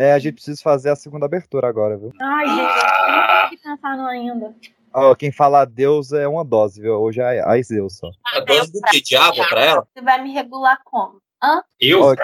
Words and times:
É, 0.00 0.12
a 0.14 0.18
gente 0.18 0.36
precisa 0.36 0.58
fazer 0.62 0.88
a 0.88 0.96
segunda 0.96 1.26
abertura 1.26 1.68
agora, 1.68 1.98
viu? 1.98 2.10
Ai, 2.22 2.46
gente, 2.46 2.58
eu 2.58 2.64
não 2.64 3.26
tô 3.26 3.32
aqui 3.32 3.56
pensando 3.58 4.02
ainda. 4.06 4.54
Ó, 4.94 5.14
quem 5.14 5.30
fala 5.30 5.66
Deus 5.66 6.10
é 6.14 6.26
uma 6.26 6.42
dose, 6.42 6.80
viu? 6.80 6.94
Hoje 6.94 7.20
é 7.20 7.42
a 7.42 7.60
Zeus 7.62 7.98
só. 7.98 8.08
A 8.34 8.40
dose 8.40 8.72
do 8.72 8.80
que? 8.80 9.14
Água 9.14 9.46
pra 9.46 9.60
ela? 9.62 9.86
Você 9.92 10.00
vai 10.02 10.22
me 10.22 10.32
regular 10.32 10.78
como? 10.86 11.20
Hã? 11.42 11.62
Eu? 11.78 12.00
Ó, 12.00 12.14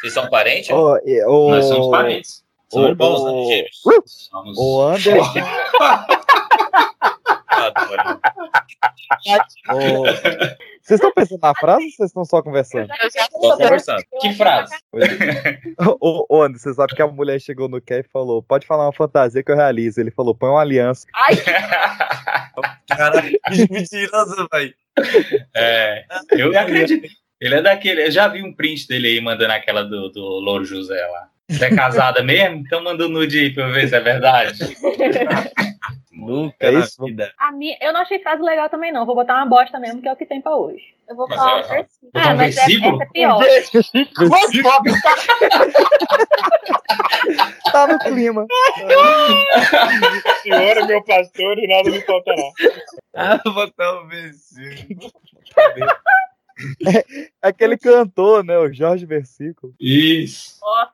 Vocês 0.00 0.12
são 0.12 0.30
parentes? 0.30 0.70
e- 0.70 1.24
ô, 1.26 1.50
Nós 1.50 1.64
somos 1.64 1.90
parentes. 1.90 2.44
Ô, 2.72 2.86
irmãos, 2.86 3.24
né? 3.24 3.44
Gêmeos. 3.46 4.28
Somos... 4.30 4.56
O 4.56 4.82
Anderson. 4.82 5.32
Adoro. 7.50 8.20
Vocês 10.84 11.00
estão 11.00 11.12
pensando 11.14 11.40
na 11.40 11.54
frase 11.54 11.82
ou 11.82 11.90
vocês 11.90 12.10
estão 12.10 12.24
só 12.26 12.42
conversando? 12.42 12.88
Só 13.10 13.56
conversando. 13.56 14.04
Que 14.20 14.34
frase? 14.34 14.74
Ô, 15.98 16.26
ô, 16.28 16.42
Anderson, 16.42 16.68
você 16.68 16.74
sabe 16.74 16.94
que 16.94 17.00
a 17.00 17.06
mulher 17.06 17.40
chegou 17.40 17.70
no 17.70 17.80
Ké 17.80 18.00
e 18.00 18.02
falou: 18.12 18.42
pode 18.42 18.66
falar 18.66 18.84
uma 18.84 18.92
fantasia 18.92 19.42
que 19.42 19.50
eu 19.50 19.56
realizo. 19.56 19.98
Ele 19.98 20.10
falou: 20.10 20.34
põe 20.34 20.50
uma 20.50 20.60
aliança. 20.60 21.06
Ai, 21.14 21.36
Caralho, 22.86 23.30
que 23.50 23.72
mentiroso, 23.72 24.46
velho. 24.52 24.74
É, 25.56 26.04
eu 26.32 26.52
não 26.52 26.60
acredito. 26.60 27.08
Ele 27.40 27.54
é 27.54 27.62
daquele. 27.62 28.06
Eu 28.06 28.10
já 28.10 28.28
vi 28.28 28.42
um 28.42 28.52
print 28.54 28.86
dele 28.86 29.08
aí 29.08 29.20
mandando 29.22 29.54
aquela 29.54 29.84
do, 29.84 30.10
do 30.10 30.20
Louro 30.20 30.66
José 30.66 31.02
lá. 31.06 31.30
Você 31.50 31.66
é 31.66 31.76
casada 31.76 32.22
mesmo? 32.22 32.56
Então 32.58 32.82
manda 32.82 33.04
um 33.06 33.10
nude 33.10 33.38
aí 33.38 33.52
pra 33.54 33.64
eu 33.68 33.72
ver 33.72 33.86
se 33.88 33.94
é 33.94 34.00
verdade. 34.00 34.58
Nunca 36.12 36.56
É 36.60 36.72
isso? 36.72 37.04
vida. 37.04 37.32
a 37.36 37.52
minha, 37.52 37.76
eu 37.82 37.92
não 37.92 38.00
achei 38.00 38.18
frase 38.20 38.40
legal 38.42 38.68
também, 38.70 38.90
não. 38.92 39.04
Vou 39.04 39.14
botar 39.14 39.34
uma 39.34 39.44
bosta 39.46 39.78
mesmo, 39.78 40.00
que 40.00 40.08
é 40.08 40.12
o 40.12 40.16
que 40.16 40.24
tem 40.24 40.40
pra 40.40 40.56
hoje. 40.56 40.94
Eu 41.08 41.14
vou 41.16 41.28
Mas 41.28 41.36
falar 41.36 41.60
é- 41.60 41.64
um 41.64 41.68
versículo. 41.68 42.12
botar 42.12 42.32
um 42.32 42.36
mas 42.36 42.54
versículo? 42.54 42.94
Essa 42.94 43.04
é 43.04 43.08
pior. 43.12 43.42
Tá 47.72 47.86
no 47.86 47.98
clima. 47.98 48.46
Senhor 50.42 50.76
é 50.78 50.86
meu 50.86 51.02
pastor 51.04 51.58
e 51.58 51.66
nada 51.66 51.90
me 51.90 52.00
faltará. 52.02 52.42
Ah, 53.14 53.40
vou 53.44 53.54
botar 53.54 54.00
um 54.00 54.06
versículo. 54.08 55.10
É 57.42 57.48
aquele 57.48 57.76
cantor, 57.76 58.44
né? 58.44 58.56
O 58.58 58.72
Jorge 58.72 59.04
Versículo. 59.06 59.74
Isso. 59.80 60.58
Nossa, 60.60 60.92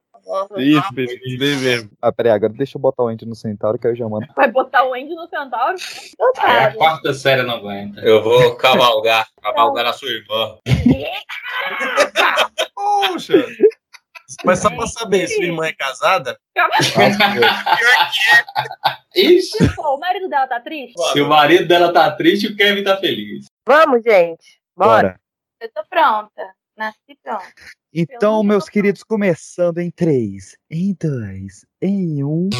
Isso, 0.56 0.94
bem, 0.94 1.06
bem 1.38 1.56
mesmo. 1.56 1.90
Ah, 2.00 2.12
peraí, 2.12 2.32
agora 2.32 2.52
deixa 2.52 2.78
eu 2.78 2.80
botar 2.80 3.02
o 3.02 3.08
Andy 3.08 3.26
no 3.26 3.34
Centauro 3.34 3.78
que 3.78 3.86
aí 3.86 3.92
eu 3.92 3.96
já 3.96 4.08
mando. 4.08 4.26
vai 4.36 4.50
botar 4.50 4.84
o 4.84 4.94
Andy 4.94 5.14
no 5.14 5.26
Centauro? 5.28 5.76
Então 6.12 6.32
Aí 6.38 6.64
a 6.64 6.70
tá. 6.70 6.76
quarta 6.76 7.12
série 7.14 7.42
não 7.42 7.56
aguenta. 7.56 8.00
Eu 8.00 8.22
vou 8.22 8.54
cavalgar. 8.56 9.26
Cavalgar 9.42 9.84
na 9.84 9.92
sua 9.92 10.08
irmã. 10.10 10.58
Poxa. 12.74 13.34
Mas 14.44 14.60
só 14.60 14.70
pra 14.70 14.86
saber, 14.86 15.26
sua 15.28 15.44
irmã 15.44 15.66
é 15.66 15.72
casada? 15.72 16.38
Ixi. 19.16 19.74
Pô, 19.74 19.96
o 19.96 19.98
marido 19.98 20.28
dela 20.28 20.46
tá 20.46 20.60
triste? 20.60 20.94
Se 21.12 21.20
o 21.20 21.28
marido 21.28 21.66
dela 21.66 21.92
tá 21.92 22.10
triste, 22.12 22.46
o 22.46 22.56
Kevin 22.56 22.84
tá 22.84 22.96
feliz. 22.96 23.46
Vamos, 23.66 24.02
gente. 24.04 24.60
Bora. 24.76 25.02
Bora. 25.02 25.20
Eu 25.60 25.68
tô 25.72 25.82
pronta. 25.90 26.54
Nasci 26.76 27.18
pronta. 27.22 27.44
Então, 27.92 28.44
meus 28.44 28.68
queridos, 28.68 29.02
começando 29.02 29.78
em 29.78 29.90
3, 29.90 30.56
em 30.70 30.96
2, 31.00 31.66
em 31.82 32.22
1. 32.22 32.50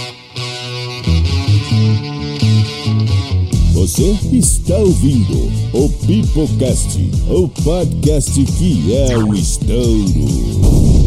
Você 3.73 4.11
está 4.37 4.77
ouvindo 4.77 5.47
o 5.73 5.89
Pipocast, 6.05 6.99
o 7.31 7.49
podcast 7.63 8.45
que 8.59 8.97
é 8.97 9.17
o 9.17 9.33
estouro. 9.33 11.00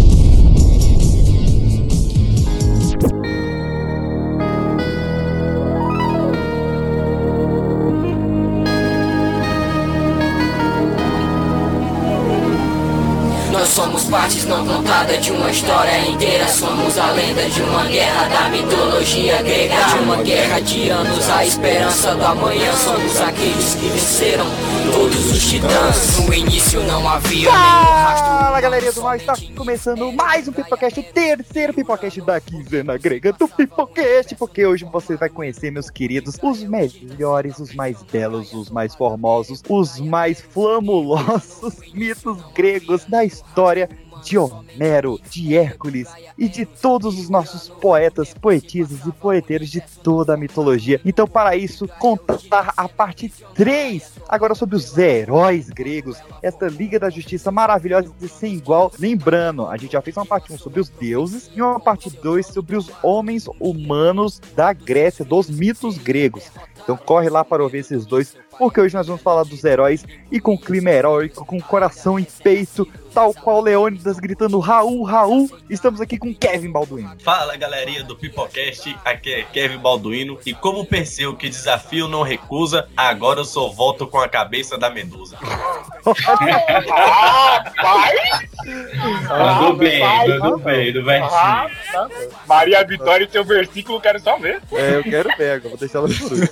Somos 14.04 14.10
partes 14.10 14.46
não 14.46 14.66
contadas 14.66 15.24
de 15.24 15.32
uma 15.32 15.50
história 15.50 16.10
inteira. 16.10 16.48
Somos 16.48 16.98
a 16.98 17.12
lenda 17.12 17.44
de 17.50 17.62
uma 17.62 17.86
guerra 17.86 18.28
da 18.28 18.50
mitologia 18.50 19.42
grega. 19.42 19.76
De 19.76 20.04
uma 20.04 20.18
guerra 20.18 20.60
de 20.62 20.90
anos, 20.90 21.30
a 21.30 21.46
esperança 21.46 22.16
do 22.16 22.26
amanhã. 22.26 22.74
Somos 22.74 23.20
aqueles 23.22 23.76
que 23.76 23.88
venceram 23.88 24.46
todos 24.92 25.32
os 25.32 25.50
titãs. 25.50 26.20
No 26.26 26.34
início 26.34 26.82
não 26.84 27.08
havia. 27.08 27.52
Fala, 27.52 28.62
galerinha 28.62 28.92
do 28.92 29.02
mal, 29.02 29.16
está 29.16 29.34
começando 29.56 30.12
mais 30.12 30.48
um 30.48 30.52
Pipocast, 30.52 31.00
o 31.00 31.04
terceiro 31.04 31.74
Pipocast 31.74 32.22
da 32.22 32.40
quinzena 32.40 32.98
grega 32.98 33.34
do 33.34 33.48
Pipocast, 33.48 34.36
porque 34.36 34.66
hoje 34.66 34.86
você 34.86 35.16
vai 35.16 35.30
conhecer, 35.30 35.72
meus 35.72 35.90
queridos, 35.90 36.38
os 36.42 36.64
melhores, 36.64 37.58
os 37.60 37.74
mais 37.74 38.02
belos, 38.04 38.54
os 38.54 38.70
mais 38.70 38.94
formosos, 38.94 39.64
os 39.68 40.00
mais 40.00 40.42
flamulosos 40.42 41.76
mitos 41.94 42.38
gregos 42.54 43.06
da 43.06 43.24
história 43.26 43.90
de 44.24 44.38
Homero, 44.38 45.20
de 45.30 45.56
Hércules 45.56 46.08
e 46.38 46.48
de 46.48 46.66
todos 46.66 47.20
os 47.20 47.30
nossos 47.30 47.70
poetas, 47.70 48.34
poetisas 48.34 49.06
e 49.06 49.12
poeteiros 49.12 49.70
de 49.70 49.82
toda 50.02 50.34
a 50.34 50.38
mitologia. 50.38 51.00
Então, 51.06 51.28
para 51.28 51.56
isso, 51.56 51.88
contar 52.00 52.74
a 52.76 52.88
parte 52.88 53.32
3, 53.54 54.14
agora 54.28 54.56
sobre 54.56 54.76
os 54.76 54.98
heróis 54.98 55.70
gregos, 55.70 56.18
esta 56.42 56.68
Liga 56.68 57.00
da 57.00 57.10
Justiça 57.10 57.52
maravilhosa 57.52 58.12
e 58.22 58.28
sem 58.28 58.54
igual. 58.54 58.92
Lembrando, 58.98 59.68
a 59.68 59.78
gente 59.78 59.94
já 59.94 60.02
fez 60.02 60.16
uma 60.18 60.26
parte 60.26 60.52
1 60.52 60.58
sobre 60.58 60.80
os 60.80 60.90
deuses 60.90 61.52
e 61.54 61.62
uma 61.62 61.80
parte 61.80 62.10
2 62.10 62.46
sobre 62.48 62.76
os 62.76 62.90
homens 63.02 63.48
humanos 63.60 64.40
da 64.56 64.74
Grécia, 64.74 65.26
dos 65.26 65.50
mitos 65.50 65.98
gregos. 65.98 66.52
Então 66.84 66.98
corre 66.98 67.30
lá 67.30 67.46
para 67.46 67.64
ouvir 67.64 67.80
esses 67.80 68.06
dois, 68.06 68.36
porque 68.58 68.80
hoje 68.80 68.94
nós 68.94 69.08
vamos 69.08 69.22
falar 69.22 69.44
dos 69.44 69.64
heróis 69.64 70.06
e 70.30 70.40
com 70.40 70.58
clima 70.58 70.90
heróico, 70.90 71.46
com 71.46 71.60
coração 71.62 72.20
em 72.20 72.28
peito, 72.44 72.88
tal 73.14 73.34
qual 73.34 73.62
Leônidas 73.62 74.20
gritando 74.20 74.60
Raul, 74.60 75.04
Raul. 75.04 75.50
Estamos 75.70 76.02
aqui 76.02 76.18
com 76.18 76.34
Kevin 76.34 76.72
Balduino. 76.72 77.12
Fala 77.24 77.56
galerinha 77.56 78.04
do 78.04 78.16
Pipocast, 78.16 78.98
aqui 79.06 79.32
é 79.34 79.44
Kevin 79.44 79.78
Balduino 79.78 80.40
e 80.46 80.54
como 80.54 80.86
Perseu 80.86 81.36
que 81.36 81.48
desafio 81.48 82.08
não 82.08 82.24
recusa, 82.24 82.88
agora 82.98 83.42
eu 83.42 83.46
só 83.46 83.70
volto 83.70 84.08
com 84.08 84.20
a 84.20 84.28
cabeça 84.28 84.78
da 84.78 84.90
Medusa. 84.90 85.38
Ah, 86.92 87.64
pai! 87.82 88.16
Mandou 89.28 89.76
bem, 89.76 90.00
mandou 90.02 90.58
bem, 90.60 90.94
do 90.94 91.12
Ah, 91.12 91.68
versinho. 91.68 92.32
Maria 92.48 92.84
Vitória 92.84 93.26
e 93.26 93.32
seu 93.32 93.44
versículo, 93.44 94.02
quero 94.02 94.20
só 94.20 94.38
ver. 94.38 94.62
É, 94.72 94.96
eu 94.96 95.04
quero 95.04 95.30
ver, 95.38 95.52
agora 95.52 95.70
vou 95.70 95.78
deixar 95.78 96.00
ela 96.00 96.08
por 96.08 96.32
último. 96.34 96.50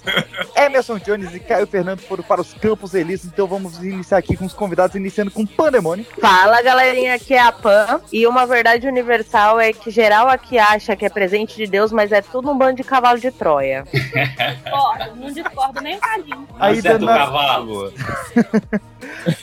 Emerson 0.55 0.99
Jones 0.99 1.33
e 1.33 1.39
Caio 1.39 1.65
Fernando 1.65 2.01
foram 2.01 2.23
para 2.23 2.41
os 2.41 2.53
Campos 2.53 2.93
Elíseos, 2.93 3.31
então 3.33 3.47
vamos 3.47 3.77
iniciar 3.83 4.17
aqui 4.17 4.37
com 4.37 4.45
os 4.45 4.53
convidados, 4.53 4.95
iniciando 4.95 5.31
com 5.31 5.45
Pandemônio. 5.45 6.05
Fala, 6.19 6.50
galerinha, 6.59 7.13
aqui 7.13 7.35
é 7.35 7.39
a 7.39 7.51
Pan. 7.51 8.01
E 8.11 8.25
uma 8.25 8.47
verdade 8.47 8.87
universal 8.87 9.59
é 9.59 9.71
que 9.71 9.91
geral 9.91 10.27
aqui 10.27 10.57
acha 10.57 10.95
que 10.95 11.05
é 11.05 11.09
presente 11.09 11.55
de 11.55 11.67
Deus, 11.67 11.91
mas 11.91 12.11
é 12.11 12.19
tudo 12.23 12.49
um 12.49 12.57
bando 12.57 12.77
de 12.77 12.83
cavalo 12.83 13.19
de 13.19 13.29
Troia. 13.29 13.83
Discordo, 13.91 15.15
não 15.17 15.31
discordo 15.31 15.81
nem 15.81 15.97
um 15.97 15.99
cadinho. 15.99 16.47
Aí, 16.59 16.79
Acerta 16.79 16.97
o 16.97 17.05
dando- 17.05 17.19
cavalo. 17.19 17.93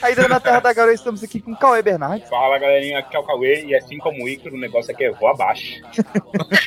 Ainda 0.02 0.26
na 0.28 0.40
Terra 0.40 0.60
da 0.60 0.72
Garoa 0.72 0.92
estamos 0.94 1.22
aqui 1.22 1.40
com 1.40 1.54
Cauê 1.54 1.82
Bernardes. 1.82 2.28
Fala 2.28 2.58
galerinha, 2.58 2.98
aqui 2.98 3.14
é 3.14 3.18
o 3.18 3.22
Cauê 3.22 3.64
e 3.66 3.76
assim 3.76 3.98
como 3.98 4.24
o 4.24 4.28
Ícaro, 4.28 4.56
o 4.56 4.58
negócio 4.58 4.90
aqui 4.92 5.04
é 5.04 5.10
voa 5.12 5.32
abaixo. 5.32 5.80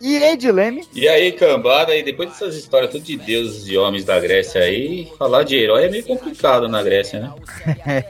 E 0.00 0.16
Ed 0.16 0.50
Leme. 0.50 0.82
E 0.94 1.06
aí, 1.08 1.32
cambada, 1.32 1.94
e 1.94 2.02
depois 2.02 2.30
dessas 2.30 2.54
histórias 2.56 2.90
tudo 2.90 3.04
de 3.04 3.16
deuses 3.18 3.68
e 3.68 3.76
homens 3.76 4.04
da 4.04 4.18
Grécia 4.18 4.62
aí, 4.62 5.10
falar 5.18 5.42
de 5.42 5.56
herói 5.56 5.86
é 5.86 5.90
meio 5.90 6.04
complicado 6.06 6.68
na 6.68 6.82
Grécia, 6.82 7.20
né? 7.20 7.32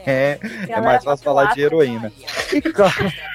É, 0.05 0.39
é 0.67 0.81
mais 0.81 1.03
fácil 1.03 1.23
falar 1.23 1.53
de 1.53 1.61
heroína. 1.61 2.11
E 2.53 2.61
claro, 2.61 2.93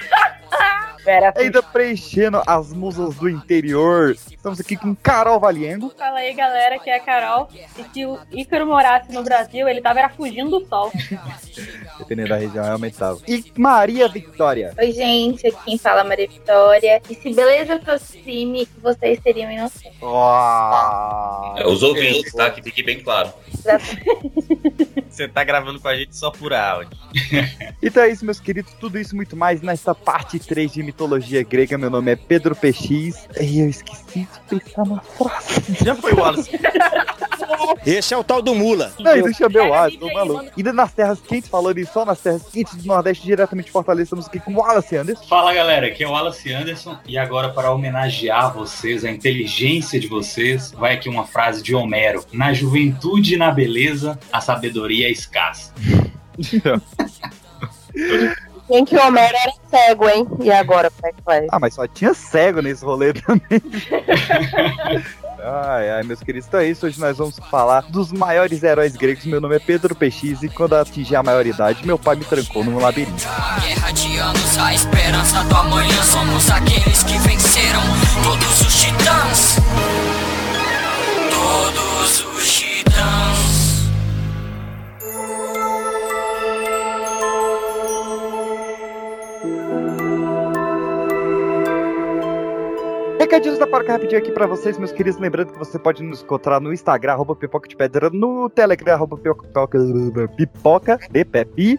ainda 1.35 1.63
preenchendo 1.63 2.41
as 2.45 2.73
musas 2.73 3.15
do 3.15 3.29
interior, 3.29 4.11
estamos 4.11 4.59
aqui 4.59 4.75
com 4.75 4.95
Carol 4.95 5.39
Valiengo. 5.39 5.93
Fala 5.97 6.19
aí, 6.19 6.33
galera, 6.33 6.77
que 6.79 6.89
é 6.89 6.97
a 6.97 6.99
Carol. 6.99 7.47
E 7.77 7.83
se 7.93 8.05
o 8.05 8.19
Ícaro 8.31 8.67
morasse 8.67 9.11
no 9.11 9.23
Brasil, 9.23 9.67
ele 9.67 9.81
tava 9.81 9.99
era 9.99 10.09
fugindo 10.09 10.59
do 10.59 10.67
sol. 10.67 10.91
Dependendo 11.97 12.29
da 12.29 12.37
região, 12.37 12.63
realmente 12.63 12.97
tava. 12.97 13.19
E 13.27 13.43
Maria 13.57 14.07
Victória. 14.07 14.73
Oi, 14.77 14.91
gente, 14.91 15.47
aqui 15.47 15.57
quem 15.65 15.77
fala 15.77 16.01
é 16.01 16.03
Maria 16.03 16.27
Vitória. 16.27 17.01
E 17.09 17.15
se 17.15 17.33
beleza 17.33 17.79
fosse 17.79 18.17
crime, 18.19 18.67
vocês 18.81 19.19
seriam 19.23 19.51
inocentes. 19.51 19.97
É, 20.01 21.67
os 21.67 21.81
ouvintes, 21.83 22.33
tá? 22.33 22.51
Que 22.51 22.61
fique 22.61 22.83
bem 22.83 23.01
claro. 23.01 23.31
você 25.17 25.27
tá 25.27 25.43
gravando 25.43 25.79
com 25.79 25.87
a 25.87 25.95
gente 25.95 26.15
só 26.15 26.29
por 26.29 26.53
áudio. 26.53 26.97
Então 27.81 28.03
é 28.03 28.09
isso, 28.09 28.25
meus 28.25 28.39
queridos. 28.39 28.73
Tudo 28.73 28.99
isso 28.99 29.13
e 29.13 29.15
muito 29.15 29.35
mais 29.35 29.61
nessa 29.61 29.93
parte 29.95 30.39
3 30.39 30.73
de 30.73 30.83
mitologia 30.83 31.43
grega. 31.43 31.77
Meu 31.77 31.89
nome 31.89 32.11
é 32.11 32.15
Pedro 32.15 32.55
PX. 32.55 33.27
E 33.39 33.59
eu 33.61 33.69
esqueci 33.69 34.27
de 34.49 34.59
pensar 34.59 34.83
uma 34.83 34.99
frase. 35.01 35.85
Já 35.85 35.95
foi 35.95 36.13
o 36.13 36.19
Wallace. 36.19 36.49
Esse 37.85 38.13
é 38.13 38.17
o 38.17 38.23
tal 38.23 38.41
do 38.41 38.53
Mula. 38.53 38.91
Não, 38.99 39.21
deixa 39.21 39.47
meu 39.47 39.67
lado, 39.69 39.97
tô 39.97 40.11
maluco. 40.11 40.45
Ainda 40.55 40.73
nas 40.73 40.93
terras 40.93 41.19
quentes, 41.21 41.49
falando 41.49 41.85
só 41.87 42.05
nas 42.05 42.19
terras 42.19 42.43
quentes 42.43 42.75
do 42.75 42.85
Nordeste, 42.85 43.25
diretamente 43.25 43.67
de 43.67 43.71
Fortaleza, 43.71 44.03
estamos 44.03 44.25
aqui 44.25 44.39
com 44.39 44.51
o 44.53 44.57
Wallace 44.57 44.95
Anderson. 44.95 45.23
Fala 45.25 45.53
galera, 45.53 45.87
aqui 45.87 46.03
é 46.03 46.07
o 46.07 46.11
Wallace 46.11 46.51
Anderson 46.51 46.97
e 47.07 47.17
agora 47.17 47.49
para 47.49 47.71
homenagear 47.71 48.53
vocês, 48.53 49.05
a 49.05 49.11
inteligência 49.11 49.99
de 49.99 50.07
vocês, 50.07 50.71
vai 50.71 50.95
aqui 50.95 51.07
uma 51.07 51.25
frase 51.25 51.63
de 51.63 51.73
Homero: 51.73 52.25
Na 52.31 52.53
juventude 52.53 53.35
e 53.35 53.37
na 53.37 53.51
beleza, 53.51 54.19
a 54.31 54.41
sabedoria 54.41 55.06
é 55.07 55.11
escassa. 55.11 55.73
Quem 58.67 58.83
que 58.83 58.95
o 58.95 59.07
Homero 59.07 59.35
era 59.35 59.53
cego, 59.69 60.09
hein? 60.09 60.27
E 60.41 60.51
agora, 60.51 60.91
como 60.91 61.07
é 61.07 61.13
que 61.13 61.21
vai? 61.25 61.47
Ah, 61.51 61.59
mas 61.59 61.73
só 61.73 61.87
tinha 61.87 62.13
cego 62.13 62.61
nesse 62.61 62.83
rolê 62.83 63.13
também. 63.13 63.61
Ai, 65.39 65.89
ai, 65.91 66.03
meus 66.03 66.19
queridos, 66.21 66.47
então 66.47 66.59
é 66.59 66.67
isso. 66.67 66.85
Hoje 66.85 66.99
nós 66.99 67.17
vamos 67.17 67.37
falar 67.49 67.81
dos 67.83 68.11
maiores 68.11 68.63
heróis 68.63 68.95
gregos. 68.95 69.23
Meu 69.25 69.39
nome 69.39 69.55
é 69.55 69.59
Pedro 69.59 69.95
PX 69.95 70.43
e 70.43 70.49
quando 70.49 70.73
eu 70.73 70.81
atingi 70.81 71.15
a 71.15 71.23
maioridade, 71.23 71.85
meu 71.85 71.97
pai 71.97 72.15
me 72.15 72.25
trancou 72.25 72.63
num 72.63 72.79
labirinto. 72.79 73.23
Guerra 73.61 73.91
de 73.91 74.17
anos, 74.17 74.57
a 74.57 74.73
esperança 74.73 75.43
do 75.43 75.55
amanhã. 75.55 76.03
Somos 76.03 76.49
aqueles 76.49 77.03
que 77.03 77.17
venceram 77.19 77.81
todos 78.23 78.61
os 78.61 78.75
titãs. 78.81 79.57
Todos 81.29 81.86
Recadinhos 93.27 93.59
da 93.59 93.67
Parca 93.67 93.91
rapidinho 93.91 94.21
aqui 94.21 94.31
pra 94.31 94.47
vocês, 94.47 94.77
meus 94.77 94.93
queridos. 94.93 95.19
Lembrando 95.19 95.51
que 95.51 95.59
você 95.59 95.77
pode 95.77 96.01
nos 96.01 96.23
encontrar 96.23 96.61
no 96.61 96.71
Instagram, 96.71 97.11
arroba 97.11 97.35
pipoca 97.35 97.67
de 97.67 97.75
pedra, 97.75 98.09
no 98.09 98.49
Telegram, 98.49 98.93
arroba 98.93 99.17
pipoca, 99.17 99.77
pipoca 100.37 100.97
de 101.11 101.77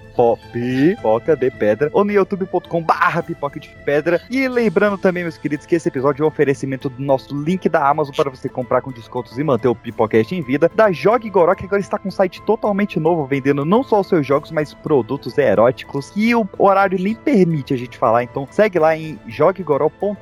pipoca 0.53 1.35
de 1.35 1.50
pedra, 1.50 1.89
ou 1.95 2.05
no 2.05 2.12
youtube.com 2.12 2.83
barra 2.83 3.23
pipoca 3.23 3.59
de 3.59 3.71
pedra. 3.83 4.21
E 4.29 4.47
lembrando 4.47 4.99
também, 4.99 5.23
meus 5.23 5.39
queridos, 5.39 5.65
que 5.65 5.75
esse 5.77 5.89
episódio 5.89 6.23
é 6.23 6.27
um 6.27 6.29
oferecimento 6.29 6.91
do 6.91 7.03
nosso 7.03 7.35
link 7.35 7.67
da 7.67 7.89
Amazon 7.89 8.15
para 8.15 8.29
você 8.29 8.47
comprar 8.47 8.83
com 8.83 8.93
descontos 8.93 9.39
e 9.39 9.43
manter 9.43 9.69
o 9.69 9.75
Pipocast 9.75 10.35
em 10.35 10.43
vida, 10.43 10.71
da 10.75 10.93
Jogue 10.93 11.31
Goró, 11.31 11.55
que 11.55 11.65
agora 11.65 11.81
está 11.81 11.99
com 11.99 12.09
um 12.09 12.12
site 12.12 12.43
totalmente 12.43 13.00
novo, 13.00 13.25
vendendo 13.25 13.65
não 13.65 13.83
só 13.83 14.00
os 14.00 14.09
seus 14.09 14.27
jogos, 14.27 14.50
mas 14.50 14.75
produtos 14.75 15.39
eróticos, 15.39 16.11
que 16.11 16.35
o 16.35 16.47
horário 16.59 17.03
nem 17.03 17.15
permite 17.15 17.73
a 17.73 17.77
gente 17.79 17.97
falar. 17.97 18.23
Então 18.23 18.47
segue 18.50 18.79
lá 18.79 18.95
em 18.95 19.19
joguegoró.com.br 19.27 20.19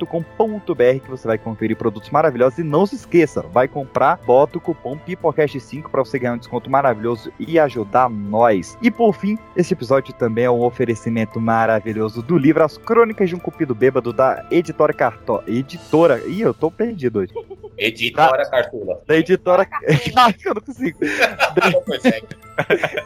que 1.02 1.15
você 1.16 1.26
vai 1.26 1.38
conferir 1.38 1.76
produtos 1.76 2.10
maravilhosos. 2.10 2.58
E 2.58 2.62
não 2.62 2.86
se 2.86 2.96
esqueça, 2.96 3.42
vai 3.42 3.68
comprar, 3.68 4.18
bota 4.24 4.58
o 4.58 4.60
cupom 4.60 4.98
PIPOCAST5 4.98 5.90
para 5.90 6.04
você 6.04 6.18
ganhar 6.18 6.34
um 6.34 6.38
desconto 6.38 6.70
maravilhoso 6.70 7.32
e 7.38 7.58
ajudar 7.58 8.08
nós. 8.08 8.76
E 8.82 8.90
por 8.90 9.14
fim, 9.14 9.38
esse 9.56 9.74
episódio 9.74 10.14
também 10.14 10.44
é 10.44 10.50
um 10.50 10.62
oferecimento 10.62 11.40
maravilhoso 11.40 12.22
do 12.22 12.36
livro 12.36 12.64
As 12.64 12.78
Crônicas 12.78 13.28
de 13.28 13.34
um 13.34 13.38
Cupido 13.38 13.74
Bêbado 13.74 14.12
da 14.12 14.46
Editora 14.50 14.92
Cartola. 14.92 15.44
Editora. 15.46 16.22
Ih, 16.26 16.42
eu 16.42 16.54
tô 16.54 16.70
perdido 16.70 17.20
hoje. 17.20 17.32
Editora 17.78 18.48
Cartula. 18.48 19.02
Da 19.06 19.16
editora. 19.16 19.68
Ah, 20.16 20.32
eu 20.44 20.54
não 20.54 20.62
consigo. 20.62 20.98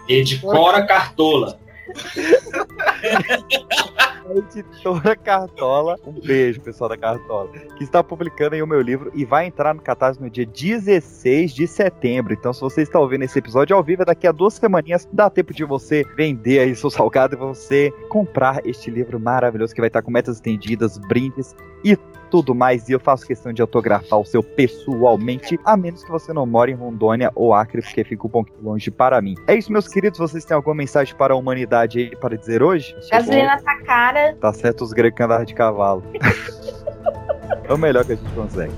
Edicora 0.09 0.87
Cartola. 0.87 1.59
Editora 4.31 5.17
Cartola, 5.17 5.97
um 6.07 6.13
beijo, 6.13 6.61
pessoal 6.61 6.89
da 6.89 6.97
Cartola, 6.97 7.51
que 7.77 7.85
está 7.85 8.03
publicando 8.03 8.55
aí 8.55 8.63
o 8.63 8.67
meu 8.67 8.81
livro 8.81 9.11
e 9.15 9.25
vai 9.25 9.47
entrar 9.47 9.75
no 9.75 9.81
Catarse 9.81 10.21
no 10.21 10.31
dia 10.31 10.47
16 10.47 11.53
de 11.53 11.67
setembro. 11.67 12.33
Então, 12.33 12.53
se 12.53 12.61
você 12.61 12.83
está 12.83 12.99
ouvindo 12.99 13.23
esse 13.23 13.39
episódio 13.39 13.77
ao 13.77 13.83
vivo, 13.83 14.03
é 14.03 14.05
daqui 14.05 14.27
a 14.27 14.33
duas 14.33 14.55
semaninhas, 14.55 15.09
dá 15.13 15.29
tempo 15.29 15.53
de 15.53 15.65
você 15.65 16.05
vender 16.17 16.61
aí 16.61 16.75
seu 16.75 16.91
salgado 16.91 17.35
e 17.35 17.39
você 17.39 17.93
comprar 18.09 18.65
este 18.67 18.91
livro 18.91 19.19
maravilhoso 19.19 19.75
que 19.75 19.81
vai 19.81 19.89
estar 19.89 20.03
com 20.03 20.11
metas 20.11 20.37
estendidas, 20.37 20.99
brindes 20.99 21.55
e 21.85 21.99
tudo 22.31 22.55
mais. 22.55 22.89
E 22.89 22.93
eu 22.93 23.01
faço 23.01 23.27
questão 23.27 23.53
de 23.53 23.61
autografar 23.61 24.19
o 24.19 24.25
seu 24.25 24.43
pessoalmente, 24.43 25.59
a 25.65 25.77
menos 25.77 26.05
que 26.05 26.11
você 26.11 26.33
não 26.33 26.47
more 26.47 26.73
em 26.73 26.75
Rondônia 26.75 27.31
ou 27.35 27.53
Acre, 27.53 27.83
porque 27.83 28.05
fica 28.05 28.27
um 28.27 28.31
pouquinho 28.31 28.63
longe 28.63 28.91
para 28.91 29.21
mim. 29.21 29.35
É 29.47 29.55
isso, 29.55 29.73
meus 29.73 29.89
queridos. 29.89 30.19
Vocês 30.19 30.45
têm 30.45 30.55
alguma 30.55 30.75
mensagem 30.75 31.15
para 31.15 31.35
a 31.35 31.37
humanidade 31.37 31.99
aí 31.99 32.17
para 32.17 32.37
dizer 32.37 32.63
hoje? 32.63 32.95
Gasolina 33.11 33.57
na 33.57 33.59
tua 33.59 33.83
cara. 33.83 34.37
Tá 34.41 34.53
certo 34.53 34.85
os 34.85 34.93
gregos 34.93 35.17
que 35.17 35.23
andavam 35.23 35.45
de 35.45 35.55
cavalo. 35.55 36.03
é 37.65 37.75
o 37.75 37.79
melhor 37.79 38.05
que 38.05 38.13
a 38.13 38.17
gente 38.17 38.33
consegue. 38.33 38.73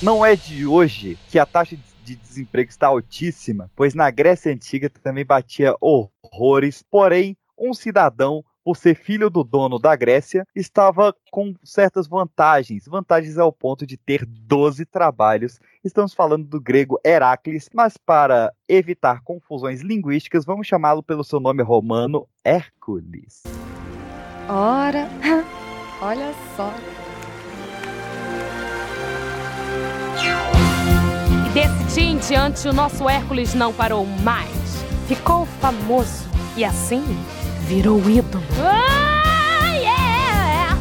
Não 0.00 0.24
é 0.24 0.36
de 0.36 0.64
hoje 0.64 1.18
que 1.28 1.38
a 1.38 1.46
taxa 1.46 1.76
de 2.04 2.14
desemprego 2.14 2.70
está 2.70 2.86
altíssima, 2.86 3.70
pois 3.74 3.94
na 3.94 4.10
Grécia 4.10 4.52
Antiga 4.52 4.88
também 4.88 5.24
batia 5.24 5.74
horrores, 5.80 6.84
porém, 6.88 7.36
um 7.58 7.74
cidadão, 7.74 8.44
por 8.68 8.76
ser 8.76 8.94
filho 8.94 9.30
do 9.30 9.42
dono 9.42 9.78
da 9.78 9.96
Grécia, 9.96 10.46
estava 10.54 11.16
com 11.30 11.54
certas 11.64 12.06
vantagens. 12.06 12.84
Vantagens 12.86 13.38
ao 13.38 13.50
ponto 13.50 13.86
de 13.86 13.96
ter 13.96 14.26
12 14.26 14.84
trabalhos. 14.84 15.58
Estamos 15.82 16.12
falando 16.12 16.44
do 16.44 16.60
grego 16.60 17.00
Heracles, 17.02 17.70
mas 17.72 17.96
para 17.96 18.52
evitar 18.68 19.22
confusões 19.22 19.80
linguísticas, 19.80 20.44
vamos 20.44 20.66
chamá-lo 20.66 21.02
pelo 21.02 21.24
seu 21.24 21.40
nome 21.40 21.62
romano 21.62 22.28
Hércules. 22.44 23.44
Ora, 24.50 25.08
olha 26.02 26.34
só. 26.54 26.70
E 31.46 31.54
desse 31.54 31.94
dia 31.94 32.10
em 32.10 32.18
diante, 32.18 32.68
o 32.68 32.74
nosso 32.74 33.08
Hércules 33.08 33.54
não 33.54 33.72
parou 33.72 34.04
mais. 34.04 34.84
Ficou 35.06 35.46
famoso 35.46 36.28
e 36.54 36.66
assim 36.66 37.02
virou 37.68 37.98
ídolo. 38.08 38.42
Ah, 38.60 39.72
yeah! 39.74 40.78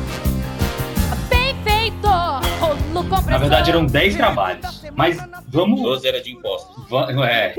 Bem 1.29 1.55
feito! 1.63 2.07
Rolo 2.59 3.03
compressor. 3.03 3.29
Na 3.29 3.37
verdade, 3.37 3.69
eram 3.71 3.85
10 3.85 4.15
trabalhos. 4.15 4.83
Mas 4.95 5.17
vamos. 5.47 5.81
12 5.81 6.07
era 6.07 6.21
de 6.21 6.31
impostos. 6.33 6.89
Va- 6.89 7.07
É. 7.27 7.53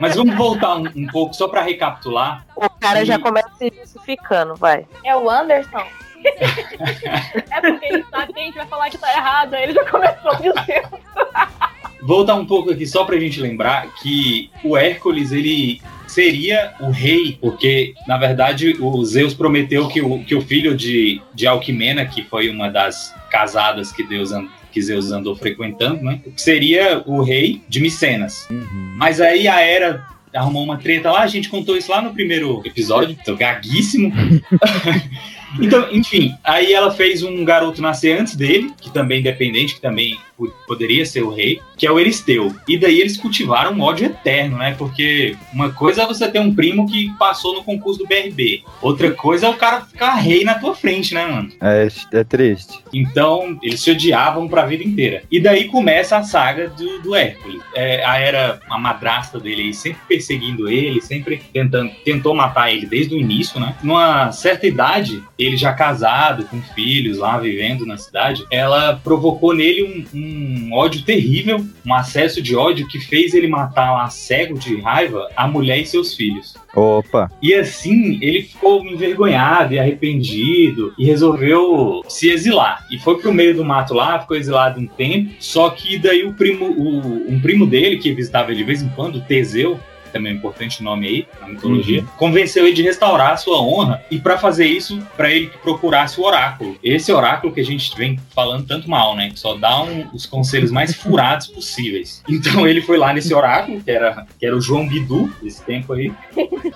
Mas 0.00 0.16
vamos 0.16 0.34
voltar 0.36 0.76
um, 0.76 0.84
um 0.96 1.06
pouco 1.06 1.34
só 1.34 1.46
para 1.48 1.62
recapitular. 1.62 2.44
O 2.56 2.68
cara 2.70 3.04
já 3.04 3.16
E- 3.16 3.18
começa 3.18 3.50
se 3.58 3.72
justificando, 3.80 4.54
vai. 4.56 4.86
É 5.04 5.14
o 5.16 5.28
Anderson. 5.30 5.84
É 7.50 7.60
porque 7.62 7.86
ele 7.86 8.04
sabe 8.10 8.32
que 8.34 8.40
a 8.40 8.42
gente 8.42 8.54
vai 8.56 8.66
falar 8.66 8.90
que 8.90 8.98
tá 8.98 9.10
errado, 9.10 9.54
aí 9.54 9.62
ele 9.64 9.72
já 9.72 9.84
começou, 9.90 10.38
meu 10.40 10.52
Deus. 10.52 11.00
Voltar 12.02 12.34
um 12.34 12.46
pouco 12.46 12.70
aqui 12.70 12.86
só 12.86 13.04
pra 13.04 13.18
gente 13.18 13.40
lembrar 13.40 13.94
que 13.94 14.50
o 14.64 14.76
Hércules, 14.76 15.32
ele 15.32 15.80
seria 16.06 16.74
o 16.80 16.90
rei, 16.90 17.38
porque, 17.40 17.94
na 18.06 18.16
verdade, 18.16 18.76
o 18.80 19.04
Zeus 19.04 19.32
prometeu 19.32 19.86
que 19.88 20.00
o, 20.00 20.18
que 20.24 20.34
o 20.34 20.40
filho 20.40 20.76
de, 20.76 21.20
de 21.32 21.46
Alquimena, 21.46 22.04
que 22.04 22.22
foi 22.24 22.48
uma 22.48 22.68
das 22.68 23.14
casadas 23.30 23.92
que 23.92 24.02
Deus 24.02 24.32
que 24.72 24.80
Zeus 24.80 25.10
andou 25.10 25.34
frequentando, 25.34 26.02
né? 26.02 26.20
Seria 26.36 27.02
o 27.04 27.22
rei 27.22 27.60
de 27.68 27.80
Micenas. 27.80 28.46
Mas 28.96 29.20
aí 29.20 29.48
a 29.48 29.60
Hera 29.60 30.06
arrumou 30.32 30.62
uma 30.62 30.78
treta 30.78 31.10
lá, 31.10 31.22
a 31.22 31.26
gente 31.26 31.48
contou 31.48 31.76
isso 31.76 31.90
lá 31.90 32.00
no 32.00 32.12
primeiro 32.12 32.62
episódio, 32.64 33.16
tô 33.24 33.36
gaguíssimo. 33.36 34.12
então, 35.60 35.88
enfim, 35.90 36.34
aí 36.44 36.72
ela 36.72 36.92
fez 36.92 37.22
um 37.22 37.44
garoto 37.44 37.82
nascer 37.82 38.18
antes 38.18 38.36
dele, 38.36 38.72
que 38.80 38.92
também 38.92 39.18
é 39.18 39.20
independente, 39.20 39.74
que 39.74 39.80
também 39.80 40.16
poderia 40.66 41.04
ser 41.04 41.22
o 41.22 41.30
rei, 41.30 41.60
que 41.76 41.86
é 41.86 41.90
o 41.90 41.98
Eristeu. 41.98 42.54
E 42.68 42.78
daí 42.78 43.00
eles 43.00 43.16
cultivaram 43.16 43.72
um 43.72 43.80
ódio 43.80 44.06
eterno, 44.06 44.58
né? 44.58 44.74
Porque 44.78 45.36
uma 45.52 45.70
coisa 45.70 46.02
é 46.02 46.06
você 46.06 46.28
ter 46.28 46.40
um 46.40 46.54
primo 46.54 46.88
que 46.88 47.10
passou 47.18 47.54
no 47.54 47.64
concurso 47.64 48.00
do 48.00 48.06
BRB, 48.06 48.62
outra 48.80 49.10
coisa 49.10 49.46
é 49.46 49.50
o 49.50 49.54
cara 49.54 49.82
ficar 49.82 50.14
rei 50.14 50.44
na 50.44 50.54
tua 50.54 50.74
frente, 50.74 51.14
né, 51.14 51.26
mano? 51.26 51.50
É, 51.60 51.88
é 52.12 52.24
triste. 52.24 52.78
Então, 52.92 53.58
eles 53.62 53.80
se 53.80 53.90
odiavam 53.90 54.48
pra 54.48 54.66
vida 54.66 54.84
inteira. 54.84 55.22
E 55.30 55.40
daí 55.40 55.66
começa 55.66 56.16
a 56.16 56.22
saga 56.22 56.68
do, 56.68 57.00
do 57.00 57.14
Hércules. 57.14 57.62
É, 57.74 58.04
a 58.04 58.18
Era, 58.18 58.60
a 58.68 58.78
madrasta 58.78 59.38
dele 59.38 59.62
aí, 59.62 59.74
sempre 59.74 60.00
perseguindo 60.08 60.68
ele, 60.68 61.00
sempre 61.00 61.42
tentando, 61.52 61.90
tentou 62.04 62.34
matar 62.34 62.72
ele 62.72 62.86
desde 62.86 63.14
o 63.14 63.18
início, 63.18 63.60
né? 63.60 63.76
Numa 63.82 64.32
certa 64.32 64.66
idade, 64.66 65.22
ele 65.38 65.56
já 65.56 65.72
casado, 65.72 66.44
com 66.44 66.60
filhos 66.60 67.18
lá, 67.18 67.38
vivendo 67.38 67.86
na 67.86 67.96
cidade, 67.96 68.44
ela 68.50 69.00
provocou 69.02 69.54
nele 69.54 69.82
um, 69.82 70.18
um 70.18 70.29
ódio 70.72 71.02
terrível, 71.02 71.64
um 71.84 71.94
acesso 71.94 72.42
de 72.42 72.54
ódio 72.54 72.86
que 72.88 72.98
fez 72.98 73.34
ele 73.34 73.48
matar 73.48 73.92
lá, 73.92 74.08
cego 74.08 74.58
de 74.58 74.80
raiva, 74.80 75.28
a 75.36 75.46
mulher 75.46 75.78
e 75.78 75.86
seus 75.86 76.14
filhos. 76.14 76.54
Opa. 76.74 77.30
E 77.42 77.52
assim, 77.52 78.18
ele 78.22 78.42
ficou 78.42 78.84
envergonhado 78.84 79.74
e 79.74 79.78
arrependido 79.78 80.94
e 80.98 81.04
resolveu 81.04 82.02
se 82.08 82.30
exilar. 82.30 82.86
E 82.90 82.98
foi 82.98 83.18
pro 83.18 83.32
meio 83.32 83.54
do 83.54 83.64
mato 83.64 83.94
lá, 83.94 84.20
ficou 84.20 84.36
exilado 84.36 84.80
um 84.80 84.86
tempo. 84.86 85.30
Só 85.38 85.70
que 85.70 85.98
daí 85.98 86.24
o 86.24 86.32
primo, 86.32 86.66
o, 86.66 87.32
um 87.32 87.40
primo 87.40 87.66
dele, 87.66 87.98
que 87.98 88.12
visitava 88.12 88.50
ele 88.50 88.58
de 88.58 88.64
vez 88.64 88.82
em 88.82 88.88
quando, 88.90 89.16
o 89.16 89.20
Teseu, 89.20 89.80
também 90.10 90.32
é 90.32 90.34
um 90.34 90.38
importante 90.38 90.82
nome 90.82 91.06
aí 91.06 91.26
na 91.40 91.48
mitologia, 91.48 92.00
Uhum. 92.00 92.06
convenceu 92.16 92.66
ele 92.66 92.74
de 92.74 92.82
restaurar 92.82 93.32
a 93.32 93.36
sua 93.36 93.60
honra 93.60 94.02
e 94.10 94.18
para 94.18 94.36
fazer 94.38 94.66
isso, 94.66 95.00
para 95.16 95.30
ele 95.30 95.46
que 95.48 95.58
procurasse 95.58 96.20
o 96.20 96.24
oráculo. 96.24 96.76
Esse 96.82 97.12
oráculo 97.12 97.52
que 97.52 97.60
a 97.60 97.64
gente 97.64 97.96
vem 97.96 98.18
falando 98.34 98.66
tanto 98.66 98.88
mal, 98.90 99.14
né? 99.16 99.30
Que 99.30 99.38
só 99.40 99.54
dá 99.54 99.82
um- 99.82 100.06
os 100.12 100.26
conselhos 100.26 100.70
mais 100.70 100.94
furados 100.94 101.46
possíveis. 101.46 102.22
Então 102.28 102.66
ele 102.66 102.80
foi 102.82 102.96
lá 102.98 103.12
nesse 103.12 103.32
oráculo, 103.34 103.80
que 103.82 103.90
era, 103.90 104.26
que 104.38 104.44
era 104.46 104.56
o 104.56 104.60
João 104.60 104.88
Bidu, 104.88 105.30
desse 105.42 105.62
tempo 105.64 105.92
aí. 105.92 106.12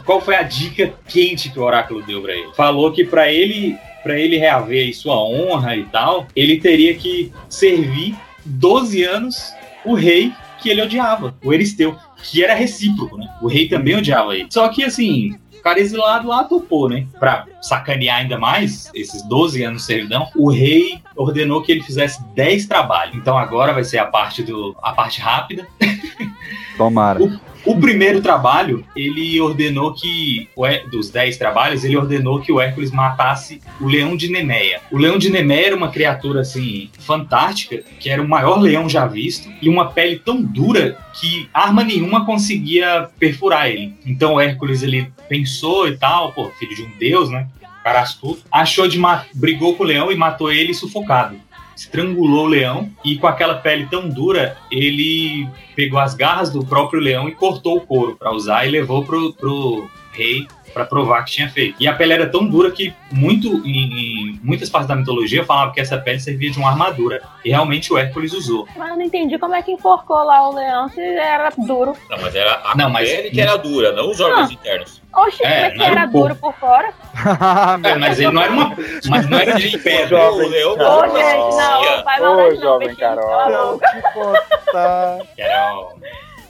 Qual 0.04 0.20
foi 0.20 0.36
a 0.36 0.42
dica 0.42 0.92
quente 1.08 1.48
que 1.50 1.58
o 1.58 1.62
oráculo 1.62 2.02
deu 2.02 2.20
para 2.22 2.32
ele? 2.34 2.48
Falou 2.54 2.92
que 2.92 3.04
para 3.04 3.32
ele 3.32 3.76
para 4.02 4.18
ele 4.20 4.36
reaver 4.36 4.94
sua 4.94 5.16
honra 5.16 5.74
e 5.76 5.84
tal, 5.84 6.26
ele 6.36 6.60
teria 6.60 6.94
que 6.94 7.32
servir 7.48 8.14
12 8.44 9.02
anos 9.02 9.50
o 9.82 9.94
rei 9.94 10.30
que 10.64 10.70
ele 10.70 10.80
odiava, 10.80 11.34
o 11.44 11.52
Eristeu, 11.52 11.94
que 12.22 12.42
era 12.42 12.54
recíproco, 12.54 13.18
né? 13.18 13.28
O 13.42 13.46
rei 13.46 13.68
também 13.68 13.94
odiava 13.96 14.34
ele. 14.34 14.46
Só 14.50 14.66
que 14.70 14.82
assim, 14.82 15.38
o 15.52 15.62
cara 15.62 15.78
exilado 15.78 16.26
lá 16.26 16.42
topou, 16.44 16.88
né? 16.88 17.06
Pra 17.20 17.44
sacanear 17.60 18.20
ainda 18.20 18.38
mais 18.38 18.90
esses 18.94 19.22
12 19.28 19.62
anos 19.62 19.82
de 19.82 19.86
servidão, 19.86 20.26
o 20.34 20.50
rei 20.50 21.02
ordenou 21.14 21.62
que 21.62 21.70
ele 21.70 21.82
fizesse 21.82 22.24
10 22.34 22.64
trabalhos. 22.64 23.14
Então 23.14 23.36
agora 23.36 23.74
vai 23.74 23.84
ser 23.84 23.98
a 23.98 24.06
parte 24.06 24.42
do 24.42 24.74
a 24.82 24.92
parte 24.92 25.20
rápida. 25.20 25.68
Tomara. 26.78 27.20
O 27.53 27.53
primeiro 27.80 28.20
trabalho, 28.20 28.84
ele 28.94 29.40
ordenou 29.40 29.94
que, 29.94 30.48
o 30.54 30.64
dos 30.90 31.10
10 31.10 31.38
trabalhos, 31.38 31.82
ele 31.82 31.96
ordenou 31.96 32.40
que 32.40 32.52
o 32.52 32.60
Hércules 32.60 32.90
matasse 32.90 33.60
o 33.80 33.86
leão 33.86 34.16
de 34.16 34.30
Nemeia. 34.30 34.80
O 34.90 34.98
leão 34.98 35.16
de 35.16 35.30
Nemeia 35.30 35.68
era 35.68 35.76
uma 35.76 35.90
criatura, 35.90 36.40
assim, 36.40 36.90
fantástica, 36.98 37.82
que 37.98 38.10
era 38.10 38.20
o 38.20 38.28
maior 38.28 38.60
leão 38.60 38.88
já 38.88 39.06
visto, 39.06 39.50
e 39.62 39.68
uma 39.68 39.90
pele 39.92 40.18
tão 40.18 40.42
dura 40.42 40.98
que 41.18 41.48
arma 41.54 41.82
nenhuma 41.82 42.26
conseguia 42.26 43.08
perfurar 43.18 43.68
ele. 43.68 43.94
Então 44.04 44.34
o 44.34 44.40
Hércules, 44.40 44.82
ele 44.82 45.10
pensou 45.28 45.88
e 45.88 45.96
tal, 45.96 46.32
pô, 46.32 46.50
filho 46.50 46.76
de 46.76 46.82
um 46.82 46.90
deus, 46.98 47.30
né? 47.30 47.48
Cara 47.82 48.00
astuto, 48.00 48.42
achou 48.50 48.88
de 48.88 48.98
brigou 49.34 49.76
com 49.76 49.84
o 49.84 49.86
leão 49.86 50.10
e 50.10 50.16
matou 50.16 50.50
ele 50.50 50.72
sufocado 50.72 51.36
estrangulou 51.84 52.44
o 52.44 52.48
leão 52.48 52.90
e 53.04 53.16
com 53.18 53.26
aquela 53.26 53.54
pele 53.54 53.86
tão 53.86 54.08
dura, 54.08 54.56
ele 54.70 55.46
pegou 55.76 55.98
as 55.98 56.14
garras 56.14 56.50
do 56.50 56.64
próprio 56.64 57.00
leão 57.00 57.28
e 57.28 57.32
cortou 57.32 57.76
o 57.76 57.80
couro 57.80 58.16
para 58.16 58.32
usar 58.32 58.66
e 58.66 58.70
levou 58.70 59.04
pro, 59.04 59.32
pro 59.34 59.88
rei 60.12 60.46
para 60.74 60.84
provar 60.84 61.24
que 61.24 61.30
tinha 61.30 61.48
feito. 61.48 61.76
E 61.80 61.86
a 61.86 61.94
pele 61.94 62.12
era 62.12 62.26
tão 62.28 62.44
dura 62.44 62.70
que 62.72 62.92
muito 63.12 63.46
em, 63.64 64.32
em 64.32 64.40
muitas 64.42 64.68
partes 64.68 64.88
da 64.88 64.96
mitologia 64.96 65.44
falavam 65.44 65.72
que 65.72 65.80
essa 65.80 65.96
pele 65.96 66.18
servia 66.18 66.50
de 66.50 66.58
uma 66.58 66.68
armadura. 66.70 67.22
E 67.44 67.50
realmente 67.50 67.92
o 67.92 67.96
Hércules 67.96 68.32
usou. 68.32 68.66
Mas 68.76 68.90
eu 68.90 68.96
não 68.96 69.02
entendi 69.02 69.38
como 69.38 69.54
é 69.54 69.62
que 69.62 69.70
enforcou 69.70 70.22
lá 70.24 70.48
o 70.48 70.54
leão 70.54 70.88
se 70.88 71.00
era 71.00 71.50
duro. 71.56 71.96
Não, 72.10 72.20
mas 72.20 72.34
era 72.34 72.60
a 72.64 72.76
Não, 72.76 72.90
mas- 72.90 73.08
pele 73.08 73.30
que 73.30 73.40
era 73.40 73.56
dura, 73.56 73.92
não 73.92 74.10
os 74.10 74.20
órgãos 74.20 74.50
internos. 74.50 75.00
Oxe, 75.16 75.44
É, 75.44 75.66
é 75.66 75.70
que 75.70 75.80
era 75.80 76.00
era 76.00 76.08
um 76.08 76.10
duro 76.10 76.34
por 76.34 76.52
fora? 76.54 76.92
É, 77.84 77.94
mas 77.96 78.18
ele 78.18 78.32
não 78.32 78.42
era 78.42 78.52
uma, 78.52 78.76
mas 79.08 79.30
não 79.30 79.38
era 79.38 79.54
de 79.54 79.78
pedra. 79.78 80.08
Jovem, 80.08 80.46
o 80.46 80.50
leão 80.50 80.72
Ô, 80.72 80.76
não 80.76 81.16
gente, 81.16 81.56
não, 81.56 82.04
vai 82.04 82.20
maldade 82.20 82.54
não, 82.56 82.60
jovem 82.60 82.94
Carol. 82.96 83.78
Tá. 84.72 85.18
Era 85.38 85.74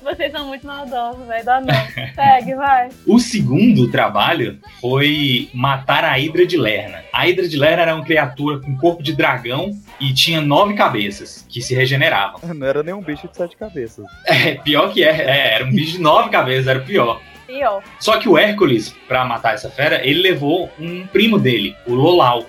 Vocês 0.05 0.31
são 0.31 0.47
muito 0.47 0.67
maldosos, 0.67 1.27
velho, 1.27 1.45
dá 1.45 1.61
não. 1.63 1.75
Segue, 2.15 2.55
vai. 2.55 2.91
O 3.07 3.19
segundo 3.19 3.91
trabalho 3.91 4.59
foi 4.81 5.49
matar 5.55 6.05
a 6.05 6.19
Hidra 6.19 6.47
de 6.47 6.59
Lerna. 6.59 7.03
A 7.11 7.27
Hidra 7.27 7.49
de 7.49 7.57
Lerna 7.57 7.83
era 7.83 7.95
uma 7.95 8.05
criatura 8.05 8.61
com 8.61 8.77
corpo 8.77 9.03
de 9.03 9.15
dragão 9.15 9.71
e 9.99 10.13
tinha 10.13 10.43
nove 10.43 10.75
cabeças 10.75 11.47
que 11.49 11.63
se 11.63 11.75
regeneravam. 11.75 12.39
Não 12.55 12.67
era 12.67 12.83
nenhum 12.83 13.01
bicho 13.01 13.27
de 13.29 13.37
sete 13.37 13.57
cabeças. 13.57 14.05
É, 14.27 14.57
pior 14.57 14.93
que 14.93 15.03
é, 15.03 15.09
é, 15.09 15.55
era 15.55 15.65
um 15.65 15.73
bicho 15.73 15.93
de 15.93 16.03
nove 16.03 16.29
cabeças, 16.29 16.67
era 16.67 16.79
o 16.79 16.85
pior. 16.85 17.21
Pior. 17.47 17.83
Só 18.01 18.19
que 18.19 18.29
o 18.29 18.39
Hércules, 18.39 18.95
pra 19.07 19.25
matar 19.25 19.55
essa 19.55 19.71
fera, 19.71 20.01
ele 20.07 20.23
levou 20.23 20.71
um 20.79 21.07
primo 21.07 21.39
dele, 21.39 21.77
o 21.87 21.95
Lolau, 21.95 22.47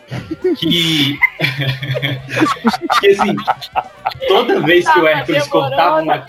que. 0.57 1.17
que 2.99 3.07
assim, 3.07 3.35
toda 4.27 4.61
vez 4.61 4.87
que 4.87 4.99
o 4.99 5.07
Hércules 5.07 5.47
cortava 5.47 6.01
uma. 6.01 6.25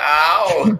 Au! 0.00 0.78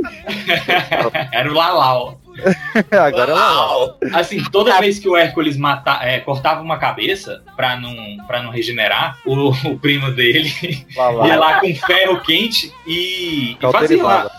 Era 1.32 1.50
o 1.50 1.54
Lalau. 1.54 2.20
Agora 2.90 3.32
ela 3.32 3.40
Au! 3.40 3.98
Assim, 4.14 4.42
toda 4.50 4.80
vez 4.80 4.98
que 4.98 5.08
o 5.08 5.16
Hércules 5.16 5.56
mata, 5.56 5.98
é, 6.02 6.20
cortava 6.20 6.62
uma 6.62 6.78
cabeça 6.78 7.42
pra 7.56 7.76
não, 7.76 7.94
pra 8.26 8.42
não 8.42 8.50
regenerar, 8.50 9.18
o, 9.24 9.50
o 9.50 9.78
primo 9.78 10.10
dele 10.10 10.86
lá. 10.96 11.26
ia 11.26 11.38
lá 11.38 11.60
com 11.60 11.74
ferro 11.74 12.20
quente 12.20 12.72
e, 12.86 13.56
e 13.60 13.72
fazia 13.72 14.02
lá. 14.02 14.30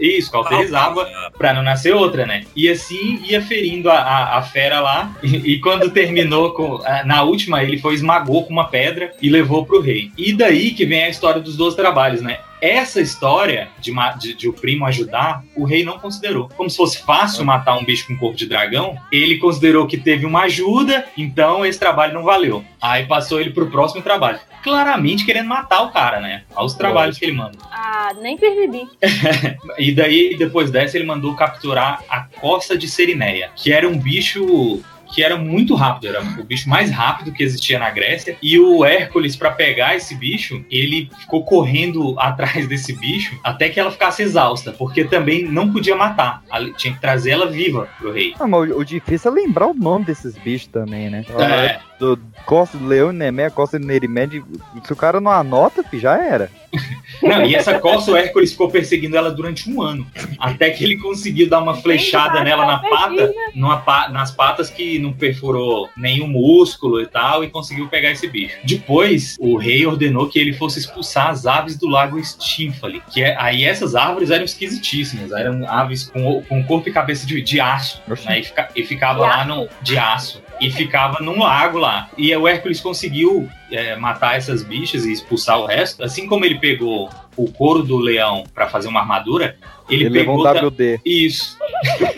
Isso, 0.00 0.30
cauterizava 0.30 1.08
pra 1.36 1.52
não 1.52 1.62
nascer 1.62 1.94
outra, 1.94 2.26
né? 2.26 2.44
E 2.54 2.68
assim 2.68 3.20
ia 3.24 3.40
ferindo 3.42 3.90
a, 3.90 3.98
a, 3.98 4.38
a 4.38 4.42
fera 4.42 4.80
lá. 4.80 5.14
E, 5.22 5.52
e 5.54 5.60
quando 5.60 5.90
terminou 5.90 6.52
com. 6.52 6.80
a- 6.84 7.04
Na 7.04 7.22
última, 7.22 7.62
ele 7.62 7.78
foi 7.78 7.94
esmagou 7.94 8.44
com 8.44 8.52
uma 8.52 8.68
pedra 8.68 9.12
e 9.20 9.28
levou 9.28 9.64
pro 9.64 9.80
rei. 9.80 10.10
E 10.16 10.32
daí 10.32 10.70
que 10.72 10.84
vem 10.84 11.04
a 11.04 11.08
história 11.08 11.40
dos 11.40 11.56
dois 11.56 11.74
trabalhos, 11.74 12.20
né? 12.22 12.38
Essa 12.64 12.98
história 12.98 13.68
de, 13.78 13.92
de, 14.18 14.32
de 14.32 14.48
o 14.48 14.52
primo 14.54 14.86
ajudar, 14.86 15.44
o 15.54 15.66
rei 15.66 15.84
não 15.84 15.98
considerou. 15.98 16.48
Como 16.56 16.70
se 16.70 16.78
fosse 16.78 17.02
fácil 17.04 17.44
matar 17.44 17.76
um 17.76 17.84
bicho 17.84 18.06
com 18.06 18.16
corpo 18.16 18.38
de 18.38 18.46
dragão, 18.46 18.96
ele 19.12 19.36
considerou 19.36 19.86
que 19.86 19.98
teve 19.98 20.24
uma 20.24 20.44
ajuda, 20.44 21.04
então 21.14 21.66
esse 21.66 21.78
trabalho 21.78 22.14
não 22.14 22.22
valeu. 22.22 22.64
Aí 22.80 23.04
passou 23.04 23.38
ele 23.38 23.50
pro 23.50 23.70
próximo 23.70 24.00
trabalho. 24.00 24.40
Claramente 24.62 25.26
querendo 25.26 25.46
matar 25.46 25.82
o 25.82 25.92
cara, 25.92 26.22
né? 26.22 26.44
Aos 26.54 26.72
trabalhos 26.72 27.18
que 27.18 27.26
ele 27.26 27.32
manda. 27.32 27.58
Ah, 27.70 28.14
nem 28.22 28.38
percebi. 28.38 28.88
E 29.76 29.92
daí, 29.92 30.34
depois 30.38 30.70
dessa, 30.70 30.96
ele 30.96 31.04
mandou 31.04 31.34
capturar 31.34 32.02
a 32.08 32.20
costa 32.40 32.78
de 32.78 32.88
Serineia, 32.88 33.50
que 33.56 33.72
era 33.72 33.86
um 33.86 33.98
bicho 33.98 34.82
que 35.14 35.22
era 35.22 35.36
muito 35.36 35.74
rápido, 35.74 36.08
era 36.08 36.20
o 36.22 36.44
bicho 36.44 36.68
mais 36.68 36.90
rápido 36.90 37.32
que 37.32 37.42
existia 37.42 37.78
na 37.78 37.90
Grécia. 37.90 38.36
E 38.42 38.58
o 38.58 38.84
Hércules, 38.84 39.36
para 39.36 39.50
pegar 39.50 39.94
esse 39.94 40.14
bicho, 40.14 40.64
ele 40.70 41.08
ficou 41.20 41.44
correndo 41.44 42.18
atrás 42.18 42.66
desse 42.66 42.92
bicho 42.92 43.38
até 43.44 43.68
que 43.68 43.78
ela 43.78 43.90
ficasse 43.90 44.22
exausta, 44.22 44.72
porque 44.72 45.04
também 45.04 45.44
não 45.44 45.72
podia 45.72 45.94
matar, 45.94 46.42
tinha 46.76 46.92
que 46.94 47.00
trazer 47.00 47.30
ela 47.30 47.46
viva 47.50 47.88
pro 47.98 48.12
rei. 48.12 48.34
Ah, 48.38 48.46
mas 48.46 48.70
o, 48.70 48.78
o 48.78 48.84
difícil 48.84 49.30
é 49.30 49.34
lembrar 49.34 49.66
o 49.68 49.74
nome 49.74 50.04
desses 50.04 50.36
bichos 50.36 50.66
também, 50.68 51.08
né? 51.10 51.24
É. 51.38 51.78
Do 51.98 52.18
Costa 52.44 52.76
do 52.76 52.86
Leão, 52.86 53.12
Nemé, 53.12 53.48
Costa 53.50 53.78
de 53.78 53.86
Nerimed. 53.86 54.44
Se 54.82 54.92
o 54.92 54.96
cara 54.96 55.20
não 55.20 55.30
anota, 55.30 55.84
já 55.92 56.18
era. 56.20 56.50
Não, 57.22 57.44
e 57.46 57.54
essa 57.54 57.78
costa 57.78 58.10
o 58.10 58.16
Hércules 58.16 58.50
ficou 58.50 58.68
perseguindo 58.68 59.16
ela 59.16 59.30
durante 59.30 59.70
um 59.70 59.80
ano, 59.80 60.04
até 60.38 60.70
que 60.70 60.82
ele 60.82 60.96
conseguiu 60.98 61.48
dar 61.48 61.60
uma 61.60 61.76
flechada 61.76 62.42
nela 62.42 62.66
na 62.66 62.78
pata, 62.78 63.32
numa 63.54 63.76
pa- 63.78 64.08
nas 64.08 64.32
patas 64.32 64.68
que 64.68 64.98
não 65.04 65.12
perfurou 65.12 65.88
nenhum 65.96 66.26
músculo 66.26 67.00
e 67.00 67.06
tal, 67.06 67.44
e 67.44 67.48
conseguiu 67.50 67.86
pegar 67.88 68.10
esse 68.10 68.26
bicho. 68.26 68.56
Depois, 68.64 69.36
o 69.38 69.56
rei 69.56 69.86
ordenou 69.86 70.28
que 70.28 70.38
ele 70.38 70.52
fosse 70.52 70.78
expulsar 70.78 71.28
as 71.28 71.46
aves 71.46 71.76
do 71.78 71.88
lago 71.88 72.18
Stínfale, 72.22 73.02
que 73.12 73.22
é, 73.22 73.36
aí 73.40 73.64
essas 73.64 73.94
árvores 73.94 74.30
eram 74.30 74.44
esquisitíssimas, 74.44 75.30
eram 75.32 75.68
aves 75.68 76.04
com, 76.10 76.42
com 76.42 76.64
corpo 76.64 76.88
e 76.88 76.92
cabeça 76.92 77.26
de, 77.26 77.40
de 77.40 77.60
aço, 77.60 78.02
né, 78.24 78.40
e, 78.40 78.42
fica- 78.44 78.68
e 78.74 78.82
ficava 78.84 79.20
De 79.20 79.26
lá 79.26 79.36
aço? 79.42 79.48
no 79.48 79.68
de 79.82 79.98
aço 79.98 80.42
e 80.60 80.70
ficava 80.70 81.22
num 81.22 81.38
lago 81.40 81.78
lá. 81.78 82.08
E 82.16 82.34
o 82.36 82.46
Hércules 82.46 82.80
conseguiu 82.80 83.48
é, 83.70 83.96
matar 83.96 84.36
essas 84.36 84.62
bichas 84.62 85.04
e 85.04 85.12
expulsar 85.12 85.58
o 85.58 85.66
resto. 85.66 86.02
Assim 86.04 86.26
como 86.26 86.44
ele 86.44 86.58
pegou 86.58 87.10
o 87.36 87.50
couro 87.50 87.82
do 87.82 87.96
leão 87.98 88.44
pra 88.54 88.68
fazer 88.68 88.86
uma 88.88 89.00
armadura, 89.00 89.56
ele, 89.88 90.04
Ele 90.04 90.08
levou 90.10 90.36
pegou 90.42 90.50
um 90.50 90.54
ta- 90.60 90.66
WD. 90.66 91.00
isso. 91.04 91.56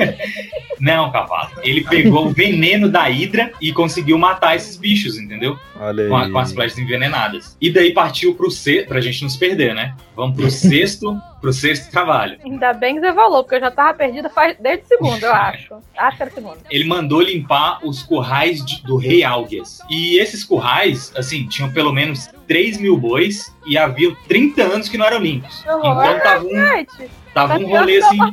Não, 0.79 1.11
cavalo. 1.11 1.51
Ele 1.63 1.83
pegou 1.85 2.27
o 2.27 2.31
veneno 2.31 2.89
da 2.89 3.09
hidra 3.09 3.51
e 3.63 3.73
conseguiu 3.73 4.19
matar 4.19 4.57
esses 4.57 4.77
bichos, 4.77 5.17
entendeu? 5.19 5.59
Olha 5.81 6.07
Com, 6.09 6.17
a- 6.17 6.31
com 6.31 6.39
as 6.39 6.53
flechas 6.53 6.79
envenenadas. 6.79 7.57
E 7.61 7.71
daí 7.71 7.93
partiu 7.95 8.35
pro 8.35 8.51
sexto, 8.51 8.89
pra 8.89 9.01
gente 9.01 9.23
não 9.23 9.29
se 9.31 9.39
perder, 9.39 9.75
né? 9.75 9.95
Vamos 10.15 10.37
pro 10.37 10.51
sexto, 10.53 11.19
pro 11.41 11.51
sexto 11.53 11.91
trabalho. 11.91 12.39
Ainda 12.45 12.75
bem 12.75 12.95
que 12.97 13.01
você 13.01 13.13
falou, 13.15 13.43
porque 13.43 13.57
eu 13.57 13.61
já 13.61 13.71
tava 13.71 13.95
perdida 13.95 14.29
faz, 14.29 14.55
desde 14.61 14.85
o 14.85 14.89
segundo, 14.89 15.25
eu 15.25 15.33
acho. 15.33 15.75
Acho 15.97 16.17
que 16.19 16.23
era 16.23 16.31
o 16.31 16.35
segundo. 16.35 16.59
Ele 16.71 16.85
mandou 16.85 17.23
limpar 17.23 17.79
os 17.83 18.03
currais 18.03 18.63
de- 18.65 18.83
do 18.83 18.97
rei 18.99 19.25
Algias. 19.25 19.79
E 19.89 20.19
esses 20.19 20.45
currais, 20.45 21.11
assim, 21.17 21.47
tinham 21.49 21.73
pelo 21.73 21.91
menos 21.91 22.29
3 22.47 22.77
mil 22.79 22.99
bois 22.99 23.51
e 23.67 23.79
havia 23.79 24.15
30 24.29 24.63
anos 24.63 24.89
que 24.91 24.99
não 24.99 25.07
eram 25.07 25.21
limpos. 25.21 25.61
Então 25.63 26.21
tava 26.23 26.45
um, 26.45 26.51
Gente, 26.51 27.11
tava 27.37 27.59
tá 27.59 27.64
um 27.64 27.69
rolê 27.69 27.99
assim. 27.99 28.19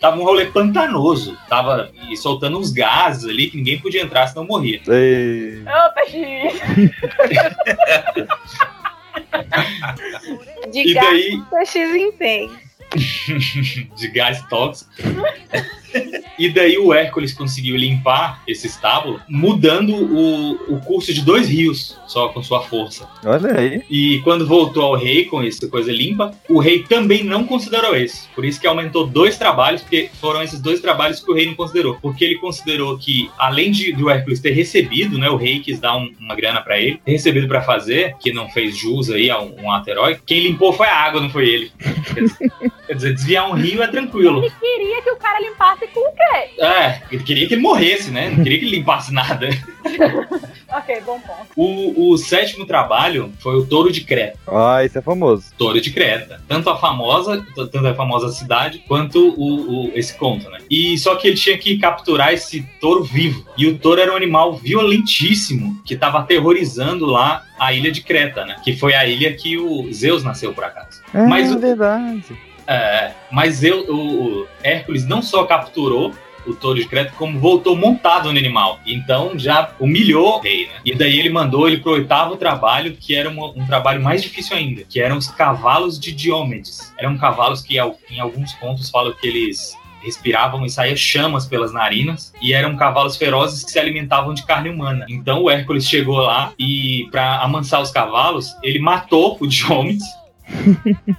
Tava 0.00 0.16
um 0.16 0.22
rolê 0.22 0.46
pantanoso. 0.46 1.36
Tava 1.48 1.90
soltando 2.16 2.56
uns 2.56 2.70
gases 2.70 3.28
ali 3.28 3.50
que 3.50 3.56
ninguém 3.56 3.80
podia 3.80 4.00
entrar, 4.02 4.28
senão 4.28 4.46
morria. 4.46 4.80
Ei. 4.86 5.60
Ô, 5.64 5.92
peixe. 5.94 6.22
De 10.70 10.90
E 10.90 10.94
gato 10.94 11.06
daí- 11.06 11.42
X 11.66 11.94
intenso. 11.96 12.68
de 13.98 14.08
gás 14.08 14.40
tóxico. 14.48 14.90
E 16.38 16.48
daí 16.48 16.78
o 16.78 16.92
Hércules 16.92 17.32
conseguiu 17.32 17.76
limpar 17.76 18.42
esse 18.46 18.66
estábulo, 18.66 19.20
mudando 19.28 19.94
o, 19.94 20.74
o 20.74 20.80
curso 20.80 21.12
de 21.12 21.22
dois 21.22 21.48
rios, 21.48 21.98
só 22.06 22.28
com 22.28 22.42
sua 22.42 22.62
força. 22.62 23.08
Olha 23.24 23.58
aí. 23.58 23.82
E 23.90 24.20
quando 24.22 24.46
voltou 24.46 24.82
ao 24.84 24.96
rei 24.96 25.24
com 25.24 25.42
essa 25.42 25.68
coisa 25.68 25.92
limpa, 25.92 26.32
o 26.48 26.58
rei 26.58 26.82
também 26.84 27.24
não 27.24 27.44
considerou 27.44 27.96
esse. 27.96 28.28
Por 28.34 28.44
isso 28.44 28.60
que 28.60 28.66
aumentou 28.66 29.06
dois 29.06 29.36
trabalhos, 29.36 29.82
porque 29.82 30.10
foram 30.20 30.42
esses 30.42 30.60
dois 30.60 30.80
trabalhos 30.80 31.20
que 31.20 31.30
o 31.30 31.34
rei 31.34 31.46
não 31.46 31.54
considerou. 31.54 31.98
Porque 32.00 32.24
ele 32.24 32.36
considerou 32.36 32.96
que, 32.98 33.30
além 33.38 33.70
de, 33.70 33.92
de 33.92 34.02
o 34.02 34.10
Hércules 34.10 34.40
ter 34.40 34.52
recebido, 34.52 35.18
né, 35.18 35.28
o 35.28 35.36
rei 35.36 35.60
quis 35.60 35.80
dar 35.80 35.96
um- 35.96 36.12
uma 36.20 36.34
grana 36.34 36.60
pra 36.60 36.78
ele, 36.78 37.00
ter 37.04 37.12
recebido 37.12 37.48
pra 37.48 37.62
fazer, 37.62 38.14
que 38.20 38.32
não 38.32 38.48
fez 38.48 38.76
jus 38.76 39.10
aí 39.10 39.30
a 39.30 39.40
um, 39.40 39.54
um 39.62 39.72
ato 39.72 39.88
quem 40.26 40.40
limpou 40.40 40.72
foi 40.72 40.86
a 40.86 40.94
água, 40.96 41.20
não 41.20 41.30
foi 41.30 41.48
ele. 41.48 41.72
Quer 42.86 42.94
dizer, 42.94 43.14
desviar 43.14 43.50
um 43.50 43.54
rio 43.54 43.82
é 43.82 43.86
tranquilo. 43.86 44.38
Ele 44.42 44.52
queria 44.60 45.02
que 45.02 45.10
o 45.10 45.16
cara 45.16 45.40
limpasse 45.40 45.77
com 45.86 46.00
o 46.08 46.12
quê? 46.12 46.60
É, 46.64 47.02
ele 47.10 47.22
queria 47.22 47.46
que 47.46 47.54
ele 47.54 47.62
morresse, 47.62 48.10
né? 48.10 48.30
Não 48.30 48.42
queria 48.42 48.58
que 48.58 48.64
ele 48.64 48.76
limpasse 48.76 49.12
nada. 49.12 49.48
Ok, 50.70 51.00
bom 51.00 51.18
ponto. 51.20 51.46
O, 51.56 52.12
o 52.12 52.18
sétimo 52.18 52.66
trabalho 52.66 53.32
foi 53.38 53.56
o 53.56 53.64
Touro 53.64 53.90
de 53.90 54.02
Creta. 54.02 54.38
Ah, 54.46 54.84
isso 54.84 54.98
é 54.98 55.00
famoso. 55.02 55.46
Touro 55.56 55.80
de 55.80 55.90
Creta. 55.90 56.42
Tanto 56.46 56.68
a 56.68 56.76
famosa, 56.76 57.42
tanto 57.56 57.86
a 57.86 57.94
famosa 57.94 58.28
cidade, 58.28 58.84
quanto 58.86 59.30
o, 59.30 59.86
o- 59.86 59.92
esse 59.94 60.14
conto, 60.18 60.50
né? 60.50 60.58
E 60.70 60.98
só 60.98 61.14
que 61.16 61.26
ele 61.26 61.36
tinha 61.38 61.56
que 61.56 61.78
capturar 61.78 62.34
esse 62.34 62.60
touro 62.82 63.02
vivo. 63.02 63.46
E 63.56 63.66
o 63.66 63.78
touro 63.78 63.98
era 63.98 64.12
um 64.12 64.16
animal 64.16 64.56
violentíssimo 64.56 65.80
que 65.86 65.94
estava 65.94 66.18
aterrorizando 66.18 67.06
lá 67.06 67.44
a 67.58 67.72
ilha 67.72 67.90
de 67.90 68.02
Creta, 68.02 68.44
né? 68.44 68.56
Que 68.62 68.76
foi 68.76 68.92
a 68.94 69.06
ilha 69.06 69.32
que 69.34 69.56
o 69.56 69.90
Zeus 69.92 70.22
nasceu 70.22 70.52
por 70.52 70.64
acaso. 70.64 71.00
É 71.14 71.22
Mas 71.26 71.50
o- 71.50 71.58
verdade. 71.58 72.24
É, 72.68 73.12
mas 73.32 73.64
eu, 73.64 73.86
o, 73.88 74.42
o 74.42 74.48
Hércules 74.62 75.06
não 75.06 75.22
só 75.22 75.44
capturou 75.44 76.12
o 76.46 76.54
touro 76.54 76.78
de 76.78 76.86
Creta, 76.86 77.12
como 77.16 77.38
voltou 77.40 77.76
montado 77.76 78.32
no 78.32 78.38
animal. 78.38 78.78
Então 78.86 79.38
já 79.38 79.70
humilhou 79.80 80.36
o 80.36 80.40
rei, 80.40 80.66
né? 80.66 80.74
E 80.84 80.94
daí 80.94 81.18
ele 81.18 81.30
mandou 81.30 81.66
ele 81.68 81.78
pro 81.78 81.92
oitavo 81.92 82.36
trabalho, 82.36 82.94
que 82.94 83.14
era 83.14 83.28
uma- 83.28 83.50
um 83.50 83.66
trabalho 83.66 84.02
mais 84.02 84.22
difícil 84.22 84.56
ainda, 84.56 84.82
que 84.84 85.00
eram 85.00 85.16
os 85.18 85.28
cavalos 85.28 85.98
de 85.98 86.12
Diomedes. 86.12 86.94
Eram 86.98 87.18
cavalos 87.18 87.60
que 87.60 87.76
em 88.10 88.20
alguns 88.20 88.52
contos 88.54 88.88
falam 88.88 89.12
que 89.12 89.26
eles 89.26 89.76
respiravam 90.02 90.64
e 90.64 90.70
saía 90.70 90.96
chamas 90.96 91.44
pelas 91.44 91.72
narinas 91.72 92.32
e 92.40 92.52
eram 92.54 92.76
cavalos 92.76 93.16
ferozes 93.16 93.64
que 93.64 93.70
se 93.70 93.78
alimentavam 93.78 94.32
de 94.32 94.46
carne 94.46 94.70
humana. 94.70 95.04
Então 95.08 95.42
o 95.42 95.50
Hércules 95.50 95.86
chegou 95.86 96.18
lá 96.18 96.52
e 96.58 97.08
para 97.10 97.40
amansar 97.40 97.82
os 97.82 97.90
cavalos, 97.90 98.54
ele 98.62 98.78
matou 98.78 99.36
o 99.40 99.46
Diomedes 99.46 100.06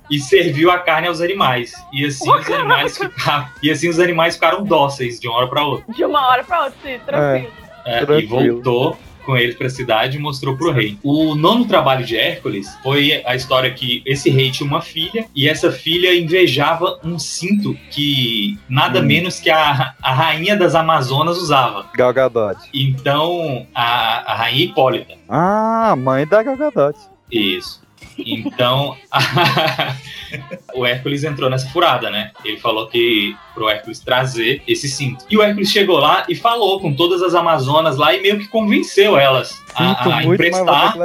e 0.10 0.20
serviu 0.20 0.72
a 0.72 0.80
carne 0.80 1.08
aos 1.08 1.22
animais. 1.22 1.74
E 1.94 2.06
assim 2.06 2.30
os 2.32 2.50
animais 2.50 2.98
ficaram, 2.98 3.48
e 3.64 3.70
assim 3.72 3.90
os 3.90 4.00
animais 4.00 4.36
ficaram 4.36 4.64
dóceis 4.64 5.20
de 5.20 5.28
uma 5.28 5.38
hora 5.38 5.48
para 5.48 5.64
outra. 5.66 5.94
De 5.94 6.04
uma 6.06 6.28
hora 6.28 6.44
pra 6.44 6.64
outra, 6.66 6.78
sim, 6.84 7.00
tranquilo. 7.06 7.52
É, 7.86 8.02
e 8.02 8.06
Tranquilo. 8.06 8.30
voltou 8.62 8.98
com 9.26 9.38
eles 9.38 9.56
para 9.56 9.68
a 9.68 9.70
cidade 9.70 10.18
e 10.18 10.20
mostrou 10.20 10.58
pro 10.58 10.72
rei. 10.72 10.98
O 11.04 11.36
nono 11.36 11.66
trabalho 11.66 12.04
de 12.04 12.18
Hércules 12.18 12.68
foi 12.82 13.22
a 13.26 13.36
história 13.36 13.70
que 13.72 14.02
esse 14.06 14.30
rei 14.30 14.50
tinha 14.50 14.68
uma 14.68 14.82
filha 14.82 15.26
e 15.36 15.48
essa 15.48 15.72
filha 15.72 16.16
invejava 16.16 17.00
um 17.04 17.20
cinto 17.20 17.76
que 17.92 18.58
nada 18.68 19.00
Hum. 19.00 19.04
menos 19.06 19.40
que 19.40 19.50
a, 19.52 19.94
a 20.02 20.14
rainha 20.14 20.56
das 20.56 20.74
Amazonas 20.74 21.38
usava. 21.38 21.86
Gal 21.96 22.12
Gadot. 22.14 22.58
Então, 22.74 23.68
a, 23.76 24.32
a 24.32 24.36
rainha 24.36 24.66
Hipólita. 24.66 25.14
Ah, 25.28 25.96
mãe 25.96 26.26
da 26.26 26.42
Gal 26.42 26.58
Gadot. 26.58 26.98
Isso. 27.32 27.82
Então, 28.26 28.96
o 30.74 30.86
Hércules 30.86 31.24
entrou 31.24 31.50
nessa 31.50 31.70
furada, 31.70 32.10
né? 32.10 32.32
Ele 32.44 32.60
falou 32.60 32.88
que 32.88 33.36
pro 33.54 33.70
Hércules 33.70 34.00
trazer 34.00 34.62
esse 34.68 34.88
cinto. 34.88 35.26
E 35.30 35.38
o 35.38 35.42
Hércules 35.42 35.70
chegou 35.70 35.98
lá 35.98 36.26
e 36.28 36.36
falou 36.36 36.80
com 36.80 36.94
todas 36.94 37.22
as 37.22 37.34
Amazonas 37.34 37.98
lá 37.98 38.14
e 38.14 38.22
meio 38.22 38.40
que 38.40 38.48
convenceu 38.48 39.18
elas 39.18 39.62
a, 39.76 39.88
Sinto 39.96 40.12
a 40.12 40.22
ter 40.22 40.26
emprestar, 40.26 40.98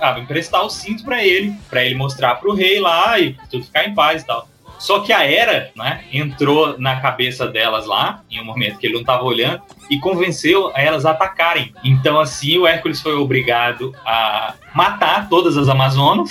a 0.00 0.18
emprestar 0.18 0.64
o 0.64 0.70
cinto 0.70 1.04
pra 1.04 1.24
ele, 1.24 1.52
pra 1.68 1.84
ele 1.84 1.94
mostrar 1.94 2.36
pro 2.36 2.54
rei 2.54 2.80
lá 2.80 3.18
e 3.18 3.36
tudo 3.50 3.64
ficar 3.64 3.86
em 3.86 3.94
paz 3.94 4.22
e 4.22 4.26
tal. 4.26 4.48
Só 4.78 5.00
que 5.00 5.12
a 5.12 5.24
Hera, 5.24 5.70
né, 5.76 6.04
entrou 6.12 6.78
na 6.78 7.00
cabeça 7.00 7.46
delas 7.46 7.86
lá, 7.86 8.22
em 8.30 8.40
um 8.40 8.44
momento 8.44 8.78
que 8.78 8.86
ele 8.86 8.94
não 8.94 9.04
tava 9.04 9.24
olhando, 9.24 9.62
e 9.90 9.98
convenceu 9.98 10.70
elas 10.74 11.04
a 11.06 11.10
atacarem. 11.10 11.72
Então, 11.84 12.18
assim, 12.18 12.58
o 12.58 12.66
Hércules 12.66 13.00
foi 13.00 13.14
obrigado 13.14 13.94
a 14.04 14.54
matar 14.74 15.28
todas 15.28 15.56
as 15.56 15.68
Amazonas 15.68 16.30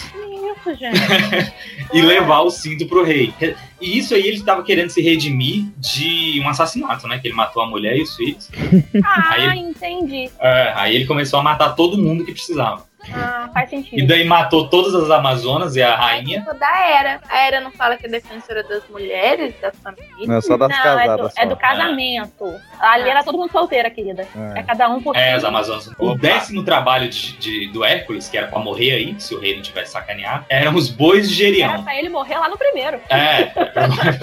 Isso, 0.65 0.75
gente. 0.75 1.53
e 1.93 2.01
levar 2.01 2.41
o 2.41 2.49
cinto 2.49 2.85
pro 2.87 3.03
rei. 3.03 3.33
E 3.79 3.97
isso 3.97 4.15
aí 4.15 4.21
ele 4.21 4.37
estava 4.37 4.63
querendo 4.63 4.89
se 4.89 5.01
redimir 5.01 5.65
de 5.77 6.41
um 6.43 6.47
assassinato, 6.49 7.07
né? 7.07 7.19
Que 7.19 7.27
ele 7.27 7.35
matou 7.35 7.61
a 7.61 7.67
mulher 7.67 7.97
e 7.97 8.01
os 8.01 8.15
filhos. 8.15 8.49
Ah, 9.05 9.33
Aí- 9.33 9.59
entendi. 9.59 10.29
É, 10.39 10.73
aí 10.75 10.95
ele 10.95 11.05
começou 11.05 11.39
a 11.39 11.43
matar 11.43 11.69
todo 11.75 11.97
mundo 11.97 12.23
que 12.25 12.31
precisava. 12.31 12.85
Ah, 13.13 13.49
faz 13.53 13.67
E 13.71 13.75
sentido. 13.75 14.07
daí 14.07 14.23
matou 14.25 14.67
todas 14.69 14.93
as 14.95 15.09
Amazonas 15.09 15.75
e 15.75 15.81
a 15.81 15.95
rainha. 15.95 16.39
Tipo 16.39 16.53
da 16.57 16.79
Era. 16.87 17.19
A 17.29 17.37
Era 17.45 17.59
não 17.61 17.71
fala 17.71 17.97
que 17.97 18.05
é 18.05 18.09
defensora 18.09 18.63
das 18.63 18.83
mulheres, 18.89 19.53
da 19.61 19.71
família. 19.71 20.27
Não, 20.27 20.41
só 20.41 20.55
das 20.57 20.69
Não, 20.69 20.77
é 20.77 20.81
do, 20.81 20.83
casadas. 20.99 21.33
é 21.37 21.41
só. 21.43 21.49
do 21.49 21.55
casamento. 21.57 22.55
Ali 22.79 23.09
era 23.09 23.23
todo 23.23 23.37
mundo 23.37 23.51
solteira, 23.51 23.89
querida. 23.89 24.27
É. 24.55 24.59
É 24.59 24.63
cada 24.63 24.89
um 24.89 25.01
por 25.01 25.15
É, 25.15 25.33
as 25.33 25.43
Amazonas. 25.43 25.89
O 25.97 26.15
décimo 26.15 26.63
trabalho 26.63 27.09
de, 27.09 27.33
de- 27.37 27.67
do 27.71 27.83
Hércules, 27.83 28.27
que 28.29 28.37
era 28.37 28.47
pra 28.47 28.59
morrer 28.59 28.91
aí, 28.91 29.15
se 29.19 29.33
o 29.35 29.39
rei 29.39 29.55
não 29.55 29.61
tivesse 29.61 29.91
sacaneado, 29.91 30.45
eram 30.49 30.75
os 30.75 30.89
bois 30.89 31.29
de 31.29 31.43
Era 31.43 31.53
Gerião. 31.53 31.83
pra 31.83 31.97
ele 31.97 32.09
morrer 32.09 32.37
lá 32.37 32.49
no 32.49 32.57
primeiro. 32.57 32.99
É, 33.09 33.51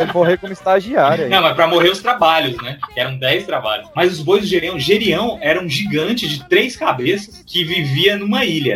Ele 0.02 0.12
morrer 0.12 0.38
como 0.38 0.52
estagiário 0.52 1.24
aí. 1.24 1.30
Não, 1.30 1.42
mas 1.42 1.54
pra 1.54 1.66
morrer 1.66 1.90
os 1.90 2.00
trabalhos, 2.00 2.56
né? 2.62 2.78
Que 2.92 3.00
eram 3.00 3.16
10 3.18 3.44
trabalhos. 3.46 3.88
Mas 3.94 4.12
os 4.12 4.20
bois 4.22 4.42
de 4.42 4.48
Gerião, 4.48 4.78
Gerião 4.78 5.38
era 5.40 5.60
um 5.60 5.68
gigante 5.68 6.28
de 6.28 6.48
três 6.48 6.76
cabeças 6.76 7.42
que 7.46 7.64
vivia 7.64 8.16
numa 8.16 8.44
ilha. 8.44 8.69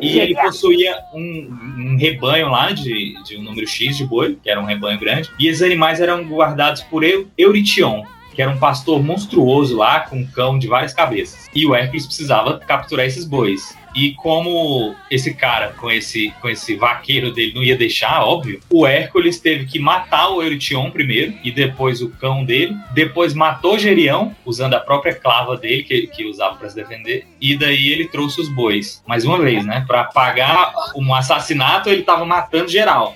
E 0.00 0.18
ele 0.18 0.34
possuía 0.34 0.96
um, 1.14 1.48
um 1.78 1.96
rebanho 1.98 2.48
lá 2.48 2.70
de, 2.72 3.14
de 3.22 3.36
um 3.36 3.42
número 3.42 3.66
X 3.66 3.96
de 3.98 4.04
boi, 4.06 4.38
que 4.42 4.48
era 4.48 4.58
um 4.60 4.64
rebanho 4.64 4.98
grande. 4.98 5.30
E 5.38 5.46
esses 5.46 5.60
animais 5.62 6.00
eram 6.00 6.22
guardados 6.24 6.80
por 6.82 7.04
Eu- 7.04 7.28
Eurition, 7.36 8.02
que 8.40 8.42
era 8.42 8.52
um 8.52 8.58
pastor 8.58 9.02
monstruoso 9.02 9.76
lá, 9.76 10.00
com 10.00 10.16
um 10.16 10.26
cão 10.26 10.58
de 10.58 10.66
várias 10.66 10.94
cabeças. 10.94 11.46
E 11.54 11.66
o 11.66 11.74
Hércules 11.74 12.06
precisava 12.06 12.58
capturar 12.58 13.04
esses 13.04 13.26
bois. 13.26 13.76
E 13.94 14.14
como 14.14 14.94
esse 15.10 15.34
cara 15.34 15.74
com 15.78 15.90
esse, 15.90 16.32
com 16.40 16.48
esse 16.48 16.74
vaqueiro 16.74 17.34
dele 17.34 17.52
não 17.54 17.62
ia 17.62 17.76
deixar, 17.76 18.24
óbvio, 18.24 18.60
o 18.70 18.86
Hércules 18.86 19.38
teve 19.38 19.66
que 19.66 19.78
matar 19.78 20.30
o 20.30 20.42
Eurition 20.42 20.90
primeiro 20.90 21.34
e 21.44 21.50
depois 21.50 22.00
o 22.00 22.08
cão 22.08 22.42
dele. 22.42 22.74
Depois 22.94 23.34
matou 23.34 23.78
Gerião, 23.78 24.34
usando 24.46 24.72
a 24.72 24.80
própria 24.80 25.14
clava 25.14 25.58
dele, 25.58 25.82
que, 25.82 26.06
que 26.06 26.24
usava 26.24 26.56
para 26.56 26.70
se 26.70 26.76
defender. 26.76 27.26
E 27.38 27.58
daí 27.58 27.90
ele 27.90 28.08
trouxe 28.08 28.40
os 28.40 28.48
bois. 28.48 29.02
Mais 29.06 29.22
uma 29.26 29.38
vez, 29.38 29.66
né? 29.66 29.84
Para 29.86 30.04
pagar 30.04 30.72
um 30.96 31.12
assassinato, 31.14 31.90
ele 31.90 32.04
tava 32.04 32.24
matando 32.24 32.68
geral. 32.68 33.14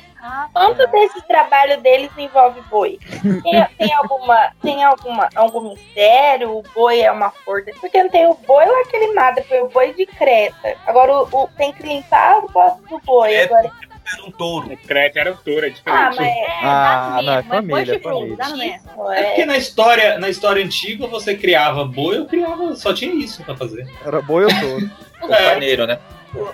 Quanto 0.53 0.87
desse 0.91 1.21
trabalho 1.27 1.81
deles 1.81 2.11
envolve 2.17 2.61
boi? 2.71 2.99
Tem, 3.43 3.67
tem 3.79 3.93
alguma, 3.95 4.51
tem 4.63 4.83
alguma, 4.85 5.29
algum 5.35 5.71
mistério? 5.71 6.51
O 6.59 6.63
boi 6.75 7.01
é 7.01 7.11
uma 7.13 7.31
força? 7.31 7.71
Porque 7.81 8.03
não 8.03 8.11
tem 8.11 8.27
o 8.27 8.35
boi 8.35 8.65
lá 8.65 8.85
que 8.89 8.97
ele 8.97 9.13
mata, 9.15 9.43
foi 9.45 9.61
o 9.61 9.69
boi 9.69 9.93
de 9.95 10.07
Creta. 10.07 10.77
Agora 10.87 11.13
o, 11.13 11.29
o- 11.45 11.49
tem 11.57 11.73
que 11.73 11.83
limpar 11.83 12.39
o 12.45 12.49
gosto 12.51 12.83
do 12.89 12.99
boi. 13.01 13.35
É. 13.35 13.45
Agora, 13.45 13.71
Era 14.13 14.25
um 14.27 14.31
touro. 14.31 14.77
Creta 14.87 15.19
era 15.21 15.33
o 15.33 15.37
touro, 15.37 15.65
é 15.67 15.69
ah, 15.69 15.73
diferente. 15.73 16.17
mas 16.21 16.63
Ah, 16.63 17.21
não, 17.23 17.33
é 17.33 17.37
Mas 17.37 17.47
família, 17.47 17.85
foi 17.87 17.95
é 17.97 18.01
família. 18.01 18.37
mesmo. 18.37 18.91
não 18.97 19.13
É 19.13 19.23
porque 19.25 19.43
é. 19.43 19.47
na 19.47 19.57
história, 19.57 20.19
na 20.19 20.29
história 20.29 20.65
antiga 20.65 21.07
você 21.07 21.35
criava 21.37 21.85
boi, 21.85 22.19
eu 22.19 22.27
criava, 22.27 22.75
só 22.77 22.93
tinha 22.95 23.15
isso 23.15 23.43
pra 23.45 23.57
fazer. 23.57 23.87
Era 24.05 24.21
boi 24.23 24.45
ou 24.45 24.51
touro? 24.61 24.91
Companheiro, 25.21 25.87
né? 25.87 25.99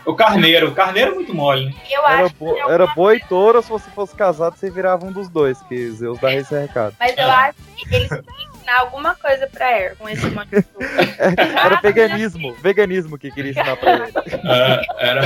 O 0.05 0.15
carneiro. 0.15 0.69
O 0.69 0.75
carneiro 0.75 1.13
é 1.13 1.15
muito 1.15 1.35
mole, 1.35 1.67
né? 1.67 1.75
Eu 1.91 2.07
Era, 2.07 2.25
acho 2.25 2.35
bo 2.35 2.55
que 2.55 2.61
é 2.61 2.71
era 2.73 2.87
boi 2.89 3.17
e 3.17 3.21
touro, 3.21 3.63
se 3.63 3.69
você 3.69 3.91
fosse 3.91 4.15
casado, 4.15 4.57
você 4.57 4.71
virava 4.71 5.07
um 5.07 5.13
dos 5.13 5.29
dois, 5.29 5.61
que 5.63 5.91
Zeus 5.91 6.19
dá 6.19 6.35
esse 6.35 6.55
recado. 6.59 6.95
Mas 6.99 7.17
eu 7.17 7.31
acho 7.31 7.55
que 7.77 7.95
eles 7.95 8.09
queriam 8.09 8.51
ensinar 8.55 8.81
alguma 8.81 9.15
coisa 9.15 9.47
pra 9.47 9.71
Er 9.79 9.97
com 9.97 10.09
esse 10.09 10.27
monte 10.31 10.51
de 10.51 10.63
touro. 10.63 10.87
Era 11.19 11.81
veganismo, 11.81 12.55
veganismo 12.55 13.19
que 13.19 13.31
queria 13.31 13.51
ensinar 13.51 13.77
pra 13.77 13.95
ele. 13.95 14.13
Ah, 14.45 14.81
era... 14.99 15.23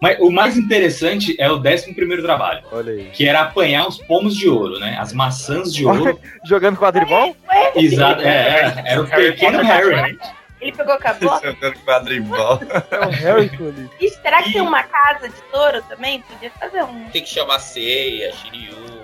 Mas 0.00 0.18
o 0.18 0.30
mais 0.30 0.56
interessante 0.56 1.36
é 1.38 1.48
o 1.50 1.58
11 1.58 1.94
primeiro 1.94 2.22
trabalho, 2.22 2.62
Olha 2.72 2.92
aí. 2.92 3.10
que 3.12 3.28
era 3.28 3.42
apanhar 3.42 3.86
os 3.86 3.98
pomos 3.98 4.36
de 4.36 4.48
ouro, 4.48 4.80
né? 4.80 4.96
As 4.98 5.12
maçãs 5.12 5.72
de 5.72 5.86
ouro. 5.86 6.18
Jogando 6.44 6.76
quadribol? 6.76 7.36
Exato, 7.76 8.20
é, 8.22 8.26
é, 8.26 8.82
era 8.84 9.00
o 9.00 9.06
pequeno 9.06 9.62
Harry. 9.62 10.18
Ele 10.62 10.72
pegou 10.72 10.96
com 10.98 11.08
a 11.08 11.12
boca. 11.14 11.52
Jogando 11.52 11.78
quadribol. 11.80 12.60
É 12.90 13.00
o 13.06 13.10
Harry 13.10 13.50
ali. 13.58 13.90
E 14.00 14.08
será 14.08 14.42
que 14.42 14.52
tem 14.52 14.62
uma 14.62 14.82
casa 14.84 15.28
de 15.28 15.42
touro 15.52 15.82
também? 15.82 16.22
Podia 16.22 16.50
fazer 16.52 16.82
um. 16.84 17.10
Tem 17.10 17.22
que 17.22 17.28
chamar 17.28 17.58
Seiya, 17.58 18.32
Shiryu. 18.32 19.02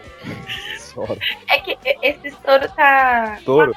É 1.48 1.58
que 1.60 1.78
esse 2.02 2.30
touro 2.44 2.68
tá. 2.74 3.38
Touro. 3.44 3.72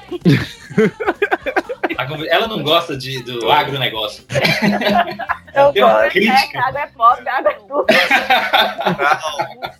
Ela 2.28 2.48
não 2.48 2.62
gosta 2.64 2.96
de, 2.96 3.22
do 3.22 3.50
agronegócio. 3.50 4.24
Eu 5.54 5.64
uma 5.66 5.72
gosto, 6.00 6.10
crítica. 6.12 6.58
né? 6.58 6.64
Água 6.66 6.80
é 6.80 6.86
pobre, 6.86 7.28
água 7.28 7.50
é 7.50 7.54
tudo. 7.54 7.86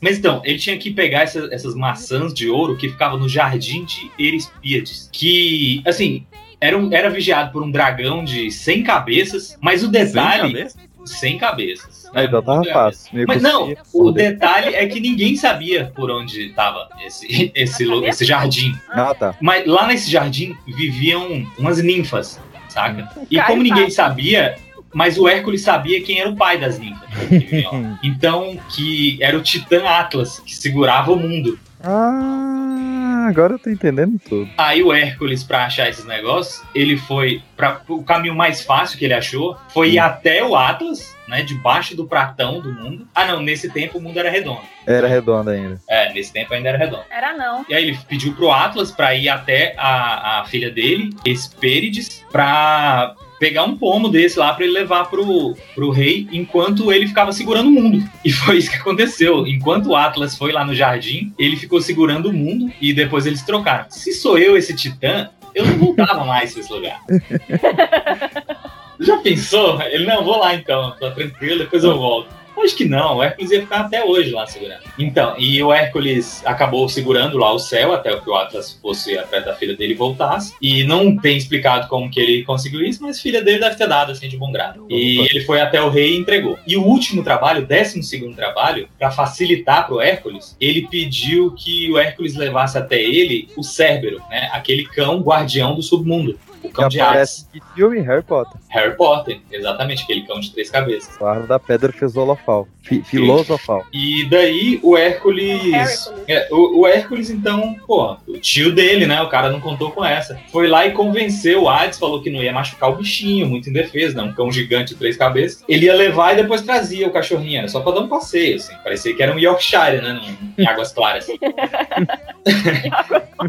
Mas 0.00 0.18
então, 0.18 0.42
ele 0.44 0.58
tinha 0.58 0.76
que 0.78 0.90
pegar 0.92 1.22
essa- 1.22 1.48
essas 1.50 1.74
maçãs 1.74 2.34
de 2.34 2.48
ouro 2.48 2.76
que 2.76 2.90
ficavam 2.90 3.18
no 3.18 3.28
jardim 3.28 3.84
de 3.86 4.10
Erispíades. 4.18 5.08
Que, 5.10 5.82
assim, 5.86 6.26
era, 6.62 6.78
um- 6.78 6.92
era 6.92 7.10
vigiado 7.10 7.52
por 7.52 7.62
um 7.62 7.70
dragão 7.70 8.24
de 8.24 8.50
100 8.50 8.82
cabeças, 8.84 9.58
mas 9.60 9.82
o 9.82 9.88
detalhe. 9.88 10.66
100 11.04 11.36
cabeças. 11.36 12.08
Aí, 12.14 12.26
então 12.26 12.40
tava 12.40 12.62
fácil. 12.64 13.10
Meio 13.12 13.26
Mas 13.26 13.42
não, 13.42 13.68
eu 13.70 13.76
o 13.92 14.12
detalhe 14.12 14.72
é 14.74 14.86
que 14.86 15.00
ninguém 15.00 15.34
sabia 15.34 15.90
por 15.96 16.10
onde 16.12 16.46
estava 16.50 16.88
esse, 17.04 17.50
esse, 17.56 17.84
esse 18.04 18.24
jardim. 18.24 18.72
Ah, 18.88 19.12
tá. 19.12 19.34
Mas 19.40 19.66
lá 19.66 19.88
nesse 19.88 20.08
jardim 20.08 20.56
viviam 20.64 21.44
umas 21.58 21.82
ninfas, 21.82 22.38
saca? 22.68 23.08
E 23.28 23.34
Cara, 23.36 23.48
como 23.48 23.62
ninguém 23.64 23.84
fácil. 23.90 23.96
sabia, 23.96 24.54
mas 24.94 25.18
o 25.18 25.26
Hércules 25.28 25.62
sabia 25.62 26.00
quem 26.02 26.20
era 26.20 26.30
o 26.30 26.36
pai 26.36 26.56
das 26.58 26.78
ninfas. 26.78 27.08
que. 27.28 27.64
Então, 28.04 28.56
que 28.74 29.18
era 29.20 29.36
o 29.36 29.42
Titã 29.42 29.84
Atlas, 29.88 30.38
que 30.38 30.54
segurava 30.54 31.10
o 31.10 31.16
mundo. 31.16 31.58
Ah, 31.84 33.26
agora 33.28 33.54
eu 33.54 33.58
tô 33.58 33.70
entendendo 33.70 34.18
tudo. 34.28 34.48
Aí 34.56 34.82
o 34.82 34.92
Hércules, 34.92 35.42
pra 35.42 35.66
achar 35.66 35.88
esses 35.88 36.04
negócios, 36.04 36.62
ele 36.74 36.96
foi 36.96 37.42
para 37.56 37.80
o 37.88 38.02
caminho 38.02 38.34
mais 38.34 38.62
fácil 38.62 38.98
que 38.98 39.04
ele 39.04 39.14
achou, 39.14 39.56
foi 39.68 39.92
ir 39.92 39.98
até 39.98 40.44
o 40.44 40.56
Atlas, 40.56 41.16
né, 41.28 41.42
debaixo 41.42 41.96
do 41.96 42.06
pratão 42.06 42.60
do 42.60 42.72
mundo. 42.72 43.06
Ah, 43.14 43.24
não, 43.26 43.40
nesse 43.40 43.70
tempo 43.70 43.98
o 43.98 44.00
mundo 44.00 44.18
era 44.18 44.30
redondo. 44.30 44.62
Era 44.86 45.06
redondo 45.06 45.50
ainda. 45.50 45.80
É, 45.88 46.12
nesse 46.12 46.32
tempo 46.32 46.52
ainda 46.52 46.68
era 46.70 46.78
redondo. 46.78 47.04
Era 47.10 47.32
não. 47.36 47.64
E 47.68 47.74
aí 47.74 47.88
ele 47.88 47.98
pediu 48.08 48.34
pro 48.34 48.50
Atlas 48.50 48.90
pra 48.90 49.14
ir 49.14 49.28
até 49.28 49.74
a, 49.76 50.40
a 50.40 50.44
filha 50.44 50.70
dele, 50.70 51.10
Hesperides, 51.24 52.24
pra 52.30 53.14
pegar 53.42 53.64
um 53.64 53.76
pomo 53.76 54.08
desse 54.08 54.38
lá 54.38 54.54
pra 54.54 54.64
ele 54.64 54.72
levar 54.72 55.06
pro, 55.06 55.56
pro 55.74 55.90
rei, 55.90 56.28
enquanto 56.30 56.92
ele 56.92 57.08
ficava 57.08 57.32
segurando 57.32 57.70
o 57.70 57.72
mundo. 57.72 58.08
E 58.24 58.30
foi 58.30 58.58
isso 58.58 58.70
que 58.70 58.76
aconteceu. 58.76 59.44
Enquanto 59.48 59.86
o 59.86 59.96
Atlas 59.96 60.38
foi 60.38 60.52
lá 60.52 60.64
no 60.64 60.72
jardim, 60.72 61.34
ele 61.36 61.56
ficou 61.56 61.80
segurando 61.80 62.28
o 62.28 62.32
mundo 62.32 62.72
e 62.80 62.92
depois 62.92 63.26
eles 63.26 63.42
trocaram. 63.42 63.86
Se 63.90 64.12
sou 64.12 64.38
eu 64.38 64.56
esse 64.56 64.76
titã, 64.76 65.28
eu 65.56 65.66
não 65.66 65.76
voltava 65.76 66.24
mais 66.24 66.52
pra 66.52 66.60
esse 66.60 66.72
lugar. 66.72 67.00
Já 69.00 69.16
pensou? 69.16 69.82
Ele, 69.82 70.06
não, 70.06 70.22
vou 70.22 70.38
lá 70.38 70.54
então, 70.54 70.94
tô 71.00 71.10
tranquilo, 71.10 71.58
depois 71.58 71.82
eu 71.82 71.98
volto. 71.98 72.28
Acho 72.58 72.76
que 72.76 72.84
não, 72.84 73.16
o 73.16 73.22
Hércules 73.22 73.50
ia 73.50 73.60
ficar 73.60 73.80
até 73.80 74.04
hoje 74.04 74.30
lá 74.30 74.46
segurando. 74.46 74.82
Então, 74.98 75.34
e 75.38 75.62
o 75.62 75.72
Hércules 75.72 76.42
acabou 76.44 76.88
segurando 76.88 77.38
lá 77.38 77.52
o 77.52 77.58
céu 77.58 77.92
até 77.92 78.14
que 78.16 78.28
o 78.28 78.34
Atlas 78.34 78.78
fosse 78.80 79.18
atrás 79.18 79.44
da 79.44 79.54
filha 79.54 79.76
dele 79.76 79.94
voltasse. 79.94 80.54
E 80.60 80.84
não 80.84 81.16
tem 81.16 81.36
explicado 81.36 81.88
como 81.88 82.10
que 82.10 82.20
ele 82.20 82.44
conseguiu 82.44 82.82
isso, 82.82 83.02
mas 83.02 83.20
filha 83.20 83.42
dele 83.42 83.58
deve 83.58 83.76
ter 83.76 83.88
dado 83.88 84.12
assim 84.12 84.28
de 84.28 84.36
bom 84.36 84.52
grado. 84.52 84.86
E 84.88 85.18
ele 85.20 85.44
foi 85.44 85.60
até 85.60 85.82
o 85.82 85.88
rei 85.88 86.14
e 86.14 86.18
entregou. 86.18 86.58
E 86.66 86.76
o 86.76 86.84
último 86.84 87.24
trabalho, 87.24 87.62
o 87.62 87.66
décimo 87.66 88.02
segundo 88.02 88.36
trabalho, 88.36 88.88
para 88.98 89.10
facilitar 89.10 89.86
pro 89.86 90.00
Hércules, 90.00 90.56
ele 90.60 90.86
pediu 90.88 91.52
que 91.52 91.90
o 91.90 91.98
Hércules 91.98 92.34
levasse 92.34 92.78
até 92.78 93.02
ele 93.02 93.48
o 93.56 93.62
Cérbero, 93.62 94.20
né? 94.30 94.48
Aquele 94.52 94.84
cão 94.84 95.20
guardião 95.20 95.74
do 95.74 95.82
submundo. 95.82 96.38
O 96.62 96.68
cão 96.70 96.84
Que 96.84 96.90
de 96.90 97.00
Hades. 97.00 97.10
aparece 97.10 97.46
que 97.52 97.60
filme 97.74 98.00
Harry 98.00 98.22
Potter. 98.22 98.60
Harry 98.72 98.96
Potter, 98.96 99.38
exatamente, 99.52 100.02
aquele 100.02 100.22
cão 100.22 100.40
de 100.40 100.50
três 100.50 100.70
cabeças. 100.70 101.14
O 101.20 101.26
Arno 101.26 101.46
da 101.46 101.58
Pedra 101.58 101.92
Filosofal. 101.92 102.66
Fi- 102.82 103.02
filosofal. 103.02 103.84
E 103.92 104.24
daí 104.30 104.80
o 104.82 104.96
Hércules. 104.96 106.10
É, 106.26 106.48
o, 106.50 106.80
o 106.80 106.86
Hércules, 106.86 107.28
então, 107.30 107.76
pô, 107.86 108.16
o 108.26 108.38
tio 108.38 108.74
dele, 108.74 109.06
né? 109.06 109.20
O 109.20 109.28
cara 109.28 109.50
não 109.50 109.60
contou 109.60 109.90
com 109.92 110.04
essa. 110.04 110.40
Foi 110.50 110.66
lá 110.66 110.86
e 110.86 110.92
convenceu 110.92 111.64
o 111.64 111.68
Hades, 111.68 111.98
falou 111.98 112.22
que 112.22 112.30
não 112.30 112.42
ia 112.42 112.52
machucar 112.52 112.90
o 112.90 112.96
bichinho, 112.96 113.46
muito 113.46 113.68
indefeso, 113.68 114.16
né? 114.16 114.22
Um 114.22 114.32
cão 114.32 114.50
gigante 114.50 114.94
de 114.94 114.98
três 114.98 115.16
cabeças. 115.16 115.62
Ele 115.68 115.86
ia 115.86 115.94
levar 115.94 116.32
e 116.32 116.36
depois 116.36 116.62
trazia 116.62 117.06
o 117.06 117.10
cachorrinho, 117.12 117.58
era 117.58 117.68
só 117.68 117.80
pra 117.80 117.92
dar 117.92 118.00
um 118.00 118.08
passeio, 118.08 118.56
assim. 118.56 118.74
Parecia 118.82 119.14
que 119.14 119.22
era 119.22 119.32
um 119.34 119.38
Yorkshire, 119.38 120.00
né? 120.02 120.20
Em 120.58 120.66
águas 120.66 120.92
claras. 120.92 121.26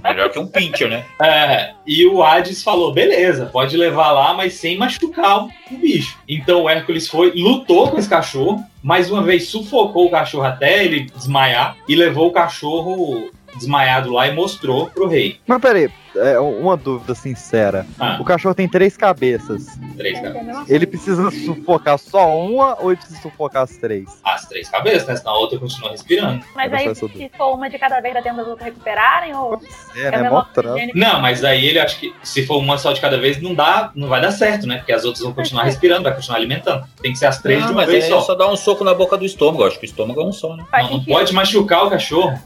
Melhor 0.04 0.30
que 0.32 0.40
um 0.40 0.48
pincher, 0.48 0.90
né? 0.90 1.06
É, 1.22 1.72
e 1.86 2.06
o 2.06 2.22
Hades 2.24 2.64
falou: 2.64 2.92
beleza, 2.94 3.46
pode 3.48 3.76
levar 3.78 4.12
lá, 4.12 4.34
mas 4.34 4.54
sem 4.56 4.78
machucar 4.78 5.13
o 5.18 5.50
o 5.72 5.78
bicho. 5.78 6.18
Então 6.28 6.64
o 6.64 6.70
Hércules 6.70 7.08
foi, 7.08 7.32
lutou 7.36 7.90
com 7.90 7.98
esse 7.98 8.10
cachorro, 8.10 8.64
mais 8.82 9.10
uma 9.12 9.24
vez 9.24 9.48
sufocou 9.48 10.08
o 10.08 10.12
cachorro 10.12 10.46
até 10.46 10.84
ele 10.84 11.10
desmaiar 11.16 11.78
e 11.88 11.96
levou 11.96 12.28
o 12.28 12.34
cachorro 12.34 13.32
desmaiado 13.56 14.12
lá 14.12 14.28
e 14.28 14.34
mostrou 14.34 14.88
pro 14.88 15.08
rei. 15.08 15.40
Mas 15.48 15.62
peraí, 15.62 15.90
é, 16.16 16.40
uma 16.40 16.78
dúvida 16.78 17.16
sincera. 17.16 17.86
Ah. 18.00 18.18
O 18.20 18.26
cachorro 18.26 18.56
tem 18.56 18.68
três 18.68 18.96
cabeças. 18.96 19.68
Três 19.98 20.20
cabeças. 20.20 20.70
Ele 20.70 20.86
precisa 20.86 21.32
sufocar 21.32 21.98
só 21.98 22.38
uma 22.38 22.80
ou 22.82 22.92
ele 22.92 22.98
precisa 22.98 23.22
sufocar 23.22 23.64
as 23.64 23.78
três? 23.78 24.06
As 24.24 24.48
três 24.48 24.70
cabeças, 24.70 25.08
né? 25.08 25.16
Senão 25.16 25.34
a 25.34 25.38
outra 25.38 25.60
continua 25.60 25.92
respirando. 25.92 26.44
Mas 26.56 26.72
aí, 26.74 26.94
se 26.96 27.32
for 27.38 27.56
uma 27.56 27.70
de 27.70 27.78
cada 27.78 28.00
vez, 28.00 28.14
dá 28.14 28.22
tempo 28.22 28.38
das 28.38 28.48
outras 28.48 28.66
recuperarem? 28.66 29.36
Ou... 29.36 29.62
É, 29.96 30.12
né? 30.12 30.30
Mó 30.30 30.44
trampo. 30.44 30.80
Não, 30.96 31.22
mas 31.22 31.44
aí 31.44 31.66
ele 31.66 31.80
acho 31.80 32.00
que 32.00 32.14
se 32.24 32.46
for 32.46 32.58
uma 32.58 32.78
só 32.78 32.94
de 32.94 33.02
cada 33.02 33.18
vez, 33.18 33.42
não 33.42 33.54
dá, 33.54 33.92
não 33.96 34.08
vai 34.08 34.22
dar 34.22 34.32
certo, 34.32 34.68
né? 34.68 34.78
Porque 34.78 34.94
as 34.94 35.04
outras 35.06 35.24
vão 35.24 35.34
continuar 35.34 35.64
respirando, 35.64 36.04
vai 36.04 36.14
continuar 36.14 36.38
alimentando. 36.38 36.86
Tem 37.02 37.12
que 37.12 37.18
ser 37.18 37.26
as 37.26 37.40
três 37.40 37.62
Não, 37.62 37.68
de 37.68 37.74
uma 37.74 37.86
vez 37.86 38.06
só. 38.06 38.20
é 38.20 38.22
só 38.22 38.36
dar 38.36 38.48
um 38.48 38.56
soco 38.56 38.84
na 38.84 38.94
boca 38.94 39.18
do 39.18 39.26
estômago. 39.26 39.66
Acho 39.66 39.80
que 39.80 39.86
o 39.86 39.88
estômago 39.88 40.22
é 40.22 40.26
um 40.26 40.32
só, 40.32 40.56
né? 40.56 40.66
Não, 40.72 40.92
não 40.92 41.04
pode 41.04 41.34
machucar 41.34 41.86
o 41.86 41.90
cachorro. 41.90 42.40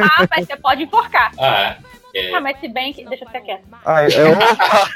Ah, 0.00 0.26
mas 0.30 0.46
você 0.46 0.56
pode 0.56 0.82
enforcar. 0.84 1.32
Ah, 1.38 1.60
é. 1.60 1.97
Ah, 2.34 2.40
mas 2.40 2.58
se 2.60 2.68
bem 2.68 2.92
que. 2.92 3.04
Deixa 3.04 3.24
eu 3.24 3.28
ficar 3.28 3.40
quieto. 3.40 3.62
Ah, 3.84 4.02
é, 4.02 4.06
é 4.06 4.36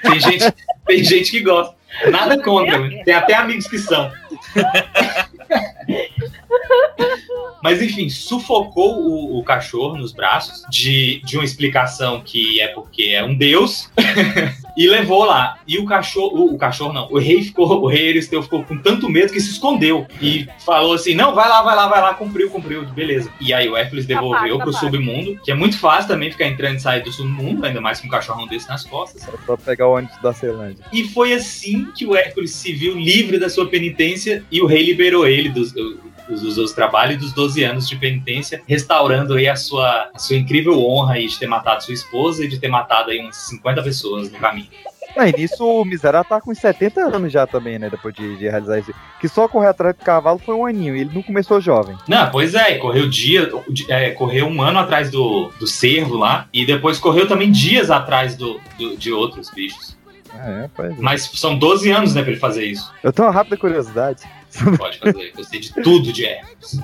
Tem 0.11 0.21
gente, 0.21 0.55
tem 0.87 1.05
gente 1.05 1.31
que 1.31 1.41
gosta. 1.41 1.75
Nada 2.11 2.43
contra, 2.43 2.89
tem 3.05 3.15
até 3.15 3.35
amigos 3.35 3.67
que 3.67 3.79
são. 3.79 4.11
Mas 7.63 7.81
enfim, 7.81 8.09
sufocou 8.09 8.99
o, 8.99 9.39
o 9.39 9.45
cachorro 9.45 9.97
nos 9.97 10.13
braços 10.13 10.65
de, 10.69 11.23
de 11.25 11.37
uma 11.37 11.45
explicação 11.45 12.21
que 12.21 12.61
é 12.61 12.69
porque 12.69 13.13
é 13.15 13.23
um 13.23 13.35
deus 13.35 13.89
e 14.77 14.89
levou 14.89 15.25
lá. 15.25 15.59
E 15.67 15.79
o 15.79 15.85
cachorro, 15.85 16.37
o, 16.37 16.55
o 16.55 16.59
cachorro 16.59 16.93
não, 16.93 17.09
o 17.11 17.19
rei 17.19 17.43
ficou, 17.43 17.69
o 17.81 17.87
rei 17.87 18.09
Eristeu 18.09 18.43
ficou 18.43 18.65
com 18.65 18.77
tanto 18.77 19.09
medo 19.09 19.33
que 19.33 19.41
se 19.41 19.51
escondeu 19.51 20.07
e 20.21 20.49
falou 20.65 20.95
assim: 20.95 21.15
"Não, 21.15 21.35
vai 21.35 21.49
lá, 21.49 21.63
vai 21.63 21.77
lá, 21.77 21.87
vai 21.87 22.01
lá, 22.01 22.15
cumpriu, 22.15 22.51
cumpriu, 22.51 22.85
beleza". 22.87 23.31
E 23.41 23.55
aí 23.55 23.69
o 23.69 23.77
Hércules 23.77 24.07
devolveu 24.07 24.59
pro 24.59 24.73
capaz. 24.73 24.79
submundo, 24.79 25.39
que 25.45 25.53
é 25.53 25.55
muito 25.55 25.79
fácil 25.79 26.09
também 26.09 26.33
ficar 26.33 26.47
entrando 26.47 26.77
e 26.77 26.81
sair 26.81 27.03
do 27.03 27.13
submundo, 27.13 27.65
ainda 27.65 27.81
mais 27.81 28.01
com 28.01 28.09
um 28.09 28.11
cachorrão 28.11 28.47
desse 28.49 28.69
nas 28.69 28.85
costas. 28.85 29.29
Só 29.47 29.57
pegar 29.57 29.87
o 29.87 29.95
ônibus 29.95 30.17
da 30.21 30.33
Ceilândia. 30.33 30.85
E 30.93 31.05
foi 31.09 31.33
assim 31.33 31.87
que 31.93 32.05
o 32.05 32.17
Hércules 32.17 32.51
se 32.51 32.73
viu 32.73 32.99
livre 32.99 33.39
da 33.39 33.49
sua 33.49 33.69
penitência 33.69 34.45
e 34.51 34.61
o 34.61 34.67
rei 34.67 34.83
liberou 34.83 35.27
ele 35.27 35.49
dos, 35.49 35.73
dos, 36.33 36.43
dos 36.43 36.55
seus 36.55 36.73
trabalhos 36.73 37.17
e 37.17 37.19
dos 37.19 37.33
12 37.33 37.63
anos 37.65 37.89
de 37.89 37.97
penitência, 37.97 38.63
restaurando 38.67 39.35
aí 39.35 39.49
a 39.49 39.57
sua, 39.57 40.11
a 40.15 40.19
sua 40.19 40.37
incrível 40.37 40.85
honra 40.85 41.15
aí 41.15 41.27
de 41.27 41.39
ter 41.39 41.47
matado 41.47 41.85
sua 41.85 41.95
esposa 41.95 42.45
e 42.45 42.49
de 42.49 42.59
ter 42.59 42.69
matado 42.69 43.11
aí 43.11 43.19
umas 43.21 43.37
50 43.37 43.83
pessoas 43.83 44.31
no 44.31 44.39
caminho. 44.39 44.69
Ah, 45.15 45.29
e 45.29 45.33
nisso 45.33 45.63
o 45.63 45.85
Miserável 45.85 46.27
tá 46.27 46.41
com 46.41 46.51
uns 46.53 46.59
70 46.59 47.01
anos 47.15 47.31
já 47.31 47.47
também, 47.47 47.79
né? 47.79 47.91
Depois 47.91 48.15
de, 48.15 48.35
de 48.39 48.49
realizar 48.49 48.79
isso. 48.79 48.95
Que 49.21 49.29
só 49.29 49.47
correr 49.47 49.67
atrás 49.69 49.95
do 49.95 50.03
cavalo 50.03 50.39
foi 50.39 50.55
um 50.55 50.65
aninho. 50.65 50.97
Ele 50.97 51.11
não 51.13 51.23
começou 51.23 51.61
jovem. 51.61 51.95
Não, 52.09 52.31
pois 52.31 52.55
é, 52.55 52.77
correu 52.79 53.11
dia, 53.11 53.51
é, 53.91 54.11
correu 54.13 54.47
um 54.47 54.63
ano 54.63 54.79
atrás 54.79 55.11
do, 55.11 55.53
do 55.61 55.67
cervo 55.67 56.17
lá 56.17 56.49
e 56.51 56.65
depois 56.65 56.99
correu 56.99 57.29
também 57.29 57.51
dias 57.53 57.91
atrás 57.91 58.37
do, 58.37 58.59
do- 58.79 58.97
de 58.97 59.13
outros 59.13 59.51
bichos. 59.51 59.95
Ah, 60.33 60.49
é, 60.65 60.71
pois 60.75 60.93
é. 60.93 60.97
Mas 60.99 61.31
são 61.35 61.59
12 61.59 61.91
anos, 61.91 62.15
né, 62.15 62.23
pra 62.23 62.31
ele 62.31 62.41
fazer 62.41 62.65
isso. 62.65 62.91
Eu 63.03 63.13
tenho 63.13 63.29
uma 63.29 63.35
rápida 63.35 63.59
curiosidade. 63.59 64.23
Pode 64.77 64.99
fazer, 64.99 65.33
gostei 65.35 65.61
de 65.61 65.73
tudo 65.73 66.13
de 66.13 66.27
Hércules. 66.27 66.79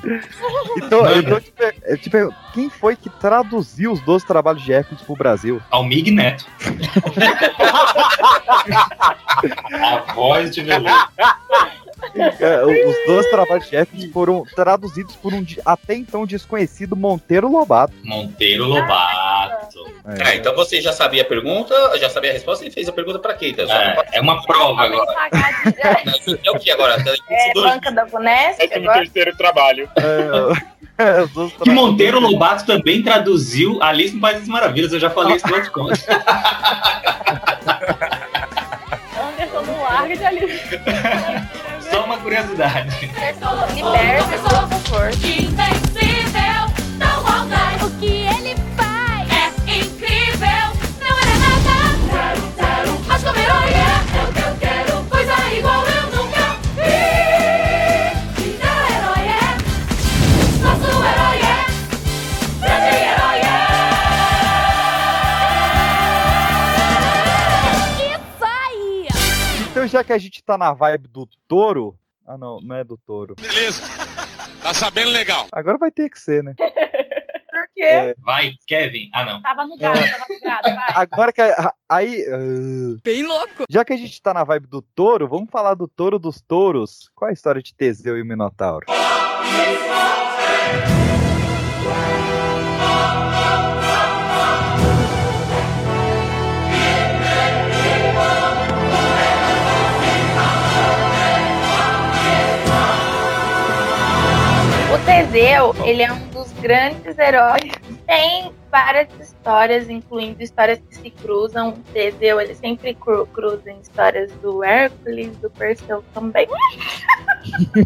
Então, 0.76 1.18
então 1.18 1.40
tipo, 1.40 1.62
é, 1.62 1.96
tipo, 1.96 2.16
quem 2.54 2.70
foi 2.70 2.96
que 2.96 3.10
traduziu 3.10 3.92
os 3.92 4.00
12 4.00 4.26
trabalhos 4.26 4.62
de 4.62 4.72
Hércules 4.72 5.02
pro 5.02 5.14
Brasil? 5.14 5.60
Almig 5.70 6.10
Neto. 6.10 6.46
A 9.72 10.12
voz 10.14 10.54
de 10.54 10.62
veludo. 10.62 10.90
É, 12.40 12.64
os 12.64 12.96
dois 13.06 13.26
trabalhos 13.30 13.68
de 13.68 13.76
Hércules 13.76 14.10
foram 14.12 14.44
traduzidos 14.54 15.16
por 15.16 15.32
um 15.34 15.44
até 15.64 15.94
então 15.94 16.24
desconhecido 16.26 16.94
Monteiro 16.96 17.48
Lobato. 17.50 17.92
Monteiro 18.04 18.64
Lobato. 18.64 19.84
Ah, 20.04 20.34
então 20.34 20.54
você 20.54 20.80
já 20.80 20.92
sabia 20.92 21.22
a 21.22 21.24
pergunta, 21.24 21.74
já 21.98 22.08
sabia 22.08 22.30
a 22.30 22.32
resposta 22.32 22.64
e 22.66 22.70
fez 22.70 22.88
a 22.88 22.92
pergunta 22.92 23.18
pra 23.18 23.34
quem? 23.34 23.50
Então, 23.50 23.70
É, 23.70 23.96
é 24.12 24.20
uma 24.20 24.42
prova 24.44 24.82
agora. 24.82 25.12
É 26.44 26.50
o 26.50 26.58
que 26.58 26.70
agora? 26.70 26.96
É, 27.30 27.52
banca 27.54 27.90
da 27.90 28.04
Vunesp, 28.04 28.58
Décimo 28.58 28.84
agora. 28.84 28.98
terceiro 29.00 29.36
trabalho. 29.36 29.88
É, 30.98 31.22
os 31.22 31.30
dois 31.32 31.52
Que 31.52 31.70
Monteiro 31.70 32.18
Lobato 32.20 32.66
também 32.66 33.02
traduziu 33.02 33.82
Alice 33.82 34.14
no 34.14 34.20
País 34.20 34.40
das 34.40 34.48
Maravilhas. 34.48 34.92
Eu 34.92 35.00
já 35.00 35.10
falei 35.10 35.36
isso 35.36 35.46
conto. 35.72 35.92
Anderson 39.18 39.62
não 39.62 39.82
larga 39.82 40.16
de 40.16 40.24
ali. 40.24 40.60
Só 41.90 42.04
uma 42.04 42.18
curiosidade. 42.18 43.10
Invencível, 45.26 46.70
não 46.98 47.22
maldade. 47.22 47.84
O 47.84 47.90
que 47.98 48.06
ele 48.26 48.54
faz 48.76 49.28
é 49.30 49.78
incrível. 49.78 50.72
Não 51.00 51.18
era 51.18 51.36
nada. 51.38 53.06
Mas 53.06 53.22
como 53.22 53.38
herói 53.38 53.77
Já 69.88 70.04
que 70.04 70.12
a 70.12 70.18
gente 70.18 70.42
tá 70.42 70.56
na 70.58 70.72
vibe 70.72 71.08
do 71.08 71.26
touro. 71.46 71.98
Ah, 72.26 72.36
não, 72.36 72.60
não 72.60 72.76
é 72.76 72.84
do 72.84 72.96
touro. 72.98 73.34
Beleza. 73.40 73.82
Tá 74.62 74.74
sabendo 74.74 75.10
legal. 75.10 75.46
Agora 75.50 75.78
vai 75.78 75.90
ter 75.90 76.10
que 76.10 76.20
ser, 76.20 76.42
né? 76.44 76.54
Por 76.58 77.66
quê? 77.74 77.82
É, 77.82 78.14
Vai, 78.18 78.52
Kevin. 78.66 79.08
Ah, 79.14 79.24
não. 79.24 79.40
Tava 79.42 79.64
no 79.66 79.76
gado, 79.78 79.98
tava 79.98 80.24
no 80.28 80.40
gado, 80.40 80.62
vai. 80.74 80.92
agora 80.94 81.32
que. 81.32 81.40
a- 81.40 81.72
Aí. 81.88 82.22
ah, 82.30 83.00
Bem 83.02 83.22
louco. 83.26 83.64
já 83.70 83.84
que 83.84 83.92
a 83.92 83.96
gente 83.96 84.20
tá 84.20 84.34
na 84.34 84.44
vibe 84.44 84.66
do 84.66 84.82
touro, 84.82 85.26
vamos 85.26 85.50
falar 85.50 85.74
do 85.74 85.88
touro 85.88 86.18
dos 86.18 86.40
touros. 86.40 87.10
Qual 87.14 87.28
é 87.28 87.32
a 87.32 87.34
história 87.34 87.62
de 87.62 87.74
Teseu 87.74 88.16
e 88.18 88.22
o 88.22 88.26
Minotauro? 88.26 88.86
O 88.88 88.92
Teseu, 105.08 105.74
ele 105.86 106.02
é 106.02 106.12
um 106.12 106.28
dos 106.28 106.52
grandes 106.52 107.18
heróis. 107.18 107.72
Tem 108.06 108.52
várias 108.70 109.08
histórias, 109.18 109.88
incluindo 109.88 110.42
histórias 110.42 110.78
que 110.80 110.96
se 110.96 111.10
cruzam. 111.10 111.70
O 111.70 111.78
Teseu, 111.94 112.38
ele 112.38 112.54
sempre 112.54 112.92
cru 112.92 113.26
cruza 113.28 113.70
em 113.70 113.80
histórias 113.80 114.30
do 114.42 114.62
Hércules, 114.62 115.34
do 115.38 115.48
Perseu 115.48 116.04
também. 116.12 116.46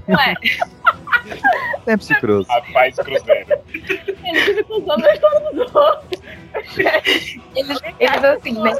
Ué, 0.09 0.35
Sempre 1.85 2.05
se 2.05 2.15
cruza. 2.17 2.53
Rapaz, 2.53 2.97
cruzeiro. 2.97 3.61
Ele 3.73 4.41
fica 4.41 4.65
cruzando 4.65 5.07
a 5.07 5.15
história 5.15 5.53
dos 5.53 5.75
outros. 5.77 6.21
eles, 7.55 7.81
eles 8.01 8.25
assim, 8.25 8.61
né? 8.61 8.73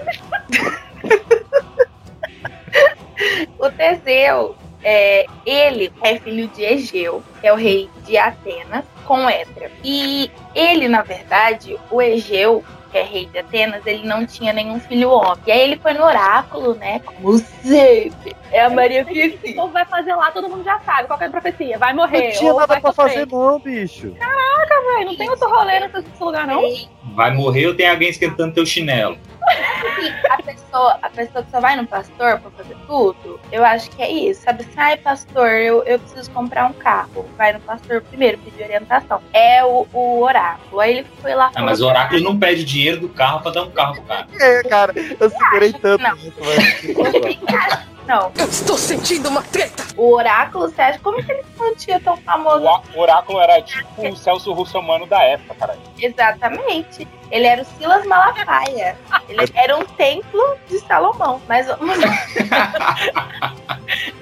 o 3.57 3.71
Teseu, 3.71 4.57
é, 4.85 5.27
ele 5.47 5.93
é 6.03 6.19
filho 6.19 6.49
de 6.49 6.63
Egeu, 6.63 7.23
que 7.41 7.47
é 7.47 7.53
o 7.53 7.57
rei 7.57 7.89
de 8.05 8.17
Atenas, 8.17 8.85
com 9.05 9.29
Hétera. 9.29 9.71
E 9.85 10.31
ele, 10.55 10.89
na 10.89 11.03
verdade, 11.03 11.77
o 11.91 12.01
Egeu, 12.01 12.65
que 12.91 12.99
é 12.99 13.03
rei 13.03 13.27
de 13.27 13.39
Atenas, 13.39 13.87
ele 13.87 14.07
não 14.07 14.27
tinha 14.27 14.53
nenhum 14.53 14.79
filho 14.79 15.11
homem. 15.11 15.39
E 15.47 15.53
aí 15.53 15.61
ele 15.61 15.77
foi 15.77 15.93
no 15.95 16.05
oráculo, 16.05 16.75
né? 16.75 17.01
Como 17.05 17.39
sempre. 17.39 18.37
É 18.51 18.61
a 18.65 18.69
Maria 18.71 19.03
O 19.03 19.07
Fifi. 19.07 19.55
povo 19.55 19.73
vai 19.73 19.85
fazer 19.87 20.15
lá, 20.15 20.31
todo 20.31 20.49
mundo 20.49 20.63
já 20.63 20.79
sabe. 20.81 21.07
Qual 21.09 21.19
é 21.21 21.25
a 21.25 21.31
profecia? 21.31 21.79
Vai 21.79 21.95
morrer. 21.95 22.25
Não 22.33 22.39
tinha 22.39 22.53
nada 22.53 22.67
vai 22.67 22.81
pra 22.81 22.93
sofrer. 22.93 23.27
fazer, 23.27 23.27
não, 23.33 23.59
bicho. 23.59 24.15
Caraca, 24.19 24.75
velho, 24.95 25.07
não 25.07 25.17
tem 25.17 25.31
outro 25.31 25.49
rolê 25.49 25.81
nesse 25.81 26.05
lugar, 26.23 26.47
não? 26.47 26.63
Vai 27.15 27.33
morrer 27.33 27.67
ou 27.69 27.75
tem 27.75 27.89
alguém 27.89 28.11
esquentando 28.11 28.53
teu 28.55 28.67
chinelo? 28.67 29.17
A 30.31 30.43
pessoa, 30.43 30.99
a 31.03 31.11
pessoa 31.11 31.45
que 31.45 31.51
só 31.51 31.61
vai 31.61 31.77
no 31.77 31.87
pastor 31.87 32.41
pra 32.41 32.51
fazer 32.51 32.77
tudo, 32.87 33.41
eu 33.51 33.65
acho 33.65 33.91
que 33.91 34.03
é 34.03 34.11
isso. 34.11 34.43
Sabe 34.43 34.63
assim, 34.63 34.73
ai, 34.77 34.97
pastor, 34.97 35.49
eu, 35.49 35.83
eu 35.85 35.99
preciso 35.99 36.31
comprar 36.31 36.67
um 36.67 36.73
carro. 36.73 37.27
Vai 37.37 37.53
no 37.53 37.61
pastor 37.61 38.01
primeiro, 38.03 38.39
pedir 38.39 38.65
orientação. 38.65 39.21
É 39.33 39.65
o, 39.65 39.87
o 39.93 40.23
oráculo. 40.23 40.81
Aí 40.81 40.99
ele 40.99 41.07
foi 41.21 41.35
lá 41.35 41.51
Ah, 41.55 41.63
mas 41.63 41.81
o 41.81 41.87
oráculo 41.87 42.21
não 42.21 42.39
pede 42.39 42.65
dinheiro 42.65 43.01
do 43.01 43.09
carro 43.09 43.41
pra 43.41 43.51
dar 43.51 43.63
um 43.63 43.71
carro 43.71 43.95
pro 43.95 44.03
cara. 44.05 44.27
É, 44.41 44.63
cara, 44.65 44.93
eu 44.97 45.31
segurei 45.31 45.73
tanto 45.73 46.03
Não. 46.03 46.17
isso, 46.17 46.35
mas. 46.41 47.93
Não. 48.07 48.33
Eu 48.37 48.47
estou 48.49 48.77
sentindo 48.77 49.29
uma 49.29 49.43
treta. 49.43 49.83
O 49.97 50.15
oráculo, 50.15 50.69
você 50.69 50.81
acha 50.83 50.99
como 50.99 51.23
que 51.23 51.31
ele 51.31 51.43
não 51.59 51.75
tinha 51.77 52.01
tão 52.01 52.17
famoso? 52.17 52.65
O 52.95 53.01
oráculo 53.01 53.41
era 53.41 53.61
tipo 53.63 54.09
o 54.09 54.17
Celso 54.17 54.53
Russomano 54.53 55.07
da 55.07 55.23
época, 55.23 55.55
cara. 55.55 55.79
Exatamente. 56.01 57.07
Ele 57.31 57.47
era 57.47 57.63
o 57.63 57.65
Silas 57.65 58.05
Malafaia. 58.07 58.97
Ele 59.29 59.41
era 59.55 59.77
um 59.77 59.85
templo 59.85 60.57
de 60.69 60.79
Salomão. 60.81 61.41
Mas 61.49 61.67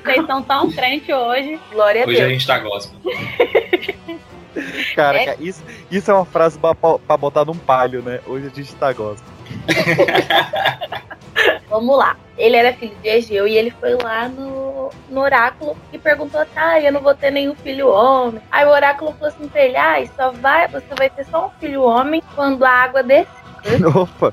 Vocês 0.04 0.26
são 0.26 0.42
tão 0.42 0.70
crentes 0.70 1.08
hoje. 1.14 1.58
glória 1.70 2.04
a 2.04 2.06
Hoje 2.06 2.16
a 2.16 2.20
Deus. 2.26 2.32
gente 2.32 2.46
tá 2.46 2.58
gospel. 2.58 2.98
Cara, 4.94 5.18
É. 5.18 5.36
isso, 5.38 5.62
isso 5.90 6.10
é 6.10 6.14
uma 6.14 6.24
frase 6.24 6.58
pra, 6.58 6.74
pra 6.74 7.16
botar 7.16 7.44
num 7.44 7.56
palho, 7.56 8.02
né? 8.02 8.20
Hoje 8.26 8.46
a 8.46 8.50
gente 8.54 8.74
tá 8.74 8.92
gosto. 8.92 9.22
Vamos 11.68 11.96
lá. 11.96 12.16
Ele 12.36 12.56
era 12.56 12.72
filho 12.72 12.94
de 13.02 13.08
Egeu 13.08 13.46
e 13.46 13.56
ele 13.56 13.70
foi 13.70 13.94
lá 13.94 14.28
no, 14.28 14.90
no 15.08 15.20
oráculo 15.20 15.76
e 15.92 15.98
perguntou: 15.98 16.44
tá, 16.46 16.80
eu 16.80 16.92
não 16.92 17.00
vou 17.00 17.14
ter 17.14 17.30
nenhum 17.30 17.54
filho 17.54 17.88
homem. 17.88 18.40
Aí 18.50 18.64
o 18.64 18.70
oráculo 18.70 19.12
falou 19.12 19.28
assim 19.28 19.48
pra 19.48 19.64
ele: 19.64 19.76
ah, 19.76 20.04
só 20.16 20.32
vai, 20.32 20.66
você 20.68 20.94
vai 20.96 21.08
ter 21.08 21.24
só 21.26 21.46
um 21.46 21.50
filho 21.60 21.82
homem 21.82 22.22
quando 22.34 22.64
a 22.64 22.70
água 22.70 23.02
descer. 23.02 23.28
Opa, 23.94 24.32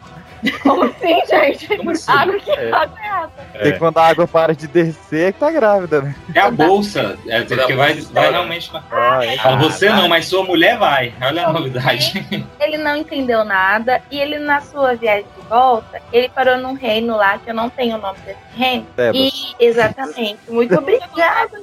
Como 0.61 0.83
assim, 0.83 1.19
gente? 1.27 1.67
Como 1.77 1.91
assim? 1.91 2.11
Água 2.11 2.39
que 2.39 2.51
É. 2.51 2.71
água 2.71 2.97
é 3.01 3.07
essa? 3.07 3.63
tem 3.63 3.77
quando 3.79 3.97
a 3.97 4.05
água 4.07 4.27
para 4.27 4.53
de 4.55 4.67
descer 4.67 5.29
é 5.29 5.31
que 5.31 5.39
tá 5.39 5.51
grávida, 5.51 6.01
né? 6.01 6.15
É 6.35 6.39
a 6.39 6.51
bolsa. 6.51 7.17
É 7.27 7.41
porque 7.41 7.73
vai, 7.73 7.93
vai 7.95 8.31
realmente. 8.31 8.71
Ah, 8.91 9.25
é. 9.25 9.37
Ah, 9.43 9.55
você 9.55 9.89
não, 9.89 10.07
mas 10.07 10.27
sua 10.27 10.43
mulher 10.43 10.77
vai. 10.77 11.13
Olha 11.21 11.47
a 11.47 11.53
novidade. 11.53 12.25
Ele 12.59 12.77
não 12.77 12.95
entendeu 12.95 13.43
nada 13.43 14.01
e 14.11 14.19
ele, 14.19 14.37
na 14.39 14.59
sua 14.61 14.95
viagem 14.95 15.25
de 15.37 15.47
volta, 15.47 16.01
ele 16.11 16.27
parou 16.29 16.57
num 16.57 16.73
reino 16.73 17.15
lá 17.15 17.37
que 17.37 17.49
eu 17.49 17.53
não 17.53 17.69
tenho 17.69 17.95
o 17.97 18.01
nome 18.01 18.17
desse 18.25 18.39
reino. 18.55 18.85
Tebas. 18.95 19.15
E, 19.15 19.55
exatamente. 19.59 20.39
Muito 20.49 20.75
obrigada. 20.77 21.61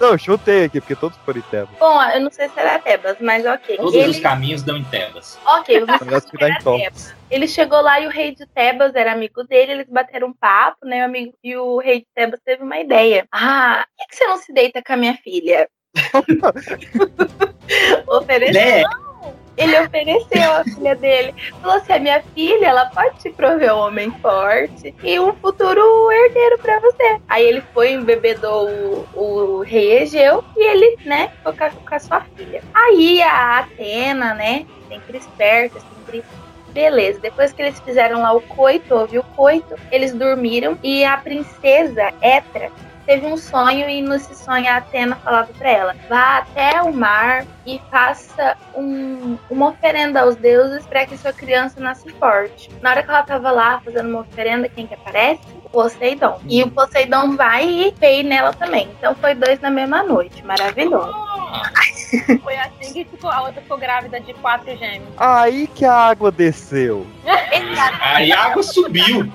Não, 0.00 0.08
eu 0.10 0.18
chutei 0.18 0.64
aqui, 0.64 0.80
porque 0.80 0.94
todos 0.94 1.16
foram 1.24 1.38
em 1.38 1.42
Tebas. 1.42 1.70
Bom, 1.78 2.02
eu 2.02 2.20
não 2.20 2.30
sei 2.30 2.48
se 2.48 2.58
era 2.60 2.78
Tebas, 2.78 3.16
mas 3.20 3.44
ok. 3.46 3.76
Todos 3.76 3.94
Ele, 3.94 4.10
os 4.10 4.18
caminhos 4.18 4.62
dão 4.62 4.76
em 4.76 4.84
Tebas. 4.84 5.38
ok, 5.46 5.80
vamos 5.86 5.98
Parece 6.04 6.26
que 6.30 6.38
dá 6.38 6.48
em 6.50 6.58
Topos. 6.58 7.14
Ele 7.30 7.48
chegou 7.48 7.80
lá 7.80 7.98
e 8.00 8.06
o 8.06 8.10
rei 8.12 8.34
de 8.34 8.46
Tebas 8.46 8.94
era 8.94 9.12
amigo 9.12 9.42
dele, 9.44 9.72
eles 9.72 9.88
bateram 9.88 10.28
um 10.28 10.32
papo, 10.32 10.86
né? 10.86 11.02
O 11.02 11.06
amigo, 11.06 11.34
e 11.42 11.56
o 11.56 11.78
rei 11.78 12.00
de 12.00 12.06
Tebas 12.14 12.40
teve 12.44 12.62
uma 12.62 12.78
ideia. 12.78 13.26
Ah, 13.32 13.84
por 13.98 14.08
que, 14.08 14.16
você 14.16 14.26
não 14.26 14.36
se 14.36 14.52
deita 14.52 14.82
com 14.82 14.92
a 14.92 14.96
minha 14.96 15.16
filha? 15.16 15.68
Ofereceu. 18.06 18.54
Né? 18.54 18.82
Ele 19.56 19.78
ofereceu 19.80 20.52
a 20.52 20.64
filha 20.64 20.94
dele. 20.94 21.34
Falou 21.60 21.76
assim: 21.76 21.92
a 21.92 21.98
minha 21.98 22.22
filha, 22.34 22.66
ela 22.66 22.86
pode 22.86 23.18
te 23.18 23.30
prover 23.30 23.74
um 23.74 23.80
homem 23.80 24.10
forte 24.22 24.94
e 25.02 25.20
um 25.20 25.34
futuro 25.34 26.10
herdeiro 26.10 26.58
pra 26.58 26.80
você. 26.80 27.20
Aí 27.28 27.44
ele 27.44 27.62
foi 27.72 27.90
e 27.90 27.94
embebedou 27.94 28.68
o, 28.68 29.08
o 29.14 29.62
rei 29.62 30.02
Egeu 30.02 30.42
e 30.56 30.64
ele, 30.64 30.96
né, 31.04 31.30
ficou 31.36 31.52
com 31.52 31.94
a 31.94 32.00
sua 32.00 32.20
filha. 32.36 32.62
Aí 32.72 33.22
a 33.22 33.58
Atena, 33.58 34.34
né, 34.34 34.66
sempre 34.88 35.18
esperta, 35.18 35.80
sempre 35.80 36.24
Beleza, 36.72 37.20
depois 37.20 37.52
que 37.52 37.60
eles 37.60 37.78
fizeram 37.80 38.22
lá 38.22 38.32
o 38.32 38.40
coito, 38.40 38.94
houve 38.94 39.18
o 39.18 39.22
coito, 39.22 39.74
eles 39.90 40.12
dormiram. 40.14 40.78
E 40.82 41.04
a 41.04 41.16
princesa 41.18 42.12
Etra 42.20 42.70
teve 43.06 43.26
um 43.26 43.36
sonho 43.36 43.88
e 43.88 44.00
nesse 44.02 44.34
sonho 44.34 44.68
a 44.68 44.76
Atena 44.76 45.16
falava 45.16 45.52
pra 45.52 45.70
ela: 45.70 45.96
vá 46.08 46.38
até 46.38 46.82
o 46.82 46.92
mar 46.92 47.44
e 47.66 47.80
faça 47.90 48.56
um- 48.74 49.36
uma 49.50 49.68
oferenda 49.70 50.20
aos 50.22 50.36
deuses 50.36 50.84
para 50.86 51.06
que 51.06 51.16
sua 51.16 51.32
criança 51.32 51.80
nasça 51.80 52.08
forte. 52.18 52.70
Na 52.80 52.90
hora 52.90 53.02
que 53.02 53.10
ela 53.10 53.22
tava 53.22 53.50
lá 53.50 53.80
fazendo 53.84 54.08
uma 54.08 54.20
oferenda, 54.20 54.68
quem 54.68 54.86
que 54.86 54.94
aparece? 54.94 55.40
O 55.64 55.68
Poseidon. 55.70 56.40
E 56.48 56.62
o 56.62 56.70
Poseidon 56.70 57.36
vai 57.36 57.66
e 57.68 57.94
veio 57.98 58.24
nela 58.24 58.52
também. 58.52 58.88
Então 58.98 59.14
foi 59.14 59.34
dois 59.34 59.60
na 59.60 59.70
mesma 59.70 60.02
noite. 60.02 60.44
Maravilhoso. 60.44 61.32
Foi 62.42 62.56
assim 62.56 62.92
que 62.92 63.04
ficou, 63.04 63.30
a 63.30 63.42
outra 63.42 63.60
ficou 63.62 63.78
grávida 63.78 64.20
de 64.20 64.32
quatro 64.34 64.76
gêmeos. 64.76 65.08
Aí 65.16 65.66
que 65.66 65.84
a 65.84 65.94
água 65.94 66.30
desceu. 66.30 67.06
Aí 68.02 68.32
a 68.32 68.44
água 68.44 68.62
subiu. 68.62 69.32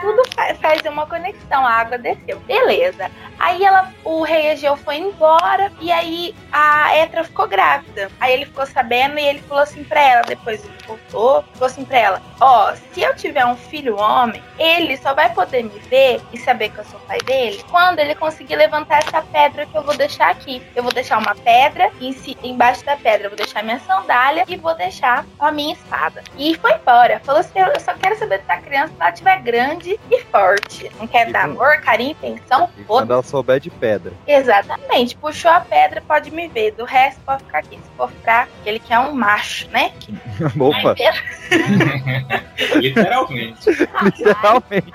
Tudo 0.00 0.22
fa- 0.34 0.54
faz 0.56 0.82
uma 0.82 1.06
conexão, 1.06 1.66
a 1.66 1.70
água 1.70 1.98
desceu. 1.98 2.38
Beleza. 2.40 3.10
Aí 3.38 3.64
ela, 3.64 3.90
o 4.04 4.22
rei 4.22 4.48
Egeu 4.48 4.76
foi 4.76 4.96
embora 4.98 5.72
e 5.80 5.90
aí 5.90 6.34
a 6.52 6.94
Etra 6.96 7.24
ficou 7.24 7.46
grávida. 7.48 8.10
Aí 8.20 8.32
ele 8.34 8.44
ficou 8.44 8.66
sabendo 8.66 9.18
e 9.18 9.24
ele 9.26 9.40
falou 9.42 9.62
assim 9.62 9.82
pra 9.84 10.00
ela, 10.00 10.22
depois 10.22 10.62
ele 10.62 10.74
voltou, 10.86 11.42
falou 11.54 11.66
assim 11.66 11.84
pra 11.84 11.98
ela: 11.98 12.22
Ó, 12.40 12.74
se 12.92 13.00
eu 13.00 13.14
tiver 13.16 13.44
um 13.46 13.56
filho 13.56 13.96
homem, 13.98 14.42
ele 14.58 14.96
só 14.98 15.14
vai 15.14 15.32
poder 15.32 15.62
me 15.64 15.78
ver 15.88 16.20
e 16.32 16.38
saber 16.38 16.68
que 16.70 16.78
eu 16.78 16.84
sou 16.84 17.00
pai 17.00 17.18
dele 17.22 17.64
quando 17.70 17.98
ele 17.98 18.14
conseguir 18.14 18.56
levantar 18.56 18.98
essa 18.98 19.22
pedra 19.22 19.64
que 19.64 19.74
eu 19.76 19.82
vou 19.82 19.96
deixar 19.96 20.30
aqui. 20.30 20.62
Eu 20.76 20.82
vou 20.82 20.92
deixar 20.92 21.16
uma 21.18 21.34
pedra 21.34 21.90
em 22.00 22.12
si- 22.12 22.36
embaixo 22.42 22.84
da 22.84 22.96
pedra 22.96 23.26
eu 23.26 23.30
vou 23.30 23.36
deixar 23.38 23.62
minha 23.62 23.80
sandália 23.80 24.44
e 24.48 24.56
vou 24.56 24.74
deixar 24.74 25.24
a 25.38 25.50
minha 25.50 25.72
espada. 25.72 26.22
E 26.36 26.54
foi 26.56 26.72
embora. 26.74 27.20
Falou 27.24 27.40
assim: 27.40 27.58
eu 27.58 27.80
só 27.80 27.94
quero 27.94 28.18
saber 28.18 28.38
dessa 28.38 28.60
criança 28.60 28.88
se 28.94 29.00
ela 29.00 29.10
estiver 29.10 29.40
grande 29.40 29.89
e 30.10 30.20
forte. 30.24 30.90
Não 30.98 31.06
quer 31.06 31.30
dar 31.32 31.44
amor, 31.44 31.78
carinho, 31.80 32.12
atenção? 32.12 32.68
E 32.76 32.84
Foda. 32.84 33.00
quando 33.00 33.12
ela 33.12 33.22
souber 33.22 33.58
de 33.60 33.70
pedra. 33.70 34.12
Exatamente. 34.26 35.16
Puxou 35.16 35.50
a 35.50 35.60
pedra, 35.60 36.02
pode 36.06 36.30
me 36.30 36.48
ver. 36.48 36.72
Do 36.72 36.84
resto, 36.84 37.20
pode 37.24 37.42
ficar 37.44 37.58
aqui. 37.58 37.76
Se 37.76 37.90
for 37.96 38.10
fraco, 38.22 38.50
ele 38.66 38.78
quer 38.78 38.98
um 38.98 39.12
macho, 39.14 39.68
né? 39.70 39.92
Opa, 40.58 40.94
Literalmente. 42.76 43.70
literalmente. 44.02 44.92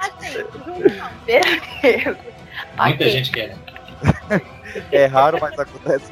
Beleza. 1.25 2.17
Muita 2.77 3.03
Ok. 3.03 3.09
gente 3.09 3.31
quer. 3.31 3.55
É 4.91 5.05
raro, 5.05 5.37
mas 5.39 5.57
acontece. 5.57 6.11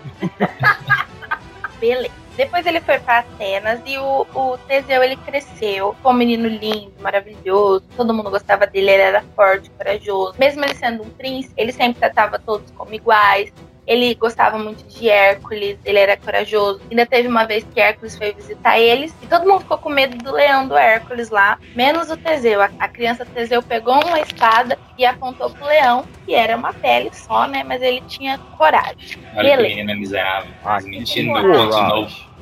Beleza. 1.81 2.13
Depois 2.35 2.65
ele 2.65 2.81
foi 2.81 2.99
pra 2.99 3.19
Atenas 3.19 3.79
e 3.85 3.97
o, 3.97 4.25
o 4.33 4.57
Teseu 4.67 5.03
ele 5.03 5.15
cresceu. 5.17 5.95
Foi 6.01 6.11
um 6.11 6.15
menino 6.15 6.47
lindo, 6.47 6.93
maravilhoso. 6.99 7.83
Todo 7.95 8.13
mundo 8.13 8.31
gostava 8.31 8.65
dele, 8.65 8.89
ele 8.89 9.01
era 9.01 9.23
forte, 9.35 9.69
corajoso. 9.71 10.33
Mesmo 10.39 10.63
ele 10.63 10.75
sendo 10.75 11.03
um 11.03 11.09
príncipe, 11.09 11.53
ele 11.57 11.71
sempre 11.71 11.99
tratava 11.99 12.39
todos 12.39 12.71
como 12.71 12.93
iguais. 12.93 13.53
Ele 13.85 14.15
gostava 14.15 14.57
muito 14.57 14.83
de 14.87 15.09
Hércules, 15.09 15.77
ele 15.83 15.99
era 15.99 16.15
corajoso. 16.15 16.81
Ainda 16.89 17.05
teve 17.05 17.27
uma 17.27 17.45
vez 17.45 17.65
que 17.73 17.79
Hércules 17.79 18.17
foi 18.17 18.31
visitar 18.33 18.79
eles 18.79 19.13
e 19.21 19.27
todo 19.27 19.45
mundo 19.45 19.61
ficou 19.61 19.77
com 19.77 19.89
medo 19.89 20.17
do 20.17 20.31
leão 20.31 20.67
do 20.67 20.77
Hércules 20.77 21.29
lá, 21.29 21.57
menos 21.75 22.09
o 22.09 22.15
Teseu. 22.17 22.61
A, 22.61 22.69
a 22.79 22.87
criança 22.87 23.25
Teseu 23.25 23.61
pegou 23.61 23.95
uma 24.05 24.19
espada 24.21 24.77
e 24.97 25.05
apontou 25.05 25.49
pro 25.49 25.65
leão, 25.65 26.05
que 26.25 26.33
era 26.33 26.55
uma 26.55 26.71
pele 26.73 27.09
só, 27.13 27.47
né? 27.47 27.63
Mas 27.63 27.81
ele 27.81 28.01
tinha 28.07 28.37
coragem. 28.57 28.95
Olha 29.35 29.49
que 29.49 29.55
Beleza. 29.57 29.61
menino 29.75 29.91
é 29.91 29.95
miserável. 29.95 30.51
Ah, 30.63 30.79
Mentindo 30.81 31.33
que 31.33 31.41
de 31.41 31.47
coragem. 31.47 31.87
novo. 31.89 32.32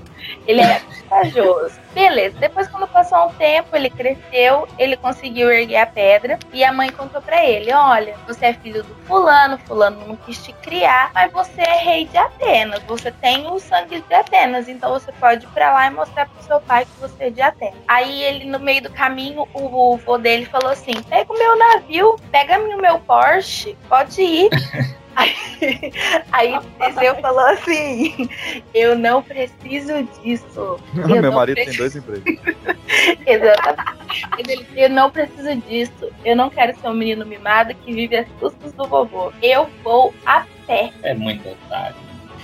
Ele 0.47 0.61
era 0.61 0.81
corajoso. 1.07 1.79
Beleza, 1.93 2.37
depois 2.39 2.69
quando 2.69 2.87
passou 2.87 3.27
um 3.27 3.33
tempo, 3.33 3.75
ele 3.75 3.89
cresceu, 3.89 4.67
ele 4.79 4.95
conseguiu 4.95 5.51
erguer 5.51 5.77
a 5.77 5.85
pedra 5.85 6.39
e 6.53 6.63
a 6.63 6.71
mãe 6.71 6.89
contou 6.89 7.21
pra 7.21 7.45
ele: 7.45 7.73
Olha, 7.73 8.15
você 8.25 8.47
é 8.47 8.53
filho 8.53 8.81
do 8.81 8.95
fulano, 9.05 9.57
fulano 9.59 10.07
não 10.07 10.15
quis 10.15 10.41
te 10.41 10.53
criar, 10.53 11.11
mas 11.13 11.31
você 11.31 11.61
é 11.61 11.83
rei 11.83 12.05
de 12.05 12.17
Atenas, 12.17 12.81
você 12.83 13.11
tem 13.11 13.45
o 13.51 13.59
sangue 13.59 14.01
de 14.01 14.13
Atenas, 14.13 14.69
então 14.69 14.91
você 14.91 15.11
pode 15.13 15.45
ir 15.45 15.49
pra 15.49 15.73
lá 15.73 15.87
e 15.87 15.89
mostrar 15.89 16.27
pro 16.27 16.43
seu 16.43 16.61
pai 16.61 16.85
que 16.85 16.99
você 17.01 17.25
é 17.25 17.29
de 17.29 17.41
Atenas. 17.41 17.79
Aí 17.87 18.23
ele, 18.23 18.45
no 18.45 18.59
meio 18.59 18.81
do 18.81 18.89
caminho, 18.91 19.47
o 19.53 19.97
vô 19.97 20.17
dele 20.17 20.45
falou 20.45 20.71
assim: 20.71 21.03
Pega 21.03 21.31
o 21.31 21.37
meu 21.37 21.57
navio, 21.57 22.15
pega 22.31 22.57
o 22.57 22.81
meu 22.81 22.99
Porsche, 22.99 23.77
pode 23.89 24.21
ir. 24.21 24.49
Aí, 25.15 25.35
aí 26.31 26.59
Teseu 26.79 27.15
falou 27.15 27.45
assim: 27.47 28.29
Eu 28.73 28.97
não 28.97 29.21
preciso 29.21 30.03
disso. 30.23 30.79
Eu 30.95 31.21
Meu 31.21 31.31
marido 31.31 31.55
tem 31.55 31.65
preciso- 31.65 31.77
dois 31.77 31.95
empregos. 31.95 32.55
Exatamente. 33.25 34.27
Ele, 34.37 34.67
Eu 34.75 34.89
não 34.89 35.09
preciso 35.11 35.55
disso. 35.61 36.11
Eu 36.23 36.35
não 36.35 36.49
quero 36.49 36.77
ser 36.79 36.87
um 36.87 36.93
menino 36.93 37.25
mimado 37.25 37.73
que 37.75 37.93
vive 37.93 38.15
às 38.17 38.27
custas 38.39 38.71
do 38.73 38.85
vovô. 38.87 39.31
Eu 39.41 39.69
vou 39.83 40.13
a 40.25 40.45
pé. 40.67 40.91
É 41.03 41.13
muito 41.13 41.47
otário. 41.49 41.95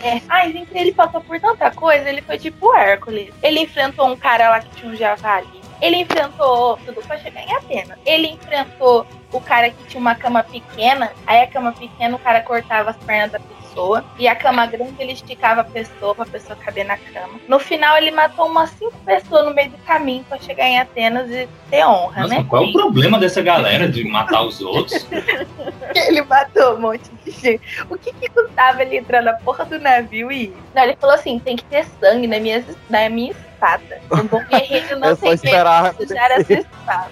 É. 0.03 0.21
Ai, 0.30 0.51
gente, 0.51 0.69
ele 0.77 0.91
passou 0.93 1.21
por 1.21 1.39
tanta 1.39 1.71
coisa. 1.71 2.08
Ele 2.08 2.21
foi 2.21 2.38
tipo 2.38 2.75
Hércules. 2.75 3.34
Ele 3.41 3.62
enfrentou 3.62 4.08
um 4.08 4.15
cara 4.15 4.49
lá 4.49 4.60
que 4.60 4.69
tinha 4.75 4.91
um 4.91 4.95
javali. 4.95 5.47
Ele 5.82 5.97
enfrentou 5.97 6.77
tudo 6.86 7.01
pra 7.01 7.17
chegar 7.17 7.41
em 7.43 7.53
Atenas. 7.56 7.97
Ele 8.06 8.27
enfrentou 8.30 9.06
o 9.31 9.41
cara 9.41 9.69
que 9.69 9.83
tinha 9.87 9.99
uma 9.99 10.15
cama 10.15 10.43
pequena. 10.43 11.11
Aí 11.25 11.41
a 11.41 11.47
cama 11.47 11.73
pequena, 11.73 12.15
o 12.15 12.19
cara 12.19 12.41
cortava 12.41 12.91
as 12.91 12.97
pernas 12.97 13.31
da 13.31 13.39
pessoa. 13.39 14.03
E 14.17 14.27
a 14.27 14.35
cama 14.35 14.65
grande, 14.65 14.95
ele 14.99 15.11
esticava 15.11 15.61
a 15.61 15.63
pessoa 15.63 16.15
pra 16.15 16.25
pessoa 16.25 16.57
caber 16.57 16.85
na 16.85 16.97
cama. 16.97 17.39
No 17.47 17.59
final, 17.59 17.97
ele 17.97 18.11
matou 18.11 18.47
umas 18.47 18.71
cinco 18.71 18.97
pessoas 19.05 19.45
no 19.45 19.53
meio 19.53 19.69
do 19.69 19.77
caminho 19.79 20.23
pra 20.23 20.39
chegar 20.39 20.65
em 20.65 20.79
Atenas 20.79 21.29
e 21.29 21.47
ter 21.69 21.85
honra, 21.85 22.23
Nossa, 22.23 22.35
né? 22.35 22.45
qual 22.49 22.63
é 22.63 22.67
o 22.67 22.71
problema 22.71 23.19
dessa 23.19 23.41
galera 23.41 23.87
de 23.87 24.03
matar 24.05 24.43
os 24.43 24.61
outros? 24.61 25.05
Ele 25.95 26.21
matou 26.23 26.75
um 26.75 26.81
monte 26.81 27.09
de 27.23 27.31
gente. 27.31 27.61
O 27.89 27.97
que 27.97 28.11
que 28.13 28.29
custava 28.29 28.83
ele 28.83 28.97
entrar 28.97 29.21
na 29.21 29.33
porra 29.33 29.65
do 29.65 29.79
navio 29.79 30.31
e 30.31 30.43
ir? 30.45 30.57
Não, 30.75 30.83
ele 30.83 30.95
falou 30.95 31.15
assim: 31.15 31.39
tem 31.39 31.55
que 31.55 31.63
ter 31.63 31.85
sangue 31.99 32.27
na 32.27 32.39
minha, 32.39 32.63
na 32.89 33.09
minha 33.09 33.33
espada. 33.57 34.01
Um 34.11 34.23
bom 34.23 34.43
guerreiro 34.45 34.99
não 34.99 35.09
É 35.09 35.15
tem 35.15 35.29
medo 35.31 36.05
de 36.05 36.13
essa 36.31 36.53
espada. 36.53 37.11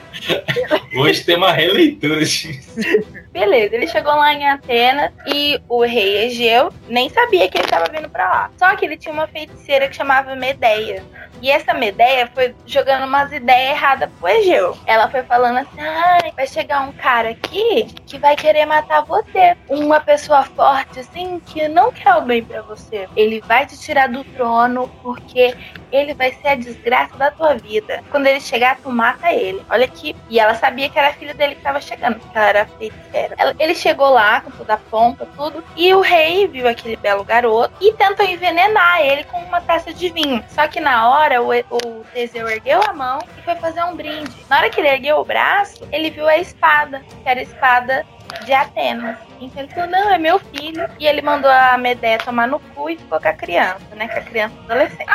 Hoje 0.96 1.24
tem 1.24 1.36
uma 1.36 1.52
releitura 1.52 2.24
disso. 2.24 2.48
Beleza, 3.36 3.76
ele 3.76 3.86
chegou 3.86 4.16
lá 4.16 4.34
em 4.34 4.48
Atenas 4.48 5.12
e 5.28 5.60
o 5.68 5.84
rei 5.84 6.26
Egeu 6.26 6.72
nem 6.88 7.10
sabia 7.10 7.50
que 7.50 7.58
ele 7.58 7.66
estava 7.66 7.92
vindo 7.92 8.10
pra 8.10 8.30
lá. 8.30 8.52
Só 8.58 8.74
que 8.78 8.86
ele 8.86 8.96
tinha 8.96 9.14
uma 9.14 9.28
feiticeira 9.28 9.90
que 9.90 9.96
chamava 9.98 10.38
Medeia. 10.38 11.04
E 11.42 11.52
essa 11.52 11.74
Medeia 11.74 12.30
foi 12.34 12.56
jogando 12.66 13.06
umas 13.06 13.34
ideias 13.34 13.72
erradas 13.72 14.10
pro 14.20 14.30
Egeu. 14.30 14.78
Ela 14.86 15.10
foi 15.10 15.22
falando 15.24 15.58
assim: 15.58 15.82
ai, 15.82 16.32
vai 16.34 16.48
chegar 16.48 16.82
um 16.88 16.94
cara 16.94 17.32
aqui 17.32 17.88
que 18.06 18.18
vai 18.18 18.38
querer 18.38 18.66
matar 18.66 19.04
você. 19.04 19.58
Uma 19.70 20.00
pessoa 20.00 20.44
forte, 20.44 21.02
assim, 21.02 21.42
que 21.46 21.68
não 21.68 21.92
quer 21.92 22.16
o 22.16 22.22
bem 22.22 22.44
pra 22.44 22.62
você. 22.62 23.08
Ele 23.18 23.42
vai 23.42 23.66
te 23.66 23.78
tirar 23.78 24.08
do 24.08 24.24
trono 24.24 24.90
porque 25.04 25.54
ele 25.92 26.14
vai 26.14 26.32
ser 26.34 26.48
a 26.50 26.56
desgraça 26.56 27.16
da 27.18 27.32
tua 27.32 27.56
vida. 27.56 28.04
Quando 28.10 28.28
ele 28.28 28.40
chegar, 28.40 28.78
tu 28.78 28.90
mata 28.90 29.32
ele. 29.32 29.62
Olha 29.70 29.86
aqui. 29.86 30.16
E 30.30 30.40
ela 30.40 30.56
sabia 30.56 30.90
que 30.90 30.98
era 30.98 31.14
filho 31.14 31.36
dele 31.36 31.56
que 31.56 31.62
tava 31.62 31.82
chegando, 31.82 32.20
porque 32.20 32.38
ela 32.38 32.48
era 32.48 32.66
feiticeira. 32.66 33.25
Ela- 33.38 33.56
ele 33.60 33.76
chegou 33.76 34.10
lá 34.10 34.42
com 34.42 34.52
toda 34.52 34.74
a 34.74 34.78
pompa, 34.78 35.28
tudo. 35.36 35.64
E 35.76 35.94
o 35.94 36.02
rei 36.02 36.48
viu 36.48 36.68
aquele 36.68 36.96
belo 36.96 37.24
garoto 37.24 37.74
e 37.82 37.94
tentou 37.94 38.26
envenenar 38.26 39.02
ele 39.02 39.24
com 39.26 39.38
uma 39.40 39.62
taça 39.62 39.94
de 39.94 40.10
vinho. 40.10 40.44
Só 40.50 40.68
que 40.68 40.80
na 40.80 41.10
hora, 41.10 41.42
o, 41.42 41.50
o 41.50 42.06
Teseu 42.14 42.48
ergueu 42.48 42.82
a 42.88 42.94
mão 42.94 43.20
e 43.38 43.42
foi 43.42 43.56
fazer 43.56 43.84
um 43.84 43.96
brinde. 43.96 44.32
Na 44.50 44.58
hora 44.58 44.70
que 44.70 44.80
ele 44.80 44.90
ergueu 44.90 45.18
o 45.18 45.26
braço, 45.26 45.88
ele 45.92 46.10
viu 46.10 46.28
a 46.28 46.38
espada, 46.38 47.02
que 47.24 47.30
era 47.30 47.40
a 47.40 47.44
espada 47.44 48.06
de 48.46 48.54
Atenas. 48.54 49.18
Então 49.40 49.64
ele 49.64 49.74
falou, 49.74 49.90
não, 49.90 50.12
é 50.12 50.18
meu 50.18 50.40
filho. 50.40 50.90
E 51.00 51.06
ele 51.08 51.22
mandou 51.22 51.50
a 51.52 51.78
Medeia 51.78 52.18
tomar 52.18 52.48
no 52.48 52.60
cu 52.60 52.90
e 52.90 52.98
ficou 52.98 53.20
com 53.20 53.28
a 53.28 53.34
criança, 53.34 53.82
né? 53.96 54.08
Com 54.08 54.20
a 54.20 54.22
criança 54.22 54.56
adolescente. 54.64 55.06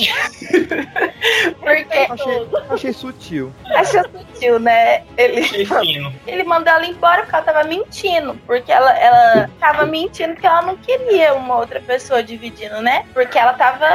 Porque 1.60 1.98
Achei, 2.10 2.48
achei 2.70 2.92
sutil. 2.92 3.52
achou 3.74 4.02
sutil, 4.04 4.58
né? 4.58 5.02
Ele, 5.16 5.40
Achei 5.40 5.66
fino. 5.66 6.12
ele 6.26 6.42
mandou 6.44 6.72
ela 6.72 6.86
embora 6.86 7.22
porque 7.22 7.34
ela 7.36 7.44
tava 7.44 7.64
mentindo. 7.64 8.34
Porque 8.46 8.72
ela, 8.72 8.90
ela 8.98 9.50
tava 9.60 9.84
mentindo 9.86 10.34
que 10.36 10.46
ela 10.46 10.62
não 10.62 10.76
queria 10.76 11.34
uma 11.34 11.56
outra 11.58 11.80
pessoa 11.80 12.22
dividindo, 12.22 12.80
né? 12.80 13.04
Porque 13.12 13.38
ela 13.38 13.52
tava 13.52 13.86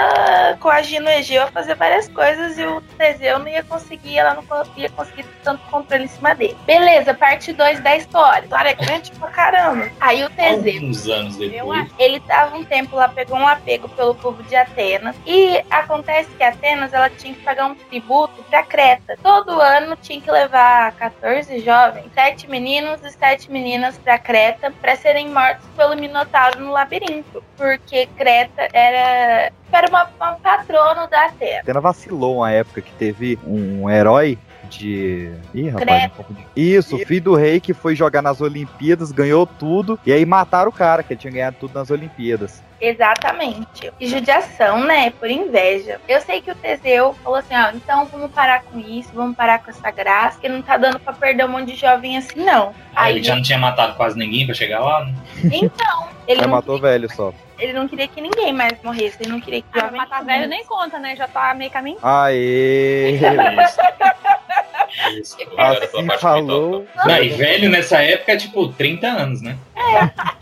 coagindo 0.59 1.07
o 1.07 1.09
Egeu 1.09 1.43
a 1.43 1.47
fazer 1.47 1.75
várias 1.75 2.07
coisas 2.09 2.57
e 2.57 2.63
o 2.65 2.81
Teseu 2.97 3.39
não 3.39 3.47
ia 3.47 3.63
conseguir, 3.63 4.17
ela 4.19 4.35
não 4.35 4.43
ia 4.77 4.89
conseguir 4.89 5.25
tanto 5.43 5.63
controle 5.71 6.03
em 6.03 6.07
cima 6.07 6.35
dele. 6.35 6.55
Beleza, 6.65 7.13
parte 7.13 7.51
2 7.51 7.79
da 7.79 7.95
história. 7.97 8.44
História 8.45 8.73
grande 8.73 9.11
pra 9.11 9.27
caramba. 9.29 9.89
Aí 9.99 10.23
o 10.23 10.29
Teseu. 10.29 10.75
Alguns 10.75 11.07
anos 11.07 11.35
depois. 11.35 11.91
Ele 11.97 12.19
tava 12.19 12.55
um 12.55 12.63
tempo 12.63 12.95
lá, 12.95 13.09
pegou 13.09 13.37
um 13.37 13.47
apego 13.47 13.89
pelo 13.89 14.13
povo 14.13 14.43
de 14.43 14.55
Atenas. 14.55 15.15
E 15.25 15.63
acontece 15.69 16.29
que 16.37 16.43
Atenas 16.43 16.93
ela 16.93 17.09
tinha 17.09 17.33
que 17.33 17.41
pagar 17.41 17.65
um 17.65 17.75
tributo 17.75 18.43
pra 18.43 18.63
Creta. 18.63 19.17
Todo 19.21 19.59
ano 19.59 19.97
tinha 19.99 20.21
que 20.21 20.29
levar 20.29 20.91
14 20.93 21.59
jovens, 21.59 22.05
7 22.13 22.49
meninos 22.49 23.03
e 23.03 23.11
7 23.11 23.51
meninas 23.51 23.97
pra 23.97 24.19
Creta 24.19 24.71
pra 24.79 24.95
serem 24.95 25.29
mortos 25.29 25.65
pelo 25.75 25.95
Minotauro 25.95 26.59
no 26.59 26.71
labirinto. 26.71 27.43
Porque 27.57 28.07
Creta 28.15 28.69
era, 28.71 29.51
era 29.71 29.89
uma, 29.89 30.07
uma 30.17 30.33
patrono 30.35 31.07
da 31.07 31.25
Atena. 31.25 31.61
Atena 31.61 31.81
vacilou 31.81 32.37
uma 32.37 32.51
época 32.51 32.81
que 32.81 32.91
teve 32.93 33.39
um 33.45 33.89
herói 33.89 34.37
de. 34.69 35.31
Ih, 35.53 35.69
rapaz, 35.69 36.03
me 36.03 36.09
confundi. 36.09 36.47
Isso, 36.55 36.95
o 36.95 36.99
filho 37.05 37.21
do 37.23 37.35
rei 37.35 37.59
que 37.59 37.73
foi 37.73 37.95
jogar 37.95 38.21
nas 38.21 38.41
Olimpíadas, 38.41 39.11
ganhou 39.11 39.45
tudo, 39.45 39.99
e 40.05 40.11
aí 40.11 40.25
mataram 40.25 40.69
o 40.69 40.73
cara, 40.73 41.01
que 41.03 41.13
ele 41.13 41.19
tinha 41.19 41.33
ganhado 41.33 41.57
tudo 41.59 41.73
nas 41.73 41.89
Olimpíadas. 41.89 42.63
Exatamente. 42.81 43.91
E 43.99 44.07
judiação, 44.07 44.83
né? 44.83 45.09
Por 45.11 45.29
inveja. 45.29 45.99
Eu 46.07 46.19
sei 46.21 46.41
que 46.41 46.51
o 46.51 46.55
Teseu 46.55 47.13
falou 47.23 47.39
assim: 47.39 47.55
ó, 47.55 47.69
então 47.73 48.05
vamos 48.05 48.29
parar 48.31 48.63
com 48.63 48.77
isso, 48.79 49.09
vamos 49.13 49.35
parar 49.35 49.59
com 49.59 49.71
essa 49.71 49.89
graça, 49.91 50.39
que 50.39 50.49
não 50.49 50.61
tá 50.61 50.75
dando 50.77 50.99
pra 50.99 51.13
perder 51.13 51.45
um 51.45 51.49
monte 51.49 51.71
de 51.73 51.79
jovem 51.79 52.17
assim, 52.17 52.43
não. 52.43 52.69
Aí 52.95 53.05
Aí, 53.07 53.15
ele 53.15 53.23
já 53.23 53.35
não 53.35 53.41
tinha 53.41 53.57
matado 53.57 53.95
quase 53.95 54.17
ninguém 54.17 54.45
pra 54.45 54.53
chegar 54.53 54.81
lá, 54.81 55.05
né? 55.05 55.13
então, 55.45 56.07
ele 56.27 56.41
não, 56.41 56.49
matou 56.49 56.77
velho 56.79 57.09
só. 57.15 57.33
ele 57.57 57.71
não 57.71 57.87
queria 57.87 58.07
que 58.09 58.19
ninguém 58.19 58.51
mais 58.51 58.73
morresse, 58.83 59.17
ele 59.21 59.31
não 59.31 59.39
queria 59.39 59.61
que 59.61 59.67
Ah, 59.73 59.79
jovem 59.79 59.97
matar 59.97 60.23
velho 60.25 60.47
nem 60.47 60.65
conta, 60.65 60.99
né? 60.99 61.15
Já 61.15 61.27
tá 61.29 61.53
meio 61.53 61.71
caminho. 61.71 61.97
Aê! 62.03 63.19
Obrigado 65.43 65.87
pela 65.91 66.03
parte 66.07 66.21
falou. 66.21 66.85
Não, 67.05 67.23
e 67.23 67.29
velho 67.29 67.69
nessa 67.69 68.01
época 68.01 68.33
é 68.33 68.37
tipo 68.37 68.67
30 68.73 69.07
anos, 69.07 69.41
né? 69.41 69.57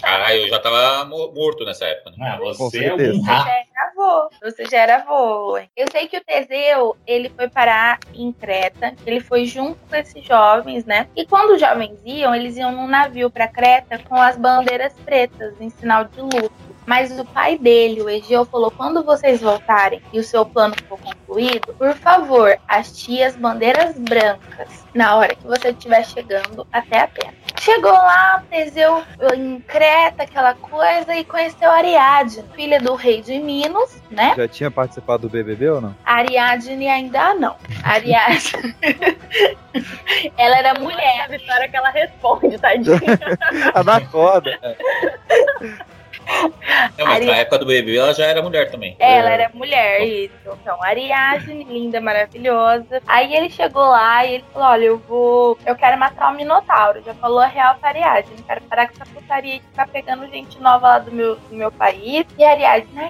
Ah, 0.03 0.35
eu 0.35 0.47
já 0.47 0.59
tava 0.59 1.05
mo- 1.05 1.31
morto 1.33 1.65
nessa 1.65 1.85
época. 1.85 2.11
Né? 2.17 2.29
Ah, 2.29 2.37
você 2.37 2.85
é 2.85 2.93
um 2.93 2.97
Você 2.97 3.13
já 3.21 3.33
rato. 3.33 3.49
era 3.49 3.89
avô. 3.91 4.29
Você 4.41 4.65
já 4.65 4.77
era 4.77 4.95
avô. 4.97 5.57
hein? 5.57 5.69
Eu 5.75 5.87
sei 5.91 6.07
que 6.07 6.17
o 6.17 6.23
Teseu, 6.23 6.95
ele 7.05 7.29
foi 7.29 7.49
parar 7.49 7.99
em 8.13 8.31
Creta. 8.31 8.93
Ele 9.05 9.19
foi 9.19 9.45
junto 9.45 9.77
com 9.89 9.95
esses 9.95 10.23
jovens, 10.25 10.85
né? 10.85 11.07
E 11.15 11.25
quando 11.25 11.51
os 11.55 11.59
jovens 11.59 11.99
iam, 12.05 12.33
eles 12.33 12.57
iam 12.57 12.71
num 12.71 12.87
navio 12.87 13.29
pra 13.29 13.47
Creta 13.47 13.97
com 13.99 14.15
as 14.15 14.37
bandeiras 14.37 14.93
pretas, 15.05 15.53
em 15.59 15.69
sinal 15.69 16.05
de 16.05 16.21
luto. 16.21 16.51
Mas 16.85 17.17
o 17.17 17.25
pai 17.25 17.57
dele, 17.57 18.01
o 18.01 18.09
Egeu, 18.09 18.45
falou: 18.45 18.71
quando 18.71 19.03
vocês 19.03 19.41
voltarem 19.41 20.01
e 20.11 20.19
o 20.19 20.23
seu 20.23 20.45
plano 20.45 20.75
for 20.87 20.99
concluído, 20.99 21.73
por 21.73 21.93
favor, 21.95 22.57
haste 22.67 23.21
as 23.21 23.35
bandeiras 23.35 23.97
brancas 23.97 24.83
na 24.93 25.15
hora 25.15 25.35
que 25.35 25.45
você 25.45 25.69
estiver 25.69 26.05
chegando 26.05 26.67
até 26.71 27.01
Atenas. 27.01 27.33
Chegou 27.59 27.91
lá, 27.91 28.43
Teseu 28.49 29.03
em 29.35 29.59
Creta, 29.61 30.23
aquela 30.23 30.53
coisa, 30.53 31.15
e 31.15 31.23
conheceu 31.23 31.71
Ariadne, 31.71 32.43
filha 32.55 32.79
do 32.79 32.93
rei 32.95 33.21
de 33.21 33.39
Minos, 33.39 34.01
né? 34.11 34.33
Já 34.35 34.47
tinha 34.47 34.71
participado 34.71 35.27
do 35.27 35.29
BBB 35.29 35.69
ou 35.69 35.81
não? 35.81 35.95
Ariadne 36.05 36.87
ainda 36.87 37.33
não. 37.35 37.55
Ariadne. 37.83 38.75
ela 40.37 40.57
era 40.57 40.79
mulher. 40.79 41.21
A 41.23 41.27
Vitória 41.27 41.69
que 41.69 41.77
ela 41.77 41.89
responde, 41.89 42.57
tadinha. 42.59 42.97
Anaconda. 43.73 44.59
Não, 46.97 47.05
mas 47.05 47.15
Ari- 47.17 47.25
na 47.25 47.35
época 47.37 47.59
do 47.59 47.65
bebê 47.65 47.97
ela 47.97 48.13
já 48.13 48.25
era 48.25 48.41
mulher 48.41 48.69
também. 48.71 48.95
Ela 48.99 49.29
era 49.29 49.51
mulher, 49.53 50.01
isso. 50.01 50.33
Então, 50.45 50.81
Ariadne, 50.83 51.63
linda, 51.63 51.99
maravilhosa. 52.01 53.01
Aí 53.07 53.33
ele 53.35 53.49
chegou 53.49 53.83
lá 53.83 54.25
e 54.25 54.35
ele 54.35 54.45
falou: 54.53 54.67
Olha, 54.69 54.83
eu 54.85 54.97
vou. 54.99 55.57
Eu 55.65 55.75
quero 55.75 55.97
matar 55.97 56.31
o 56.31 56.35
Minotauro. 56.35 57.01
Já 57.03 57.13
falou 57.15 57.39
a 57.39 57.47
real 57.47 57.75
pra 57.75 57.89
Ariadne. 57.89 58.35
Quero 58.47 58.61
parar 58.61 58.87
com 58.87 58.93
essa 58.93 59.05
putaria 59.05 59.59
de 59.59 59.65
ficar 59.65 59.87
pegando 59.87 60.27
gente 60.29 60.59
nova 60.59 60.87
lá 60.87 60.99
do 60.99 61.11
meu, 61.11 61.35
do 61.35 61.55
meu 61.55 61.71
país. 61.71 62.25
E 62.37 62.43
a 62.43 62.51
Ariadne, 62.51 63.09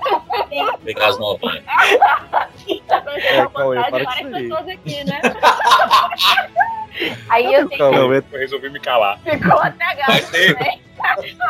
bem. 0.49 0.71
Pegar 0.83 1.07
as 1.09 1.19
novinhas. 1.19 1.63
É, 2.95 3.45
Cauê, 3.47 3.79
para 3.83 3.89
várias 4.03 4.05
com 4.21 4.27
isso 4.27 4.35
aí. 4.35 4.43
pessoas 4.49 4.67
aqui, 4.69 5.03
né? 5.03 5.21
Aí 7.29 7.45
eu 7.53 7.67
Eu 7.71 8.39
resolvi 8.39 8.69
me 8.69 8.79
calar. 8.79 9.19
ficou 9.19 9.59
até 9.59 9.95
gato, 9.95 10.31
né? 10.31 10.79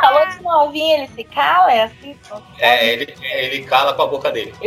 Falou 0.01 0.27
de 0.27 0.41
novinho, 0.41 0.97
ele 0.97 1.07
se 1.07 1.23
cala, 1.25 1.71
é 1.71 1.83
assim? 1.83 2.17
É, 2.59 2.87
ele, 2.87 3.13
ele 3.21 3.63
cala 3.65 3.93
com 3.93 4.01
a 4.01 4.07
boca 4.07 4.31
dele. 4.31 4.53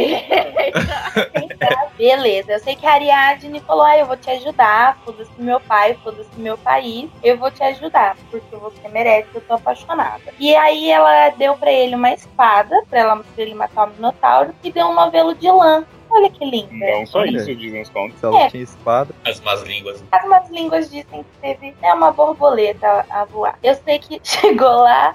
Beleza, 1.97 2.53
eu 2.53 2.59
sei 2.61 2.77
que 2.77 2.87
a 2.87 2.93
Ariadne 2.93 3.61
falou: 3.61 3.85
ah, 3.85 3.97
eu 3.99 4.07
vou 4.07 4.17
te 4.17 4.31
ajudar, 4.31 4.99
foda-se 5.05 5.31
meu 5.39 5.59
pai, 5.61 5.97
foda-se 6.05 6.29
meu 6.37 6.57
país, 6.59 7.11
eu 7.23 7.37
vou 7.37 7.51
te 7.51 7.63
ajudar, 7.63 8.17
porque 8.31 8.55
você 8.55 8.89
merece, 8.89 9.29
eu 9.35 9.41
tô 9.41 9.55
apaixonada. 9.55 10.21
E 10.39 10.55
aí 10.55 10.91
ela 10.91 11.31
deu 11.31 11.57
pra 11.57 11.73
ele 11.73 11.95
uma 11.95 12.13
espada, 12.13 12.77
pra, 12.89 12.99
ela, 13.01 13.17
pra 13.17 13.25
ele 13.43 13.55
matar 13.55 13.89
o 13.89 13.91
Minotauro, 13.91 14.55
e 14.63 14.71
deu 14.71 14.87
um 14.87 14.95
novelo 14.95 15.35
de 15.35 15.51
lã. 15.51 15.85
Olha 16.11 16.31
que 16.31 16.45
linda. 16.45 16.73
Não 16.73 17.07
só 17.07 17.19
Olha. 17.21 17.37
isso, 17.37 17.55
dizem 17.55 17.83
os 17.83 17.89
contos. 17.91 18.19
se 18.19 18.25
ela 18.25 18.41
É. 18.43 18.51
tinha 18.51 18.63
espada. 18.63 19.15
As 19.27 19.41
más 19.41 19.63
línguas. 19.63 20.03
As 20.13 20.25
más 20.27 20.49
línguas 20.51 20.91
dizem 20.91 21.23
que 21.23 21.39
teve 21.41 21.75
é 21.83 21.93
uma 21.93 22.11
borboleta 22.13 23.05
a 23.11 23.25
voar. 23.25 23.59
Eu 23.63 23.75
sei 23.75 23.99
que 23.99 24.21
chegou 24.25 24.83
lá, 24.83 25.15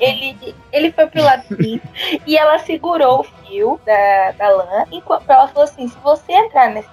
ele, 0.00 0.54
ele 0.72 0.92
foi 0.92 1.06
pro 1.06 1.22
labirinto 1.22 1.86
e 2.26 2.36
ela 2.36 2.58
segurou 2.58 3.20
o 3.20 3.24
fio 3.24 3.80
da, 3.84 4.32
da 4.32 4.48
lã. 4.50 4.84
Enquanto 4.90 5.28
ela 5.30 5.48
falou 5.48 5.64
assim: 5.64 5.88
se 5.88 5.96
você 5.98 6.32
entrar 6.32 6.70
nesse 6.70 6.88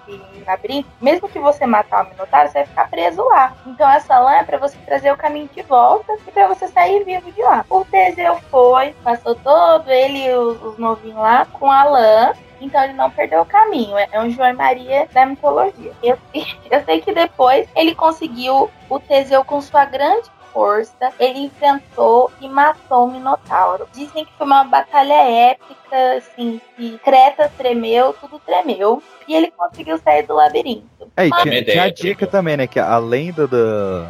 labirinto, 0.46 0.90
mesmo 1.02 1.28
que 1.30 1.40
você 1.40 1.66
matar 1.66 2.06
o 2.06 2.10
Minotauro, 2.10 2.48
você 2.50 2.60
vai 2.60 2.66
ficar 2.68 2.90
preso 2.90 3.24
lá. 3.24 3.56
Então 3.66 3.90
essa 3.90 4.20
lã 4.20 4.34
é 4.36 4.44
pra 4.44 4.58
você 4.58 4.78
trazer 4.86 5.12
o 5.12 5.18
caminho 5.18 5.50
de 5.54 5.62
volta 5.64 6.14
e 6.28 6.32
pra 6.32 6.48
você 6.48 6.68
sair 6.68 7.04
vivo 7.04 7.32
de 7.32 7.42
lá. 7.42 7.66
O 7.70 7.84
Teseu 7.86 8.36
foi, 8.50 8.94
passou 9.04 9.36
todo 9.36 9.90
ele 9.90 10.26
e 10.28 10.34
os, 10.34 10.62
os 10.64 10.78
novinhos 10.78 11.18
lá 11.18 11.46
com 11.46 11.72
a 11.72 11.84
lã. 11.86 12.34
Então 12.62 12.84
ele 12.84 12.94
não 12.94 13.10
perdeu 13.10 13.42
o 13.42 13.46
caminho. 13.46 13.98
É 13.98 14.08
é 14.12 14.20
um 14.22 14.30
João 14.30 14.54
Maria 14.54 15.08
da 15.12 15.26
mitologia. 15.26 15.94
Eu, 16.04 16.18
eu 16.70 16.84
sei 16.86 17.02
que 17.02 17.14
depois 17.14 17.68
ele 17.76 17.96
conseguiu 17.96 18.70
o 18.90 19.00
Teseu 19.00 19.44
com 19.44 19.62
sua 19.62 19.86
grande 19.86 20.30
força. 20.54 21.12
Ele 21.20 21.40
enfrentou 21.40 22.32
e 22.40 22.48
matou 22.48 23.06
o 23.06 23.12
Minotauro. 23.12 23.88
Dizem 23.94 24.26
que 24.26 24.34
foi 24.38 24.46
uma 24.46 24.64
batalha 24.64 25.14
épica, 25.14 25.81
assim, 25.96 26.60
que 26.78 26.98
Creta 27.00 27.52
tremeu, 27.58 28.14
tudo 28.20 28.40
tremeu. 28.40 29.02
E 29.28 29.36
ele 29.36 29.52
conseguiu 29.56 29.98
sair 30.00 30.24
do 30.26 30.34
labirinto. 30.34 30.84
É, 31.16 31.28
Mas- 31.28 31.44
tinha, 31.44 31.64
tinha 31.64 31.84
a 31.84 31.90
dica 31.90 32.28
também, 32.28 32.58
né? 32.58 32.68
Que 32.68 32.80
além 32.80 33.32
do, 33.32 33.48
do, 33.48 33.58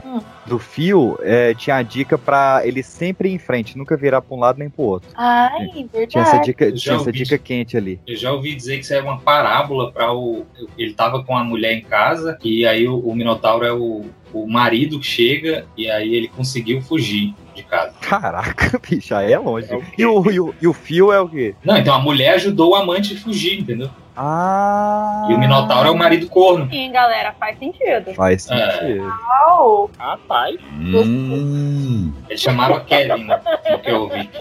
Hum. 0.05 0.19
do 0.45 0.57
fio, 0.57 1.17
é, 1.21 1.53
tinha 1.53 1.75
a 1.75 1.83
dica 1.83 2.17
pra 2.17 2.61
ele 2.63 2.81
sempre 2.81 3.29
ir 3.29 3.33
em 3.33 3.37
frente, 3.37 3.77
nunca 3.77 3.95
virar 3.97 4.21
pra 4.21 4.35
um 4.35 4.39
lado 4.39 4.57
nem 4.59 4.69
pro 4.69 4.83
outro. 4.83 5.09
Ai, 5.15 5.67
verdade. 5.91 6.07
Tinha 6.07 6.23
essa 6.23 6.37
dica, 6.39 6.71
tinha 6.71 6.95
essa 6.95 7.11
dica 7.11 7.37
quente 7.37 7.75
ali. 7.77 7.99
Eu 8.07 8.15
já 8.15 8.31
ouvi 8.31 8.55
dizer 8.55 8.77
que 8.77 8.83
isso 8.85 8.93
é 8.93 9.01
uma 9.01 9.19
parábola 9.19 9.91
para 9.91 10.11
o. 10.13 10.45
Ele 10.77 10.93
tava 10.93 11.23
com 11.23 11.35
a 11.37 11.43
mulher 11.43 11.73
em 11.73 11.81
casa 11.81 12.37
e 12.43 12.65
aí 12.65 12.87
o, 12.87 12.97
o 12.99 13.13
Minotauro 13.15 13.65
é 13.65 13.73
o, 13.73 14.05
o 14.33 14.47
marido 14.47 14.99
que 14.99 15.05
chega 15.05 15.65
e 15.77 15.89
aí 15.89 16.15
ele 16.15 16.27
conseguiu 16.29 16.81
fugir 16.81 17.33
de 17.61 17.67
casa. 17.69 17.93
Caraca, 18.01 18.79
bicho, 18.89 19.13
aí 19.15 19.31
é 19.31 19.37
longe. 19.39 19.67
É 19.71 19.75
o 19.75 19.81
e, 19.97 20.05
o, 20.05 20.31
e, 20.31 20.39
o, 20.39 20.55
e 20.61 20.67
o 20.67 20.73
fio 20.73 21.11
é 21.11 21.19
o 21.19 21.27
quê? 21.29 21.55
Não, 21.63 21.77
então 21.77 21.93
a 21.95 21.99
mulher 21.99 22.35
ajudou 22.35 22.71
o 22.71 22.75
amante 22.75 23.13
a 23.15 23.17
fugir, 23.19 23.59
entendeu? 23.59 23.89
Ah. 24.15 25.25
E 25.29 25.33
o 25.33 25.39
Minotauro 25.39 25.87
é 25.87 25.91
o 25.91 25.97
marido 25.97 26.27
corno. 26.27 26.69
Sim, 26.69 26.91
galera, 26.91 27.33
faz 27.39 27.57
sentido. 27.57 28.13
Faz 28.13 28.49
É. 28.51 28.71
sentido. 28.71 29.05
Uau! 29.05 29.89
Rapaz. 29.97 30.57
Hum. 30.73 32.11
Ele 32.29 32.37
chamava 32.37 32.81
Kevin, 32.81 33.23
né? 33.25 33.39
Que 33.83 33.89
eu 33.89 34.01
ouvi. 34.03 34.29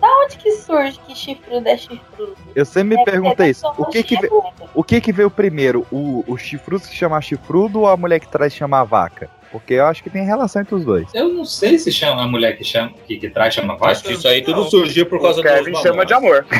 Da 0.00 0.08
onde 0.24 0.36
que 0.36 0.50
surge 0.52 0.98
que 1.06 1.14
chifrudo 1.14 1.68
é 1.68 1.76
chifrudo? 1.76 2.36
Eu 2.54 2.64
sempre 2.64 2.96
me 2.98 3.04
pergunto 3.04 3.36
ser 3.42 3.50
isso. 3.50 3.66
O 3.78 3.86
que 3.86 4.02
que, 4.02 4.16
ve- 4.16 4.22
mitologia. 4.22 4.52
o 4.74 4.84
que 4.84 5.00
que 5.00 5.12
veio 5.12 5.30
primeiro? 5.30 5.86
O, 5.90 6.22
o 6.26 6.36
chifrudo 6.36 6.84
se 6.84 6.94
chamar 6.94 7.22
chifrudo 7.22 7.80
ou 7.80 7.88
a 7.88 7.96
mulher 7.96 8.20
que 8.20 8.28
traz 8.28 8.52
chamar 8.52 8.84
vaca? 8.84 9.30
Porque 9.54 9.74
eu 9.74 9.86
acho 9.86 10.02
que 10.02 10.10
tem 10.10 10.24
relação 10.24 10.62
entre 10.62 10.74
os 10.74 10.84
dois. 10.84 11.14
Eu 11.14 11.28
não 11.28 11.44
sei 11.44 11.78
se 11.78 11.92
chama 11.92 12.24
a 12.24 12.26
mulher 12.26 12.58
que, 12.58 12.64
chama, 12.64 12.92
que, 13.06 13.16
que 13.16 13.30
traz 13.30 13.54
chama 13.54 13.78
Acho 13.82 14.02
que 14.02 14.14
isso 14.14 14.26
aí 14.26 14.42
tudo 14.42 14.64
surgiu 14.64 15.06
por 15.06 15.22
causa 15.22 15.40
O 15.40 15.44
Kevin 15.44 15.70
dos 15.70 15.80
chama 15.80 16.04
de 16.04 16.12
amor. 16.12 16.44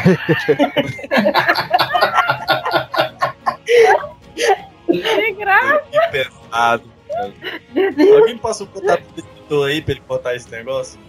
Que 4.87 5.33
graça. 5.33 5.83
Que 5.91 5.99
pesado. 6.13 6.85
Alguém 8.17 8.39
passa 8.39 8.63
o 8.63 8.67
contato 8.69 9.03
do 9.03 9.21
editor 9.21 9.69
aí 9.69 9.83
pra 9.83 9.93
ele 9.93 10.03
botar 10.07 10.37
esse 10.37 10.49
negócio? 10.53 11.01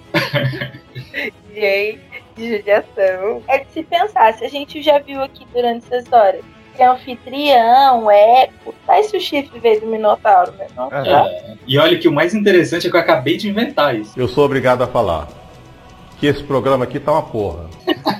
Gente, 1.54 2.02
de 2.36 2.58
judiação. 2.58 3.44
É 3.48 3.60
de 3.60 3.72
se 3.72 3.84
pensar, 3.84 4.34
se 4.34 4.44
a 4.44 4.50
gente 4.50 4.82
já 4.82 4.98
viu 4.98 5.22
aqui 5.22 5.46
durante 5.54 5.86
essa 5.86 5.98
história 5.98 6.42
que 6.76 6.84
é 6.84 6.88
anfitrião, 6.88 8.12
eco, 8.12 8.76
mas 8.88 9.08
se 9.08 9.18
o 9.18 9.20
chifre 9.20 9.60
veio 9.60 9.82
do 9.82 9.88
Minotauro, 9.88 10.52
né? 10.54 10.68
Não, 10.76 10.92
É. 10.92 11.10
É, 11.10 11.56
e 11.66 11.78
olha 11.78 11.98
que 11.98 12.08
o 12.08 12.12
mais 12.12 12.34
interessante 12.34 12.88
é 12.88 12.90
que 12.90 12.96
eu 12.96 13.00
acabei 13.00 13.38
de 13.38 13.50
inventar 13.50 13.96
isso. 13.96 14.12
Eu 14.16 14.28
sou 14.28 14.46
obrigado 14.46 14.84
a 14.84 14.88
falar 14.88 15.28
que 16.20 16.28
esse 16.28 16.44
programa 16.44 16.84
aqui 16.84 17.00
tá 17.00 17.12
uma 17.12 17.24
porra. 17.24 17.70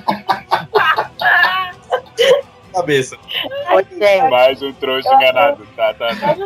Cabeça. 2.72 3.16
Gente, 3.98 4.30
Mais 4.30 4.60
um 4.62 4.72
trouxa 4.74 5.08
enganado. 5.14 5.66
Tá, 5.74 5.94
tá, 5.94 6.08
tá. 6.14 6.36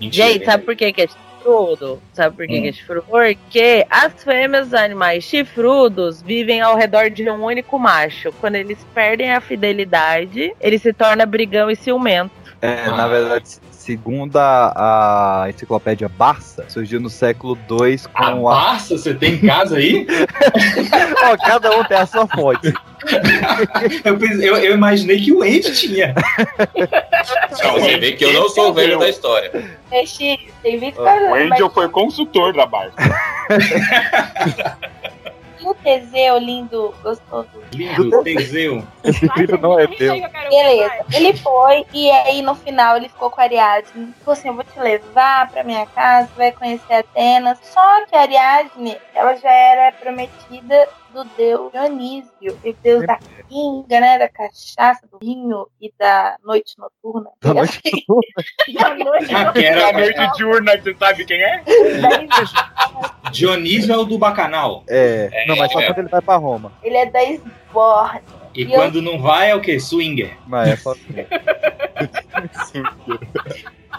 gente, 0.00 0.44
sabe 0.44 0.64
por 0.64 0.76
que, 0.76 0.92
que 0.92 1.02
é 1.02 1.08
chifrudo? 1.40 2.00
Sabe 2.12 2.36
por 2.36 2.46
que, 2.46 2.60
que 2.60 2.68
é 2.68 2.72
chifrudo? 2.72 3.04
Porque 3.08 3.86
as 3.90 4.22
fêmeas 4.22 4.68
dos 4.68 4.74
animais 4.74 5.24
chifrudos 5.24 6.22
vivem 6.22 6.60
ao 6.60 6.76
redor 6.76 7.10
de 7.10 7.28
um 7.30 7.44
único 7.44 7.78
macho. 7.78 8.32
Quando 8.40 8.56
eles 8.56 8.78
perdem 8.94 9.32
a 9.32 9.40
fidelidade, 9.40 10.52
ele 10.60 10.78
se 10.78 10.92
torna 10.92 11.24
brigão 11.26 11.70
e 11.70 11.76
ciumento. 11.76 12.30
É, 12.62 12.90
na 12.90 13.08
verdade, 13.08 13.48
segundo 13.70 14.36
a, 14.36 15.44
a 15.44 15.48
enciclopédia 15.48 16.10
Barça, 16.10 16.66
surgiu 16.68 17.00
no 17.00 17.08
século 17.08 17.56
II 17.70 17.98
A 18.14 18.32
com 18.32 18.48
a. 18.50 18.54
Barça, 18.54 18.98
você 18.98 19.14
tem 19.14 19.34
em 19.34 19.38
casa 19.46 19.78
aí? 19.78 20.06
Ó, 21.24 21.36
cada 21.38 21.70
um 21.78 21.82
tem 21.84 21.96
a 21.96 22.04
sua 22.06 22.26
fonte. 22.28 22.72
Eu, 24.04 24.18
pensei- 24.18 24.46
eu- 24.46 24.56
eu 24.58 24.74
imaginei 24.74 25.18
que 25.18 25.32
o 25.32 25.42
Ente 25.42 25.72
tinha. 25.72 26.14
Não, 27.62 27.72
você 27.72 27.96
vê 27.98 28.12
que 28.12 28.24
eu 28.24 28.32
não 28.32 28.48
sou 28.48 28.70
o 28.70 28.72
velho 28.72 28.98
da 28.98 29.08
história. 29.08 29.78
É 29.90 30.06
X, 30.06 30.38
tem 30.62 30.78
20 30.78 30.98
O 30.98 31.34
Angel 31.34 31.70
foi 31.70 31.88
consultor 31.88 32.52
da 32.52 32.66
Barça. 32.66 32.96
E 35.60 35.68
o 35.68 35.74
Teseu, 35.74 36.38
lindo, 36.38 36.94
gostoso. 37.02 37.48
Lindo, 37.72 38.22
Teseu. 38.22 38.82
Esse 39.04 39.28
filho 39.28 39.58
não 39.58 39.78
é 39.78 39.86
teu. 39.86 40.14
Beleza. 40.48 41.04
Ele 41.12 41.36
foi 41.36 41.86
e 41.92 42.10
aí 42.10 42.40
no 42.42 42.54
final 42.54 42.96
ele 42.96 43.08
ficou 43.08 43.30
com 43.30 43.40
a 43.40 43.44
Ariadne. 43.44 44.14
Falou 44.24 44.32
assim: 44.32 44.48
eu 44.48 44.54
vou 44.54 44.64
te 44.64 44.78
levar 44.78 45.50
pra 45.50 45.62
minha 45.62 45.84
casa, 45.86 46.30
vai 46.36 46.50
conhecer 46.52 46.94
Atenas. 46.94 47.58
Só 47.62 48.06
que 48.06 48.16
a 48.16 48.22
Ariadne, 48.22 48.96
ela 49.14 49.36
já 49.36 49.50
era 49.50 49.92
prometida 49.92 50.88
do 51.12 51.24
deus 51.36 51.72
Dionísio, 51.72 52.58
o 52.64 52.72
deus 52.82 53.06
da 53.06 53.18
quinga, 53.48 54.00
né? 54.00 54.18
Da 54.18 54.28
cachaça, 54.28 55.06
do 55.10 55.18
vinho 55.18 55.66
e 55.80 55.92
da 55.98 56.36
noite 56.44 56.76
noturna. 56.78 57.30
Da 57.42 57.54
noite 57.54 57.80
da 58.74 58.94
noite 58.94 59.34
Ah, 59.34 59.52
que 59.52 59.64
era 59.64 59.88
a 59.88 59.92
noite 59.92 60.36
diurna, 60.36 60.78
você 60.78 60.94
sabe 60.94 61.24
quem 61.24 61.42
é? 61.42 61.62
Dionísio 63.30 63.92
é 63.92 63.96
o 63.96 64.04
do 64.04 64.18
Bacanal. 64.18 64.84
É, 64.88 65.44
não, 65.46 65.56
mas 65.56 65.72
só 65.72 65.80
é. 65.80 65.86
quando 65.86 65.98
ele 65.98 66.08
vai 66.08 66.20
pra 66.20 66.36
Roma. 66.36 66.72
Ele 66.82 66.96
é 66.96 67.06
da 67.06 67.22
Esborne. 67.24 68.20
E 68.54 68.62
eu- 68.62 68.70
quando 68.70 69.00
não 69.00 69.20
vai 69.20 69.50
é 69.50 69.54
o 69.54 69.60
quê? 69.60 69.78
Swinger. 69.78 70.36
Mas 70.46 70.70
é 70.70 70.76
só. 70.76 70.94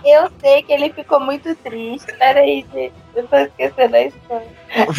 Eu 0.03 0.31
sei 0.39 0.63
que 0.63 0.73
ele 0.73 0.91
ficou 0.91 1.19
muito 1.19 1.53
triste. 1.57 2.11
Peraí, 2.17 2.65
gente. 2.73 2.93
Eu 3.15 3.27
tô 3.27 3.37
esquecendo 3.37 3.95
a 3.95 4.01
história. 4.01 4.47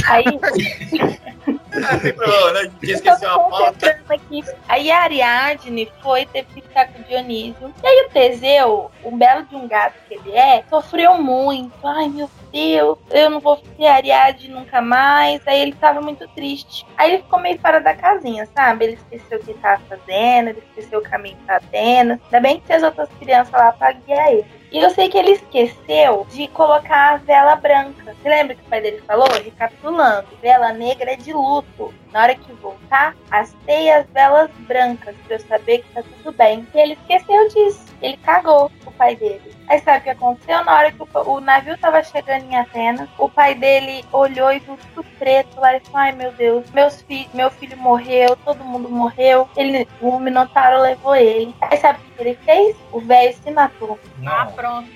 Aí. 0.08 0.24
esqueceu 2.82 3.30
a 3.30 3.38
pauta. 3.38 3.72
Contando 3.72 4.10
aqui. 4.10 4.44
Aí 4.68 4.90
a 4.90 5.02
Ariadne 5.02 5.88
foi, 6.02 6.26
teve 6.26 6.46
que 6.54 6.60
ficar 6.60 6.88
com 6.88 7.00
o 7.00 7.04
Dionísio. 7.04 7.72
E 7.82 7.86
aí 7.86 8.06
o 8.06 8.10
Teseu, 8.10 8.90
um 9.04 9.16
belo 9.16 9.44
de 9.44 9.56
um 9.56 9.66
gato 9.66 9.94
que 10.08 10.14
ele 10.14 10.32
é, 10.32 10.62
sofreu 10.68 11.20
muito. 11.20 11.72
Ai, 11.84 12.08
meu 12.08 12.28
Deus, 12.52 12.98
eu 13.10 13.30
não 13.30 13.40
vou 13.40 13.56
ter 13.56 13.86
Ariadne 13.86 14.48
nunca 14.48 14.80
mais. 14.80 15.40
Aí 15.46 15.60
ele 15.60 15.72
tava 15.72 16.00
muito 16.00 16.28
triste. 16.28 16.86
Aí 16.96 17.14
ele 17.14 17.22
ficou 17.22 17.40
meio 17.40 17.58
fora 17.58 17.80
da 17.80 17.94
casinha, 17.94 18.46
sabe? 18.54 18.84
Ele 18.84 18.94
esqueceu 18.94 19.38
o 19.38 19.42
que 19.42 19.54
tava 19.54 19.82
fazendo, 19.88 20.48
ele 20.50 20.62
esqueceu 20.68 21.00
o 21.00 21.02
caminho 21.02 21.36
pra 21.46 21.56
Atenas. 21.56 22.20
Ainda 22.24 22.40
bem 22.40 22.60
que 22.60 22.72
as 22.72 22.82
outras 22.82 23.08
crianças 23.18 23.52
lá 23.52 23.72
pra 23.72 23.92
guiar 23.92 24.32
ele. 24.32 24.62
E 24.70 24.78
eu 24.78 24.88
sei 24.88 25.10
que 25.10 25.18
ele 25.18 25.32
esqueceu 25.32 26.26
de 26.30 26.48
colocar 26.48 27.14
a 27.14 27.16
vela 27.18 27.56
branca. 27.56 28.14
Você 28.14 28.28
lembra 28.28 28.54
que 28.54 28.62
o 28.62 28.70
pai 28.70 28.80
dele 28.80 29.02
falou? 29.06 29.28
Recapitulando: 29.30 30.28
vela 30.40 30.72
negra 30.72 31.12
é 31.12 31.16
de 31.16 31.32
luto. 31.32 31.92
Na 32.10 32.22
hora 32.22 32.34
que 32.34 32.52
voltar, 32.54 33.14
hastei 33.30 33.90
as 33.90 34.06
velas 34.06 34.50
brancas 34.60 35.14
pra 35.26 35.36
eu 35.36 35.40
saber 35.40 35.78
que 35.78 35.92
tá 35.92 36.02
tudo 36.02 36.36
bem. 36.36 36.66
E 36.74 36.78
ele 36.78 36.94
esqueceu 36.94 37.48
disso. 37.48 37.84
Ele 38.00 38.16
cagou 38.18 38.70
o 38.86 38.92
pai 38.92 39.14
dele. 39.14 39.51
Aí 39.72 39.78
sabe 39.78 40.00
o 40.00 40.02
que 40.02 40.10
aconteceu? 40.10 40.62
Na 40.64 40.74
hora 40.74 40.92
que 40.92 41.02
o, 41.02 41.08
o 41.30 41.40
navio 41.40 41.78
tava 41.78 42.02
chegando 42.02 42.44
em 42.44 42.56
Atenas, 42.56 43.08
o 43.16 43.26
pai 43.26 43.54
dele 43.54 44.04
olhou 44.12 44.52
e 44.52 44.58
viu 44.58 44.78
tudo 44.94 45.08
preto 45.18 45.58
lá 45.58 45.74
e 45.74 45.80
falou: 45.80 45.98
Ai 45.98 46.12
meu 46.12 46.30
Deus, 46.32 46.70
meus 46.72 47.00
fi 47.00 47.26
meu 47.32 47.50
filho 47.50 47.78
morreu, 47.78 48.36
todo 48.44 48.62
mundo 48.62 48.90
morreu. 48.90 49.48
Ele, 49.56 49.88
o 50.02 50.18
Minotauro 50.18 50.82
levou 50.82 51.16
ele. 51.16 51.54
Aí 51.62 51.78
sabe 51.78 52.00
o 52.00 52.02
que 52.02 52.22
ele 52.22 52.38
fez? 52.44 52.76
O 52.92 53.00
velho 53.00 53.34
se 53.34 53.50
matou. 53.50 53.98
Ah, 54.26 54.44
pronto. 54.54 54.90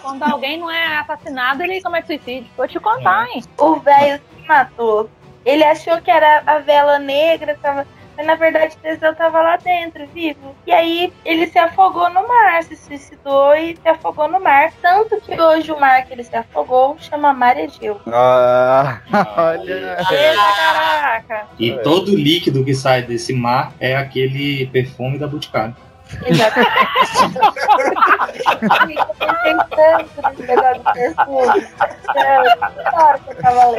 Quando 0.00 0.22
alguém 0.22 0.56
não 0.56 0.70
é 0.70 0.98
assassinado, 0.98 1.64
ele 1.64 1.82
comete 1.82 2.06
suicídio. 2.06 2.48
Vou 2.56 2.68
te 2.68 2.78
contar, 2.78 3.26
hein? 3.26 3.42
O 3.58 3.80
velho 3.80 4.22
se 4.36 4.46
matou. 4.46 5.10
Ele 5.44 5.64
achou 5.64 6.00
que 6.00 6.12
era 6.12 6.44
a 6.46 6.58
vela 6.58 7.00
negra, 7.00 7.58
tava... 7.60 7.84
mas 8.16 8.26
na 8.26 8.34
verdade 8.34 8.76
Teseu 8.76 9.14
tava 9.14 9.40
lá 9.40 9.56
dentro, 9.56 10.06
vivo. 10.08 10.54
E 10.66 10.72
aí 10.72 11.12
ele 11.24 11.46
se 11.46 11.58
afogou 11.58 12.08
no 12.10 12.26
mar, 12.26 12.62
se 12.62 12.76
suicidou 12.76 13.54
e 13.54 13.76
se 13.76 13.88
afogou 13.88 14.28
no 14.28 14.40
mar. 14.40 14.72
Tanto 14.80 15.20
que 15.20 15.40
hoje 15.40 15.72
o 15.72 15.78
mar 15.78 16.04
que 16.04 16.12
ele 16.12 16.24
se 16.24 16.36
afogou 16.36 16.96
chama 16.98 17.32
Mar 17.32 17.58
Egeu. 17.58 18.00
Ah, 18.06 19.00
olha. 19.36 19.96
Eita, 20.10 20.54
caraca! 20.56 21.46
E 21.58 21.72
todo 21.78 22.14
líquido 22.14 22.64
que 22.64 22.74
sai 22.74 23.02
desse 23.02 23.32
mar 23.32 23.72
é 23.80 23.96
aquele 23.96 24.66
perfume 24.66 25.18
da 25.18 25.26
Boticário. 25.26 25.74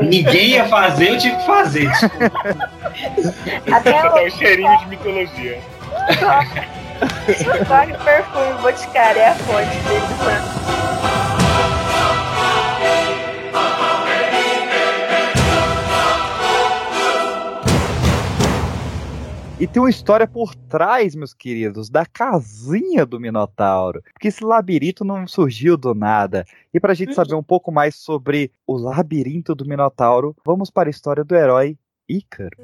Ninguém 0.02 0.50
ia 0.50 0.66
fazer, 0.66 1.12
eu 1.12 1.18
tive 1.18 1.36
que 1.38 1.46
fazer. 1.46 1.90
Até 3.74 3.92
É 3.92 4.08
o 4.08 4.28
o 4.28 4.32
cheirinho 4.32 4.78
de 4.80 4.86
mitologia. 4.88 5.60
Só 7.68 7.86
que 7.86 8.04
perfume 8.04 8.54
Boticário 8.62 9.22
é 9.22 9.30
a 9.30 9.36
fonte 9.36 9.78
dele. 9.88 10.73
E 19.60 19.68
tem 19.68 19.82
uma 19.82 19.90
história 19.90 20.28
por 20.28 20.56
trás, 20.56 21.14
meus 21.14 21.32
queridos, 21.34 21.88
da 21.88 22.08
casinha 22.08 23.06
do 23.06 23.20
Minotauro. 23.20 24.02
Porque 24.12 24.30
esse 24.30 24.44
labirinto 24.44 25.06
não 25.06 25.28
surgiu 25.28 25.78
do 25.78 25.94
nada. 25.94 26.44
E 26.74 26.80
pra 26.80 26.96
gente 26.96 27.14
saber 27.14 27.36
um 27.36 27.44
pouco 27.44 27.72
mais 27.72 27.96
sobre 27.96 28.52
o 28.66 28.76
labirinto 28.76 29.54
do 29.54 29.66
Minotauro, 29.66 30.36
vamos 30.44 30.72
para 30.72 30.90
a 30.90 30.92
história 30.92 31.24
do 31.24 31.36
herói 31.36 31.78
Ícaro. 32.10 32.58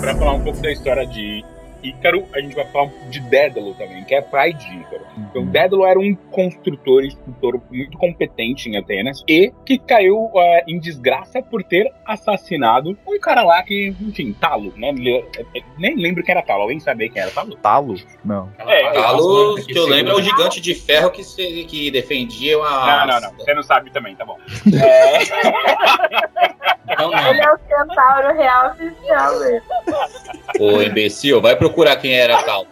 Pra 0.00 0.14
falar 0.14 0.34
um 0.34 0.44
pouco 0.44 0.62
da 0.62 0.70
história 0.70 1.04
de 1.04 1.44
Ícaro, 1.88 2.24
a 2.34 2.40
gente 2.40 2.54
vai 2.54 2.64
falar 2.66 2.90
de 3.10 3.20
Dédalo 3.20 3.74
também, 3.74 4.04
que 4.04 4.14
é 4.14 4.20
pai 4.22 4.52
de 4.52 4.66
Ícaro. 4.66 5.06
Então, 5.18 5.44
Dédalo 5.46 5.86
era 5.86 5.98
um 5.98 6.14
construtor 6.30 7.02
e 7.04 7.08
escultor 7.08 7.60
muito 7.70 7.96
competente 7.98 8.68
em 8.68 8.76
Atenas 8.76 9.22
e 9.28 9.52
que 9.64 9.78
caiu 9.78 10.30
eh, 10.34 10.64
em 10.68 10.78
desgraça 10.78 11.40
por 11.42 11.62
ter 11.64 11.90
assassinado 12.04 12.96
um 13.06 13.18
cara 13.18 13.42
lá 13.42 13.62
que, 13.62 13.94
enfim, 14.00 14.32
Talo, 14.38 14.72
né? 14.76 14.92
Le- 14.92 15.24
eh, 15.54 15.62
Nem 15.78 15.96
lembro 15.96 16.22
quem 16.22 16.32
era 16.32 16.42
Talo. 16.42 16.62
Alguém 16.62 16.80
sabia 16.80 17.08
quem 17.08 17.22
era 17.22 17.30
Talo? 17.30 17.56
Talo? 17.56 17.94
Não. 18.24 18.50
É, 18.58 18.92
Galo, 18.92 19.54
que 19.56 19.76
eu 19.78 19.86
lembro, 19.86 20.12
é 20.12 20.16
o 20.16 20.22
gigante 20.22 20.60
de 20.60 20.74
ferro 20.74 21.10
que, 21.10 21.24
se- 21.24 21.64
que 21.64 21.90
defendia 21.90 22.56
a. 22.58 23.06
Não, 23.06 23.14
não, 23.14 23.20
não. 23.28 23.38
Você 23.38 23.54
não 23.54 23.62
sabe 23.62 23.90
também, 23.90 24.14
tá 24.14 24.24
bom. 24.24 24.36
É... 26.88 27.30
Ele 27.30 27.40
é 27.40 27.52
o 27.52 27.58
centauro 27.68 28.34
real 28.36 28.70
oficial 28.70 29.38
mesmo. 29.40 29.66
Ô, 30.60 30.80
imbecil, 30.82 31.40
vai 31.42 31.56
procurar 31.56 31.75
quem 31.96 32.14
era 32.14 32.42
tal. 32.42 32.66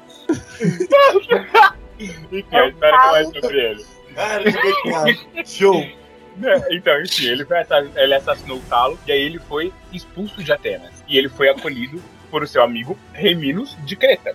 Então, 2.32 2.68
espero 2.68 2.96
que 2.96 3.10
mais 3.10 3.28
sobre 3.28 3.60
ele. 3.60 3.84
Show. 5.44 5.80
É, 6.42 6.74
Então, 6.74 7.00
enfim, 7.00 7.26
ele, 7.26 7.44
foi 7.44 7.56
ele 7.96 8.14
assassinou 8.14 8.58
o 8.58 8.62
Talo 8.62 8.98
e 9.06 9.12
aí 9.12 9.20
ele 9.20 9.38
foi 9.38 9.72
expulso 9.92 10.42
de 10.42 10.52
Atenas. 10.52 11.04
E 11.06 11.16
ele 11.16 11.28
foi 11.28 11.48
acolhido 11.48 12.02
por 12.30 12.42
o 12.42 12.46
seu 12.46 12.62
amigo 12.62 12.98
Reminos 13.12 13.76
de 13.84 13.94
Creta. 13.94 14.34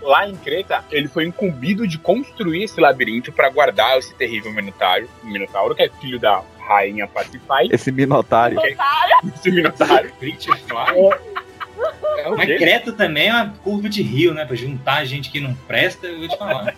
Lá 0.00 0.26
em 0.26 0.36
Creta, 0.36 0.84
ele 0.90 1.08
foi 1.08 1.24
incumbido 1.26 1.86
de 1.86 1.98
construir 1.98 2.64
esse 2.64 2.80
labirinto 2.80 3.32
para 3.32 3.50
guardar 3.50 3.98
esse 3.98 4.14
terrível 4.14 4.52
Minotauro, 4.52 5.08
Minotauro, 5.22 5.74
que 5.74 5.82
é 5.82 5.88
filho 5.88 6.18
da 6.18 6.42
rainha 6.60 7.06
Pacify. 7.06 7.68
Esse 7.70 7.90
Minotário. 7.90 8.58
Esse 9.34 9.50
Minotauro. 9.50 10.10
É 12.18 12.28
o 12.28 12.36
Mas. 12.36 12.46
Creta 12.58 12.92
também 12.92 13.28
é 13.28 13.32
uma 13.34 13.54
curva 13.62 13.88
de 13.88 14.02
rio, 14.02 14.34
né? 14.34 14.44
Pra 14.44 14.56
juntar 14.56 15.04
gente 15.04 15.30
que 15.30 15.40
não 15.40 15.54
presta, 15.54 16.06
eu 16.06 16.18
vou 16.18 16.28
te 16.28 16.36
falar. 16.36 16.74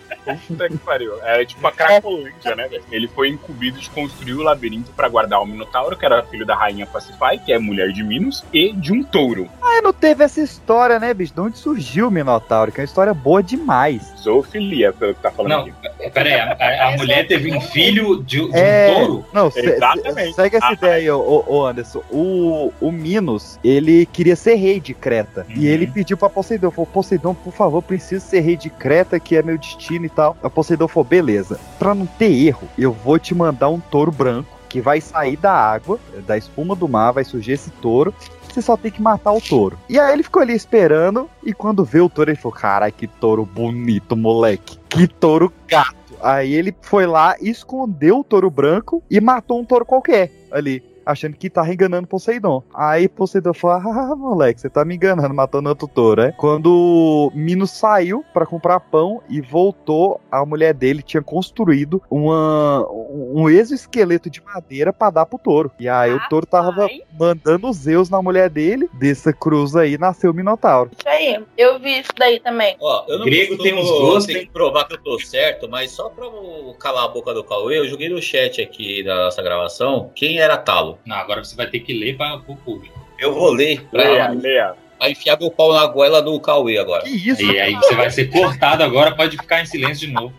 Puta 0.47 0.69
que 0.69 0.77
pariu. 0.77 1.13
É 1.23 1.43
tipo 1.45 1.65
a 1.65 1.71
Cracolândia, 1.71 2.55
né? 2.55 2.69
Ele 2.91 3.07
foi 3.07 3.29
incumbido 3.29 3.79
de 3.79 3.89
construir 3.89 4.33
o 4.33 4.43
labirinto 4.43 4.91
para 4.91 5.07
guardar 5.09 5.41
o 5.41 5.45
Minotauro, 5.45 5.97
que 5.97 6.05
era 6.05 6.21
filho 6.23 6.45
da 6.45 6.55
rainha 6.55 6.85
Pacify, 6.85 7.39
que 7.43 7.51
é 7.51 7.57
mulher 7.57 7.91
de 7.91 8.03
Minos, 8.03 8.43
e 8.53 8.71
de 8.73 8.93
um 8.93 9.03
touro. 9.03 9.49
Ah, 9.61 9.81
não 9.81 9.91
teve 9.93 10.23
essa 10.23 10.39
história, 10.41 10.99
né, 10.99 11.13
bicho? 11.13 11.33
De 11.33 11.41
onde 11.41 11.57
surgiu 11.57 12.07
o 12.07 12.11
Minotauro? 12.11 12.71
Que 12.71 12.79
é 12.79 12.83
uma 12.83 12.85
história 12.85 13.13
boa 13.13 13.41
demais. 13.41 14.13
Zoofilia, 14.21 14.93
pelo 14.93 15.15
que 15.15 15.21
tá 15.21 15.31
falando 15.31 15.51
Não, 15.51 15.59
aqui. 15.61 16.09
pera 16.11 16.29
aí, 16.29 16.69
a, 16.79 16.87
a 16.89 16.97
mulher 16.97 17.25
teve 17.27 17.51
um 17.55 17.59
filho 17.61 18.23
de, 18.23 18.47
de 18.51 18.57
É, 18.57 18.91
um 18.91 18.95
touro? 18.99 19.25
Não, 19.33 19.51
Exatamente. 19.55 20.29
se- 20.29 20.33
segue 20.33 20.55
essa 20.57 20.67
Ah, 20.67 20.73
ideia 20.73 20.93
aí, 20.93 21.09
ô, 21.11 21.19
ô- 21.19 21.45
ô 21.57 21.65
Anderson. 21.65 22.03
O, 22.11 22.71
o 22.79 22.91
Minos, 22.91 23.59
ele 23.63 24.05
queria 24.05 24.35
ser 24.35 24.55
rei 24.55 24.79
de 24.79 24.90
Creta. 24.93 25.45
E 25.49 25.59
Uhum. 25.59 25.63
ele 25.65 25.87
pediu 25.87 26.17
pra 26.17 26.29
Poseidon, 26.29 26.71
falou, 26.71 26.85
Poseidon, 26.87 27.33
por 27.33 27.53
favor, 27.53 27.81
preciso 27.81 28.25
ser 28.25 28.39
rei 28.41 28.55
de 28.57 28.69
Creta, 28.69 29.19
que 29.19 29.35
é 29.35 29.43
meu 29.43 29.57
destino 29.57 30.05
e 30.05 30.09
tal. 30.09 30.35
A 30.43 30.49
Poseidon 30.49 30.87
falou, 30.87 31.05
beleza. 31.05 31.59
Pra 31.79 31.93
não 31.95 32.05
ter 32.05 32.31
erro, 32.31 32.67
eu 32.77 32.91
vou 32.91 33.17
te 33.19 33.33
mandar 33.35 33.69
um 33.69 33.79
touro 33.79 34.11
branco, 34.11 34.49
que 34.69 34.79
vai 34.81 35.01
sair 35.01 35.35
da 35.37 35.51
água, 35.53 35.99
da 36.25 36.37
espuma 36.37 36.75
do 36.75 36.87
mar, 36.87 37.11
vai 37.11 37.23
surgir 37.23 37.53
esse 37.53 37.69
touro. 37.69 38.13
Você 38.49 38.61
só 38.61 38.75
tem 38.75 38.91
que 38.91 39.01
matar 39.01 39.31
o 39.31 39.39
touro. 39.41 39.77
E 39.87 39.97
aí 39.99 40.13
ele 40.13 40.23
ficou 40.23 40.41
ali 40.41 40.53
esperando, 40.53 41.29
e 41.43 41.53
quando 41.53 41.85
vê 41.85 42.01
o 42.01 42.09
touro, 42.09 42.31
ele 42.31 42.37
falou, 42.37 42.57
carai, 42.57 42.91
que 42.91 43.07
touro 43.07 43.45
bonito, 43.45 44.15
moleque. 44.15 44.77
Que 44.89 45.07
touro 45.07 45.51
gato. 45.67 45.95
Aí 46.21 46.53
ele 46.53 46.75
foi 46.81 47.05
lá, 47.05 47.35
escondeu 47.41 48.19
o 48.19 48.23
touro 48.23 48.49
branco 48.49 49.01
e 49.09 49.19
matou 49.19 49.59
um 49.59 49.65
touro 49.65 49.85
qualquer 49.85 50.31
ali. 50.51 50.83
Achando 51.11 51.35
que 51.37 51.49
tava 51.49 51.71
enganando 51.73 52.07
Poseidon. 52.07 52.63
Aí 52.73 53.07
Poseidon 53.07 53.53
falou: 53.53 53.77
Ah, 53.91 54.15
moleque, 54.15 54.61
você 54.61 54.69
tá 54.69 54.83
me 54.85 54.95
enganando, 54.95 55.33
matando 55.33 55.69
outro 55.69 55.87
touro, 55.87 56.21
é? 56.21 56.31
Quando 56.31 57.31
Minos 57.35 57.71
saiu 57.71 58.23
pra 58.33 58.45
comprar 58.45 58.79
pão 58.79 59.21
e 59.29 59.41
voltou, 59.41 60.19
a 60.31 60.45
mulher 60.45 60.73
dele 60.73 61.01
tinha 61.01 61.21
construído 61.21 62.01
uma, 62.09 62.87
um 62.89 63.49
exoesqueleto 63.49 64.29
de 64.29 64.41
madeira 64.41 64.91
pra 64.93 65.09
dar 65.09 65.25
pro 65.25 65.37
touro. 65.39 65.71
E 65.79 65.87
aí 65.87 66.13
o 66.13 66.19
touro 66.29 66.45
tava 66.45 66.89
mandando 67.19 67.69
os 67.69 67.77
Zeus 67.77 68.09
na 68.09 68.21
mulher 68.21 68.49
dele. 68.49 68.89
Dessa 68.93 69.33
cruz 69.33 69.75
aí 69.75 69.97
nasceu 69.97 70.31
o 70.31 70.33
Minotauro. 70.33 70.91
Isso 70.97 71.07
aí, 71.07 71.43
eu 71.57 71.79
vi 71.79 71.99
isso 71.99 72.11
daí 72.17 72.39
também. 72.39 72.75
Ó, 72.79 73.05
eu 73.07 73.19
não 73.19 73.25
Grego 73.25 73.57
costumo- 73.57 73.63
tem 73.63 73.73
uns 73.79 73.89
gostos, 73.89 74.25
tem 74.33 74.45
que 74.45 74.51
provar 74.51 74.85
que 74.87 74.93
eu 74.95 75.01
tô 75.03 75.19
certo, 75.19 75.67
mas 75.69 75.91
só 75.91 76.09
pra 76.09 76.25
eu 76.25 76.75
calar 76.79 77.05
a 77.05 77.07
boca 77.07 77.33
do 77.33 77.43
Cauê, 77.43 77.79
eu 77.79 77.87
joguei 77.87 78.09
no 78.09 78.21
chat 78.21 78.61
aqui 78.61 79.03
da 79.03 79.25
nossa 79.25 79.41
gravação 79.41 80.11
quem 80.15 80.39
era 80.39 80.57
Talo. 80.57 80.97
Não, 81.05 81.15
agora 81.15 81.43
você 81.43 81.55
vai 81.55 81.67
ter 81.67 81.79
que 81.79 81.93
ler 81.93 82.15
para 82.17 82.35
o 82.35 82.55
público. 82.55 82.99
Eu 83.19 83.33
vou 83.33 83.51
ler 83.51 83.81
pra, 83.89 84.03
Leia, 84.03 84.29
leia. 84.29 84.73
pra 84.97 85.09
enfiar 85.09 85.37
meu 85.39 85.51
pau 85.51 85.73
na 85.73 85.85
goela 85.87 86.21
do 86.21 86.39
Cauê 86.39 86.77
agora. 86.77 87.03
Que 87.03 87.09
isso? 87.29 87.41
E 87.43 87.59
aí 87.59 87.73
você 87.75 87.95
vai 87.95 88.09
ser 88.09 88.29
cortado 88.29 88.83
agora, 88.83 89.15
pode 89.15 89.37
ficar 89.37 89.61
em 89.61 89.65
silêncio 89.65 90.07
de 90.07 90.13
novo. 90.13 90.33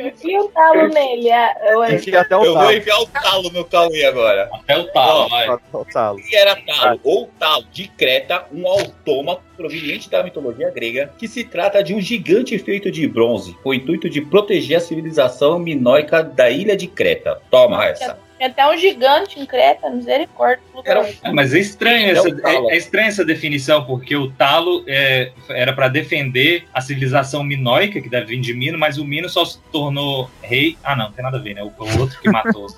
Enfia 0.00 0.40
o 0.40 0.48
talo 0.48 0.88
nele. 0.88 1.30
ah, 1.30 1.54
eu- 1.70 1.84
Enfia 1.94 2.20
até 2.20 2.36
o 2.36 2.44
Eu 2.44 2.54
vou 2.54 2.62
talo. 2.62 2.72
enfiar 2.76 2.98
o 3.00 3.06
talo 3.06 3.50
no 3.50 3.64
Cauê 3.64 4.04
agora. 4.04 4.48
Até 4.52 4.78
o 4.78 4.84
talo, 4.92 5.20
Ó, 5.24 5.28
vai. 5.28 5.48
Até 5.48 5.76
o 5.76 5.84
talo. 5.84 6.18
Quem 6.22 6.38
era 6.38 6.56
Talo 6.56 7.00
ou 7.04 7.26
Talo 7.38 7.64
de 7.72 7.88
Creta, 7.88 8.44
um 8.52 8.66
autômato 8.66 9.42
proveniente 9.56 10.08
da 10.08 10.22
mitologia 10.22 10.70
grega, 10.70 11.12
que 11.18 11.26
se 11.26 11.44
trata 11.44 11.82
de 11.82 11.94
um 11.94 12.00
gigante 12.00 12.56
feito 12.58 12.90
de 12.90 13.06
bronze, 13.06 13.52
com 13.62 13.70
o 13.70 13.74
intuito 13.74 14.08
de 14.08 14.20
proteger 14.20 14.76
a 14.76 14.80
civilização 14.80 15.58
minoica 15.58 16.22
da 16.22 16.48
ilha 16.48 16.76
de 16.76 16.86
Creta. 16.86 17.40
Toma 17.50 17.84
essa. 17.86 18.18
Tem 18.38 18.46
até 18.46 18.66
um 18.68 18.76
gigante 18.76 19.40
em 19.40 19.44
Creta, 19.44 19.90
misericórdia. 19.90 20.62
Era 20.84 21.00
É, 21.24 21.32
mas 21.32 21.52
é 21.52 21.58
estranho, 21.58 22.06
É 22.06 22.10
essa, 22.12 22.28
o 22.28 22.40
talo. 22.40 22.70
é, 22.70 22.74
é 22.74 22.76
estranha 22.76 23.08
essa 23.08 23.24
definição, 23.24 23.84
porque 23.84 24.14
o 24.14 24.30
talo 24.30 24.84
é, 24.86 25.32
era 25.48 25.72
para 25.72 25.88
defender 25.88 26.64
a 26.72 26.80
civilização 26.80 27.42
minoica, 27.42 28.00
que 28.00 28.08
deve 28.08 28.26
vir 28.26 28.40
de 28.40 28.54
Mino, 28.54 28.78
mas 28.78 28.96
o 28.96 29.04
Mino 29.04 29.28
só 29.28 29.44
se 29.44 29.58
tornou 29.72 30.30
rei. 30.40 30.78
Ah, 30.84 30.94
não, 30.94 31.06
não 31.06 31.12
tem 31.12 31.24
nada 31.24 31.38
a 31.38 31.40
ver, 31.40 31.54
né? 31.54 31.62
O, 31.62 31.66
o 31.66 32.00
outro 32.00 32.20
que 32.20 32.30
matou. 32.30 32.68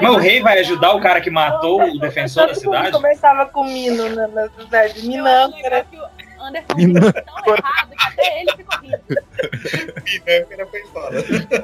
mas 0.00 0.12
o 0.12 0.16
rei 0.18 0.40
vai 0.42 0.58
ajudar 0.58 0.92
o 0.92 1.00
cara 1.00 1.20
que 1.20 1.30
matou 1.30 1.82
o 1.82 1.98
defensor 1.98 2.48
da 2.48 2.54
cidade? 2.54 2.92
conversava 2.92 3.46
com 3.46 3.62
o 3.62 3.64
Mino 3.64 4.10
na, 4.10 4.28
na 4.28 4.48
cidade. 4.50 5.06
Minâncora. 5.06 5.86
Anderson 6.42 6.74
foi 6.74 7.12
tão 7.22 7.54
errado 7.54 7.90
que 7.90 8.06
até 8.08 8.40
ele 8.40 8.50
ficou 8.56 8.80
rindo. 8.80 8.98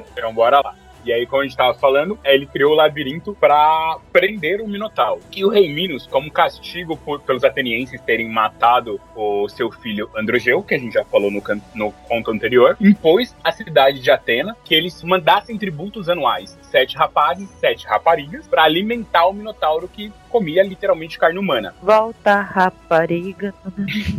Então, 0.16 0.32
bora 0.32 0.60
lá. 0.60 0.74
E 1.08 1.12
aí, 1.14 1.24
como 1.26 1.40
a 1.40 1.44
gente 1.46 1.56
tava 1.56 1.72
falando, 1.72 2.18
ele 2.22 2.44
criou 2.44 2.72
o 2.72 2.76
labirinto 2.76 3.34
pra 3.40 3.96
prender 4.12 4.60
o 4.60 4.68
Minotauro. 4.68 5.22
E 5.34 5.42
o 5.42 5.48
rei 5.48 5.72
Minos, 5.72 6.06
como 6.06 6.30
castigo 6.30 6.98
por- 6.98 7.18
pelos 7.20 7.42
atenienses 7.44 7.98
terem 8.02 8.28
matado 8.28 9.00
o 9.16 9.48
seu 9.48 9.70
filho 9.72 10.10
Androgeu, 10.14 10.62
que 10.62 10.74
a 10.74 10.78
gente 10.78 10.92
já 10.92 11.04
falou 11.06 11.30
no, 11.30 11.42
no 11.74 11.92
conto 12.06 12.30
anterior, 12.30 12.76
impôs 12.78 13.34
à 13.42 13.50
cidade 13.50 14.00
de 14.00 14.10
Atena 14.10 14.54
que 14.62 14.74
eles 14.74 15.02
mandassem 15.02 15.56
tributos 15.56 16.10
anuais, 16.10 16.58
sete 16.68 16.96
rapazes, 16.96 17.48
sete 17.60 17.86
raparigas, 17.86 18.46
pra 18.46 18.64
alimentar 18.64 19.26
o 19.26 19.32
Minotauro 19.32 19.88
que 19.88 20.12
comia 20.28 20.62
literalmente 20.62 21.18
carne 21.18 21.38
humana. 21.38 21.74
Volta, 21.82 22.40
rapariga. 22.40 23.54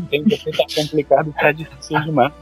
Tem 0.09 0.23
que 0.23 0.37
ser 0.37 0.55
tá 0.55 0.65
complicado 0.75 1.33
tá 1.33 1.51
difícil 1.51 1.99
demais. 2.01 2.33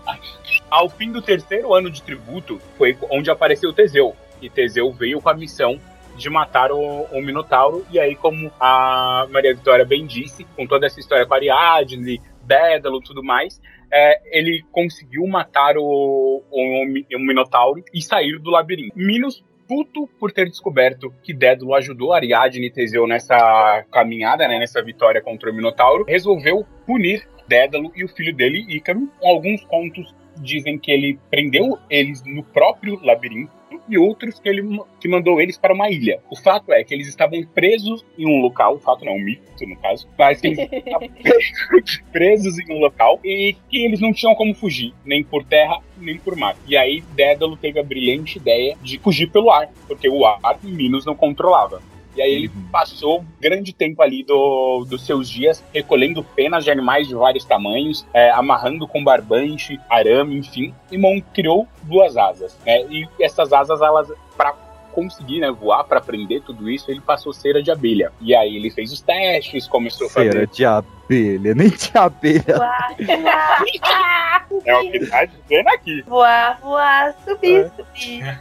Ao 0.70 0.90
fim 0.90 1.12
do 1.12 1.22
terceiro 1.22 1.74
ano 1.74 1.90
de 1.90 2.02
tributo, 2.02 2.60
foi 2.78 2.98
onde 3.12 3.30
apareceu 3.30 3.74
Teseu. 3.74 4.16
E 4.42 4.50
Teseu 4.50 4.92
veio 4.92 5.22
com 5.22 5.30
a 5.30 5.34
missão 5.34 5.80
de 6.16 6.30
matar 6.30 6.72
o, 6.72 7.04
o 7.12 7.22
Minotauro. 7.22 7.86
E 7.92 8.00
aí, 8.00 8.16
como 8.16 8.52
a 8.60 9.28
Maria 9.30 9.54
Vitória 9.54 9.86
bem 9.86 10.06
disse, 10.06 10.44
com 10.56 10.66
toda 10.66 10.88
essa 10.88 11.00
história 11.00 11.26
com 11.26 11.34
Ariadne, 11.34 12.22
Dédalo 12.44 13.00
e 13.00 13.04
tudo 13.04 13.24
mais, 13.24 13.62
é, 13.92 14.38
ele 14.38 14.64
conseguiu 14.72 15.26
matar 15.28 15.78
o, 15.78 16.44
o, 16.50 16.84
o 17.16 17.20
Minotauro 17.20 17.84
e 17.94 18.02
sair 18.02 18.40
do 18.40 18.50
labirinto. 18.50 18.98
Minos 18.98 19.44
puto 19.68 20.08
por 20.20 20.32
ter 20.32 20.50
descoberto 20.50 21.14
que 21.22 21.34
Dédalo 21.34 21.76
ajudou 21.76 22.14
Ariadne 22.14 22.68
e 22.68 22.72
Teseu 22.72 23.06
nessa 23.06 23.86
caminhada, 23.92 24.48
né, 24.48 24.58
nessa 24.60 24.82
vitória 24.82 25.22
contra 25.22 25.52
o 25.52 25.54
Minotauro, 25.54 26.06
resolveu 26.08 26.66
punir 26.86 27.28
Dédalo 27.48 27.92
e 27.96 28.04
o 28.04 28.08
filho 28.08 28.36
dele, 28.36 28.66
Ícaro. 28.68 29.10
Alguns 29.24 29.64
contos 29.66 30.14
dizem 30.42 30.78
que 30.78 30.92
ele 30.92 31.20
prendeu 31.30 31.78
eles 31.90 32.24
no 32.26 32.44
próprio 32.44 33.00
labirinto 33.04 33.58
e 33.90 33.98
outros 33.98 34.40
que 34.40 34.50
ele 34.50 34.82
que 35.00 35.08
mandou 35.08 35.40
eles 35.40 35.58
para 35.58 35.74
uma 35.74 35.90
ilha. 35.90 36.20
O 36.30 36.36
fato 36.36 36.72
é 36.72 36.84
que 36.84 36.94
eles 36.94 37.08
estavam 37.08 37.42
presos 37.54 38.06
em 38.18 38.26
um 38.26 38.42
local, 38.42 38.76
o 38.76 38.80
fato 38.80 39.06
não, 39.06 39.14
um 39.14 39.24
mito 39.24 39.66
no 39.66 39.76
caso, 39.78 40.08
mas 40.18 40.42
que 40.42 40.48
eles 40.48 40.60
estavam 40.72 41.10
presos- 41.10 42.04
presos 42.12 42.60
em 42.60 42.74
um 42.74 42.80
local 42.80 43.20
e 43.24 43.56
que 43.70 43.84
eles 43.84 44.00
não 44.00 44.14
tinham 44.14 44.36
como 44.36 44.54
fugir, 44.54 44.94
nem 45.06 45.24
por 45.24 45.44
terra, 45.44 45.80
nem 45.98 46.18
por 46.18 46.36
mar. 46.36 46.56
E 46.68 46.76
aí 46.76 47.02
Dédalo 47.16 47.58
teve 47.58 47.80
a 47.80 47.84
brilhante 47.84 48.38
ideia 48.38 48.76
de 48.82 49.00
fugir 49.00 49.30
pelo 49.32 49.50
ar, 49.52 49.70
porque 49.88 50.10
o 50.10 50.26
ar 50.26 50.40
Minos 50.64 51.06
não 51.06 51.16
controlava. 51.16 51.82
E 52.18 52.22
aí 52.22 52.34
ele 52.34 52.52
passou 52.72 53.24
grande 53.40 53.74
tempo 53.74 54.02
ali 54.02 54.24
do, 54.24 54.86
dos 54.90 55.06
seus 55.06 55.30
dias 55.30 55.64
recolhendo 55.74 56.24
penas 56.24 56.64
de 56.64 56.72
animais 56.72 57.08
de 57.08 57.14
vários 57.16 57.46
tamanhos, 57.46 58.06
é, 58.14 58.32
amarrando 58.32 58.88
com 58.88 59.04
barbante, 59.04 59.80
arame, 59.90 60.38
enfim, 60.38 60.74
e 60.92 60.98
mon- 60.98 61.22
criou 61.34 61.68
duas 61.84 62.18
asas. 62.18 62.58
Né? 62.66 62.82
E 62.90 63.08
essas 63.22 63.54
asas, 63.54 63.82
elas, 63.82 64.12
para 64.36 64.54
conseguir 64.94 65.42
né, 65.42 65.52
voar, 65.52 65.84
para 65.84 66.00
aprender 66.00 66.42
tudo 66.42 66.68
isso, 66.68 66.90
ele 66.90 67.00
passou 67.02 67.32
cera 67.32 67.62
de 67.62 67.70
abelha. 67.70 68.12
E 68.20 68.34
aí 68.36 68.56
ele 68.56 68.72
fez 68.72 68.92
os 68.92 69.00
testes, 69.00 69.68
começou 69.68 70.08
a 70.08 70.10
Cera 70.10 70.34
fazer. 70.34 70.48
de 70.48 70.66
abelha, 70.66 71.54
nem 71.54 71.70
de 71.70 71.92
abelha. 71.94 72.44
Voar, 72.58 72.96
voar, 72.98 74.48
É 74.66 74.76
o 74.76 74.92
que 74.92 75.06
tá 75.06 75.26
dizendo 75.26 75.70
aqui. 75.70 76.02
voar, 76.08 76.60
voar, 76.64 77.16
subir, 77.24 77.72
subir. 77.78 78.24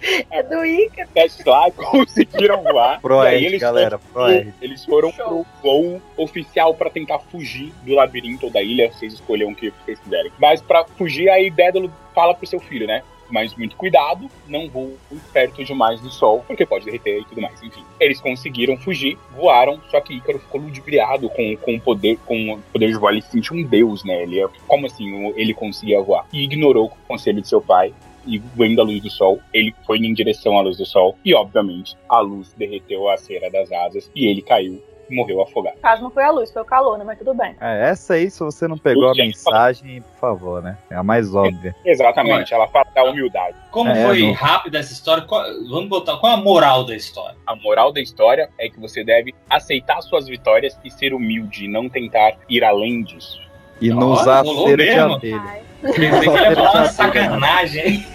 É 0.30 0.42
do 0.42 0.64
Ica. 0.64 1.08
lá 1.46 1.70
conseguiram 1.76 2.62
voar. 2.62 3.00
Pro 3.00 3.22
e 3.24 3.26
aí 3.26 3.36
Ed, 3.36 3.46
eles 3.46 3.60
galera, 3.60 3.98
foram, 3.98 4.52
eles 4.60 4.84
foram 4.84 5.12
pro 5.12 5.46
voo 5.62 6.02
oficial 6.16 6.74
pra 6.74 6.90
tentar 6.90 7.18
fugir 7.18 7.72
do 7.82 7.94
labirinto 7.94 8.46
ou 8.46 8.52
da 8.52 8.62
ilha, 8.62 8.90
vocês 8.92 9.14
escolham 9.14 9.50
o 9.50 9.54
que 9.54 9.70
vocês 9.84 9.98
quiserem. 10.00 10.32
Mas 10.38 10.60
pra 10.62 10.84
fugir, 10.84 11.28
aí 11.28 11.50
Dédalo 11.50 11.92
fala 12.14 12.34
pro 12.34 12.46
seu 12.46 12.60
filho, 12.60 12.86
né? 12.86 13.02
Mas 13.30 13.54
muito 13.54 13.76
cuidado, 13.76 14.28
não 14.48 14.68
voe 14.68 14.96
perto 15.32 15.64
demais 15.64 16.00
do 16.00 16.10
sol, 16.10 16.44
porque 16.48 16.66
pode 16.66 16.84
derreter 16.84 17.20
e 17.20 17.24
tudo 17.24 17.40
mais. 17.40 17.62
Enfim, 17.62 17.84
eles 18.00 18.20
conseguiram 18.20 18.76
fugir, 18.76 19.16
voaram, 19.36 19.80
só 19.88 20.00
que 20.00 20.14
Ícaro 20.14 20.40
ficou 20.40 20.60
ludibriado 20.60 21.28
com, 21.30 21.56
com 21.58 21.76
o 21.76 21.80
poder, 21.80 22.18
com 22.26 22.54
o 22.54 22.58
poder 22.72 22.88
de 22.88 22.94
voar. 22.98 23.12
Ele 23.12 23.22
se 23.22 23.30
sentiu 23.30 23.54
um 23.56 23.62
deus, 23.62 24.04
né? 24.04 24.22
Ele, 24.24 24.40
é- 24.42 24.48
como 24.66 24.86
assim 24.86 25.32
ele 25.36 25.54
conseguia 25.54 26.02
voar? 26.02 26.26
E 26.32 26.42
ignorou 26.42 26.86
o 26.86 27.06
conselho 27.06 27.40
de 27.40 27.46
seu 27.46 27.60
pai 27.60 27.94
e 28.26 28.38
vendo 28.54 28.80
a 28.80 28.84
luz 28.84 29.02
do 29.02 29.10
sol, 29.10 29.40
ele 29.52 29.74
foi 29.86 29.98
em 29.98 30.12
direção 30.14 30.56
à 30.58 30.62
luz 30.62 30.76
do 30.76 30.86
sol 30.86 31.16
e, 31.24 31.34
obviamente, 31.34 31.96
a 32.08 32.20
luz 32.20 32.52
derreteu 32.56 33.08
a 33.08 33.16
cera 33.16 33.50
das 33.50 33.70
asas 33.72 34.10
e 34.14 34.26
ele 34.26 34.42
caiu 34.42 34.82
e 35.10 35.14
morreu 35.14 35.42
afogado. 35.42 35.76
Caso, 35.82 36.02
não 36.04 36.10
foi 36.10 36.22
a 36.22 36.30
luz, 36.30 36.52
foi 36.52 36.62
o 36.62 36.64
calor, 36.64 36.96
né? 36.96 37.02
Mas 37.04 37.18
tudo 37.18 37.34
bem. 37.34 37.56
É, 37.60 37.90
essa 37.90 38.14
aí, 38.14 38.30
se 38.30 38.38
você 38.38 38.68
não 38.68 38.78
pegou 38.78 39.08
a 39.08 39.14
mensagem, 39.14 40.00
por 40.02 40.20
favor, 40.20 40.62
né? 40.62 40.78
É 40.88 40.94
a 40.94 41.02
mais 41.02 41.34
óbvia. 41.34 41.74
Exatamente, 41.84 42.54
ela 42.54 42.68
fala 42.68 42.86
da 42.94 43.02
humildade. 43.04 43.56
Como 43.72 43.90
É, 43.90 44.06
foi 44.06 44.22
não. 44.22 44.32
rápida 44.34 44.78
essa 44.78 44.92
história? 44.92 45.24
Qual- 45.24 45.44
vamos 45.68 45.88
botar. 45.88 46.16
Qual 46.18 46.32
a 46.32 46.36
moral 46.36 46.84
da 46.84 46.94
história? 46.94 47.36
A 47.44 47.56
moral 47.56 47.92
da 47.92 48.00
história 48.00 48.48
é 48.56 48.68
que 48.68 48.78
você 48.78 49.02
deve 49.02 49.34
aceitar 49.48 50.00
suas 50.02 50.28
vitórias 50.28 50.78
e 50.84 50.90
ser 50.90 51.12
humilde, 51.12 51.64
e 51.64 51.68
não 51.68 51.88
tentar 51.88 52.34
ir 52.48 52.62
além 52.62 53.02
disso. 53.02 53.40
E 53.80 53.88
não 53.88 54.10
Olha, 54.12 54.20
usar 54.20 54.42
rolou 54.44 54.68
cera 54.68 54.84
de 54.84 54.90
abelha. 54.90 55.62
Pensei 55.80 56.20
que 56.20 56.26
ia 56.26 56.54
falar 56.54 56.72
uma 56.74 56.86
sacanagem? 56.86 58.06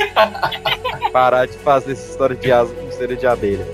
Parar 1.11 1.47
de 1.47 1.57
fazer 1.57 1.93
essa 1.93 2.11
história 2.11 2.35
de 2.35 2.51
asa 2.51 2.73
com 2.73 2.91
cera 2.91 3.15
de 3.15 3.25
abelha. 3.25 3.65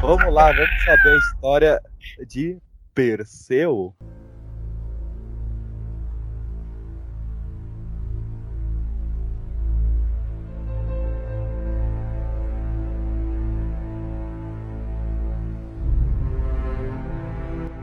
Vamos 0.00 0.32
lá, 0.32 0.52
vamos 0.52 0.84
saber 0.84 1.08
a 1.08 1.16
história 1.18 1.80
de 2.26 2.58
Perseu. 2.94 3.94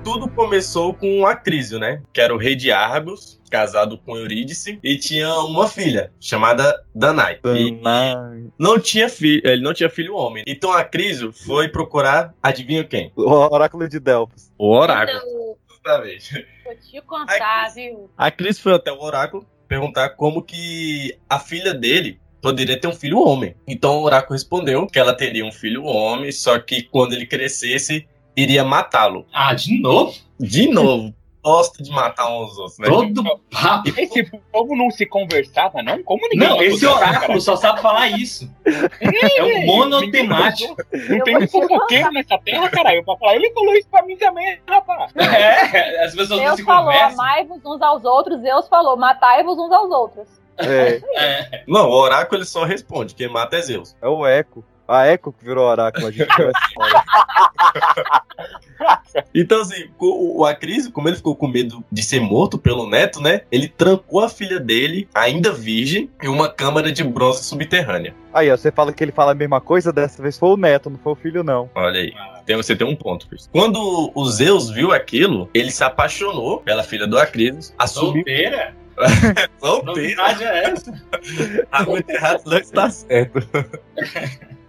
Tudo 0.03 0.27
começou 0.27 0.93
com 0.93 1.19
um 1.19 1.25
Acrísio, 1.25 1.79
né? 1.79 2.01
Que 2.11 2.19
era 2.19 2.33
o 2.33 2.37
rei 2.37 2.55
de 2.55 2.71
Argos, 2.71 3.39
casado 3.49 3.97
com 3.97 4.17
Eurídice, 4.17 4.77
e 4.83 4.97
tinha 4.97 5.33
uma 5.35 5.67
filha 5.67 6.11
chamada 6.19 6.83
Danai. 6.93 7.39
E 7.43 7.71
Danai. 7.71 8.47
não 8.59 8.77
tinha 8.77 9.07
filho, 9.07 9.41
ele 9.45 9.61
não 9.61 9.73
tinha 9.73 9.89
filho 9.89 10.15
homem. 10.15 10.43
Então 10.45 10.73
Acrísio 10.73 11.31
foi 11.31 11.69
procurar, 11.69 12.33
adivinha 12.43 12.83
quem? 12.83 13.13
O 13.15 13.29
oráculo 13.29 13.87
de 13.87 13.99
Delfos. 13.99 14.51
O 14.57 14.75
oráculo. 14.75 15.57
Exatamente. 15.69 16.47
Vou 16.63 16.75
te 16.75 17.01
contar, 17.01 17.73
viu? 17.73 18.09
A 18.17 18.31
Cris 18.31 18.59
foi 18.59 18.73
até 18.73 18.91
o 18.91 19.01
oráculo 19.01 19.45
perguntar 19.67 20.09
como 20.09 20.43
que 20.43 21.17
a 21.29 21.39
filha 21.39 21.73
dele 21.73 22.19
poderia 22.41 22.79
ter 22.79 22.87
um 22.87 22.93
filho 22.93 23.19
homem. 23.19 23.55
Então 23.65 23.99
o 23.99 24.03
oráculo 24.03 24.33
respondeu 24.33 24.85
que 24.85 24.99
ela 24.99 25.13
teria 25.15 25.45
um 25.45 25.51
filho 25.51 25.85
homem, 25.85 26.31
só 26.31 26.59
que 26.59 26.83
quando 26.83 27.13
ele 27.13 27.25
crescesse, 27.25 28.05
iria 28.35 28.63
matá-lo. 28.63 29.25
Ah, 29.33 29.53
de 29.53 29.79
novo? 29.81 30.13
De 30.39 30.67
novo. 30.67 31.13
Gosta 31.45 31.83
de 31.83 31.91
matar 31.91 32.29
uns 32.29 32.57
outros, 32.57 32.79
né? 32.79 32.87
Todo 32.87 33.39
papo. 33.51 33.89
Esse 33.99 34.23
povo 34.49 34.77
não 34.77 34.89
se 34.89 35.05
conversava, 35.05 35.83
não? 35.83 36.01
Como 36.01 36.21
ninguém 36.29 36.47
Não, 36.47 36.61
esse 36.61 36.85
oráculo 36.85 37.41
só 37.41 37.57
sabe 37.57 37.81
falar 37.81 38.07
isso. 38.11 38.49
É 38.65 39.43
um 39.43 39.65
monotemático. 39.65 40.73
Não 41.09 41.19
tem 41.19 41.37
um 41.37 41.47
fofoqueiro 41.47 42.11
nessa 42.13 42.37
terra, 42.37 42.69
caralho, 42.69 43.03
pra 43.03 43.17
falar. 43.17 43.35
Ele 43.35 43.51
falou 43.51 43.73
isso 43.75 43.89
pra 43.91 44.03
mim 44.03 44.15
também, 44.15 44.57
rapaz. 44.65 45.11
É, 45.17 46.05
as 46.05 46.11
pessoas 46.15 46.29
não 46.29 46.37
Deus 46.45 46.55
se 46.55 46.63
falou, 46.63 46.85
conversam. 46.93 47.11
amai-vos 47.21 47.59
uns 47.65 47.81
aos 47.81 48.05
outros. 48.05 48.39
Deus 48.41 48.67
falou, 48.69 48.95
matai-vos 48.95 49.57
uns 49.57 49.71
aos 49.73 49.91
outros. 49.91 50.27
É, 50.57 51.01
É. 51.17 51.63
Não, 51.67 51.89
o 51.89 51.93
oráculo 51.93 52.37
ele 52.39 52.45
só 52.45 52.63
responde, 52.63 53.15
quem 53.15 53.27
mata 53.27 53.57
é 53.57 53.61
Zeus. 53.61 53.97
é 54.01 54.07
o 54.07 54.25
Eco. 54.25 54.63
A 54.87 55.05
Eco 55.05 55.31
que 55.31 55.45
virou 55.45 55.65
oráculo, 55.65 56.07
a 56.07 56.11
gente. 56.11 56.27
Então, 59.33 59.61
assim, 59.61 59.85
o, 59.99 60.41
o 60.41 60.45
Acris, 60.45 60.87
como 60.87 61.07
ele 61.07 61.15
ficou 61.15 61.35
com 61.35 61.47
medo 61.47 61.83
de 61.91 62.03
ser 62.03 62.19
morto 62.19 62.57
pelo 62.57 62.89
neto, 62.89 63.21
né? 63.21 63.41
Ele 63.51 63.67
trancou 63.67 64.19
a 64.21 64.29
filha 64.29 64.59
dele, 64.59 65.07
ainda 65.13 65.51
virgem, 65.51 66.09
em 66.21 66.27
uma 66.27 66.49
câmara 66.49 66.91
de 66.91 67.03
bronze 67.03 67.43
subterrânea. 67.43 68.13
Aí, 68.33 68.51
ó, 68.51 68.57
você 68.57 68.71
fala 68.71 68.91
que 68.91 69.03
ele 69.03 69.11
fala 69.11 69.31
a 69.31 69.35
mesma 69.35 69.61
coisa, 69.61 69.93
dessa 69.93 70.21
vez 70.21 70.37
foi 70.37 70.49
o 70.49 70.57
neto, 70.57 70.89
não 70.89 70.97
foi 70.97 71.13
o 71.13 71.15
filho, 71.15 71.43
não. 71.43 71.69
Olha 71.75 71.99
aí. 71.99 72.13
Tem, 72.45 72.55
você 72.55 72.75
tem 72.75 72.85
um 72.85 72.95
ponto, 72.95 73.27
Cris. 73.27 73.49
Quando 73.51 74.11
o 74.13 74.29
Zeus 74.29 74.69
viu 74.69 74.91
aquilo, 74.91 75.49
ele 75.53 75.71
se 75.71 75.83
apaixonou 75.83 76.59
pela 76.59 76.83
filha 76.83 77.07
do 77.07 77.17
Acrisos, 77.17 77.73
assumiu. 77.77 78.23
Solteira? 78.25 78.75
Solteira. 79.59 79.85
Novidade 79.85 80.43
é 80.43 80.63
essa? 80.65 81.03
Ah, 81.71 81.83
muito 81.83 82.09
errado 82.09 82.41
não 82.45 82.57
está 82.57 82.89
certo. 82.89 83.39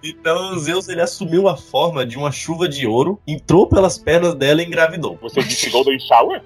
Então 0.05 0.59
Zeus 0.59 0.89
ele 0.89 1.01
assumiu 1.01 1.49
a 1.49 1.57
forma 1.57 2.05
de 2.05 2.19
uma 2.19 2.31
chuva 2.31 2.69
de 2.69 2.87
ouro, 2.87 3.19
entrou 3.27 3.67
pelas 3.67 3.97
pernas 3.97 4.35
dela 4.35 4.63
e 4.63 4.67
engravidou. 4.67 5.19
Você 5.23 5.43
disse 5.43 5.71
Golden 5.71 5.99
Shower? 5.99 6.43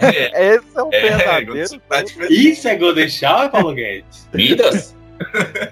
É, 0.00 0.54
Esse 0.56 0.66
é 0.76 0.82
um 0.82 0.88
é, 0.92 1.00
verdadeiro. 1.00 1.80
tá 1.88 2.02
diferente. 2.02 2.50
Isso 2.50 2.68
é 2.68 2.76
Golden 2.76 3.08
Shower, 3.08 3.50
Paulo 3.50 3.72
Guedes? 3.72 4.28
Midas? 4.34 4.96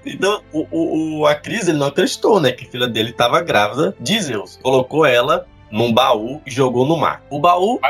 Então, 0.07 0.43
o, 0.53 0.67
o, 0.71 1.19
o 1.19 1.27
Acris, 1.27 1.67
ele 1.67 1.79
não 1.79 1.89
acreditou, 1.89 2.41
né? 2.41 2.53
Que 2.53 2.65
a 2.65 2.71
filha 2.71 2.87
dele 2.87 3.11
estava 3.11 3.43
grávida 3.43 3.95
de 3.99 4.21
Zeus. 4.21 4.59
Colocou 4.63 5.05
ela 5.05 5.47
num 5.71 5.93
baú 5.93 6.41
e 6.47 6.51
jogou 6.51 6.87
no 6.87 6.97
mar. 6.97 7.23
O 7.29 7.41
baú, 7.41 7.81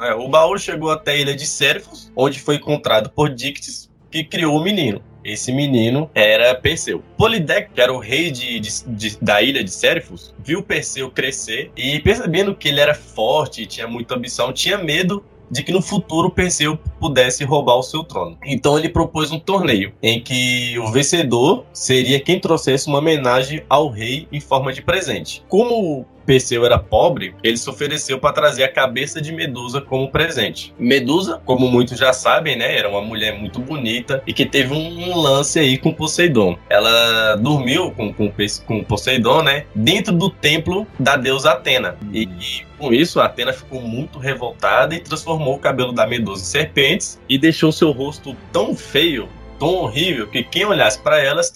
é, 0.00 0.14
o 0.14 0.28
baú 0.28 0.58
chegou 0.58 0.90
até 0.90 1.12
a 1.12 1.16
ilha 1.16 1.34
de 1.34 1.46
Sérfos, 1.46 2.10
onde 2.14 2.38
foi 2.38 2.56
encontrado 2.56 3.10
por 3.10 3.30
Dictys, 3.30 3.90
que 4.10 4.24
criou 4.24 4.56
o 4.56 4.62
menino. 4.62 5.02
Esse 5.24 5.52
menino 5.52 6.10
era 6.14 6.54
Perseu. 6.54 7.02
Polidec, 7.16 7.70
que 7.74 7.80
era 7.80 7.92
o 7.92 7.98
rei 7.98 8.30
de, 8.30 8.58
de- 8.60 8.84
de- 8.86 9.18
da 9.20 9.42
ilha 9.42 9.62
de 9.62 9.70
Sérfos, 9.70 10.34
viu 10.44 10.62
Perseu 10.62 11.10
crescer 11.10 11.70
e 11.76 12.00
percebendo 12.00 12.54
que 12.54 12.68
ele 12.68 12.80
era 12.80 12.94
forte 12.94 13.62
e 13.62 13.66
tinha 13.66 13.86
muita 13.86 14.14
ambição, 14.14 14.52
tinha 14.52 14.78
medo 14.78 15.22
de 15.50 15.64
que 15.64 15.72
no 15.72 15.82
futuro 15.82 16.30
Perseu 16.30 16.78
pudesse 17.00 17.42
roubar 17.44 17.74
o 17.76 17.82
seu 17.82 18.04
trono. 18.04 18.38
Então 18.46 18.78
ele 18.78 18.88
propôs 18.88 19.32
um 19.32 19.38
torneio 19.40 19.92
em 20.00 20.20
que 20.22 20.78
o 20.78 20.92
vencedor 20.92 21.66
seria 21.72 22.20
quem 22.20 22.38
trouxesse 22.38 22.86
uma 22.86 22.98
homenagem 22.98 23.62
ao 23.68 23.88
rei 23.90 24.28
em 24.30 24.38
forma 24.40 24.72
de 24.72 24.80
presente. 24.80 25.42
Como 25.48 26.06
Perseu 26.26 26.64
era 26.64 26.78
pobre, 26.78 27.34
ele 27.42 27.56
se 27.56 27.68
ofereceu 27.68 28.18
para 28.18 28.32
trazer 28.32 28.64
a 28.64 28.72
cabeça 28.72 29.20
de 29.20 29.32
Medusa 29.32 29.80
como 29.80 30.10
presente. 30.10 30.74
Medusa, 30.78 31.40
como 31.44 31.68
muitos 31.68 31.98
já 31.98 32.12
sabem, 32.12 32.56
né, 32.56 32.76
era 32.76 32.88
uma 32.88 33.00
mulher 33.00 33.38
muito 33.38 33.60
bonita 33.60 34.22
e 34.26 34.32
que 34.32 34.46
teve 34.46 34.72
um, 34.74 35.16
lance 35.16 35.58
aí 35.58 35.76
com 35.76 35.92
Poseidon. 35.92 36.56
Ela 36.68 37.36
dormiu 37.36 37.90
com, 37.90 38.12
com, 38.12 38.32
com 38.66 38.84
Poseidon, 38.84 39.42
né, 39.42 39.64
dentro 39.74 40.12
do 40.12 40.30
templo 40.30 40.86
da 40.98 41.16
deusa 41.16 41.52
Atena. 41.52 41.96
E, 42.12 42.22
e 42.22 42.70
com 42.78 42.92
isso, 42.94 43.20
a 43.20 43.26
Atena 43.26 43.52
ficou 43.52 43.82
muito 43.82 44.18
revoltada 44.18 44.94
e 44.94 45.00
transformou 45.00 45.56
o 45.56 45.58
cabelo 45.58 45.92
da 45.92 46.06
Medusa 46.06 46.42
em 46.42 46.46
serpentes 46.46 47.20
e 47.28 47.36
deixou 47.36 47.70
seu 47.70 47.90
rosto 47.90 48.34
tão 48.52 48.74
feio 48.74 49.28
tão 49.60 49.74
horrível 49.74 50.26
que 50.26 50.42
quem 50.42 50.64
olhasse 50.64 50.98
para 50.98 51.22
ela 51.22 51.42
se, 51.42 51.52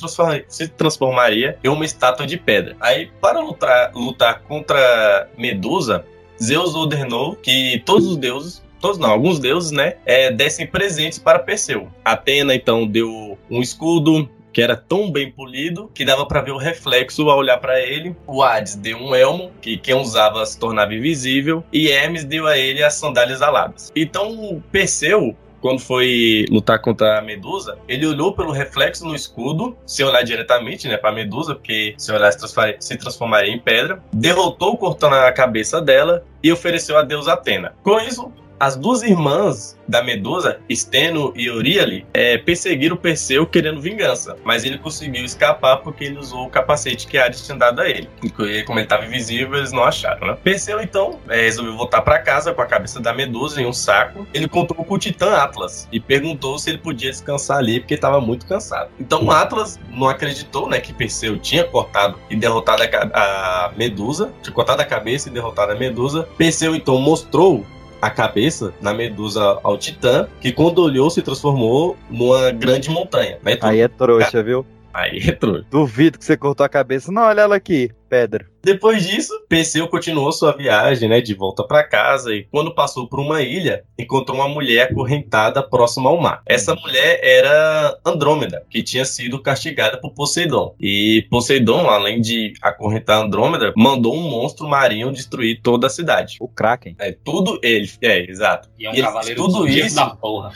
se 0.46 0.68
transformaria 0.68 1.58
em 1.64 1.68
uma 1.68 1.86
estátua 1.86 2.26
de 2.26 2.36
pedra. 2.36 2.76
Aí, 2.78 3.10
para 3.20 3.40
lutar, 3.40 3.90
lutar 3.94 4.42
contra 4.42 5.28
Medusa, 5.38 6.04
Zeus 6.40 6.74
ordenou 6.74 7.34
que 7.34 7.82
todos 7.86 8.06
os 8.06 8.16
deuses, 8.18 8.62
todos 8.78 8.98
não, 8.98 9.10
alguns 9.10 9.38
deuses, 9.38 9.70
né, 9.70 9.94
é, 10.04 10.30
dessem 10.30 10.66
presentes 10.66 11.18
para 11.18 11.38
Perseu. 11.38 11.88
Atena 12.04 12.54
então 12.54 12.86
deu 12.86 13.38
um 13.50 13.62
escudo 13.62 14.28
que 14.52 14.62
era 14.62 14.76
tão 14.76 15.10
bem 15.10 15.32
polido 15.32 15.90
que 15.92 16.04
dava 16.04 16.24
para 16.26 16.40
ver 16.40 16.52
o 16.52 16.56
reflexo 16.56 17.28
ao 17.28 17.38
olhar 17.38 17.58
para 17.58 17.80
ele. 17.80 18.14
O 18.24 18.40
Hades 18.40 18.76
deu 18.76 18.96
um 18.96 19.12
elmo 19.14 19.50
que 19.60 19.76
quem 19.76 19.94
usava 19.94 20.46
se 20.46 20.56
tornava 20.56 20.94
invisível 20.94 21.64
e 21.72 21.88
Hermes 21.88 22.22
deu 22.24 22.46
a 22.46 22.56
ele 22.56 22.82
as 22.82 22.94
sandálias 22.94 23.42
aladas. 23.42 23.90
Então 23.96 24.62
Perseu 24.70 25.36
quando 25.64 25.80
foi 25.80 26.44
lutar 26.50 26.78
contra 26.78 27.18
a 27.18 27.22
Medusa, 27.22 27.78
ele 27.88 28.06
olhou 28.06 28.34
pelo 28.34 28.52
reflexo 28.52 29.02
no 29.06 29.14
escudo, 29.14 29.74
sem 29.86 30.04
olhar 30.04 30.22
diretamente, 30.22 30.86
né, 30.86 30.98
pra 30.98 31.10
Medusa, 31.10 31.54
porque 31.54 31.94
se 31.96 32.12
olhar 32.12 32.30
se, 32.32 32.36
transfor- 32.38 32.76
se 32.78 32.98
transformaria 32.98 33.50
em 33.50 33.58
pedra, 33.58 33.98
derrotou 34.12 34.76
cortando 34.76 35.14
a 35.14 35.32
cabeça 35.32 35.80
dela 35.80 36.22
e 36.42 36.52
ofereceu 36.52 36.98
a 36.98 37.02
deusa 37.02 37.32
Atena. 37.32 37.74
Com 37.82 37.98
isso, 37.98 38.30
as 38.58 38.76
duas 38.76 39.02
irmãs 39.02 39.78
da 39.86 40.02
Medusa, 40.02 40.60
Steno 40.70 41.32
e 41.36 41.46
Euríale, 41.46 42.06
é, 42.14 42.38
perseguiram 42.38 42.96
Perseu 42.96 43.46
querendo 43.46 43.80
vingança, 43.80 44.36
mas 44.44 44.64
ele 44.64 44.78
conseguiu 44.78 45.24
escapar 45.24 45.78
porque 45.78 46.04
ele 46.04 46.18
usou 46.18 46.46
o 46.46 46.50
capacete 46.50 47.06
que 47.06 47.18
Hades 47.18 47.44
tinha 47.44 47.58
dado 47.58 47.80
a 47.80 47.88
ele. 47.88 48.08
E 48.22 48.62
como 48.62 48.78
ele 48.78 48.86
estava 48.86 49.04
invisível, 49.04 49.58
eles 49.58 49.72
não 49.72 49.84
acharam, 49.84 50.26
né? 50.26 50.36
Perseu, 50.42 50.80
então, 50.80 51.20
é, 51.28 51.42
resolveu 51.42 51.76
voltar 51.76 52.02
para 52.02 52.18
casa 52.18 52.54
com 52.54 52.62
a 52.62 52.66
cabeça 52.66 53.00
da 53.00 53.12
Medusa 53.12 53.60
em 53.60 53.66
um 53.66 53.72
saco. 53.72 54.26
Ele 54.32 54.48
contou 54.48 54.84
com 54.84 54.94
o 54.94 54.98
Titã 54.98 55.36
Atlas 55.36 55.88
e 55.92 56.00
perguntou 56.00 56.58
se 56.58 56.70
ele 56.70 56.78
podia 56.78 57.10
descansar 57.10 57.58
ali 57.58 57.80
porque 57.80 57.94
estava 57.94 58.20
muito 58.20 58.46
cansado. 58.46 58.90
Então 58.98 59.30
Atlas 59.30 59.78
não 59.90 60.08
acreditou, 60.08 60.68
né, 60.68 60.80
que 60.80 60.92
Perseu 60.92 61.38
tinha 61.38 61.64
cortado 61.64 62.18
e 62.30 62.36
derrotado 62.36 62.82
a, 62.82 63.66
a 63.66 63.72
Medusa, 63.76 64.32
tinha 64.42 64.54
cortado 64.54 64.80
a 64.80 64.84
cabeça 64.84 65.28
e 65.28 65.32
derrotado 65.32 65.72
a 65.72 65.74
Medusa. 65.74 66.28
Perseu 66.38 66.74
então 66.74 66.98
mostrou 66.98 67.64
a 68.00 68.10
cabeça 68.10 68.74
na 68.80 68.92
Medusa 68.92 69.58
ao 69.62 69.78
Titã, 69.78 70.28
que 70.40 70.52
quando 70.52 70.78
olhou 70.78 71.10
se 71.10 71.22
transformou 71.22 71.96
numa 72.10 72.50
grande 72.50 72.90
montanha. 72.90 73.38
Né? 73.42 73.58
Aí 73.60 73.80
é 73.80 73.88
trouxa, 73.88 74.42
viu? 74.42 74.66
Aí 74.94 75.18
é 75.18 75.32
trouxa. 75.32 75.66
Duvido 75.68 76.16
que 76.16 76.24
você 76.24 76.36
cortou 76.36 76.64
a 76.64 76.68
cabeça. 76.68 77.10
Não, 77.10 77.22
olha 77.22 77.40
ela 77.40 77.56
aqui, 77.56 77.90
pedra. 78.08 78.46
Depois 78.62 79.04
disso, 79.04 79.32
Perseu 79.48 79.88
continuou 79.88 80.30
sua 80.30 80.56
viagem, 80.56 81.08
né, 81.08 81.20
de 81.20 81.34
volta 81.34 81.64
para 81.64 81.82
casa 81.82 82.32
e 82.32 82.44
quando 82.44 82.72
passou 82.72 83.08
por 83.08 83.18
uma 83.18 83.42
ilha, 83.42 83.82
encontrou 83.98 84.38
uma 84.38 84.48
mulher 84.48 84.92
acorrentada 84.92 85.64
próxima 85.64 86.08
ao 86.08 86.20
mar. 86.20 86.42
Essa 86.46 86.76
mulher 86.76 87.18
era 87.24 87.98
Andrômeda, 88.06 88.64
que 88.70 88.84
tinha 88.84 89.04
sido 89.04 89.42
castigada 89.42 90.00
por 90.00 90.12
Poseidon. 90.12 90.76
E 90.80 91.26
Poseidon, 91.28 91.88
além 91.88 92.20
de 92.20 92.52
acorrentar 92.62 93.20
Andrômeda, 93.20 93.72
mandou 93.76 94.14
um 94.14 94.30
monstro 94.30 94.68
marinho 94.68 95.10
destruir 95.10 95.60
toda 95.60 95.88
a 95.88 95.90
cidade. 95.90 96.36
O 96.38 96.46
Kraken. 96.46 96.94
É 97.00 97.10
tudo 97.10 97.58
ele, 97.64 97.90
é, 98.00 98.30
exato. 98.30 98.68
E 98.78 98.86
é 98.86 98.90
um 98.90 98.94
E 98.94 98.98
ele 98.98 99.06
cavaleiro 99.06 99.42
tudo 99.42 99.58
do 99.58 99.68
isso 99.68 99.96
da 99.96 100.10
porra. 100.10 100.52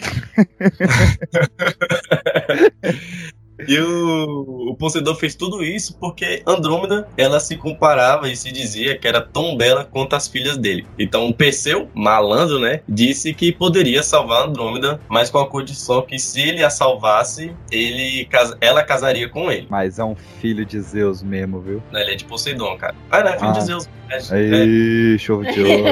E 3.68 3.78
o, 3.78 4.70
o 4.70 4.76
Poseidon 4.76 5.14
fez 5.14 5.34
tudo 5.34 5.62
isso 5.64 5.96
porque 5.98 6.42
Andrômeda, 6.46 7.08
ela 7.16 7.40
se 7.40 7.56
comparava 7.56 8.28
e 8.28 8.36
se 8.36 8.50
dizia 8.52 8.96
que 8.96 9.06
era 9.06 9.20
tão 9.20 9.56
bela 9.56 9.84
quanto 9.84 10.14
as 10.16 10.28
filhas 10.28 10.56
dele. 10.56 10.86
Então 10.98 11.28
o 11.28 11.34
Perseu, 11.34 11.88
malandro, 11.94 12.58
né, 12.58 12.80
disse 12.88 13.32
que 13.34 13.52
poderia 13.52 14.02
salvar 14.02 14.46
Andrômeda, 14.48 15.00
mas 15.08 15.30
com 15.30 15.38
a 15.38 15.48
condição 15.48 16.02
que 16.02 16.18
se 16.18 16.40
ele 16.40 16.62
a 16.62 16.70
salvasse, 16.70 17.52
ele, 17.70 18.28
ela 18.60 18.82
casaria 18.82 19.28
com 19.28 19.50
ele. 19.50 19.66
Mas 19.70 19.98
é 19.98 20.04
um 20.04 20.14
filho 20.40 20.64
de 20.64 20.80
Zeus 20.80 21.22
mesmo, 21.22 21.60
viu? 21.60 21.82
Ele 21.92 22.12
é 22.12 22.14
de 22.14 22.24
Poseidon, 22.24 22.76
cara. 22.76 22.94
Ah, 23.10 23.22
não, 23.22 23.30
é 23.30 23.38
filho 23.38 23.50
Ah. 23.50 23.52
de 23.52 23.64
Zeus. 23.64 23.88
É, 24.10 24.16
é, 24.16 24.62
Aí, 24.62 25.18
show 25.18 25.42
de 25.44 25.60
ouro. 25.62 25.84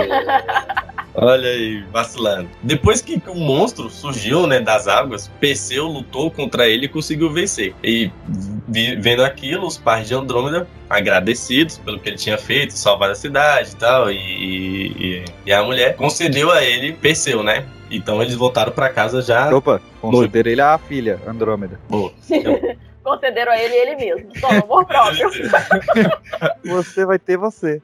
Olha 1.20 1.50
aí, 1.50 1.82
vacilando. 1.92 2.48
Depois 2.62 3.02
que, 3.02 3.20
o 3.26 3.34
monstro 3.34 3.90
surgiu, 3.90 4.46
né, 4.46 4.60
das 4.60 4.86
águas, 4.86 5.28
Perseu 5.40 5.86
lutou 5.86 6.30
contra 6.30 6.68
ele 6.68 6.86
e 6.86 6.88
conseguiu 6.88 7.28
vencer. 7.30 7.74
E 7.82 8.10
vendo 8.68 9.24
aquilo, 9.24 9.66
os 9.66 9.76
pais 9.76 10.06
de 10.06 10.14
Andrômeda, 10.14 10.68
agradecidos 10.88 11.78
pelo 11.78 11.98
que 11.98 12.08
ele 12.08 12.16
tinha 12.16 12.38
feito, 12.38 12.72
salvar 12.74 13.10
a 13.10 13.16
cidade 13.16 13.72
e 13.72 13.76
tal, 13.76 14.10
e, 14.12 14.16
e, 14.16 15.24
e 15.46 15.52
a 15.52 15.62
mulher 15.62 15.96
concedeu 15.96 16.52
a 16.52 16.62
ele 16.62 16.92
Perseu, 16.92 17.42
né? 17.42 17.66
Então 17.90 18.22
eles 18.22 18.34
voltaram 18.34 18.70
pra 18.70 18.88
casa 18.88 19.20
já. 19.20 19.52
Opa, 19.52 19.80
concederam 20.00 20.52
ele 20.52 20.60
a 20.60 20.78
filha, 20.78 21.18
Andrômeda. 21.26 21.80
Pô, 21.88 22.12
Concederam 23.08 23.52
a 23.52 23.58
ele 23.58 23.74
ele 23.74 23.96
mesmo. 23.96 24.38
Só 24.38 24.48
amor 24.50 24.84
próprio. 24.84 25.30
Você 26.64 27.06
vai 27.06 27.18
ter 27.18 27.38
você. 27.38 27.80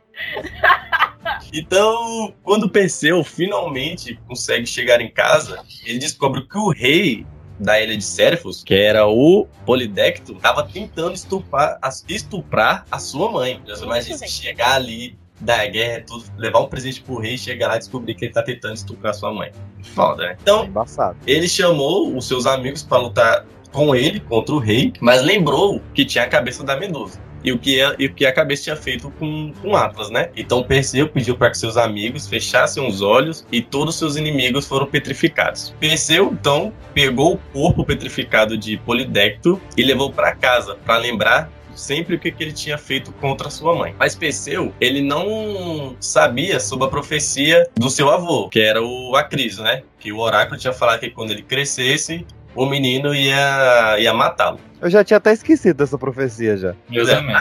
Então, 1.53 2.33
quando 2.43 2.69
Perseu 2.69 3.23
finalmente 3.25 4.19
consegue 4.27 4.67
chegar 4.67 5.01
em 5.01 5.11
casa, 5.11 5.63
ele 5.85 5.99
descobre 5.99 6.47
que 6.47 6.59
o 6.59 6.71
rei 6.71 7.27
da 7.59 7.81
ilha 7.81 7.97
de 7.97 8.05
Serfos, 8.05 8.63
que 8.65 8.75
era 8.75 9.07
o 9.07 9.47
Polidecto, 9.65 10.33
estava 10.33 10.65
tentando 10.65 11.15
estuprar, 11.15 11.79
estuprar 12.09 12.85
a 12.91 12.99
sua 12.99 13.31
mãe. 13.31 13.63
Imagina 13.83 14.19
se 14.19 14.29
chegar 14.29 14.75
ali 14.75 15.17
da 15.41 15.67
guerra, 15.67 16.05
tudo, 16.07 16.25
levar 16.37 16.61
um 16.61 16.67
presente 16.67 17.03
pro 17.03 17.19
rei, 17.19 17.37
chegar 17.37 17.69
lá 17.69 17.77
e 17.77 17.79
descobrir 17.79 18.15
que 18.15 18.25
ele 18.25 18.33
tá 18.33 18.43
tentando 18.43 18.75
estuprar 18.75 19.15
sua 19.15 19.33
mãe. 19.33 19.53
Foda, 19.83 20.29
né? 20.29 20.37
Então, 20.41 20.65
Embaçado. 20.65 21.17
ele 21.27 21.49
chamou 21.49 22.17
os 22.17 22.27
seus 22.27 22.47
amigos 22.47 22.83
para 22.83 22.99
lutar 22.99 23.47
com 23.73 23.95
ele 23.95 24.21
contra 24.21 24.55
o 24.55 24.59
rei, 24.59 24.93
mas 25.01 25.23
lembrou 25.23 25.83
que 25.93 26.05
tinha 26.05 26.25
a 26.25 26.29
cabeça 26.29 26.63
da 26.63 26.77
Medusa. 26.77 27.21
E 27.45 27.53
o 27.53 27.59
que, 27.59 27.81
a- 27.83 27.95
e 27.99 28.07
o 28.07 28.15
que 28.15 28.25
a 28.25 28.33
cabeça 28.33 28.65
tinha 28.65 28.77
feito 28.77 29.11
com, 29.19 29.53
com 29.61 29.77
Atlas, 29.77 30.11
né? 30.11 30.31
Então 30.37 30.63
Perseu 30.63 31.07
pediu 31.09 31.37
para 31.37 31.51
que 31.51 31.59
seus 31.59 31.77
amigos 31.77 32.27
fechassem 32.27 32.87
os 32.87 33.03
olhos 33.03 33.47
e 33.53 33.61
todos 33.61 33.95
os 33.95 33.99
seus 33.99 34.17
inimigos 34.17 34.67
foram 34.67 34.87
petrificados. 34.87 35.75
Perseu, 35.79 36.31
então, 36.33 36.73
pegou 36.95 37.35
o 37.35 37.39
corpo 37.53 37.85
petrificado 37.85 38.57
de 38.57 38.77
Polidecto 38.79 39.61
e 39.77 39.83
levou 39.83 40.11
para 40.11 40.35
casa 40.35 40.75
para 40.85 40.97
lembrar 40.97 41.51
sempre 41.75 42.15
o 42.15 42.19
que, 42.21 42.31
que 42.31 42.43
ele 42.43 42.53
tinha 42.53 42.79
feito 42.79 43.13
contra 43.15 43.51
sua 43.51 43.75
mãe. 43.75 43.95
Mas 43.99 44.15
Perseu, 44.15 44.73
ele 44.81 45.03
não 45.03 45.97
sabia 46.01 46.61
sobre 46.61 46.87
a 46.87 46.89
profecia 46.89 47.69
do 47.75 47.91
seu 47.91 48.11
avô, 48.11 48.49
que 48.49 48.61
era 48.61 48.81
o 48.83 49.17
Acriso, 49.17 49.63
né? 49.63 49.83
Que 49.99 50.13
o 50.13 50.19
oráculo 50.19 50.59
tinha 50.59 50.73
falado 50.73 51.01
que 51.01 51.11
quando 51.11 51.33
ele 51.33 51.43
crescesse, 51.43 52.25
o 52.55 52.67
menino 52.67 53.15
ia, 53.15 53.97
ia 53.99 54.13
matá-lo. 54.15 54.59
Eu 54.81 54.91
já 54.91 55.03
tinha 55.03 55.17
até 55.17 55.33
esquecido 55.33 55.79
dessa 55.79 55.97
profecia 55.97 56.57
já. 56.57 56.75
Eu 56.93 57.09
É. 57.09 57.15
também. 57.15 57.37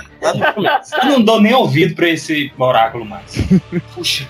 Eu 1.02 1.06
não 1.06 1.22
dou 1.22 1.42
nem 1.42 1.54
ouvido 1.54 1.94
pra 1.96 2.08
esse 2.10 2.52
oráculo 2.58 3.04
mais. 3.06 3.36
Puxa. 3.94 4.28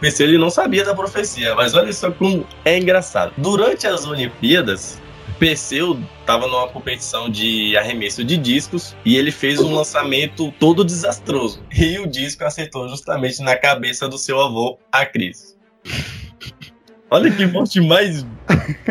Perseu 0.00 0.26
ele 0.28 0.36
não 0.38 0.50
sabia 0.50 0.84
da 0.84 0.94
profecia, 0.94 1.54
mas 1.54 1.74
olha 1.74 1.92
só 1.92 2.10
como 2.10 2.46
é 2.64 2.76
engraçado. 2.78 3.32
Durante 3.38 3.86
as 3.86 4.06
Olimpíadas, 4.06 5.00
Perseu 5.38 5.98
estava 6.20 6.46
numa 6.46 6.68
competição 6.68 7.30
de 7.30 7.74
arremesso 7.78 8.22
de 8.22 8.36
discos 8.36 8.94
e 9.06 9.16
ele 9.16 9.30
fez 9.30 9.58
um 9.58 9.74
lançamento 9.74 10.52
todo 10.58 10.84
desastroso. 10.84 11.62
E 11.74 11.98
o 11.98 12.06
disco 12.06 12.44
acertou 12.44 12.86
justamente 12.90 13.40
na 13.40 13.56
cabeça 13.56 14.06
do 14.06 14.18
seu 14.18 14.38
avô, 14.38 14.78
Acris. 14.92 15.56
Olha 17.10 17.30
que 17.30 17.44
morte 17.46 17.80
mais 17.80 18.24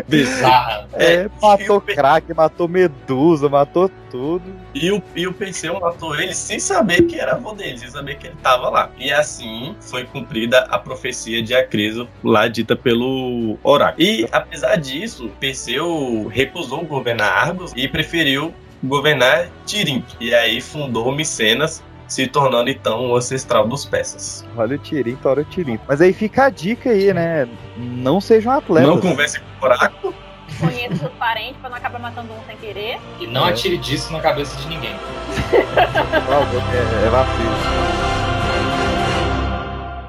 Bizarra. 0.08 0.88
É, 0.94 1.28
matou 1.40 1.80
crack, 1.80 2.32
matou 2.34 2.68
medusa, 2.68 3.48
matou 3.48 3.90
tudo. 4.10 4.42
E 4.74 4.90
o, 4.90 5.02
e 5.14 5.26
o 5.26 5.32
Perseu 5.32 5.78
matou 5.78 6.14
ele 6.16 6.34
sem 6.34 6.58
saber 6.58 7.02
que 7.02 7.18
era 7.18 7.32
avô 7.32 7.52
dele, 7.52 7.78
sem 7.78 7.90
saber 7.90 8.16
que 8.18 8.26
ele 8.26 8.36
estava 8.36 8.68
lá. 8.68 8.90
E 8.98 9.12
assim 9.12 9.74
foi 9.80 10.04
cumprida 10.04 10.60
a 10.70 10.78
profecia 10.78 11.42
de 11.42 11.54
Acriso, 11.54 12.08
lá 12.22 12.48
dita 12.48 12.76
pelo 12.76 13.58
oráculo. 13.62 14.02
E 14.02 14.26
apesar 14.32 14.76
disso, 14.76 15.30
Perseu 15.40 16.28
recusou 16.28 16.84
governar 16.84 17.48
Argos 17.48 17.72
e 17.76 17.86
preferiu 17.88 18.52
governar 18.82 19.48
Tirinto. 19.66 20.16
E 20.20 20.34
aí 20.34 20.60
fundou 20.60 21.14
Micenas, 21.14 21.82
se 22.10 22.26
tornando 22.26 22.68
então 22.68 23.06
o 23.06 23.16
ancestral 23.16 23.66
dos 23.68 23.84
persas. 23.84 24.44
Olha 24.56 24.74
o 24.74 24.78
tirinto, 24.78 25.28
olha 25.28 25.42
o 25.42 25.44
tirinto. 25.44 25.84
Mas 25.86 26.00
aí 26.00 26.12
fica 26.12 26.46
a 26.46 26.50
dica 26.50 26.90
aí, 26.90 27.14
né? 27.14 27.48
Não 27.76 28.20
sejam 28.20 28.52
atletas. 28.52 28.88
Não 28.88 29.00
converse 29.00 29.38
com 29.38 29.46
o 29.46 29.68
oráculo. 29.68 30.12
Conheça 30.58 31.06
os 31.06 31.12
parentes 31.12 31.56
pra 31.60 31.70
não 31.70 31.76
acabar 31.76 32.00
matando 32.00 32.32
um 32.32 32.46
sem 32.46 32.56
querer. 32.56 32.98
E 33.20 33.28
não 33.28 33.44
atire 33.44 33.78
disso 33.78 34.12
na 34.12 34.20
cabeça 34.20 34.60
de 34.60 34.68
ninguém. 34.68 34.92
É, 34.92 34.96
é 37.06 37.10
vacilo. 37.10 37.50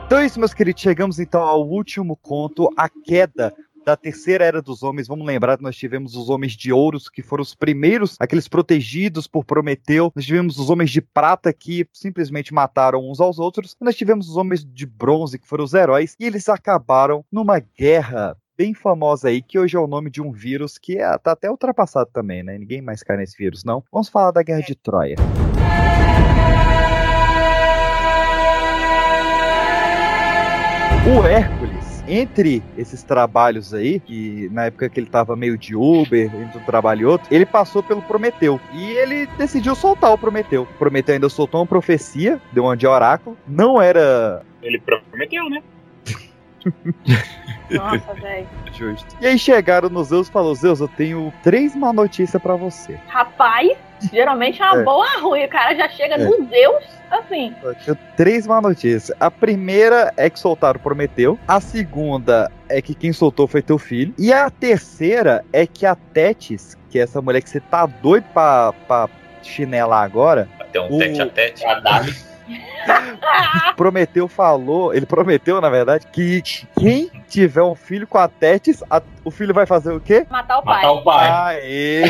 Então 0.08 0.18
é 0.18 0.26
isso, 0.26 0.40
meus 0.40 0.56
queridos. 0.56 0.82
Chegamos 0.82 1.20
então 1.20 1.44
ao 1.44 1.62
último 1.62 2.18
conto, 2.18 2.68
a 2.76 2.90
queda 2.90 3.54
da 3.86 3.96
terceira 3.96 4.46
era 4.46 4.62
dos 4.62 4.84
homens. 4.84 5.08
Vamos 5.08 5.26
lembrar 5.26 5.58
que 5.58 5.64
nós 5.64 5.76
tivemos 5.76 6.16
os 6.16 6.30
homens 6.30 6.54
de 6.54 6.72
ouros, 6.72 7.10
que 7.10 7.22
foram 7.22 7.42
os 7.42 7.56
primeiros, 7.56 8.16
aqueles 8.20 8.48
protegidos 8.48 9.28
por 9.28 9.44
Prometeu. 9.44 10.12
Nós 10.16 10.26
tivemos 10.26 10.58
os 10.58 10.70
homens 10.70 10.90
de 10.90 11.02
prata, 11.02 11.52
que 11.52 11.88
simplesmente 11.94 12.54
mataram 12.54 13.10
uns 13.10 13.20
aos 13.20 13.40
outros. 13.40 13.76
Nós 13.80 13.96
tivemos 13.96 14.30
os 14.30 14.38
homens 14.38 14.64
de 14.66 14.86
bronze, 14.86 15.40
que 15.40 15.48
foram 15.48 15.64
os 15.64 15.74
heróis. 15.74 16.16
E 16.20 16.26
eles 16.26 16.48
acabaram 16.50 17.26
numa 17.32 17.60
guerra 17.60 18.38
bem 18.58 18.74
famosa 18.74 19.30
aí, 19.30 19.42
que 19.42 19.58
hoje 19.58 19.76
é 19.76 19.80
o 19.80 19.88
nome 19.88 20.10
de 20.10 20.22
um 20.22 20.32
vírus 20.32 20.78
que 20.78 20.98
é, 20.98 21.18
tá 21.18 21.32
até 21.32 21.50
ultrapassado 21.50 22.10
também, 22.14 22.44
né? 22.44 22.58
Ninguém 22.58 22.82
mais 22.82 23.02
cai 23.02 23.18
nesse 23.18 23.36
vírus, 23.38 23.64
não. 23.64 23.84
Vamos 23.92 24.10
falar 24.10 24.32
da 24.32 24.44
Guerra 24.44 24.62
de 24.62 24.76
Troia. 24.76 25.16
O 31.04 31.26
Hércules, 31.26 31.61
entre 32.12 32.62
esses 32.78 33.04
trabalhos 33.04 33.74
aí, 33.74 34.02
que 34.02 34.50
na 34.52 34.66
época 34.66 34.90
que 34.90 35.00
ele 35.00 35.08
tava 35.08 35.34
meio 35.34 35.58
de 35.58 35.74
Uber, 35.74 36.30
entre 36.36 36.60
um 36.60 36.66
trabalho 36.66 37.02
e 37.02 37.06
outro, 37.06 37.28
ele 37.34 37.46
passou 37.46 37.82
pelo 37.82 38.02
Prometeu. 38.02 38.60
E 38.74 38.84
ele 38.92 39.26
decidiu 39.38 39.74
soltar 39.74 40.12
o 40.12 40.18
Prometeu. 40.18 40.64
O 40.64 40.78
Prometeu 40.78 41.14
ainda 41.14 41.30
soltou 41.30 41.62
uma 41.62 41.66
profecia, 41.66 42.42
deu 42.52 42.66
uma 42.66 42.76
de 42.76 42.86
oráculo. 42.86 43.38
Não 43.48 43.82
era 43.82 44.44
Ele 44.62 44.80
prometeu, 44.80 45.50
né? 45.50 45.64
Nossa, 47.78 48.14
velho. 48.22 48.48
justo. 48.74 49.16
E 49.22 49.28
aí 49.28 49.38
chegaram 49.40 49.90
nos 49.90 50.08
Zeus 50.10 50.28
e 50.28 50.32
falou: 50.32 50.54
Zeus, 50.56 50.80
eu 50.80 50.88
tenho 50.88 51.34
três 51.44 51.76
má 51.76 51.92
notícias 51.94 52.42
pra 52.42 52.56
você. 52.56 53.00
Rapaz, 53.08 53.78
geralmente 54.12 54.62
é 54.62 54.66
uma 54.66 54.78
É. 54.82 54.84
boa 54.84 55.20
ruim. 55.20 55.46
O 55.46 55.50
cara 55.50 55.76
já 55.76 55.90
chega 55.90 56.16
É. 56.16 56.18
no 56.18 56.44
Deus 56.46 56.84
assim. 57.10 57.54
Eu 57.64 57.76
tenho 57.76 57.98
três 58.16 58.48
má 58.48 58.62
notícias. 58.62 59.12
A 59.20 59.30
primeira 59.30 60.14
é 60.18 60.30
que 60.30 60.40
soltaram 60.40 60.80
o 60.80 60.84
Prometeu. 60.84 61.38
A 61.48 61.60
segunda 61.60 62.52
é 62.70 62.82
que 62.82 62.94
quem 62.96 63.12
soltou 63.14 63.48
foi 63.48 63.62
teu 63.62 63.78
filho. 63.78 64.14
E 64.18 64.32
a 64.32 64.50
terceira 64.50 65.44
é 65.52 65.66
que 65.68 65.86
a 65.86 65.96
Tétis, 65.96 66.78
que 66.90 66.98
é 67.00 67.04
essa 67.04 67.22
mulher 67.22 67.42
que 67.42 67.50
você 67.50 67.60
tá 67.60 67.86
doido 67.86 68.26
pra, 68.34 68.74
pra 68.88 69.10
chinelar 69.44 70.04
agora, 70.04 70.48
Até 70.60 70.80
um 70.80 70.96
O- 70.96 71.00
tete 71.00 71.22
a 71.22 71.26
tete. 71.28 71.66
A. 71.66 72.02
Prometeu 73.76 74.28
falou, 74.28 74.94
ele 74.94 75.06
prometeu, 75.06 75.60
na 75.62 75.70
verdade, 75.70 76.08
que 76.12 76.42
quem 76.80 77.10
tiver 77.28 77.62
um 77.64 77.76
filho 77.76 78.06
com 78.08 78.18
a 78.18 78.28
Tétis, 78.28 78.84
a- 78.90 79.02
o 79.24 79.32
filho 79.32 79.54
vai 79.54 79.66
fazer 79.66 79.92
o 79.92 80.00
quê? 80.00 80.26
Matar 80.30 80.60
o 80.60 80.64
pai. 80.64 80.76
Matar 80.76 80.92
o 80.92 81.04
pai. 81.04 81.30
Aê! 81.30 82.02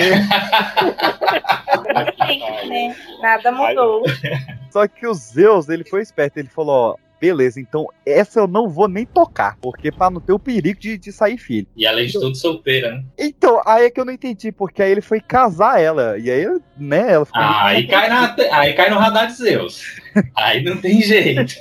Né? 2.67 2.95
Nada 3.21 3.51
mudou. 3.51 4.03
Só 4.71 4.87
que 4.87 5.05
o 5.05 5.13
Zeus, 5.13 5.69
ele 5.69 5.83
foi 5.83 6.01
esperto, 6.01 6.37
ele 6.37 6.47
falou, 6.47 6.91
ó, 6.91 6.95
beleza, 7.19 7.59
então 7.59 7.87
essa 8.05 8.39
eu 8.39 8.47
não 8.47 8.67
vou 8.69 8.87
nem 8.87 9.05
tocar, 9.05 9.55
porque 9.61 9.91
pra 9.91 10.09
não 10.09 10.19
ter 10.19 10.33
o 10.33 10.39
perigo 10.39 10.79
de, 10.79 10.97
de 10.97 11.11
sair 11.11 11.37
filho. 11.37 11.67
E 11.75 11.85
além 11.85 12.07
de 12.07 12.13
tudo, 12.13 12.35
solteira, 12.35 12.91
né? 12.95 13.03
Então, 13.19 13.61
aí 13.65 13.85
é 13.85 13.91
que 13.91 13.99
eu 13.99 14.05
não 14.05 14.13
entendi, 14.13 14.51
porque 14.51 14.81
aí 14.81 14.91
ele 14.91 15.01
foi 15.01 15.19
casar 15.19 15.79
ela, 15.79 16.17
e 16.17 16.31
aí, 16.31 16.47
né, 16.77 17.11
ela 17.13 17.25
ficou... 17.25 17.41
Ah, 17.41 17.65
aí 17.67 17.85
cai, 17.85 18.09
na, 18.09 18.35
aí 18.53 18.73
cai 18.73 18.89
no 18.89 18.97
radar 18.97 19.27
de 19.27 19.33
Zeus. 19.33 20.01
Aí 20.35 20.63
não 20.63 20.77
tem 20.77 21.01
jeito. 21.01 21.53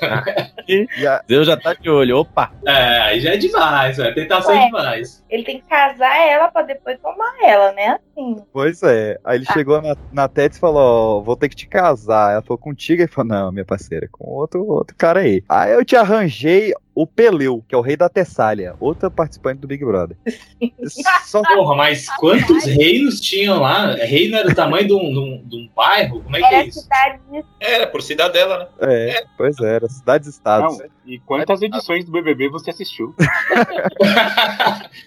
E 0.69 0.87
Deus 1.27 1.47
já 1.47 1.57
tá 1.57 1.75
de 1.75 1.89
olho, 1.91 2.19
opa! 2.19 2.53
É, 2.67 2.73
aí 3.01 3.21
já 3.21 3.33
é 3.35 3.37
demais, 3.37 3.97
vai 3.97 4.13
tentar 4.15 4.43
ser 4.43 4.59
demais. 4.59 5.25
Ele 5.31 5.43
tem 5.45 5.61
que 5.61 5.67
casar 5.69 6.17
ela 6.29 6.49
pra 6.49 6.63
depois 6.63 6.99
tomar 7.01 7.33
ela, 7.43 7.73
né? 7.73 7.99
Assim. 8.13 8.37
Pois 8.53 8.83
é, 8.83 9.19
aí 9.25 9.39
ele 9.39 9.47
Ah. 9.49 9.53
chegou 9.53 9.81
na, 9.83 9.97
na 10.13 10.29
Tétis 10.29 10.59
e 10.59 10.61
falou, 10.61 11.19
ó, 11.19 11.21
vou 11.23 11.37
ter 11.37 11.49
que 11.49 11.57
te 11.57 11.67
casar. 11.69 12.33
Ela 12.33 12.43
falou, 12.43 12.59
contigo? 12.59 13.03
Ele 13.03 13.09
falou, 13.09 13.29
não, 13.31 13.53
minha 13.53 13.65
parceira, 13.65 14.09
com 14.11 14.25
outro, 14.29 14.65
outro 14.67 14.95
cara 14.97 15.21
aí. 15.21 15.43
Aí 15.49 15.73
eu 15.73 15.85
te 15.85 15.97
arranjei 15.97 16.73
o 17.03 17.07
Peleu, 17.07 17.65
que 17.67 17.75
é 17.75 17.79
o 17.79 17.81
rei 17.81 17.97
da 17.97 18.09
Tessália, 18.11 18.75
outra 18.79 19.11
participante 19.11 19.61
do 19.61 19.67
Big 19.67 19.83
Brother. 19.83 20.17
Só 21.25 21.41
Porra, 21.43 21.75
mas 21.75 22.07
quantos 22.17 22.65
reinos 22.65 23.21
tinham 23.21 23.61
lá? 23.61 23.95
Reino 23.95 24.37
era 24.37 24.49
o 24.51 24.55
tamanho 24.55 24.87
de 24.87 24.93
um, 24.93 24.99
de 25.13 25.19
um- 25.19 25.45
de 25.49 25.57
um 25.57 25.71
bairro? 25.75 26.23
Como 26.23 26.37
é 26.37 26.41
que 26.41 26.55
é 26.55 26.67
isso? 26.67 26.81
cidade 26.81 27.19
de 27.31 27.45
Era 27.59 27.87
por 27.87 28.03
cidadela, 28.03 28.59
né? 28.59 28.67
É, 28.81 29.25
pois 29.37 29.59
é, 29.61 29.77
era 29.77 29.89
cidades-estados. 29.89 30.79
E 31.07 31.19
quantas 31.25 31.63
edições 31.63 32.05
do 32.05 32.13
BBB 32.13 32.49
você 32.51 32.69
assistiu? 32.71 33.15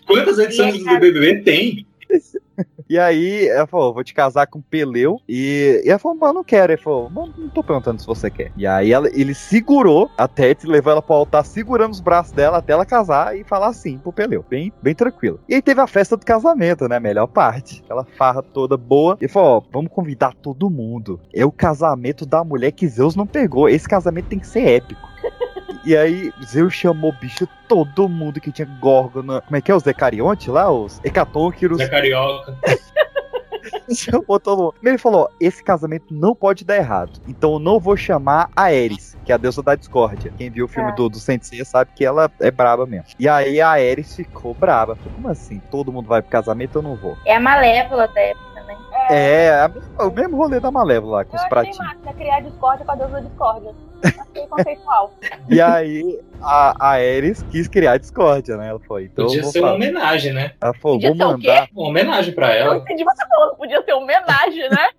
Quantas 0.08 0.40
edições 0.40 0.80
do 0.80 0.86
BBB 0.86 1.42
tem? 1.44 1.86
E 2.90 2.98
aí 3.00 3.48
ela 3.48 3.68
falou, 3.68 3.94
vou 3.94 4.04
te 4.04 4.14
casar 4.14 4.48
com 4.48 4.62
Peleu. 4.62 5.20
E, 5.28 5.82
e 5.86 5.90
ela 5.90 6.00
falou, 6.00 6.18
mas 6.20 6.34
não 6.34 6.44
quero. 6.44 6.74
Ele 6.74 6.82
falou, 6.82 7.10
não 7.10 7.50
tô 7.50 7.64
perguntando 7.64 8.00
se 8.02 8.08
você 8.08 8.30
quer. 8.30 8.52
E 8.58 8.66
aí 8.68 8.92
ela- 8.92 9.10
ele 9.14 9.34
segurou 9.34 10.10
a 10.18 10.28
Tete, 10.28 10.68
levou 10.68 10.92
ela 10.92 11.02
pro 11.02 11.16
altar, 11.16 11.46
segurando 11.46 11.92
os 11.92 12.00
braços 12.02 12.32
dela 12.32 12.58
até 12.58 12.74
ela 12.74 12.86
casar 12.86 13.38
e 13.38 13.44
falar 13.44 13.68
assim 13.68 13.98
pro 13.98 14.12
Peleu. 14.14 14.46
Bem, 14.50 14.72
bem 14.82 14.94
tranquilo. 14.96 15.40
E 15.48 15.56
aí 15.56 15.62
teve 15.62 15.82
a 15.82 15.88
festa 15.88 16.18
do 16.18 16.26
casamento, 16.26 16.88
né? 16.88 17.00
Melhor 17.00 17.28
parte. 17.28 17.82
Aquela 17.86 18.06
farra 18.06 18.42
toda 18.42 18.78
boa. 18.78 19.18
E 19.22 19.28
falou, 19.28 19.58
ó, 19.58 19.62
vamos 19.72 19.92
convidar 19.92 20.34
todo 20.36 20.70
mundo. 20.70 21.20
É 21.34 21.46
o 21.46 21.52
casamento 21.52 22.26
da 22.26 22.44
mulher 22.44 22.72
que 22.72 22.88
Zeus 22.88 23.16
não 23.16 23.26
pegou. 23.28 23.70
Esse 23.70 23.88
casamento 23.88 24.28
tem 24.28 24.40
que 24.40 24.48
ser 24.48 24.68
épico. 24.68 25.02
E 25.86 25.96
aí, 25.98 26.32
Zeus 26.46 26.74
chamou 26.74 27.12
bicho 27.12 27.48
todo 27.68 28.08
mundo 28.08 28.40
que 28.40 28.52
tinha 28.52 28.68
Górgona. 28.80 29.42
Como 29.42 29.56
é 29.56 29.62
que 29.62 29.72
é? 29.72 29.76
Os 29.76 29.84
Decarionte 29.84 30.50
lá? 30.50 30.72
Os 30.72 31.00
Hecatonqueros. 31.04 31.78
Zé 31.78 31.88
Carioca. 31.90 32.58
chamou 33.94 34.40
todo 34.40 34.64
mundo. 34.64 34.76
Ele 34.84 34.98
falou: 34.98 35.30
esse 35.40 35.64
casamento 35.64 36.14
não 36.14 36.36
pode 36.36 36.64
dar 36.66 36.78
errado. 36.78 37.20
Então 37.28 37.54
eu 37.54 37.60
não 37.60 37.80
vou 37.80 37.96
chamar 37.98 38.50
a 38.56 38.64
Ares, 38.64 39.18
que 39.26 39.32
é 39.32 39.36
a 39.36 39.38
deusa 39.38 39.62
da 39.62 39.76
discórdia. 39.76 40.34
Quem 40.38 40.50
viu 40.50 40.66
o 40.66 40.68
filme 40.68 40.90
Ah. 40.92 40.96
do, 40.96 41.10
do 41.10 41.20
Sensei 41.20 41.64
sabe 41.66 41.92
que 41.96 42.06
ela 42.06 42.32
é 42.40 42.52
braba 42.52 42.86
mesmo. 42.86 43.08
E 43.20 43.28
aí 43.28 43.60
a 43.62 43.70
Ares 43.72 44.16
ficou 44.16 44.54
braba. 44.54 44.96
Falou, 44.96 45.14
como 45.16 45.28
assim? 45.30 45.62
Todo 45.72 45.92
mundo 45.92 46.08
vai 46.08 46.22
pro 46.22 46.32
casamento, 46.32 46.78
eu 46.78 46.82
não 46.82 46.96
vou. 46.96 47.18
É 47.26 47.36
a 47.36 47.40
Malévola 47.40 48.08
da 48.08 48.22
época, 48.22 48.64
né? 48.64 48.78
É, 49.10 49.50
a 49.62 49.68
mesma- 49.68 50.04
o 50.06 50.12
mesmo 50.12 50.38
rolê 50.38 50.60
da 50.60 50.72
Malévola 50.72 51.18
lá, 51.18 51.26
com 51.26 51.36
Eu 51.36 51.42
os 51.44 51.50
pratinhos. 51.50 51.78
máquina 51.78 52.14
criar 52.14 52.40
discórdia 52.42 52.86
com 52.86 52.92
a 52.92 52.96
deusa 52.96 53.14
da 53.14 53.20
discórdia. 53.22 53.72
Achei 54.04 54.48
conceitual. 54.48 55.14
E 55.50 55.62
aí 55.62 56.20
a, 56.42 56.76
a 56.80 56.90
Ares 56.94 57.44
quis 57.52 57.68
criar 57.68 57.98
discórdia, 57.98 58.58
né? 58.58 58.70
Ela 58.70 58.80
foi. 58.80 59.06
Então 59.06 59.26
eu 59.26 59.28
Podia 59.30 59.42
vou 59.44 59.52
ser 59.52 59.60
uma 59.60 59.68
falar. 59.68 59.76
homenagem, 59.78 60.34
né? 60.34 60.52
Ela 60.62 60.74
falou, 60.74 60.98
Podia 60.98 61.10
vou 61.10 61.18
ser 61.18 61.24
o 61.36 61.38
quê? 61.40 61.48
mandar. 61.48 61.70
Uma 61.74 61.88
homenagem 61.90 62.34
pra 62.34 62.56
Eu 62.58 62.66
ela. 62.68 62.78
entendi 62.78 63.04
você 63.04 63.26
falando, 63.28 63.56
podia 63.56 63.82
ser 63.84 63.94
homenagem, 63.94 64.70
né? 64.70 64.90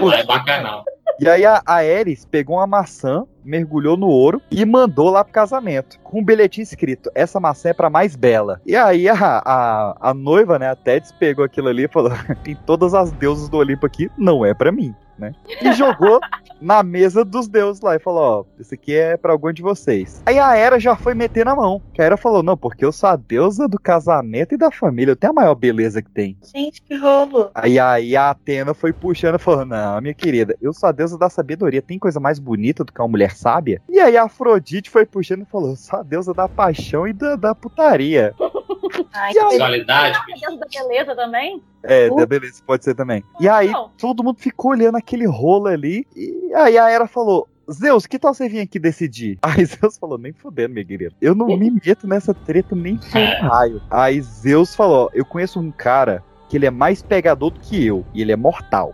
Não, 0.00 0.12
é 0.12 0.24
bacanal. 0.24 0.84
E 1.18 1.28
aí 1.28 1.44
a, 1.44 1.60
a 1.66 1.74
Ares 1.76 2.24
pegou 2.24 2.56
uma 2.56 2.66
maçã, 2.66 3.26
mergulhou 3.44 3.94
no 3.94 4.06
ouro 4.08 4.40
e 4.50 4.64
mandou 4.64 5.10
lá 5.10 5.22
pro 5.22 5.32
casamento. 5.34 5.98
Com 6.00 6.20
um 6.20 6.24
bilhetinho 6.24 6.62
escrito: 6.62 7.10
Essa 7.14 7.38
maçã 7.38 7.68
é 7.70 7.74
pra 7.74 7.90
mais 7.90 8.16
bela. 8.16 8.58
E 8.64 8.74
aí 8.74 9.06
a, 9.06 9.14
a, 9.44 9.96
a 10.10 10.14
noiva, 10.14 10.58
né, 10.58 10.70
a 10.70 10.76
Tétis, 10.76 11.12
pegou 11.12 11.44
aquilo 11.44 11.68
ali 11.68 11.84
e 11.84 11.88
falou: 11.88 12.10
Tem 12.42 12.54
todas 12.54 12.94
as 12.94 13.12
deusas 13.12 13.50
do 13.50 13.58
Olimpo 13.58 13.84
aqui, 13.84 14.10
não 14.16 14.46
é 14.46 14.54
pra 14.54 14.72
mim, 14.72 14.94
né? 15.18 15.34
E 15.60 15.72
jogou 15.74 16.20
na 16.60 16.82
mesa 16.82 17.24
dos 17.24 17.48
deuses 17.48 17.80
lá 17.82 17.96
e 17.96 17.98
falou: 17.98 18.20
Ó, 18.22 18.44
esse 18.60 18.74
aqui 18.74 18.94
é 18.94 19.16
pra 19.16 19.32
algum 19.32 19.52
de 19.52 19.62
vocês. 19.62 20.22
Aí 20.26 20.38
a 20.38 20.54
Hera 20.56 20.78
já 20.78 20.94
foi 20.96 21.14
meter 21.14 21.44
na 21.44 21.54
mão. 21.56 21.80
Que 21.94 22.02
a 22.02 22.04
Hera 22.04 22.16
falou: 22.16 22.42
Não, 22.42 22.56
porque 22.56 22.84
eu 22.84 22.92
sou 22.92 23.08
a 23.08 23.16
deusa 23.16 23.66
do 23.68 23.78
casamento 23.78 24.54
e 24.54 24.58
da 24.58 24.70
família, 24.70 25.12
eu 25.12 25.16
tenho 25.16 25.32
a 25.32 25.34
maior 25.34 25.54
beleza 25.54 26.02
que 26.02 26.10
tem. 26.10 26.36
Gente, 26.54 26.82
que 26.82 26.96
rolo. 26.96 27.50
Aí, 27.54 27.78
aí 27.78 28.16
a 28.16 28.30
Atena 28.30 28.74
foi 28.74 28.92
puxando 28.92 29.36
e 29.36 29.38
falou: 29.42 29.64
Não, 29.64 30.00
minha 30.00 30.14
querida, 30.14 30.56
eu 30.60 30.72
sou 30.72 30.88
a 30.88 30.92
deusa 30.92 31.16
da 31.18 31.30
sabedoria. 31.30 31.82
Tem 31.82 31.98
coisa 31.98 32.20
mais 32.20 32.38
bonita 32.38 32.84
do 32.84 32.92
que 32.92 33.00
uma 33.00 33.08
mulher 33.08 33.32
sábia? 33.34 33.80
E 33.88 33.98
aí 33.98 34.16
a 34.16 34.24
Afrodite 34.24 34.90
foi 34.90 35.06
puxando 35.06 35.42
e 35.42 35.46
falou: 35.50 35.74
Sou 35.76 35.98
a 35.98 36.02
deusa 36.02 36.34
da 36.34 36.48
paixão 36.48 37.06
e 37.06 37.12
da, 37.12 37.36
da 37.36 37.54
putaria. 37.54 38.34
Ai, 39.14 39.32
E 39.32 39.38
aí- 39.38 39.50
Sexualidade, 39.50 40.18
A 40.18 40.24
deusa 40.38 40.56
da 40.58 40.66
beleza 40.66 41.14
também? 41.14 41.62
É, 41.82 42.10
Uh. 42.10 42.16
da 42.16 42.26
beleza, 42.26 42.62
pode 42.66 42.84
ser 42.84 42.94
também. 42.94 43.24
E 43.40 43.48
aí 43.48 43.70
Não. 43.70 43.90
todo 43.96 44.22
mundo 44.22 44.38
ficou 44.38 44.72
olhando 44.72 44.96
aquele 44.96 45.26
rolo 45.26 45.66
ali. 45.66 46.06
E 46.14 46.52
aí 46.54 46.76
a 46.76 46.90
Hera 46.90 47.06
falou: 47.06 47.48
Zeus, 47.70 48.06
que 48.06 48.18
tal 48.18 48.34
você 48.34 48.48
vir 48.48 48.60
aqui 48.60 48.78
decidir? 48.78 49.38
Aí 49.42 49.64
Zeus 49.64 49.96
falou, 49.96 50.18
nem 50.18 50.32
fudendo, 50.32 50.74
minha 50.74 50.84
querida. 50.84 51.14
Eu 51.20 51.34
não 51.36 51.46
me 51.56 51.70
meto 51.70 52.06
nessa 52.08 52.34
treta 52.34 52.74
nem 52.74 52.94
um 52.96 53.46
raio. 53.48 53.80
Aí 53.88 54.20
Zeus 54.20 54.74
falou, 54.74 55.08
eu 55.14 55.24
conheço 55.24 55.60
um 55.60 55.70
cara 55.70 56.24
que 56.48 56.56
ele 56.56 56.66
é 56.66 56.70
mais 56.70 57.00
pegador 57.00 57.50
do 57.50 57.60
que 57.60 57.86
eu. 57.86 58.04
E 58.12 58.20
ele 58.22 58.32
é 58.32 58.36
mortal. 58.36 58.92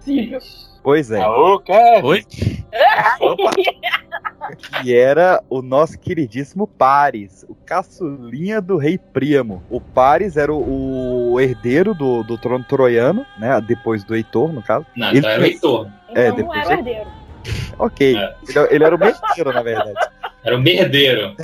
Pois 0.87 1.11
é. 1.11 1.19
Cara? 1.19 2.01
Oi? 2.07 2.23
Opa! 3.19 3.51
que 4.81 4.97
era 4.97 5.43
o 5.51 5.61
nosso 5.61 5.99
queridíssimo 5.99 6.65
Paris, 6.69 7.45
o 7.49 7.57
caçulinha 7.57 8.61
do 8.61 8.77
rei 8.77 8.97
Príamo. 8.97 9.61
O 9.69 9.81
Paris 9.81 10.37
era 10.37 10.53
o, 10.55 11.33
o 11.33 11.41
herdeiro 11.41 11.93
do, 11.93 12.23
do 12.23 12.39
trono 12.39 12.63
troiano, 12.63 13.27
né? 13.37 13.61
Depois 13.67 14.05
do 14.05 14.15
Heitor, 14.15 14.53
no 14.53 14.63
caso. 14.63 14.87
Não, 14.97 15.09
Ele 15.09 15.19
então 15.19 15.31
era 15.31 15.43
o 15.43 15.45
Heitor. 15.45 15.89
Então 16.09 16.23
É, 16.23 16.29
não 16.29 16.37
depois 16.37 16.61
era 16.61 16.69
eu- 16.75 16.79
herdeiro. 16.79 17.11
Ok. 17.81 18.17
É. 18.17 18.35
Ele, 18.49 18.69
ele 18.77 18.85
era 18.85 18.95
o 18.95 18.99
merdeiro, 19.01 19.53
na 19.53 19.63
verdade. 19.63 20.09
Era 20.45 20.57
o 20.57 20.61
merdeiro. 20.61 21.35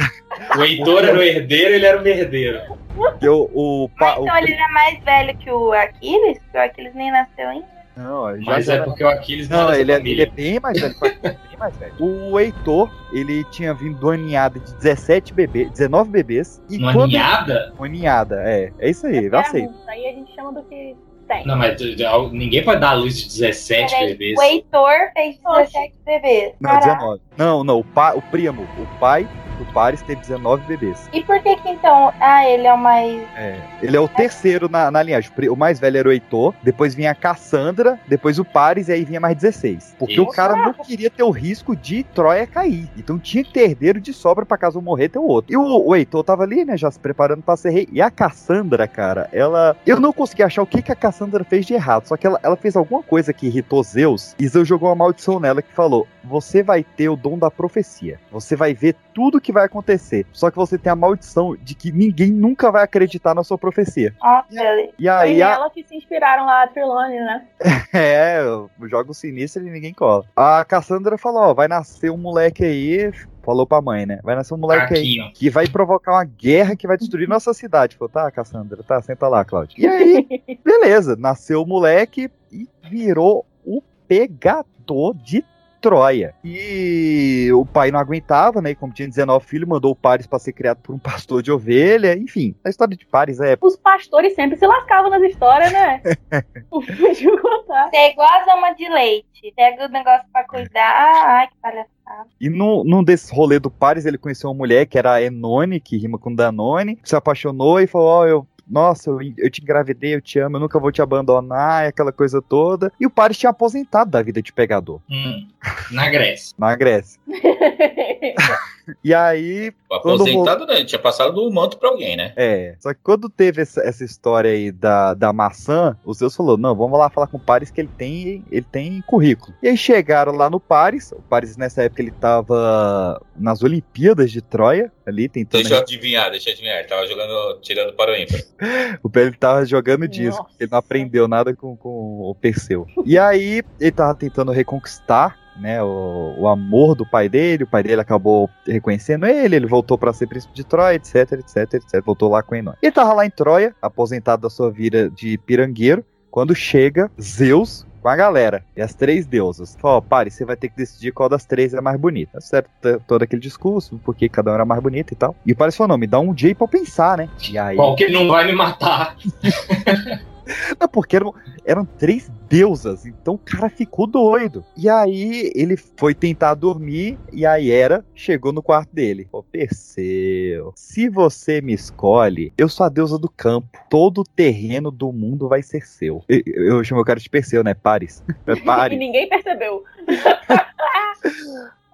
O 0.57 0.63
Heitor 0.63 1.03
era 1.05 1.19
o 1.19 1.23
herdeiro, 1.23 1.75
ele 1.75 1.87
era 1.87 1.99
o 1.99 2.03
merdeiro. 2.05 2.61
Porque 2.95 3.29
o, 3.29 3.51
o, 3.53 3.89
pa- 3.99 4.21
o- 4.21 4.23
Então 4.23 4.37
ele 4.39 4.53
era 4.53 4.69
mais 4.69 5.03
velho 5.03 5.37
que 5.39 5.51
o 5.51 5.73
Aquiles? 5.73 6.39
Que 6.53 6.59
o 6.59 6.63
Aquiles 6.63 6.95
nem 6.95 7.11
nasceu 7.11 7.49
ainda. 7.49 7.82
Não, 7.97 8.37
já 8.41 8.45
Mas 8.53 8.69
é 8.69 8.75
era- 8.75 8.85
porque 8.85 9.05
o 9.05 9.09
Aquiles 9.09 9.49
não, 9.49 9.59
Não, 9.65 9.69
era 9.71 9.79
ele 9.81 9.93
é, 9.93 9.97
ele 9.97 10.23
é 10.23 10.27
bem 10.27 10.59
mais 10.61 10.81
velho. 10.81 10.95
bem 11.01 11.59
mais 11.59 11.77
velho. 11.77 11.93
O 11.99 12.41
Heitor, 12.41 12.91
ele 13.13 13.45
tinha 13.51 13.75
vindo 13.75 13.99
de 13.99 14.05
uma 14.05 14.17
ninhada 14.17 14.59
de 14.59 14.75
17 14.77 15.35
bebês, 15.35 15.71
19 15.73 16.11
bebês. 16.11 16.63
E 16.71 16.79
Uma 16.79 16.93
quando 16.95 17.11
ninhada? 17.11 17.73
Uma 17.79 17.89
ninhada, 17.89 18.37
é. 18.45 18.73
É 18.79 18.89
isso 18.91 19.07
aí, 19.07 19.19
eu 19.19 19.27
Era 19.27 19.41
aceito. 19.41 19.75
Aí 19.87 20.07
a 20.09 20.13
gente 20.13 20.35
chama 20.35 20.53
do 20.53 20.63
que 20.63 20.97
tem. 21.29 21.47
Não, 21.47 21.57
mas 21.57 21.79
já- 21.81 22.19
ninguém 22.31 22.65
pode 22.65 22.81
dar 22.81 22.91
a 22.91 22.95
luz 22.95 23.17
de 23.19 23.27
17 23.27 23.93
Peraí, 23.93 24.09
bebês. 24.13 24.39
O 24.39 24.43
Heitor 24.43 24.91
fez 25.15 25.39
17 25.39 25.95
bebês. 26.05 26.53
Não, 26.61 26.71
Caraca. 26.71 26.95
19. 26.95 27.21
Não, 27.37 27.63
não, 27.65 27.79
o, 27.81 27.85
pa, 27.85 28.15
o 28.15 28.23
primo, 28.23 28.63
o 28.79 28.99
pai 28.99 29.29
do 29.59 29.65
Paris 29.73 30.03
teve 30.03 30.21
19 30.21 30.65
bebês. 30.67 31.09
E 31.13 31.23
por 31.23 31.41
que 31.43 31.57
que 31.57 31.69
então... 31.69 32.13
Ah, 32.21 32.47
ele 32.47 32.67
é 32.67 32.73
o 32.73 32.79
mais... 32.79 33.23
É, 33.37 33.61
ele 33.83 33.97
é 33.97 34.01
o 34.01 34.09
terceiro 34.09 34.69
na, 34.69 34.91
na 34.91 35.03
linhagem. 35.03 35.31
O 35.49 35.53
O 35.53 35.57
mais 35.57 35.79
velho 35.79 35.99
era 35.99 36.09
o 36.09 36.13
Heitor, 36.13 36.55
depois 36.63 36.95
vinha 36.95 37.11
a 37.11 37.15
Cassandra, 37.15 37.99
depois 38.07 38.39
o 38.39 38.45
Paris 38.45 38.89
e 38.89 38.93
aí 38.93 39.05
vinha 39.05 39.21
mais 39.21 39.37
16. 39.37 39.97
Porque 39.99 40.21
o 40.21 40.25
Isso. 40.25 40.33
cara 40.33 40.57
não 40.57 40.73
queria 40.73 41.11
ter 41.11 41.23
o 41.23 41.31
risco 41.31 41.75
de 41.75 42.03
Troia 42.05 42.47
cair. 42.47 42.89
Então 42.97 43.19
tinha 43.19 43.45
que 43.45 43.53
ter 43.53 43.71
herdeiro 43.71 44.01
de 44.01 44.13
sobra 44.13 44.45
pra 44.45 44.59
caso 44.59 44.79
um 44.79 44.83
morrer 44.83 45.09
ter 45.09 45.19
o 45.19 45.27
outro. 45.27 45.53
E 45.53 45.57
o, 45.57 45.63
o 45.63 45.95
Heitor 45.95 46.25
tava 46.25 46.43
ali, 46.43 46.65
né, 46.65 46.77
já 46.77 46.91
se 46.91 46.99
preparando 46.99 47.43
pra 47.43 47.57
ser 47.57 47.71
rei. 47.71 47.89
E 47.93 48.01
a 48.01 48.11
Cassandra, 48.11 48.87
cara, 48.87 49.29
ela. 49.33 49.77
Eu 49.87 50.01
não 50.01 50.13
consegui 50.13 50.43
achar 50.43 50.63
o 50.63 50.67
que, 50.67 50.83
que 50.83 50.93
a 50.93 50.97
Cassandra 50.97 51.45
fez 51.45 51.67
de 51.67 51.75
errado. 51.75 52.07
Só 52.07 52.17
que 52.17 52.27
ela, 52.27 52.39
ela 52.43 52.57
fez 52.57 52.77
alguma 52.77 53.03
coisa 53.03 53.33
que 53.33 53.47
irritou 53.47 53.83
Zeus. 53.83 54.35
E 54.39 54.47
Zeus 54.47 54.69
jogou 54.69 54.89
uma 54.89 54.95
maldição 54.95 55.41
nela 55.41 55.63
que 55.63 55.73
falou: 55.73 56.07
Você 56.25 56.63
vai 56.63 56.85
ter 56.85 57.09
o 57.09 57.17
dom 57.17 57.39
da 57.39 57.51
profecia. 57.51 58.19
Você 58.31 58.57
vai 58.57 58.75
ver 58.75 58.97
tudo 59.15 59.41
que 59.43 59.53
vai 59.53 59.67
acontecer. 59.67 60.25
Só 60.33 60.51
que 60.51 60.57
você 60.57 60.79
tem 60.79 60.91
a 60.91 60.97
maldição 60.97 61.57
de 61.57 61.75
que 61.75 61.93
ninguém 61.93 62.31
nunca 62.31 62.71
vai 62.71 62.83
acreditar 62.83 63.35
na 63.35 63.45
sua 63.45 63.59
profecia. 63.59 64.15
Ele... 64.51 64.93
E 64.99 65.05
Foi 65.05 65.09
aí 65.09 65.43
a, 65.43 65.51
nela 65.51 65.71
que 65.71 65.83
se 65.83 65.97
inspiraram 65.97 66.47
lá 66.47 66.63
a 66.63 66.69
Trilone, 66.69 67.17
né? 67.17 67.45
é, 67.93 68.43
o 68.47 68.89
jogo 68.89 69.13
sinistro 69.13 69.67
e 69.67 69.71
ninguém 69.71 69.93
cola. 69.93 70.25
A 70.37 70.65
Cassandra 70.65 71.19
falou: 71.19 71.43
ó, 71.43 71.55
vai 71.55 71.69
nascer 71.69 72.11
um 72.11 72.17
moleque 72.17 72.65
aí. 72.65 73.13
Falou 73.43 73.67
pra 73.67 73.83
mãe, 73.83 74.07
né? 74.07 74.21
Vai 74.23 74.37
nascer 74.37 74.55
um 74.55 74.59
moleque 74.59 74.95
aí 74.95 75.17
Fraquinho. 75.17 75.33
que 75.35 75.51
vai 75.51 75.67
provocar 75.67 76.13
uma 76.13 76.25
guerra 76.25 76.77
que 76.77 76.87
vai 76.87 76.97
destruir 76.97 77.27
nossa 77.29 77.53
cidade. 77.53 77.97
Falou, 77.97 78.09
tá, 78.09 78.31
Cassandra, 78.31 78.83
tá, 78.85 79.03
senta 79.03 79.27
lá, 79.27 79.45
Cláudio. 79.45 79.81
E 79.81 79.87
aí, 79.87 80.59
beleza, 80.65 81.17
nasceu 81.17 81.63
o 81.63 81.67
moleque 81.67 82.31
e 82.53 82.69
virou 82.89 83.45
o 83.65 83.83
pegador 84.07 85.15
de 85.15 85.45
Troia. 85.83 86.35
E 86.45 87.51
o 87.53 87.67
pai 87.67 87.91
não 87.91 87.99
aguentava, 87.99 88.63
né? 88.63 88.71
E 88.71 88.75
como 88.75 88.93
tinha 88.93 89.09
19 89.09 89.45
filhos, 89.45 89.69
mandou 89.69 89.91
o 89.91 89.97
Paris 89.97 90.27
pra 90.27 90.39
ser 90.39 90.53
criado 90.53 90.79
por 90.79 90.95
um 90.95 90.99
pastor 91.01 91.43
de 91.43 91.51
ovelha. 91.51 92.17
Enfim, 92.17 92.55
a 92.65 92.71
história 92.71 92.97
de 92.97 93.05
Paris 93.05 93.41
é 93.41 93.59
Os 93.61 93.77
pastores 93.77 94.35
sempre 94.35 94.57
se 94.57 94.67
lascavam 94.67 95.11
nas 95.11 95.23
histórias, 95.23 95.73
né? 95.73 96.01
Deixa 96.99 97.29
eu 97.29 97.41
contar. 97.41 97.91
Você 97.91 97.97
é 97.97 98.13
igual 98.13 98.29
a 98.29 98.45
zama 98.45 98.73
de 98.75 98.89
leite. 98.89 99.53
Pega 99.57 99.87
o 99.87 99.89
negócio 99.89 100.25
pra 100.33 100.45
cuidar. 100.45 101.41
Ai, 101.41 101.49
que 101.49 101.57
palhaçada. 101.61 101.93
E 102.41 102.49
no, 102.49 102.85
num 102.85 103.03
desses 103.03 103.31
rolê 103.31 103.59
do 103.59 103.71
Paris, 103.71 104.07
ele 104.07 104.19
conheceu 104.19 104.51
uma 104.51 104.57
mulher 104.57 104.87
que 104.87 104.99
era 104.99 105.15
a 105.15 105.23
Enone, 105.23 105.81
que 105.81 105.97
rima 105.97 106.19
com 106.19 106.35
Danone, 106.35 106.99
se 107.03 107.17
apaixonou 107.17 107.81
e 107.81 107.87
falou: 107.87 108.09
Ó, 108.09 108.27
eu. 108.27 108.47
Nossa, 108.69 109.11
eu, 109.11 109.19
eu 109.37 109.51
te 109.51 109.61
engravidei, 109.63 110.15
eu 110.15 110.21
te 110.21 110.39
amo, 110.39 110.57
eu 110.57 110.61
nunca 110.61 110.79
vou 110.79 110.91
te 110.93 111.03
abandonar, 111.03 111.85
e 111.85 111.89
aquela 111.89 112.13
coisa 112.13 112.41
toda. 112.41 112.93
E 112.99 113.07
o 113.07 113.11
Paris 113.11 113.37
tinha 113.39 113.51
aposentado 113.51 114.11
da 114.11 114.23
vida 114.23 114.41
de 114.41 114.53
pegador, 114.53 115.01
Hum, 115.11 115.47
na 115.91 116.09
Grécia. 116.09 116.55
na 116.59 116.75
Grécia. 116.77 117.21
E 119.05 119.15
aí, 119.15 119.73
Quando 119.89 120.23
Aposentado, 120.23 120.67
né? 120.67 120.85
Tinha 120.85 120.99
passado 120.99 121.35
do 121.35 121.51
manto 121.53 121.79
pra 121.79 121.89
alguém, 121.89 122.17
né? 122.17 122.33
é. 122.37 122.75
Só 122.81 122.93
que 122.93 123.01
quando 123.03 123.29
teve 123.29 123.63
essa, 123.63 123.81
essa 123.83 124.05
história 124.05 124.51
aí 124.51 124.71
da, 124.73 125.15
da 125.15 125.33
maçã, 125.33 125.97
o 126.05 126.13
Zeus 126.13 126.35
falou: 126.35 126.57
não, 126.57 126.75
vamos 126.75 126.99
lá 126.99 127.09
falar 127.11 127.27
com 127.27 127.37
o 127.37 127.41
Paris 127.41 127.71
que 127.71 127.81
ele 127.81 127.91
tem, 127.97 128.45
ele 128.51 128.67
tem 128.71 129.03
currículo. 129.03 129.55
E 129.63 129.69
aí 129.69 129.77
chegaram 129.77 130.33
lá 130.33 130.49
no 130.51 130.61
Paris. 130.61 131.13
O 131.13 131.23
Paris, 131.23 131.57
nessa 131.57 131.83
época, 131.83 132.03
ele 132.03 132.11
tava 132.11 133.21
nas 133.37 133.63
Olimpíadas 133.63 134.31
de 134.31 134.41
Troia, 134.41 134.91
ali, 135.07 135.29
tentando. 135.29 135.63
Deixa 135.63 135.75
eu 135.75 135.81
adivinhar, 135.81 136.31
deixa 136.31 136.51
eu 136.51 136.53
adivinhar. 136.53 136.79
Ele 136.79 136.89
tava 136.89 137.07
jogando, 137.07 137.61
tirando 137.61 137.93
para 137.95 138.13
o 138.13 138.17
ímpar. 138.17 138.41
O 139.03 139.11
Pedro 139.11 139.37
tava 139.39 139.65
jogando 139.65 140.07
disco, 140.07 140.49
ele 140.59 140.71
não 140.71 140.79
aprendeu 140.79 141.27
nada 141.27 141.55
com, 141.55 141.77
com 141.77 142.21
o 142.21 142.35
Perseu. 142.35 142.87
E 143.05 143.19
aí, 143.19 143.63
ele 143.81 143.93
tava 143.93 144.15
tentando 144.15 144.53
reconquistar, 144.53 145.39
né, 145.57 145.83
o, 145.83 146.35
o 146.39 146.49
amor 146.49 146.95
do 146.95 147.07
pai 147.07 147.29
dele, 147.29 147.65
o 147.65 147.67
pai 147.67 147.83
dele 147.83 148.01
acabou 148.01 148.49
reconhecendo 148.67 149.27
ele, 149.27 149.57
ele 149.57 149.67
voltou 149.67 149.99
pra 149.99 150.13
ser 150.13 150.27
príncipe 150.27 150.55
de 150.55 150.65
Troia, 150.65 150.97
etc, 150.97 151.33
etc, 151.33 151.75
etc, 151.75 152.05
voltou 152.05 152.31
lá 152.31 152.43
com 152.43 152.55
Enoi. 152.55 152.75
Ele 152.83 152.93
tava 152.93 153.13
lá 153.13 153.27
em 153.27 153.31
Troia, 153.31 153.75
aposentado 153.81 154.43
da 154.43 154.51
sua 154.51 154.71
vida 154.71 155.11
de 155.11 155.39
pirangueiro, 155.39 156.05
quando 156.31 156.55
chega 156.55 157.11
Zeus 157.21 157.87
com 158.01 158.09
a 158.09 158.17
galera, 158.17 158.65
e 158.77 158.83
as 158.83 158.95
três 158.95 159.27
deusas. 159.27 159.79
Ó, 159.81 160.01
pare, 160.01 160.29
você 160.29 160.45
vai 160.45 160.57
ter 160.57 160.69
que 160.69 160.77
decidir 160.77 161.13
qual 161.13 161.29
das 161.29 161.45
três 161.45 161.73
é 161.73 161.81
mais 161.81 161.99
bonita. 161.99 162.41
Certo, 162.41 162.69
todo 163.07 163.23
aquele 163.23 163.41
discurso, 163.41 164.01
porque 164.05 164.29
cada 164.29 164.51
um 164.51 164.55
era 164.55 164.65
mais 164.65 164.83
bonita 164.83 165.13
e 165.13 165.17
tal. 165.17 165.37
E 165.47 165.53
o 165.53 165.57
Paris 165.57 165.77
falou, 165.77 165.91
não, 165.91 165.99
me 165.99 166.09
dá 166.09 166.19
um 166.19 166.35
dia 166.35 166.53
pra 166.53 166.65
eu 166.65 166.69
pensar, 166.69 167.17
né? 167.17 167.29
E 167.49 167.57
aí... 167.57 167.77
Qual 167.77 167.95
que 167.95 168.09
não 168.09 168.27
vai 168.27 168.45
me 168.45 168.55
matar? 168.55 169.17
Não, 170.81 170.89
porque 170.89 171.17
eram, 171.17 171.33
eram 171.65 171.85
três 171.85 172.31
deusas, 172.49 173.07
então 173.07 173.35
o 173.35 173.39
cara 173.39 173.69
ficou 173.71 174.07
doido. 174.07 174.65
E 174.77 174.89
aí 174.89 175.51
ele 175.55 175.77
foi 175.77 176.15
tentar 176.15 176.55
dormir, 176.55 177.19
e 177.33 177.47
a 177.47 177.61
Hera 177.63 178.05
chegou 178.15 178.53
no 178.53 178.63
quarto 178.63 178.93
dele. 178.93 179.29
Ô, 179.33 179.43
Perseu, 179.43 180.73
se 180.77 181.09
você 181.09 181.61
me 181.61 181.73
escolhe, 181.73 182.53
eu 182.59 182.69
sou 182.69 182.85
a 182.85 182.89
deusa 182.89 183.19
do 183.19 183.29
campo. 183.29 183.79
Todo 183.89 184.23
o 184.23 184.25
terreno 184.25 184.91
do 184.91 185.13
mundo 185.13 185.49
vai 185.49 185.63
ser 185.63 185.87
seu. 185.87 186.23
Eu, 186.29 186.43
eu 186.79 186.85
chamo 186.85 187.01
o 187.01 187.05
cara 187.05 187.21
de 187.21 187.31
Perseu, 187.31 187.63
né? 187.63 187.75
Paris. 187.75 188.23
É 188.47 188.53
E 188.55 188.61
Paris. 188.61 188.99
ninguém 188.99 189.29
percebeu. 189.29 189.85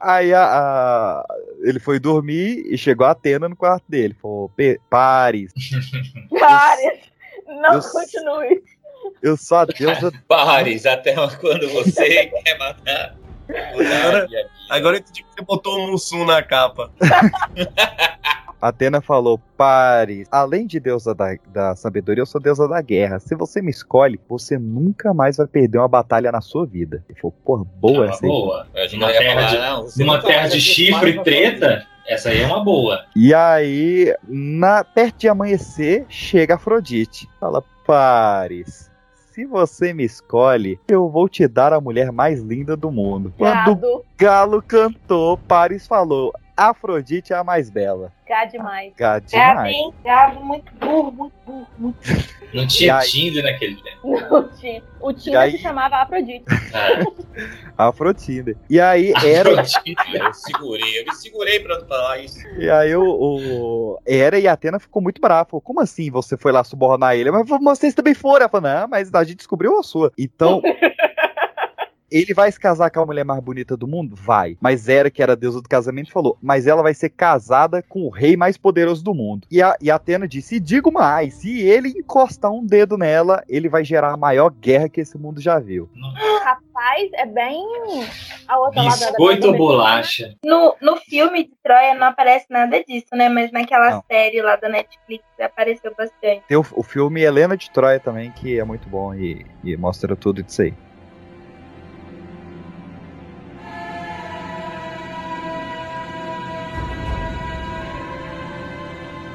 Aí 0.00 0.32
a- 0.32 0.44
a- 0.44 1.26
ele 1.62 1.80
foi 1.80 1.98
dormir 1.98 2.62
e 2.72 2.78
chegou 2.78 3.04
a 3.06 3.10
Atena 3.10 3.48
no 3.48 3.56
quarto 3.56 3.82
dele. 3.88 4.14
Falou, 4.20 4.48
"Pe- 4.50 4.80
Paris, 4.88 5.52
Pare! 6.38 7.00
Não, 7.48 7.74
Eu- 7.74 7.82
continue. 7.82 8.62
eu 9.22 9.36
sou 9.36 9.58
a 9.58 9.64
deusa 9.64 10.12
Paris, 10.28 10.84
até 10.86 11.14
quando 11.40 11.68
você 11.70 12.26
quer 12.44 12.58
matar. 12.58 13.16
Agora, 13.48 14.28
agora 14.68 14.96
eu 14.96 15.00
entendi 15.00 15.22
que 15.22 15.28
você 15.34 15.42
botou 15.42 15.78
o 15.78 15.90
Mussum 15.92 16.24
na 16.26 16.42
capa. 16.42 16.90
Atena 18.60 19.00
falou: 19.00 19.38
Pares, 19.56 20.26
além 20.32 20.66
de 20.66 20.80
deusa 20.80 21.14
da, 21.14 21.36
da 21.46 21.76
sabedoria, 21.76 22.22
eu 22.22 22.26
sou 22.26 22.40
deusa 22.40 22.66
da 22.68 22.82
guerra. 22.82 23.20
Se 23.20 23.34
você 23.36 23.62
me 23.62 23.70
escolhe, 23.70 24.20
você 24.28 24.58
nunca 24.58 25.14
mais 25.14 25.36
vai 25.36 25.46
perder 25.46 25.78
uma 25.78 25.86
batalha 25.88 26.32
na 26.32 26.40
sua 26.40 26.66
vida. 26.66 27.04
Ele 27.08 27.18
falou: 27.20 27.34
Porra, 27.44 27.64
boa 27.64 27.98
Uma 28.04 28.10
essa 28.10 28.24
aí. 28.26 28.28
boa. 28.28 28.66
A 28.74 28.80
gente 28.82 28.96
Numa 28.96 29.12
ia 29.12 29.18
terra 29.18 29.34
falar, 29.48 29.86
de, 29.86 29.98
não, 29.98 30.06
nunca 30.14 30.26
terra 30.26 30.48
de 30.48 30.60
chifre 30.60 31.10
e 31.10 31.22
treta, 31.22 31.86
essa 32.08 32.30
aí 32.30 32.40
é 32.40 32.46
uma 32.46 32.64
boa. 32.64 33.04
E 33.14 33.34
aí, 33.34 34.14
na, 34.26 34.82
perto 34.82 35.18
de 35.18 35.28
amanhecer, 35.28 36.06
chega 36.08 36.54
Afrodite. 36.54 37.28
Fala: 37.38 37.62
Pares. 37.86 38.88
Se 39.30 39.44
você 39.44 39.92
me 39.92 40.04
escolhe, 40.04 40.80
eu 40.88 41.08
vou 41.08 41.28
te 41.28 41.46
dar 41.46 41.72
a 41.72 41.80
mulher 41.80 42.10
mais 42.10 42.40
linda 42.40 42.76
do 42.76 42.90
mundo. 42.90 43.32
Quando 43.38 43.72
o 43.84 44.04
galo 44.16 44.60
cantou, 44.60 45.36
Paris 45.36 45.86
falou: 45.86 46.32
Afrodite 46.58 47.32
é 47.32 47.36
a 47.36 47.44
mais 47.44 47.70
bela. 47.70 48.12
Gado 48.28 48.50
demais. 48.50 48.92
Gado 48.96 49.24
Gado, 49.30 49.50
demais. 49.54 49.74
hein? 49.76 49.94
Gado 50.04 50.40
muito 50.44 50.74
burro, 50.74 51.12
muito 51.12 51.34
burro, 51.46 51.66
muito 51.78 51.98
Não 52.52 52.66
tinha 52.66 52.96
aí? 52.98 53.08
Tinder 53.08 53.42
naquele 53.44 53.76
tempo. 53.76 54.20
Não 54.30 54.48
tinha. 54.56 54.82
O 55.00 55.12
Tinder 55.12 55.40
aí- 55.40 55.52
se 55.52 55.58
chamava 55.58 55.96
Afrodite. 55.96 56.44
Afrodite. 57.76 58.56
E 58.68 58.80
aí 58.80 59.12
era. 59.24 59.50
Eu 59.50 60.34
segurei, 60.34 61.00
eu 61.00 61.04
me 61.06 61.14
segurei 61.14 61.60
pra 61.60 61.78
não 61.78 61.86
falar 61.86 62.18
isso. 62.18 62.46
E 62.58 62.68
aí 62.68 62.94
o, 62.96 63.04
o 63.04 63.98
Hera 64.06 64.38
e 64.38 64.48
a 64.48 64.52
Atena 64.52 64.78
ficou 64.78 65.00
muito 65.00 65.20
bravo. 65.20 65.50
Falou, 65.50 65.60
como 65.62 65.80
assim 65.80 66.10
você 66.10 66.36
foi 66.36 66.52
lá 66.52 66.64
subornar 66.64 67.14
ele? 67.16 67.30
Mas 67.30 67.46
vocês 67.48 67.94
também 67.94 68.14
foram. 68.14 68.40
Ela 68.40 68.48
falou, 68.48 68.68
não, 68.68 68.88
mas 68.88 69.12
a 69.14 69.24
gente 69.24 69.36
descobriu 69.36 69.78
a 69.78 69.82
sua. 69.82 70.12
Então. 70.18 70.60
Ele 72.10 72.32
vai 72.32 72.50
se 72.50 72.58
casar 72.58 72.90
com 72.90 73.00
a 73.00 73.06
mulher 73.06 73.24
mais 73.24 73.40
bonita 73.40 73.76
do 73.76 73.86
mundo? 73.86 74.16
Vai. 74.16 74.56
Mas 74.60 74.88
Hera, 74.88 75.10
que 75.10 75.22
era 75.22 75.32
a 75.32 75.36
deusa 75.36 75.60
do 75.60 75.68
casamento, 75.68 76.10
falou: 76.10 76.38
Mas 76.42 76.66
ela 76.66 76.82
vai 76.82 76.94
ser 76.94 77.10
casada 77.10 77.82
com 77.82 78.02
o 78.02 78.10
rei 78.10 78.36
mais 78.36 78.56
poderoso 78.56 79.04
do 79.04 79.14
mundo. 79.14 79.46
E 79.50 79.60
a, 79.62 79.76
e 79.80 79.90
a 79.90 79.96
Atena 79.96 80.26
disse: 80.26 80.56
E 80.56 80.60
digo 80.60 80.90
mais: 80.90 81.34
se 81.34 81.60
ele 81.60 81.90
encostar 81.90 82.50
um 82.50 82.64
dedo 82.64 82.96
nela, 82.96 83.44
ele 83.48 83.68
vai 83.68 83.84
gerar 83.84 84.12
a 84.12 84.16
maior 84.16 84.50
guerra 84.50 84.88
que 84.88 85.00
esse 85.00 85.18
mundo 85.18 85.40
já 85.40 85.58
viu. 85.58 85.88
Rapaz, 86.42 87.10
é 87.14 87.26
bem 87.26 87.64
a 88.46 88.58
outra 88.58 88.82
lado 88.82 89.00
da 89.00 89.06
Biscoito 89.06 89.48
ou 89.48 89.56
bolacha? 89.56 90.34
No, 90.44 90.74
no 90.80 90.96
filme 90.96 91.44
de 91.44 91.52
Troia 91.62 91.94
não 91.94 92.06
aparece 92.06 92.46
nada 92.48 92.82
disso, 92.82 93.08
né? 93.12 93.28
Mas 93.28 93.52
naquela 93.52 93.90
Não. 93.90 94.04
série 94.10 94.40
lá 94.40 94.56
da 94.56 94.68
Netflix 94.68 95.24
apareceu 95.40 95.94
bastante. 95.96 96.42
Tem 96.48 96.56
o, 96.56 96.64
o 96.72 96.82
filme 96.82 97.22
Helena 97.22 97.56
de 97.56 97.70
Troia 97.70 98.00
também, 98.00 98.30
que 98.32 98.58
é 98.58 98.64
muito 98.64 98.88
bom 98.88 99.14
e, 99.14 99.44
e 99.62 99.76
mostra 99.76 100.16
tudo 100.16 100.42
disso 100.42 100.62
aí. 100.62 100.74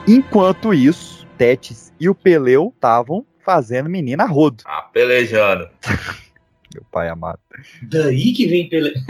Enquanto 0.08 0.74
isso, 0.74 1.26
Tétis 1.38 1.94
e 2.00 2.08
o 2.10 2.16
Peleu 2.16 2.72
estavam 2.76 3.26
fazendo 3.44 3.90
menina 3.90 4.26
rodo. 4.26 4.64
Ah, 4.66 4.84
pelejando. 4.94 5.70
Meu 6.74 6.84
pai 6.92 7.08
amado. 7.08 7.40
Daí 7.84 8.34
que 8.34 8.48
vem 8.48 8.68
pele... 8.68 8.94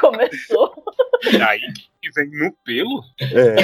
Começou. 0.00 0.72
E 1.30 1.36
aí 1.42 1.60
que 2.02 2.10
vem 2.14 2.30
no 2.30 2.52
pelo? 2.64 3.02
É. 3.20 3.56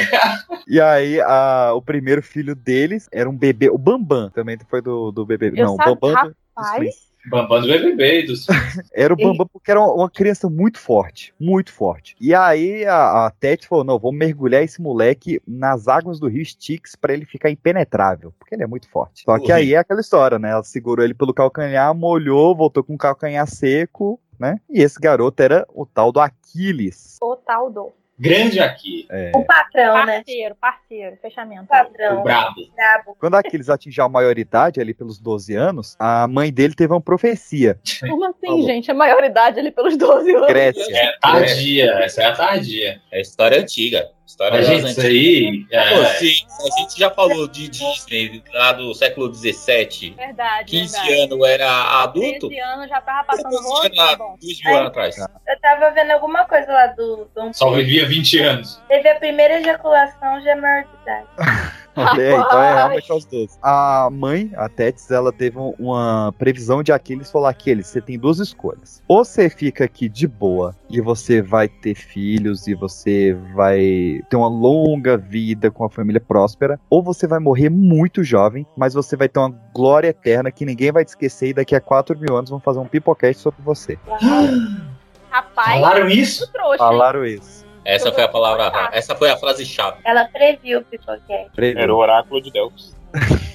E 0.67 0.81
aí, 0.81 1.21
a- 1.21 1.73
o 1.75 1.83
primeiro 1.83 2.23
filho 2.23 2.55
deles 2.55 3.09
era 3.13 3.29
um 3.29 3.37
bebê, 3.37 3.69
o 3.71 3.79
Bambam, 3.79 4.31
também 4.31 4.57
foi 4.69 4.81
do, 4.83 5.11
do 5.13 5.25
bebê. 5.27 5.53
Eu 5.55 5.67
não, 5.67 5.75
o 5.75 5.79
Bambam 5.79 6.13
do- 6.13 6.37
Rapaz, 6.57 7.12
Bambam 7.29 7.61
do 7.61 7.69
BBB. 7.69 8.25
Dos... 8.25 8.47
Era 8.93 9.13
o 9.13 9.17
Bambam 9.17 9.47
porque 9.47 9.71
era 9.71 9.81
uma, 9.81 10.11
criança 10.11 10.49
muito 10.49 10.79
forte, 10.79 11.33
muito 11.39 11.73
forte. 11.73 12.17
E 12.21 12.35
aí 12.35 12.85
a, 12.85 13.27
a 13.27 13.31
Tete 13.31 13.69
falou: 13.69 13.85
não, 13.85 13.99
vamos 13.99 14.19
mergulhar 14.19 14.63
esse 14.63 14.81
moleque 14.81 15.41
nas 15.47 15.89
águas 15.89 16.19
do 16.19 16.29
rio 16.29 16.43
Styx 16.43 16.97
pra 16.97 17.13
ele 17.13 17.25
ficar 17.25 17.51
impenetrável, 17.51 18.33
porque 18.39 18.55
ele 18.55 18.65
é 18.65 18.67
muito 18.67 18.89
forte. 18.89 19.23
Só 19.25 19.39
que 19.39 19.53
aí 19.53 19.75
é 19.75 19.79
aquela 19.79 20.01
história, 20.01 20.39
né? 20.39 20.51
Ela 20.51 20.65
segurou 20.65 21.05
ele 21.05 21.15
pelo 21.15 21.33
calcanhar, 21.33 21.95
molhou, 21.95 22.57
voltou 22.57 22.83
com 22.83 22.95
o 22.95 22.99
calcanhar 22.99 23.47
seco, 23.47 24.21
né? 24.39 24.59
E 24.69 24.83
esse 24.83 24.99
garoto 24.99 25.43
era 25.43 25.67
o 25.73 25.87
tal 25.87 26.11
do 26.11 26.21
Aquiles. 26.21 27.19
o 27.23 27.37
tal 27.37 27.71
do. 27.71 27.93
Grande 28.23 28.61
aqui. 28.61 29.05
É. 29.11 29.33
O 29.35 29.45
patrão, 29.45 30.07
né? 30.07 30.19
Parceiro, 30.19 30.55
parceiro, 30.55 31.19
fechamento. 31.21 31.65
O 31.65 31.67
patrão. 31.67 32.21
O 32.21 32.23
brabo. 32.23 32.55
Brabo. 32.77 33.17
Quando 33.19 33.35
Aquiles 33.35 33.69
atingiu 33.69 34.05
a 34.05 34.09
maioridade, 34.09 34.81
ali 34.81 34.95
pelos 34.95 35.19
12 35.19 35.57
anos, 35.57 35.97
a 35.99 36.29
mãe 36.29 36.53
dele 36.53 36.73
teve 36.73 36.93
uma 36.93 37.01
profecia. 37.01 37.77
Como 38.01 38.25
assim, 38.27 38.47
Falou. 38.47 38.63
gente? 38.63 38.89
A 38.93 38.95
maioridade 38.95 39.59
ali 39.59 39.73
pelos 39.73 39.97
12 39.97 40.37
anos. 40.37 40.47
Grécia. 40.47 40.97
É 40.97 41.19
tardia. 41.21 41.91
Essa 42.05 42.23
é 42.23 42.25
a 42.27 42.33
tardia. 42.33 43.03
É 43.11 43.21
história 43.21 43.61
antiga. 43.61 44.09
História 44.27 44.59
Mas, 44.59 44.67
gente, 44.67 44.91
isso 44.91 45.01
aí. 45.01 45.67
Pô, 45.69 45.77
É... 45.77 46.07
se, 46.15 46.27
se 46.35 46.45
a 46.73 46.79
gente 46.79 46.99
já 46.99 47.11
falou 47.11 47.47
de 47.49 47.69
Disney 47.69 48.43
lá 48.55 48.73
do 48.73 48.95
século 48.95 49.33
XVII, 49.35 50.15
Verdade, 50.17 50.71
15 50.71 50.93
verdade. 50.93 51.21
anos 51.21 51.49
era 51.49 52.03
adulto, 52.03 52.49
13 52.49 52.61
anos 52.61 52.89
já 52.89 53.01
tava 53.01 53.25
passando 53.25 53.51
15 53.51 53.91
tá 53.97 54.03
lá, 54.05 54.17
bom. 54.17 54.37
2 54.41 54.65
mil 54.65 54.75
anos 54.77 54.87
atrás. 54.89 55.17
Eu 55.19 55.61
tava 55.61 55.91
vendo 55.91 56.11
alguma 56.13 56.45
coisa 56.47 56.73
lá 56.73 56.87
do 56.89 57.29
Dom 57.35 57.53
Só 57.53 57.71
vivia 57.73 58.07
20 58.07 58.39
anos. 58.41 58.81
Teve 58.89 59.09
a 59.09 59.17
primeira 59.17 59.61
ejaculação, 59.61 60.41
já 60.43 60.53
é 60.53 60.55
maior 60.55 60.85
de 60.85 61.03
idade. 61.03 61.27
Aí, 61.95 62.33
então 62.35 62.63
é 62.63 62.75
realmente 62.75 63.13
aos 63.13 63.25
12. 63.27 63.59
A 63.63 64.09
mãe, 64.11 64.51
a 64.57 64.69
Tétis, 64.69 65.11
ela 65.11 65.31
teve 65.33 65.59
um- 65.59 65.75
uma 65.79 66.33
previsão 66.39 66.83
de 66.83 66.91
Aquiles 66.93 67.31
falou: 67.31 67.47
Aquiles, 67.49 67.87
você 67.87 68.01
tem 68.01 68.19
duas 68.19 68.39
escolhas. 68.39 69.03
Ou 69.07 69.25
você 69.25 69.51
fica 69.51 69.85
aqui 69.85 70.09
de 70.09 70.27
boa 70.27 70.75
e 70.89 71.01
você 71.01 71.43
vai 71.43 71.69
ter 71.69 71.95
filhos 71.95 72.67
e 72.67 72.75
você 72.75 73.35
vai 73.55 74.21
ter 74.31 74.37
uma 74.37 74.49
longa 74.49 75.17
vida 75.19 75.71
com 75.71 75.85
a 75.85 75.91
família 75.91 76.21
próspera, 76.21 76.81
ou 76.89 77.03
você 77.03 77.27
vai 77.27 77.39
morrer 77.39 77.69
muito 77.69 78.25
jovem, 78.25 78.67
mas 78.77 78.95
você 78.95 79.17
vai 79.17 79.29
ter 79.29 79.39
uma 79.41 79.55
glória 79.75 80.09
eterna 80.09 80.51
que 80.51 80.65
ninguém 80.65 80.93
vai 80.93 81.05
te 81.05 81.09
esquecer 81.09 81.49
e 81.49 81.55
daqui 81.55 81.75
a 81.75 81.81
4 81.81 82.19
mil 82.19 82.37
anos 82.37 82.49
vão 82.51 82.61
fazer 82.61 82.79
um 82.79 82.87
pipocast 82.87 83.43
sobre 83.43 83.61
você. 83.63 83.99
Rapaz, 85.31 85.81
Falaram 85.81 86.09
isso? 86.09 86.51
trouxa, 86.53 86.73
hein? 86.73 86.79
Falaram 86.79 87.25
isso. 87.25 87.62
Essa 87.85 88.13
foi 88.13 88.23
a 88.23 88.29
palavra, 88.29 88.91
essa 88.93 89.15
foi 89.15 89.31
a 89.31 89.37
frase 89.37 89.65
chave. 89.67 89.99
Ela 90.05 90.25
previu 90.27 90.81
o. 90.81 91.51
Previu. 91.55 91.81
Era 91.83 91.93
o 91.95 91.97
oráculo 91.99 92.41
de 92.41 92.51
Delfos. 92.53 92.95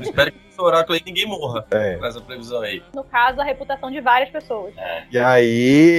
Espero 0.00 0.30
que 0.30 0.38
esse 0.50 0.60
oráculo 0.60 0.94
aí 0.94 1.02
ninguém 1.04 1.26
morra 1.26 1.64
É. 1.70 1.96
nessa 1.96 2.20
previsão 2.20 2.60
aí. 2.60 2.82
No 2.94 3.02
caso, 3.02 3.40
a 3.40 3.44
reputação 3.44 3.90
de 3.90 4.00
várias 4.00 4.30
pessoas. 4.30 4.74
E 5.10 5.18
aí 5.18 5.48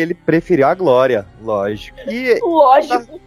ele 0.01 0.13
preferiu 0.13 0.67
a 0.67 0.73
glória, 0.75 1.25
lógico. 1.41 1.97
E 2.07 2.39
Lógico. 2.41 3.19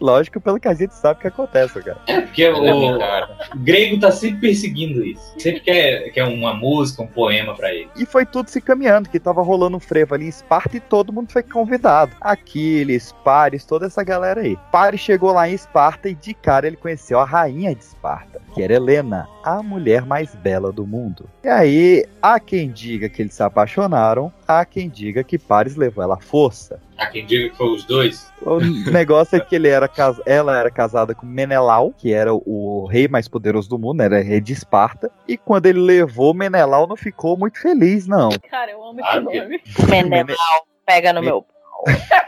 Lógico, 0.00 0.40
pelo 0.40 0.58
que 0.60 0.68
a 0.68 0.74
gente 0.74 0.94
sabe 0.94 1.20
que 1.20 1.28
acontece, 1.28 1.80
cara. 1.82 1.98
É 2.06 2.20
porque 2.20 2.42
É, 2.44 2.52
o 2.52 2.98
cara. 2.98 3.28
grego 3.56 3.98
tá 4.00 4.10
sempre 4.10 4.40
perseguindo 4.40 5.04
isso. 5.04 5.34
Sempre 5.38 5.60
quer, 5.60 6.10
quer 6.10 6.24
uma 6.24 6.54
música, 6.54 7.02
um 7.02 7.06
poema 7.06 7.54
pra 7.54 7.72
ele. 7.72 7.88
E 7.96 8.04
foi 8.06 8.24
tudo 8.26 8.48
se 8.48 8.60
caminhando, 8.60 9.08
que 9.08 9.18
tava 9.20 9.42
rolando 9.42 9.76
um 9.76 9.80
frevo 9.80 10.14
ali 10.14 10.26
em 10.26 10.28
Esparta 10.28 10.76
e 10.76 10.80
todo 10.80 11.12
mundo 11.12 11.32
foi 11.32 11.42
convidado. 11.42 12.12
Aquiles, 12.20 13.12
Paris, 13.24 13.64
toda 13.64 13.86
essa 13.86 14.02
galera 14.02 14.40
aí. 14.40 14.56
Paris 14.70 15.00
chegou 15.00 15.32
lá 15.32 15.48
em 15.48 15.54
Esparta 15.54 16.08
e 16.08 16.14
de 16.14 16.34
cara 16.34 16.66
ele 16.66 16.76
conheceu 16.76 17.18
a 17.18 17.24
rainha 17.24 17.74
de 17.74 17.82
Esparta, 17.82 18.40
que 18.54 18.62
era 18.62 18.74
Helena, 18.74 19.28
a 19.46 19.62
mulher 19.62 20.04
mais 20.04 20.34
bela 20.34 20.72
do 20.72 20.84
mundo. 20.84 21.30
E 21.44 21.48
aí, 21.48 22.04
há 22.20 22.40
quem 22.40 22.68
diga 22.72 23.08
que 23.08 23.22
eles 23.22 23.32
se 23.32 23.42
apaixonaram, 23.44 24.32
há 24.46 24.64
quem 24.64 24.88
diga 24.88 25.22
que 25.22 25.38
Paris 25.38 25.76
levou 25.76 26.02
ela 26.02 26.14
à 26.16 26.20
força. 26.20 26.80
Há 26.98 27.06
quem 27.06 27.24
diga 27.24 27.50
que 27.50 27.56
foi 27.56 27.68
os 27.68 27.84
dois. 27.84 28.32
O 28.42 28.58
negócio 28.90 29.36
é 29.36 29.40
que 29.40 29.54
ele 29.54 29.68
era 29.68 29.86
cas- 29.86 30.20
ela 30.26 30.58
era 30.58 30.68
casada 30.68 31.14
com 31.14 31.24
Menelau, 31.24 31.94
que 31.96 32.12
era 32.12 32.34
o 32.34 32.86
rei 32.90 33.06
mais 33.06 33.28
poderoso 33.28 33.68
do 33.68 33.78
mundo, 33.78 34.00
era 34.02 34.20
rei 34.20 34.40
de 34.40 34.52
Esparta. 34.52 35.10
E 35.28 35.36
quando 35.36 35.66
ele 35.66 35.78
levou, 35.80 36.34
Menelau 36.34 36.88
não 36.88 36.96
ficou 36.96 37.36
muito 37.38 37.60
feliz, 37.60 38.08
não. 38.08 38.30
Cara, 38.50 38.72
eu 38.72 38.82
amo 38.82 38.98
Ah, 39.04 39.16
esse 39.16 39.20
nome. 39.20 39.62
Menelau, 40.10 40.66
pega 40.84 41.12
no 41.12 41.22
meu. 41.22 41.46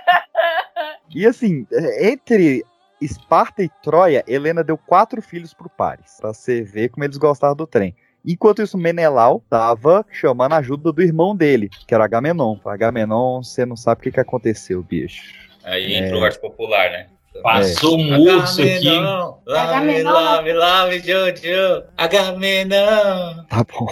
E 1.14 1.26
assim, 1.26 1.66
entre 2.00 2.62
Esparta 3.00 3.62
e 3.62 3.68
Troia, 3.82 4.24
Helena 4.26 4.62
deu 4.64 4.76
quatro 4.76 5.20
filhos 5.22 5.54
pro 5.54 5.68
Paris. 5.68 6.16
Pra 6.20 6.32
você 6.32 6.62
ver 6.62 6.88
como 6.88 7.04
eles 7.04 7.16
gostavam 7.16 7.56
do 7.56 7.66
trem. 7.66 7.94
Enquanto 8.26 8.60
isso, 8.62 8.76
Menelau 8.76 9.42
tava 9.48 10.04
chamando 10.10 10.52
a 10.52 10.56
ajuda 10.58 10.92
do 10.92 11.02
irmão 11.02 11.34
dele, 11.36 11.70
que 11.86 11.94
era 11.94 12.04
Agamenon. 12.04 12.56
Agamenon, 12.64 13.42
você 13.42 13.64
não 13.64 13.76
sabe 13.76 14.00
o 14.00 14.02
que, 14.02 14.10
que 14.12 14.20
aconteceu, 14.20 14.82
bicho. 14.82 15.22
Aí 15.64 15.94
É. 15.94 15.98
entrou 16.06 16.20
o 16.20 16.24
arte 16.24 16.40
popular, 16.40 16.90
né? 16.90 17.06
Passou 17.42 17.96
um 17.96 18.18
urso 18.20 18.60
aqui. 18.60 18.88
Agamenon, 18.88 20.10
Lave, 20.10 20.52
lave, 20.52 20.52
lave, 20.52 20.98
Jojo. 20.98 21.84
Agamenon. 21.96 23.44
Tá 23.48 23.64
bom. 23.64 23.86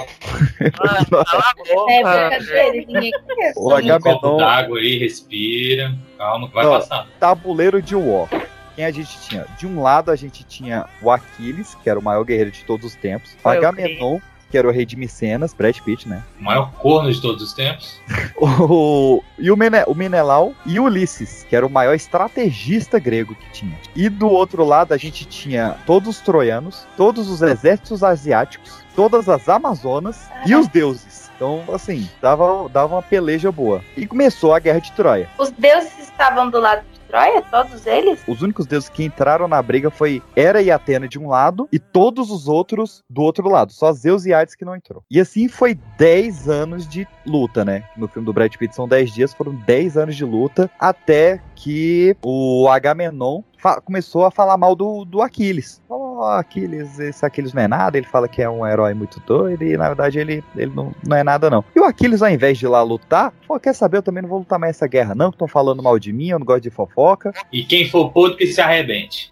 É 0.61 2.03
brincadeira, 2.03 2.73
ninguém 2.87 3.13
conhece. 3.13 3.59
O 3.59 3.69
Toma 3.71 3.77
um 3.77 4.01
copo 4.01 4.09
Agamenon, 4.09 4.37
d'água 4.39 4.79
aí, 4.79 4.99
respira. 4.99 5.95
Calma 6.19 6.49
que 6.49 6.55
vai 6.55 6.67
Ó, 6.67 6.79
passar. 6.81 7.07
tabuleiro 7.21 7.81
de 7.81 7.95
War. 7.95 8.29
Quem 8.77 8.85
a 8.85 8.91
gente 8.91 9.19
tinha? 9.23 9.47
De 9.59 9.67
um 9.67 9.83
lado 9.83 10.11
a 10.11 10.17
gente 10.17 10.45
tinha 10.45 10.87
o 11.01 11.11
Aquiles, 11.11 11.75
que 11.83 11.89
era 11.89 11.99
o 11.99 12.03
maior 12.03 12.23
guerreiro 12.25 12.51
de 12.51 12.63
todos 12.65 12.85
os 12.87 12.95
tempos. 12.95 13.33
O 13.33 13.39
Foi 13.39 13.57
o 13.57 13.59
Agamenon, 13.59 14.21
que 14.51 14.59
era 14.59 14.69
o 14.69 14.71
rei 14.71 14.85
de 14.85 14.97
Micenas, 14.97 15.55
Brad 15.55 15.79
Pitt, 15.81 16.07
né? 16.07 16.23
O 16.39 16.45
maior 16.45 16.71
corno 16.73 17.11
de 17.11 17.21
todos 17.21 17.43
os 17.43 17.53
tempos. 17.53 18.01
O, 18.39 19.23
e 19.39 19.51
o, 19.51 19.57
Mene, 19.57 19.83
o 19.87 19.95
Menelau 19.95 20.55
e 20.67 20.79
Ulisses, 20.79 21.47
que 21.49 21.57
era 21.57 21.67
o 21.67 21.71
maior 21.71 21.95
estrategista 21.95 22.99
grego 22.99 23.35
que 23.35 23.51
tinha. 23.51 23.75
E 23.95 24.11
do 24.11 24.29
outro 24.29 24.63
lado 24.63 24.93
a 24.93 24.99
gente 24.99 25.25
tinha 25.25 25.75
todos 25.87 26.17
os 26.17 26.21
troianos, 26.21 26.87
todos 26.99 27.31
os 27.31 27.41
exércitos 27.41 28.05
asiáticos, 28.05 28.85
todas 28.95 29.27
as 29.27 29.49
Amazonas 29.49 30.29
e 30.45 30.55
os 30.55 30.69
deuses. 30.69 31.06
Então, 31.37 31.63
assim, 31.73 32.09
dava, 32.21 32.69
dava 32.69 32.97
uma 32.97 33.03
peleja 33.03 33.53
boa. 33.53 33.83
E 33.97 34.07
começou 34.07 34.55
a 34.55 34.59
guerra 34.59 34.81
de 34.81 34.91
Troia. 34.93 35.29
Os 35.39 35.51
deuses 35.51 35.99
estavam 35.99 36.51
do 36.51 36.59
lado 36.59 36.83
de 36.93 37.01
Troia, 37.01 37.43
todos 37.43 37.87
eles? 37.87 38.21
Os 38.27 38.41
únicos 38.41 38.67
deuses 38.67 38.89
que 38.89 39.05
entraram 39.05 39.47
na 39.47 39.63
briga 39.63 39.91
foi 39.91 40.23
Hera 40.35 40.63
e 40.63 40.71
Atena 40.71 41.07
de 41.07 41.19
um 41.19 41.29
lado 41.29 41.69
e 41.71 41.79
todos 41.79 42.31
os 42.31 42.49
outros 42.49 43.05
do 43.09 43.23
outro 43.23 43.49
lado. 43.49 43.73
Só 43.73 43.93
Zeus 43.93 44.25
e 44.25 44.33
Hades 44.33 44.55
que 44.55 44.65
não 44.65 44.75
entrou. 44.75 45.05
E 45.11 45.21
assim 45.21 45.47
foi 45.47 45.79
10 45.99 46.49
anos 46.49 46.89
de 46.89 47.07
luta, 47.27 47.65
né? 47.65 47.85
No 47.97 48.09
filme 48.09 48.25
do 48.25 48.33
Brad 48.33 48.55
Pitt 48.57 48.75
são 48.75 48.89
10 48.89 49.13
dias, 49.13 49.35
foram 49.35 49.55
10 49.55 49.97
anos 49.99 50.17
de 50.17 50.25
luta 50.25 50.71
até 50.79 51.41
que 51.55 52.17
o 52.25 52.67
Agamenon 52.69 53.43
começou 53.85 54.25
a 54.25 54.31
falar 54.31 54.57
mal 54.57 54.75
do, 54.75 55.05
do 55.05 55.21
Aquiles. 55.23 55.83
"Ó, 56.17 56.39
Aquiles, 56.39 56.99
esse 56.99 57.25
Aquiles 57.25 57.53
não 57.53 57.63
é 57.63 57.69
nada, 57.69 57.97
ele 57.97 58.07
fala 58.07 58.29
que 58.29 58.43
é 58.43 58.49
um 58.49 58.67
herói 58.67 58.95
muito 58.95 59.21
doido 59.21 59.63
e 59.65 59.77
na 59.77 59.89
verdade 59.89 60.19
ele, 60.19 60.43
ele 60.57 60.73
não, 60.75 60.95
não 61.07 61.17
é 61.17 61.23
nada 61.23 61.51
não. 61.51 61.65
E 61.75 61.81
o 61.81 61.85
Aquiles 61.85 62.23
ao 62.23 62.31
invés 62.31 62.59
de 62.59 62.67
ir 62.67 62.69
lá 62.69 62.83
lutar, 62.83 63.33
falou, 63.47 63.61
quer 63.61 63.75
saber, 63.75 63.99
eu 63.99 64.03
também 64.03 64.23
não 64.23 64.29
vou 64.29 64.39
lutar 64.39 64.59
mais 64.59 64.77
essa 64.77 64.87
guerra 64.87 65.15
não, 65.15 65.31
que 65.31 65.37
estão 65.37 65.49
falando 65.49 65.83
mal 65.83 65.99
de 65.99 66.13
mim, 66.13 66.29
eu 66.29 66.39
não 66.39 66.47
gosto 66.47 66.63
de 66.63 66.71
fofoca. 66.71 67.33
E 67.53 67.65
quem 67.65 67.89
for 67.89 68.13
podre 68.13 68.37
que 68.37 68.47
se 68.47 68.61
arrebente. 68.61 69.31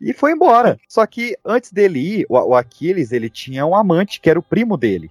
E 0.00 0.12
foi 0.12 0.32
embora. 0.32 0.78
Só 0.88 1.04
que 1.06 1.36
antes 1.44 1.70
dele 1.70 1.98
ir, 1.98 2.26
o, 2.28 2.34
o 2.34 2.54
Aquiles, 2.54 3.12
ele 3.12 3.28
tinha 3.28 3.66
um 3.66 3.74
amante, 3.74 4.20
que 4.20 4.30
era 4.30 4.38
o 4.38 4.42
primo 4.42 4.76
dele, 4.76 5.10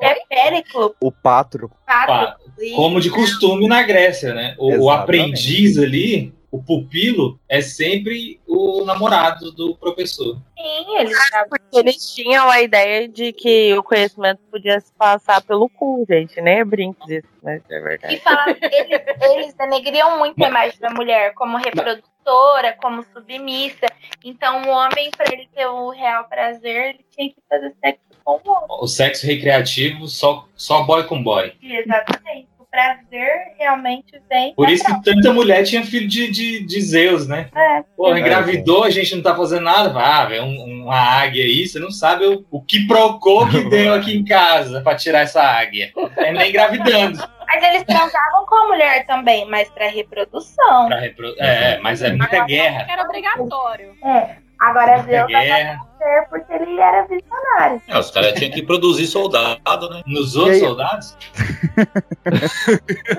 É 0.00 0.14
Périclo, 0.28 0.94
o 1.00 1.10
Pátro. 1.12 1.70
Patroclo. 1.86 2.44
Como 2.76 3.00
de 3.00 3.10
costume 3.10 3.66
na 3.68 3.82
Grécia, 3.82 4.34
né? 4.34 4.54
O, 4.58 4.70
Exatamente. 4.72 5.02
aprendiz 5.02 5.78
ali, 5.78 6.34
o 6.50 6.62
pupilo, 6.62 7.38
é 7.48 7.60
sempre 7.60 8.40
o 8.46 8.84
namorado 8.84 9.50
do 9.52 9.74
professor. 9.76 10.36
Sim, 10.56 10.96
eles 10.98 11.18
Porque 11.48 11.78
eles 11.78 12.14
tinham 12.14 12.48
a 12.48 12.62
ideia 12.62 13.08
de 13.08 13.32
que 13.32 13.74
o 13.76 13.82
conhecimento 13.82 14.40
podia 14.50 14.78
se 14.80 14.92
passar 14.92 15.42
pelo 15.42 15.68
cu, 15.68 16.04
gente. 16.08 16.40
Nem 16.40 16.60
é 16.60 16.64
brinco 16.64 17.04
disso, 17.06 17.26
mas 17.42 17.60
é 17.68 17.76
E 17.76 17.80
verdade. 17.80 18.16
fala, 18.20 18.50
eles, 18.50 19.00
eles 19.20 19.54
denegriam 19.54 20.16
muito 20.18 20.42
a 20.44 20.48
imagem 20.48 20.78
da 20.78 20.90
mulher 20.90 21.34
como 21.34 21.56
reprodutora, 21.58 22.76
como 22.80 23.02
submissa. 23.12 23.86
Então, 24.24 24.62
o 24.62 24.68
homem, 24.68 25.10
para 25.10 25.32
ele 25.34 25.48
ter 25.52 25.66
o 25.66 25.90
real 25.90 26.24
prazer, 26.28 26.90
ele 26.94 27.04
tinha 27.10 27.28
que 27.30 27.42
fazer 27.48 27.74
sexo 27.84 28.13
o 28.26 28.86
sexo 28.86 29.26
recreativo, 29.26 30.08
só, 30.08 30.46
só 30.56 30.82
boy 30.82 31.04
com 31.04 31.22
boy. 31.22 31.52
Exatamente. 31.62 32.48
O 32.58 32.64
prazer 32.64 33.54
realmente 33.58 34.20
vem. 34.28 34.54
Por 34.54 34.68
isso 34.68 34.84
que 34.84 35.04
tanta 35.04 35.32
mulher 35.32 35.62
tinha 35.64 35.84
filho 35.84 36.08
de, 36.08 36.30
de, 36.30 36.66
de 36.66 36.80
Zeus, 36.80 37.28
né? 37.28 37.48
É. 37.54 37.84
Pô, 37.96 38.16
engravidou, 38.16 38.82
a 38.82 38.90
gente 38.90 39.14
não 39.14 39.22
tá 39.22 39.36
fazendo 39.36 39.62
nada. 39.62 39.92
Ah, 39.96 40.24
vem 40.24 40.40
um, 40.40 40.84
uma 40.84 40.96
águia 40.96 41.44
aí, 41.44 41.68
você 41.68 41.78
não 41.78 41.90
sabe 41.90 42.26
o, 42.26 42.44
o 42.50 42.60
que 42.60 42.86
procou 42.86 43.48
que 43.48 43.62
deu 43.68 43.94
aqui 43.94 44.16
em 44.16 44.24
casa 44.24 44.80
pra 44.80 44.96
tirar 44.96 45.20
essa 45.20 45.42
águia. 45.42 45.92
É 46.16 46.32
nem 46.32 46.48
engravidando. 46.48 47.18
Mas 47.46 47.62
eles 47.62 47.84
transavam 47.84 48.46
com 48.46 48.54
a 48.56 48.68
mulher 48.68 49.06
também, 49.06 49.46
mas 49.48 49.68
para 49.70 49.86
reprodução. 49.88 50.88
Pra 50.88 50.98
repro... 50.98 51.32
É, 51.38 51.78
mas 51.78 52.02
é 52.02 52.12
muita 52.12 52.44
guerra. 52.44 52.86
Era 52.90 53.04
obrigatório. 53.04 53.94
É. 54.02 54.43
Agora 54.68 54.96
dava 55.02 55.26
guerra. 55.28 55.80
prazer 55.98 56.28
porque 56.30 56.52
ele 56.52 56.80
era 56.80 57.02
visionário. 57.06 57.82
É, 57.88 57.98
os 57.98 58.10
caras 58.10 58.32
tinham 58.34 58.50
que 58.52 58.62
produzir 58.62 59.06
soldado, 59.06 59.90
né? 59.90 60.02
Nos 60.06 60.36
outros 60.36 60.58
soldados? 60.58 61.16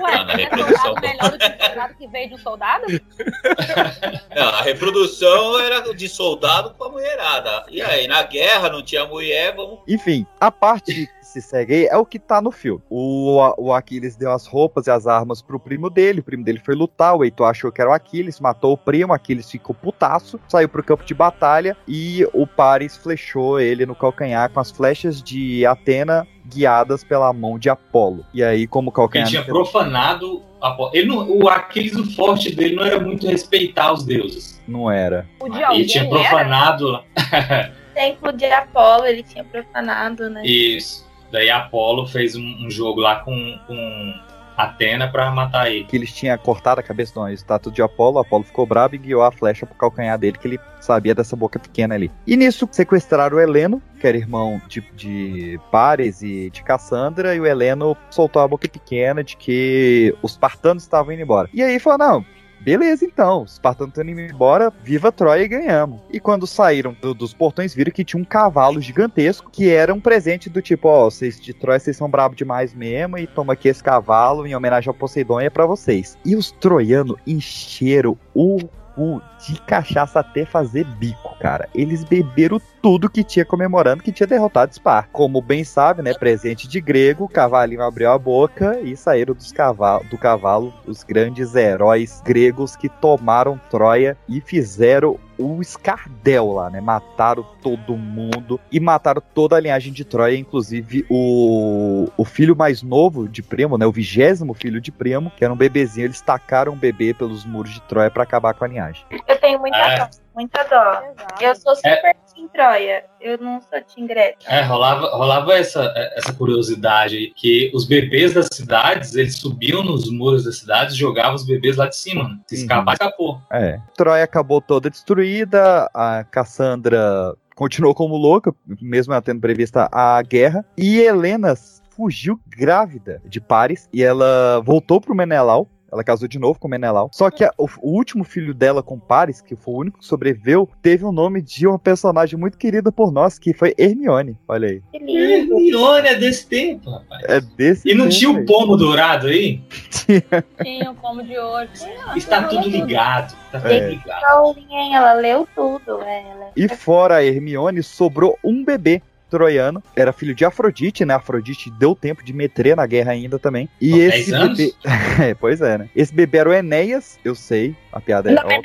Ué, 0.00 0.12
Ah, 0.16 0.24
na 0.24 0.32
é 0.32 0.36
reprodução. 0.36 0.82
soldado 0.82 1.00
melhor 1.06 1.30
do 1.30 1.38
que 1.38 1.64
soldado 1.66 1.94
que 1.94 2.08
veio 2.08 2.28
de 2.28 2.34
um 2.34 2.38
soldado? 2.38 2.84
Não, 4.34 4.48
a 4.48 4.62
reprodução 4.62 5.60
era 5.60 5.94
de 5.94 6.08
soldado 6.08 6.70
com 6.74 6.84
a 6.84 6.88
mulherada. 6.90 7.64
E 7.70 7.80
aí, 7.82 8.06
na 8.08 8.22
guerra 8.22 8.68
não 8.68 8.82
tinha 8.82 9.04
mulher, 9.04 9.54
vamos. 9.54 9.80
Enfim, 9.88 10.26
a 10.40 10.50
parte 10.50 11.08
se 11.40 11.48
segue 11.48 11.74
aí 11.74 11.86
é 11.86 11.96
o 11.96 12.04
que 12.06 12.18
tá 12.18 12.40
no 12.40 12.50
filme. 12.50 12.82
O, 12.88 13.38
o 13.58 13.72
Aquiles 13.72 14.16
deu 14.16 14.30
as 14.32 14.46
roupas 14.46 14.86
e 14.86 14.90
as 14.90 15.06
armas 15.06 15.42
pro 15.42 15.58
primo 15.60 15.90
dele, 15.90 16.20
o 16.20 16.24
primo 16.24 16.44
dele 16.44 16.60
foi 16.64 16.74
lutar, 16.74 17.14
o 17.16 17.24
Heitor 17.24 17.48
achou 17.48 17.70
que 17.70 17.80
era 17.80 17.90
o 17.90 17.92
Aquiles, 17.92 18.40
matou 18.40 18.72
o 18.72 18.76
primo, 18.78 19.12
Aquiles 19.12 19.50
ficou 19.50 19.74
putaço, 19.74 20.40
saiu 20.48 20.68
pro 20.68 20.82
campo 20.82 21.04
de 21.04 21.14
batalha 21.14 21.76
e 21.86 22.26
o 22.32 22.46
Paris 22.46 22.96
flechou 22.96 23.60
ele 23.60 23.84
no 23.86 23.94
calcanhar 23.94 24.50
com 24.50 24.60
as 24.60 24.70
flechas 24.70 25.22
de 25.22 25.64
Atena 25.66 26.26
guiadas 26.46 27.02
pela 27.02 27.32
mão 27.32 27.58
de 27.58 27.68
Apolo. 27.68 28.24
E 28.32 28.42
aí, 28.42 28.66
como 28.66 28.88
o 28.88 28.90
Ele 28.90 28.96
calcanhar... 28.96 29.28
tinha 29.28 29.44
profanado. 29.44 30.42
a 30.60 30.70
po- 30.70 30.90
Ele 30.94 31.08
não, 31.08 31.28
o 31.28 31.48
Aquiles, 31.48 31.96
o 31.96 32.10
forte 32.14 32.54
dele 32.54 32.76
não 32.76 32.84
era 32.84 33.00
muito 33.00 33.26
respeitar 33.26 33.92
os 33.92 34.04
deuses. 34.04 34.62
Não 34.66 34.90
era. 34.90 35.26
O 35.40 35.48
de 35.48 35.60
Ele 35.60 35.84
tinha 35.86 36.04
era? 36.04 36.10
profanado. 36.10 37.02
Templo 37.94 38.30
de 38.32 38.44
Apolo, 38.44 39.06
ele 39.06 39.22
tinha 39.22 39.42
profanado, 39.42 40.28
né? 40.28 40.44
Isso. 40.44 41.05
Daí 41.30 41.50
Apolo 41.50 42.06
fez 42.06 42.36
um, 42.36 42.66
um 42.66 42.70
jogo 42.70 43.00
lá 43.00 43.16
com, 43.16 43.58
com 43.66 44.14
Atena 44.56 45.08
pra 45.08 45.30
matar 45.30 45.70
ele. 45.70 45.84
que 45.84 45.96
eles 45.96 46.12
tinham 46.12 46.36
cortado 46.38 46.80
a 46.80 46.82
cabeça 46.82 47.12
de 47.12 47.18
uma 47.18 47.32
estátua 47.32 47.70
de 47.70 47.82
Apolo, 47.82 48.18
Apolo 48.18 48.42
ficou 48.42 48.66
bravo 48.66 48.94
e 48.94 48.98
guiou 48.98 49.22
a 49.22 49.30
flecha 49.30 49.66
pro 49.66 49.74
calcanhar 49.74 50.18
dele, 50.18 50.38
que 50.38 50.48
ele 50.48 50.60
sabia 50.80 51.14
dessa 51.14 51.36
boca 51.36 51.58
pequena 51.58 51.94
ali. 51.94 52.10
E 52.26 52.36
nisso 52.36 52.66
sequestraram 52.70 53.36
o 53.36 53.40
Heleno, 53.40 53.82
que 54.00 54.06
era 54.06 54.16
irmão 54.16 54.60
de, 54.66 54.80
de 54.94 55.60
Pares 55.70 56.22
e 56.22 56.48
de 56.50 56.62
Cassandra, 56.62 57.34
e 57.34 57.40
o 57.40 57.46
Heleno 57.46 57.96
soltou 58.10 58.40
a 58.40 58.48
boca 58.48 58.68
pequena 58.68 59.22
de 59.22 59.36
que 59.36 60.14
os 60.22 60.32
espartanos 60.32 60.84
estavam 60.84 61.12
indo 61.12 61.22
embora. 61.22 61.48
E 61.52 61.62
aí 61.62 61.78
falou, 61.78 61.98
não... 61.98 62.35
Beleza, 62.66 63.04
então. 63.04 63.44
Os 63.44 63.52
espartanos 63.52 63.92
estão 63.96 64.04
indo 64.04 64.20
embora, 64.20 64.72
viva 64.82 65.12
Troia 65.12 65.44
e 65.44 65.48
ganhamos. 65.48 66.00
E 66.10 66.18
quando 66.18 66.48
saíram 66.48 66.96
do- 67.00 67.14
dos 67.14 67.32
portões, 67.32 67.72
viram 67.72 67.92
que 67.92 68.04
tinha 68.04 68.20
um 68.20 68.24
cavalo 68.24 68.80
gigantesco, 68.80 69.48
que 69.52 69.70
era 69.70 69.94
um 69.94 70.00
presente 70.00 70.50
do 70.50 70.60
tipo, 70.60 70.88
ó, 70.88 71.04
vocês 71.04 71.40
de 71.40 71.54
Troia, 71.54 71.78
vocês 71.78 71.96
são 71.96 72.10
bravos 72.10 72.36
demais 72.36 72.74
mesmo, 72.74 73.18
e 73.18 73.26
toma 73.28 73.52
aqui 73.52 73.68
esse 73.68 73.84
cavalo 73.84 74.44
em 74.44 74.56
homenagem 74.56 74.88
ao 74.88 74.94
Poseidon 74.94 75.40
e 75.40 75.44
é 75.44 75.50
pra 75.50 75.64
vocês. 75.64 76.18
E 76.24 76.34
os 76.34 76.50
troianos 76.50 77.16
encheram 77.24 78.18
o 78.34 78.58
cu 78.96 79.22
de 79.46 79.60
cachaça 79.60 80.20
até 80.20 80.46
fazer 80.46 80.84
bico, 80.84 81.36
cara. 81.38 81.68
Eles 81.74 82.02
beberam 82.02 82.60
tudo 82.80 83.10
que 83.10 83.22
tinha 83.22 83.44
comemorando 83.44 84.02
que 84.02 84.10
tinha 84.10 84.26
derrotado 84.26 84.72
Spar. 84.72 85.08
Como 85.12 85.42
bem 85.42 85.62
sabe, 85.62 86.02
né, 86.02 86.14
presente 86.14 86.66
de 86.66 86.80
grego, 86.80 87.24
o 87.24 87.28
cavalinho 87.28 87.82
abriu 87.82 88.10
a 88.10 88.18
boca 88.18 88.80
e 88.80 88.96
saíram 88.96 89.34
dos 89.34 89.52
cavalo, 89.52 90.04
do 90.10 90.16
cavalo 90.16 90.72
os 90.86 91.04
grandes 91.04 91.54
heróis 91.54 92.22
gregos 92.24 92.74
que 92.74 92.88
tomaram 92.88 93.60
Troia 93.70 94.16
e 94.28 94.40
fizeram 94.40 95.18
o 95.38 95.60
escardel 95.60 96.52
lá, 96.52 96.70
né? 96.70 96.80
Mataram 96.80 97.44
todo 97.62 97.96
mundo 97.96 98.60
e 98.70 98.80
mataram 98.80 99.22
toda 99.34 99.56
a 99.56 99.60
linhagem 99.60 99.92
de 99.92 100.04
Troia, 100.04 100.36
inclusive 100.36 101.06
o, 101.08 102.08
o 102.16 102.24
filho 102.24 102.56
mais 102.56 102.82
novo 102.82 103.28
de 103.28 103.42
Primo, 103.42 103.76
né? 103.78 103.86
O 103.86 103.92
vigésimo 103.92 104.54
filho 104.54 104.80
de 104.80 104.90
Primo, 104.90 105.30
que 105.36 105.44
era 105.44 105.52
um 105.52 105.56
bebezinho. 105.56 106.06
Eles 106.06 106.20
tacaram 106.20 106.72
o 106.72 106.76
bebê 106.76 107.14
pelos 107.14 107.44
muros 107.44 107.72
de 107.72 107.82
Troia 107.82 108.10
pra 108.10 108.22
acabar 108.22 108.54
com 108.54 108.64
a 108.64 108.68
linhagem. 108.68 109.04
Eu 109.26 109.38
tenho 109.40 109.58
muita 109.58 109.76
É. 109.76 110.25
muita 110.36 110.62
dó. 110.64 111.02
Eu 111.40 111.56
sou 111.56 111.74
super 111.74 112.14
Team 112.34 112.48
Troia. 112.48 113.04
Eu 113.20 113.38
não 113.38 113.60
sou 113.60 113.80
Team 113.80 114.06
Grécia. 114.06 114.46
É, 114.46 114.62
rolava, 114.62 115.08
rolava 115.16 115.54
essa, 115.54 115.92
essa 116.14 116.32
curiosidade 116.34 117.16
aí, 117.16 117.32
que 117.34 117.72
os 117.74 117.86
bebês 117.86 118.34
das 118.34 118.48
cidades, 118.52 119.14
eles 119.14 119.38
subiam 119.38 119.82
nos 119.82 120.10
muros 120.10 120.44
das 120.44 120.58
cidades 120.58 120.94
e 120.94 120.98
jogavam 120.98 121.34
os 121.34 121.46
bebês 121.46 121.76
lá 121.76 121.88
de 121.88 121.96
cima. 121.96 122.24
Né? 122.24 122.38
Se 122.46 122.54
escapar, 122.56 122.92
escapou. 122.92 123.40
É. 123.50 123.80
Troia 123.96 124.24
acabou 124.24 124.60
toda 124.60 124.90
destruída, 124.90 125.90
a 125.94 126.22
Cassandra 126.24 127.34
continuou 127.54 127.94
como 127.94 128.16
louca, 128.16 128.54
mesmo 128.82 129.14
ela 129.14 129.22
tendo 129.22 129.40
prevista 129.40 129.88
a 129.90 130.20
guerra, 130.20 130.62
e 130.76 131.00
Helena 131.00 131.54
fugiu 131.96 132.38
grávida 132.46 133.22
de 133.24 133.40
Paris 133.40 133.88
e 133.90 134.02
ela 134.02 134.60
voltou 134.60 135.00
pro 135.00 135.14
Menelau 135.14 135.66
Ela 135.92 136.02
casou 136.02 136.26
de 136.26 136.38
novo 136.38 136.58
com 136.58 136.66
Menelau. 136.68 137.08
Só 137.12 137.30
que 137.30 137.44
a- 137.44 137.52
o, 137.56 137.66
o 137.80 137.90
último 137.96 138.24
filho 138.24 138.52
dela 138.52 138.82
com 138.82 138.98
Paris, 138.98 139.40
que 139.40 139.54
foi 139.54 139.74
o 139.74 139.78
único 139.78 139.98
que 140.00 140.04
sobreviveu, 140.04 140.68
teve 140.82 141.04
o 141.04 141.12
nome 141.12 141.40
de 141.40 141.66
uma 141.66 141.78
personagem 141.78 142.38
muito 142.38 142.58
querida 142.58 142.90
por 142.90 143.12
nós, 143.12 143.38
que 143.38 143.52
foi 143.52 143.72
Hermione. 143.78 144.36
Olha 144.48 144.68
aí. 144.68 144.82
Hermione 144.92 146.08
é 146.08 146.14
desse 146.16 146.46
tempo, 146.46 146.90
rapaz. 146.90 147.22
É 147.28 147.40
desse 147.40 147.88
E 147.88 147.94
não 147.94 148.06
tempo 148.06 148.16
tinha 148.16 148.30
o 148.30 148.36
aí. 148.38 148.44
pomo 148.46 148.76
dourado 148.76 149.26
aí? 149.28 149.60
Tinha 149.90 150.90
um 150.90 150.94
pomo 150.94 151.22
de 151.22 151.36
ouro. 151.38 151.68
Está 152.16 152.42
tudo 152.44 152.68
ligado. 152.68 153.34
Tá 153.52 153.60
tudo 153.60 153.70
É. 153.72 153.88
ligado. 153.90 154.56
Hein? 154.70 154.94
Ela 154.96 155.12
leu 155.14 155.46
tudo. 155.54 156.00
Ela. 156.02 156.50
E 156.56 156.68
fora 156.68 157.16
a 157.16 157.24
Hermione, 157.24 157.82
sobrou 157.82 158.38
um 158.42 158.64
bebê 158.64 159.02
troiano. 159.30 159.82
Era 159.94 160.12
filho 160.12 160.34
de 160.34 160.44
Afrodite, 160.44 161.04
né? 161.04 161.14
Afrodite 161.14 161.70
deu 161.70 161.94
tempo 161.94 162.22
de 162.24 162.32
meter 162.32 162.76
na 162.76 162.86
guerra 162.86 163.12
ainda 163.12 163.38
também. 163.38 163.68
E 163.80 163.90
Com 163.90 163.96
esse 163.98 164.30
10 164.30 164.32
anos? 164.32 164.58
bebê. 164.58 164.74
é, 165.30 165.34
pois 165.34 165.60
é, 165.60 165.78
né? 165.78 165.88
Esse 165.94 166.14
bebê 166.14 166.38
era 166.38 166.48
o 166.50 166.54
Enéas, 166.54 167.18
eu 167.24 167.34
sei. 167.34 167.74
A 167.92 168.00
piada 168.00 168.30
é. 168.30 168.34
Não, 168.34 168.50
é 168.50 168.60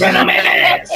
Meu 0.00 0.12
nome 0.12 0.32
é 0.32 0.82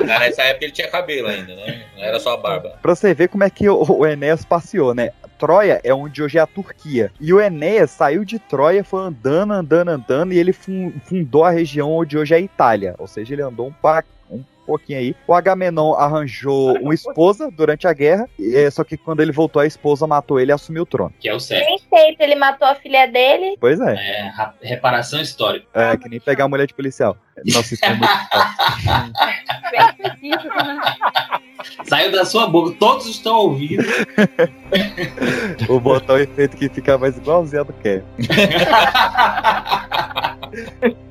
Mas 0.00 0.06
Nessa 0.06 0.42
época 0.42 0.64
ele 0.66 0.72
tinha 0.72 0.88
cabelo 0.88 1.28
ainda, 1.28 1.54
né? 1.56 1.82
Não 1.96 2.04
era 2.04 2.20
só 2.20 2.34
a 2.34 2.36
barba. 2.36 2.78
Pra 2.80 2.94
você 2.94 3.14
ver 3.14 3.28
como 3.28 3.42
é 3.44 3.50
que 3.50 3.68
o, 3.68 4.06
Enéas 4.06 4.44
passeou, 4.44 4.94
né? 4.94 5.10
Troia 5.38 5.80
é 5.84 5.94
onde 5.94 6.22
hoje 6.22 6.36
é 6.38 6.40
a 6.40 6.46
Turquia. 6.46 7.10
E 7.20 7.32
o 7.32 7.40
Enéas 7.40 7.90
saiu 7.92 8.24
de 8.24 8.38
Troia, 8.38 8.82
foi 8.84 9.00
andando, 9.02 9.52
andando, 9.52 9.88
andando, 9.90 10.32
e 10.32 10.38
ele 10.38 10.52
fun- 10.52 10.92
fundou 11.04 11.44
a 11.44 11.50
região 11.50 11.90
onde 11.90 12.18
hoje 12.18 12.34
é 12.34 12.36
a 12.36 12.40
Itália. 12.40 12.94
Ou 12.98 13.06
seja, 13.06 13.34
ele 13.34 13.42
andou 13.42 13.68
um, 13.68 13.72
pa- 13.72 14.02
um 14.17 14.17
pouquinho 14.68 14.98
aí. 14.98 15.16
O 15.26 15.34
Agamenon 15.34 15.94
arranjou 15.94 16.78
uma 16.78 16.94
esposa 16.94 17.50
durante 17.50 17.86
a 17.88 17.92
guerra, 17.92 18.28
e, 18.38 18.54
é, 18.54 18.70
só 18.70 18.84
que 18.84 18.96
quando 18.96 19.20
ele 19.20 19.32
voltou, 19.32 19.60
a 19.60 19.66
esposa 19.66 20.06
matou 20.06 20.38
ele 20.38 20.52
e 20.52 20.54
assumiu 20.54 20.82
o 20.82 20.86
trono. 20.86 21.12
Que 21.18 21.28
é 21.28 21.34
o 21.34 21.40
certo. 21.40 21.66
Nem 21.66 21.78
sei 21.78 22.16
se 22.16 22.22
ele 22.22 22.34
matou 22.34 22.68
a 22.68 22.74
filha 22.74 23.06
dele. 23.06 23.56
Pois 23.60 23.80
é. 23.80 23.94
É, 23.94 24.28
ra- 24.28 24.54
reparação 24.60 25.20
histórica. 25.20 25.66
É, 25.74 25.96
que 25.96 26.08
nem 26.08 26.20
pegar 26.20 26.44
a 26.44 26.48
mulher 26.48 26.66
de 26.66 26.74
policial. 26.74 27.16
Nossa, 27.46 27.74
isso 27.74 27.84
é 27.84 27.94
muito? 27.94 28.08
Saiu 31.84 32.12
da 32.12 32.24
sua 32.24 32.46
boca, 32.46 32.76
todos 32.78 33.06
estão 33.06 33.36
ouvindo. 33.36 33.84
O 35.68 36.16
efeito 36.16 36.56
que 36.56 36.68
fica 36.68 36.96
mais 36.98 37.16
igualzinho 37.16 37.64
do 37.64 37.72
Kevin. 37.74 38.04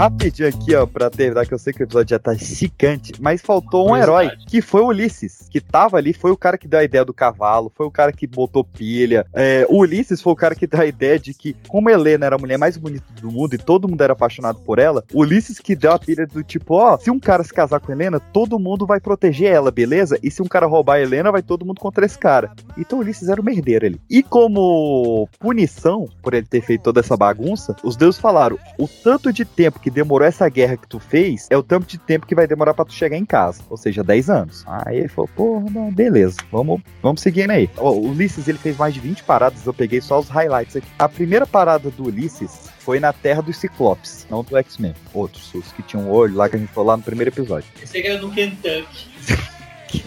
Rapidinho 0.00 0.48
aqui, 0.48 0.74
ó, 0.74 0.86
pra 0.86 1.10
terminar, 1.10 1.44
que 1.44 1.52
eu 1.52 1.58
sei 1.58 1.74
que 1.74 1.82
o 1.82 1.84
episódio 1.84 2.08
já 2.08 2.18
tá 2.18 2.32
gigante, 2.32 3.12
mas 3.20 3.42
faltou 3.42 3.90
um 3.90 3.94
herói, 3.94 4.30
que 4.48 4.62
foi 4.62 4.80
o 4.80 4.86
Ulisses, 4.86 5.46
que 5.50 5.60
tava 5.60 5.98
ali, 5.98 6.14
foi 6.14 6.30
o 6.30 6.38
cara 6.38 6.56
que 6.56 6.66
deu 6.66 6.80
a 6.80 6.84
ideia 6.84 7.04
do 7.04 7.12
cavalo, 7.12 7.70
foi 7.74 7.84
o 7.84 7.90
cara 7.90 8.10
que 8.10 8.26
botou 8.26 8.64
pilha. 8.64 9.26
É, 9.34 9.66
o 9.68 9.80
Ulisses 9.80 10.22
foi 10.22 10.32
o 10.32 10.36
cara 10.36 10.54
que 10.54 10.66
deu 10.66 10.80
a 10.80 10.86
ideia 10.86 11.18
de 11.18 11.34
que, 11.34 11.54
como 11.68 11.90
Helena 11.90 12.24
era 12.24 12.36
a 12.36 12.38
mulher 12.38 12.56
mais 12.56 12.78
bonita 12.78 13.04
do 13.20 13.30
mundo 13.30 13.52
e 13.52 13.58
todo 13.58 13.86
mundo 13.86 14.00
era 14.00 14.14
apaixonado 14.14 14.58
por 14.60 14.78
ela, 14.78 15.04
o 15.12 15.20
Ulisses 15.20 15.58
que 15.58 15.76
deu 15.76 15.92
a 15.92 15.98
pilha 15.98 16.26
do 16.26 16.42
tipo, 16.42 16.76
ó, 16.76 16.96
se 16.96 17.10
um 17.10 17.20
cara 17.20 17.44
se 17.44 17.52
casar 17.52 17.78
com 17.78 17.92
Helena, 17.92 18.18
todo 18.18 18.58
mundo 18.58 18.86
vai 18.86 19.00
proteger 19.00 19.52
ela, 19.52 19.70
beleza? 19.70 20.18
E 20.22 20.30
se 20.30 20.40
um 20.40 20.48
cara 20.48 20.64
roubar 20.64 20.94
a 20.94 21.02
Helena, 21.02 21.30
vai 21.30 21.42
todo 21.42 21.66
mundo 21.66 21.78
contra 21.78 22.06
esse 22.06 22.18
cara. 22.18 22.50
Então 22.78 23.00
o 23.00 23.02
Ulisses 23.02 23.28
era 23.28 23.38
o 23.38 23.44
merdeiro 23.44 23.84
ali. 23.84 24.00
E 24.08 24.22
como 24.22 25.28
punição 25.38 26.08
por 26.22 26.32
ele 26.32 26.46
ter 26.46 26.62
feito 26.62 26.84
toda 26.84 27.00
essa 27.00 27.18
bagunça, 27.18 27.76
os 27.84 27.96
deuses 27.96 28.18
falaram: 28.18 28.58
o 28.78 28.88
tanto 28.88 29.30
de 29.30 29.44
tempo 29.44 29.78
que 29.78 29.89
demorou 29.90 30.26
essa 30.26 30.48
guerra 30.48 30.76
que 30.76 30.88
tu 30.88 30.98
fez 30.98 31.46
é 31.50 31.56
o 31.56 31.62
tanto 31.62 31.86
de 31.86 31.98
tempo 31.98 32.26
que 32.26 32.34
vai 32.34 32.46
demorar 32.46 32.74
pra 32.74 32.84
tu 32.84 32.92
chegar 32.92 33.16
em 33.16 33.24
casa. 33.24 33.62
Ou 33.68 33.76
seja, 33.76 34.02
10 34.02 34.30
anos. 34.30 34.64
Aí 34.66 34.98
ele 34.98 35.08
falou: 35.08 35.28
pô, 35.34 35.60
não, 35.70 35.92
beleza, 35.92 36.36
vamos, 36.50 36.80
vamos 37.02 37.20
seguindo 37.20 37.50
aí. 37.50 37.68
Ó, 37.76 37.92
o 37.92 38.10
Ulisses 38.10 38.48
ele 38.48 38.58
fez 38.58 38.76
mais 38.76 38.94
de 38.94 39.00
20 39.00 39.24
paradas, 39.24 39.66
eu 39.66 39.74
peguei 39.74 40.00
só 40.00 40.18
os 40.18 40.28
highlights 40.28 40.76
aqui. 40.76 40.88
A 40.98 41.08
primeira 41.08 41.46
parada 41.46 41.90
do 41.90 42.04
Ulisses 42.04 42.70
foi 42.78 42.98
na 42.98 43.12
terra 43.12 43.42
dos 43.42 43.56
Ciclopes, 43.56 44.26
não 44.30 44.42
do 44.42 44.56
X-Men. 44.56 44.94
Outros, 45.12 45.52
os 45.54 45.72
que 45.72 45.82
tinham 45.82 46.10
olho 46.10 46.34
lá 46.34 46.48
que 46.48 46.56
a 46.56 46.58
gente 46.58 46.72
falou 46.72 46.88
lá 46.88 46.96
no 46.96 47.02
primeiro 47.02 47.30
episódio. 47.30 47.68
Esse 47.82 47.98
aqui 47.98 48.08
era 48.08 48.20
no 48.20 48.30
Kentucky. 48.30 49.10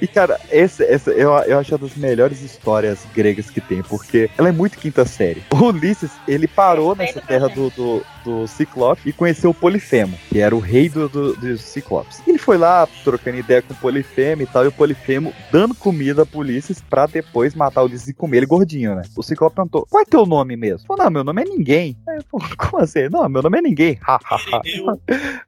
E, 0.00 0.06
cara, 0.06 0.38
esse, 0.50 0.82
essa 0.84 1.10
eu, 1.10 1.30
eu 1.44 1.58
acho 1.58 1.72
uma 1.74 1.78
das 1.78 1.96
melhores 1.96 2.42
histórias 2.42 3.00
gregas 3.14 3.48
que 3.50 3.60
tem, 3.60 3.82
porque 3.82 4.30
ela 4.36 4.48
é 4.48 4.52
muito 4.52 4.78
quinta 4.78 5.04
série. 5.04 5.42
O 5.52 5.66
Ulisses, 5.66 6.10
ele 6.26 6.46
parou 6.48 6.94
nessa 6.94 7.20
terra 7.20 7.48
do, 7.48 7.70
do, 7.70 8.04
do 8.24 8.46
Ciclope 8.46 9.08
e 9.08 9.12
conheceu 9.12 9.50
o 9.50 9.54
Polifemo, 9.54 10.18
que 10.28 10.38
era 10.40 10.54
o 10.54 10.58
rei 10.58 10.88
do, 10.88 11.08
do- 11.08 11.36
dos 11.36 11.60
Ciclopes. 11.62 12.20
Ele 12.26 12.38
foi 12.38 12.58
lá 12.58 12.86
trocando 13.04 13.38
ideia 13.38 13.62
com 13.62 13.72
o 13.72 13.76
Polifemo 13.76 14.42
e 14.42 14.46
tal, 14.46 14.64
e 14.64 14.68
o 14.68 14.72
Polifemo 14.72 15.32
dando 15.50 15.74
comida 15.74 16.26
pro 16.26 16.40
Ulisses 16.40 16.80
pra 16.80 17.06
depois 17.06 17.54
matar 17.54 17.82
o 17.82 17.86
Ulisses 17.86 18.08
e 18.08 18.14
comer 18.14 18.38
ele 18.38 18.46
gordinho, 18.46 18.94
né? 18.94 19.02
O 19.16 19.22
Ciclope 19.22 19.56
perguntou: 19.56 19.86
qual 19.88 20.02
é 20.02 20.06
teu 20.06 20.26
nome 20.26 20.56
mesmo? 20.56 20.80
Ele 20.80 20.86
Falou, 20.86 21.04
não, 21.04 21.10
meu 21.10 21.24
nome 21.24 21.42
é 21.42 21.44
ninguém. 21.44 21.96
Aí 22.08 22.18
falou, 22.30 22.48
como 22.58 22.82
assim? 22.82 23.08
Não, 23.08 23.28
meu 23.28 23.42
nome 23.42 23.58
é 23.58 23.62
ninguém. 23.62 23.98
Ha, 24.06 24.18
ha, 24.24 24.36
ha. 24.36 24.62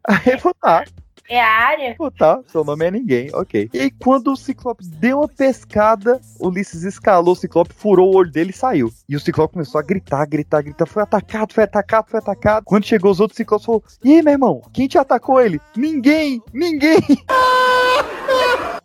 Aí 0.05 0.21
ele 0.27 0.39
falou, 0.39 0.55
tá. 0.61 0.85
É 1.29 1.41
a 1.41 1.49
área? 1.49 1.95
Pô, 1.97 2.11
tá, 2.11 2.41
seu 2.49 2.63
nome 2.63 2.85
é 2.85 2.91
ninguém, 2.91 3.31
ok. 3.33 3.71
E 3.73 3.81
aí, 3.81 3.91
quando 3.91 4.33
o 4.33 4.37
Ciclope 4.37 4.85
deu 4.87 5.19
uma 5.19 5.29
pescada, 5.29 6.21
Ulisses 6.39 6.83
escalou 6.83 7.33
o 7.33 7.37
Ciclope, 7.37 7.73
furou 7.75 8.13
o 8.13 8.17
olho 8.17 8.31
dele 8.31 8.51
e 8.51 8.57
saiu. 8.57 8.93
E 9.09 9.17
o 9.17 9.21
Ciclope 9.21 9.55
começou 9.55 9.79
a 9.79 9.83
gritar, 9.83 10.27
gritar, 10.27 10.63
gritar. 10.63 10.87
Foi 10.87 11.03
atacado, 11.03 11.55
foi 11.55 11.65
atacado, 11.65 12.11
foi 12.11 12.19
atacado. 12.19 12.65
Quando 12.65 12.85
chegou 12.85 13.11
os 13.11 13.21
outros 13.21 13.37
Ciclopes, 13.37 13.65
falou: 13.65 13.83
E 14.03 14.15
aí, 14.15 14.23
meu 14.23 14.33
irmão, 14.33 14.63
quem 14.73 14.87
te 14.87 14.99
atacou 14.99 15.41
ele? 15.41 15.61
Ninguém, 15.77 16.43
ninguém. 16.53 17.01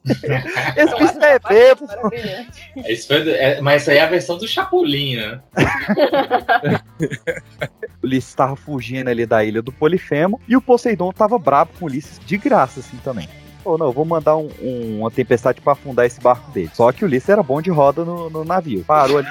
Esse 0.76 0.96
bicho 0.98 1.20
é 1.24 1.40
bêbado. 1.40 1.88
Esse 2.86 3.08
foi 3.08 3.30
é, 3.32 3.62
mas 3.62 3.82
essa 3.84 3.92
aí 3.92 3.98
é 3.98 4.02
a 4.02 4.08
versão 4.08 4.38
do 4.38 4.48
Chapolin, 4.48 5.16
né? 5.18 5.40
Ulisses 8.04 8.34
tava 8.34 8.56
fugindo 8.56 9.10
ali 9.10 9.26
da 9.26 9.44
ilha 9.44 9.62
do 9.62 9.72
Polifemo 9.72 10.40
e 10.48 10.56
o 10.56 10.62
Poseidon 10.62 11.12
tava 11.12 11.38
brabo 11.38 11.72
com 11.80 11.86
Ulisses 11.86 12.20
de 12.26 12.38
graça, 12.38 12.80
assim 12.80 12.98
também. 13.04 13.28
Pô, 13.64 13.78
não, 13.78 13.88
eu 13.88 13.92
vou 13.92 14.06
mandar 14.06 14.38
um- 14.38 14.50
um- 14.62 15.00
uma 15.02 15.12
tempestade 15.12 15.60
pra 15.60 15.74
afundar 15.74 16.06
esse 16.06 16.20
barco 16.22 16.50
dele. 16.52 16.72
Só 16.74 16.92
que 16.92 17.04
o 17.04 17.08
Ulisses 17.08 17.28
era 17.30 17.44
bom 17.44 17.62
de 17.62 17.70
roda 17.70 18.06
no, 18.06 18.30
no 18.30 18.46
navio. 18.46 18.84
Parou 18.86 19.18
ali 19.18 19.28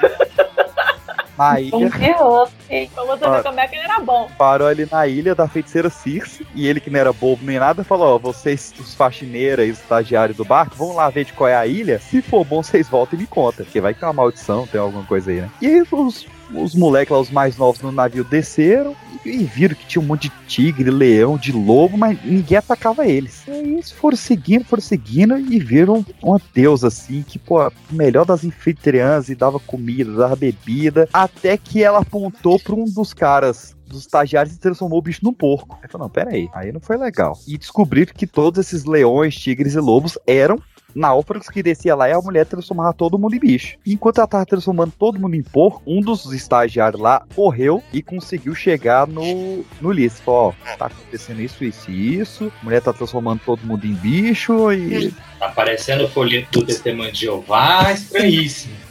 na 1.39 1.59
ilha. 1.59 1.89
Ferrou. 1.91 2.47
Pra 2.93 3.03
você 3.05 3.25
Ah. 3.25 3.29
ver 3.31 3.43
como 3.43 3.59
é 3.59 3.67
que 3.67 3.75
ele 3.75 3.83
era 3.85 3.99
bom. 3.99 4.29
Parou 4.37 4.67
ali 4.67 4.87
na 4.91 5.07
ilha 5.07 5.33
da 5.33 5.47
feiticeira 5.47 5.89
Circe. 5.89 6.45
E 6.53 6.67
ele, 6.67 6.79
que 6.79 6.89
não 6.89 6.99
era 6.99 7.11
bobo 7.13 7.43
nem 7.45 7.57
nada, 7.57 7.83
falou: 7.83 8.15
Ó, 8.15 8.17
vocês, 8.19 8.73
os 8.79 8.93
faxineiros 8.93 9.65
e 9.65 9.71
os 9.71 9.79
estagiários 9.79 10.37
do 10.37 10.45
barco, 10.45 10.75
vão 10.75 10.93
lá 10.93 11.09
ver 11.09 11.25
de 11.25 11.33
qual 11.33 11.47
é 11.47 11.55
a 11.55 11.65
ilha. 11.65 11.99
Se 11.99 12.21
for 12.21 12.43
bom, 12.45 12.61
vocês 12.61 12.87
voltam 12.89 13.17
e 13.17 13.21
me 13.21 13.27
contam. 13.27 13.65
Porque 13.65 13.81
vai 13.81 13.93
que 13.93 14.03
é 14.03 14.07
uma 14.07 14.13
maldição, 14.13 14.67
tem 14.67 14.79
alguma 14.79 15.03
coisa 15.05 15.31
aí, 15.31 15.41
né? 15.41 15.49
E 15.61 15.67
aí 15.67 15.83
os, 15.91 16.27
os 16.53 16.75
moleques 16.75 17.11
lá, 17.11 17.19
os 17.19 17.29
mais 17.29 17.57
novos 17.57 17.81
no 17.81 17.91
navio, 17.91 18.23
desceram 18.23 18.95
e, 19.25 19.29
e 19.29 19.43
viram 19.43 19.75
que 19.75 19.85
tinha 19.85 20.01
um 20.01 20.05
monte 20.05 20.29
de 20.29 20.33
tigre, 20.47 20.89
leão, 20.89 21.37
de 21.37 21.51
lobo, 21.51 21.97
mas 21.97 22.17
ninguém 22.23 22.57
atacava 22.57 23.07
eles. 23.07 23.43
E 23.47 23.51
eles 23.51 23.91
foram 23.91 24.17
seguindo, 24.17 24.65
foram 24.65 24.81
seguindo 24.81 25.37
e 25.37 25.59
viram 25.59 26.05
uma 26.21 26.41
deusa 26.53 26.87
assim, 26.87 27.23
que, 27.23 27.37
pô, 27.37 27.71
melhor 27.91 28.25
das 28.25 28.43
anfitriãs 28.43 29.29
e 29.29 29.35
dava 29.35 29.59
comida, 29.59 30.11
dava 30.13 30.35
bebida, 30.35 31.07
até 31.13 31.57
que 31.57 31.83
ela 31.83 31.99
apontou 31.99 32.59
pra 32.59 32.75
um 32.75 32.85
dos 32.85 33.13
caras 33.13 33.75
dos 33.89 34.01
estagiários 34.01 34.55
e 34.55 34.59
transformou 34.59 34.99
o 34.99 35.01
bicho 35.01 35.21
num 35.23 35.33
porco. 35.33 35.77
Aí 35.81 35.89
falou, 35.89 36.05
não, 36.05 36.11
pera 36.11 36.31
aí, 36.31 36.47
aí 36.53 36.71
não 36.71 36.79
foi 36.79 36.95
legal. 36.95 37.37
E 37.47 37.57
descobriram 37.57 38.13
que 38.13 38.27
todos 38.27 38.59
esses 38.59 38.85
leões, 38.85 39.35
tigres 39.35 39.73
e 39.73 39.79
lobos 39.79 40.17
eram 40.27 40.61
náufragos 40.93 41.49
que 41.49 41.63
descia 41.63 41.95
lá 41.95 42.09
e 42.09 42.13
a 42.13 42.19
mulher 42.19 42.45
transformava 42.45 42.93
todo 42.93 43.17
mundo 43.17 43.35
em 43.35 43.39
bicho. 43.39 43.77
Enquanto 43.85 44.17
ela 44.19 44.27
tava 44.27 44.45
transformando 44.45 44.91
todo 44.97 45.19
mundo 45.19 45.35
em 45.35 45.43
porco, 45.43 45.81
um 45.85 46.01
dos 46.01 46.31
estagiários 46.31 47.01
lá 47.01 47.25
correu 47.35 47.83
e 47.93 48.01
conseguiu 48.01 48.53
chegar 48.55 49.07
no, 49.07 49.63
no 49.79 49.89
Ulisses. 49.89 50.19
Falou, 50.19 50.55
ó, 50.65 50.77
tá 50.77 50.87
acontecendo 50.87 51.41
isso, 51.41 51.63
isso 51.63 51.91
e 51.91 52.19
isso, 52.19 52.51
a 52.61 52.65
mulher 52.65 52.81
tá 52.81 52.91
transformando 52.93 53.41
todo 53.45 53.65
mundo 53.65 53.85
em 53.85 53.93
bicho 53.93 54.71
e... 54.71 55.11
Tá 55.39 55.47
aparecendo 55.47 56.05
o 56.05 56.09
folheto 56.09 56.59
do 56.59 56.65
testemunho 56.65 57.11
de 57.11 57.21
Jeová, 57.21 57.91
estranhíssimo. 57.91 58.73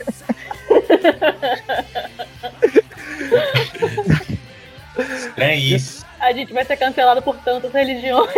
Estranhíssimo. 4.99 6.08
A 6.21 6.33
gente 6.33 6.53
vai 6.53 6.65
ser 6.65 6.77
cancelado 6.77 7.23
por 7.23 7.37
tantas 7.37 7.73
religiões. 7.73 8.29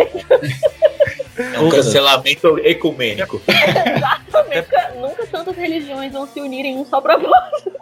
É 1.54 1.58
um 1.58 1.70
cancelamento 1.70 2.58
ecumênico. 2.58 3.40
nunca, 4.54 4.94
nunca 4.96 5.26
tantas 5.26 5.56
religiões 5.56 6.12
vão 6.12 6.26
se 6.26 6.40
unir 6.40 6.64
em 6.66 6.76
um 6.76 6.84
só 6.84 7.00
propósito. 7.00 7.72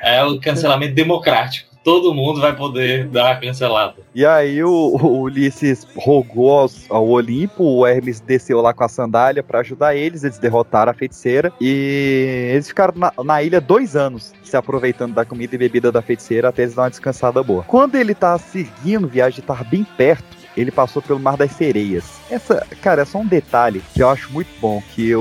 É 0.00 0.22
o 0.22 0.38
cancelamento 0.38 0.94
democrático. 0.94 1.73
Todo 1.84 2.14
mundo 2.14 2.40
vai 2.40 2.56
poder 2.56 3.06
dar 3.08 3.32
a 3.32 3.36
cancelada. 3.36 3.96
E 4.14 4.24
aí 4.24 4.64
o, 4.64 4.70
o 4.70 5.20
Ulisses 5.20 5.86
rogou 5.94 6.60
aos- 6.60 6.90
ao 6.90 7.06
Olimpo, 7.06 7.62
o 7.62 7.86
Hermes 7.86 8.20
desceu 8.20 8.62
lá 8.62 8.72
com 8.72 8.84
a 8.84 8.88
sandália 8.88 9.42
pra 9.42 9.60
ajudar 9.60 9.94
eles, 9.94 10.24
eles 10.24 10.38
derrotaram 10.38 10.90
a 10.90 10.94
feiticeira 10.94 11.52
e 11.60 12.48
eles 12.54 12.68
ficaram 12.68 12.94
na, 12.96 13.12
na 13.22 13.42
ilha 13.42 13.60
dois 13.60 13.94
anos, 13.94 14.32
se 14.42 14.56
aproveitando 14.56 15.12
da 15.12 15.26
comida 15.26 15.54
e 15.54 15.58
bebida 15.58 15.92
da 15.92 16.00
feiticeira 16.00 16.48
até 16.48 16.62
eles 16.62 16.74
dar 16.74 16.84
uma 16.84 16.90
descansada 16.90 17.42
boa. 17.42 17.62
Quando 17.64 17.96
ele 17.96 18.14
tá 18.14 18.38
seguindo 18.38 19.06
viagem, 19.06 19.44
tá 19.44 19.54
bem 19.62 19.84
perto, 19.96 20.24
ele 20.56 20.70
passou 20.70 21.02
pelo 21.02 21.18
Mar 21.20 21.36
das 21.36 21.50
Sereias. 21.52 22.04
Essa, 22.30 22.66
cara, 22.80 23.02
é 23.02 23.04
só 23.04 23.18
um 23.18 23.26
detalhe 23.26 23.82
que 23.92 24.02
eu 24.02 24.08
acho 24.08 24.32
muito 24.32 24.48
bom, 24.58 24.82
que. 24.94 25.12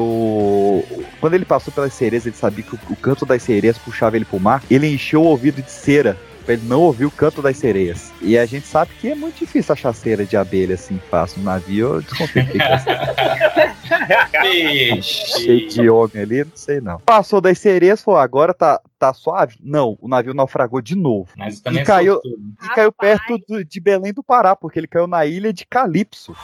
Quando 1.20 1.34
ele 1.34 1.44
passou 1.44 1.74
pelas 1.74 1.94
sereias, 1.94 2.26
ele 2.26 2.36
sabia 2.36 2.64
que 2.64 2.76
o, 2.76 2.80
o 2.90 2.96
canto 2.96 3.26
das 3.26 3.42
sereias 3.44 3.78
puxava 3.78 4.16
ele 4.16 4.26
pro 4.26 4.40
mar, 4.40 4.64
ele 4.70 4.88
encheu 4.88 5.22
o 5.24 5.26
ouvido 5.26 5.62
de 5.62 5.70
cera 5.72 6.18
pra 6.46 6.54
ele 6.54 6.64
não 6.68 6.82
ouvir 6.82 7.06
o 7.06 7.12
canto 7.12 7.42
das 7.42 7.58
sereias. 7.58 8.12
E 8.22 8.38
a 8.38 8.46
gente 8.46 8.68
sabe 8.68 8.92
que 9.00 9.10
é 9.10 9.16
muito 9.16 9.40
difícil 9.40 9.74
achar 9.74 9.94
cera 9.94 10.26
de 10.26 10.36
abelha 10.38 10.76
assim 10.76 11.00
fácil 11.10 11.40
no 11.40 11.46
navio. 11.46 11.96
Eu 11.96 12.02
desconfio 12.02 12.46
que 12.48 12.58
cheio 15.02 15.68
de 15.70 15.90
homem 15.90 16.24
ali, 16.24 16.44
não 16.44 16.52
sei 16.56 16.82
não. 16.82 17.00
Passou 17.00 17.40
das 17.42 17.58
sereias, 17.60 18.02
falou, 18.02 18.20
agora 18.20 18.54
tá, 18.54 18.80
tá 19.00 19.14
suave? 19.14 19.56
Não, 19.62 19.98
o 20.02 20.08
navio 20.08 20.34
naufragou 20.34 20.82
de 20.82 20.96
novo. 20.96 21.30
Mas 21.38 21.62
E 21.72 21.84
caiu, 21.84 22.16
né? 22.16 22.22
e 22.64 22.68
caiu 22.70 22.92
perto 22.92 23.38
do- 23.48 23.64
de 23.64 23.80
Belém 23.80 24.14
do 24.14 24.24
Pará, 24.24 24.56
porque 24.56 24.80
ele 24.80 24.88
caiu 24.88 25.08
na 25.08 25.26
ilha 25.26 25.54
de 25.54 25.66
Calypso. 25.66 26.36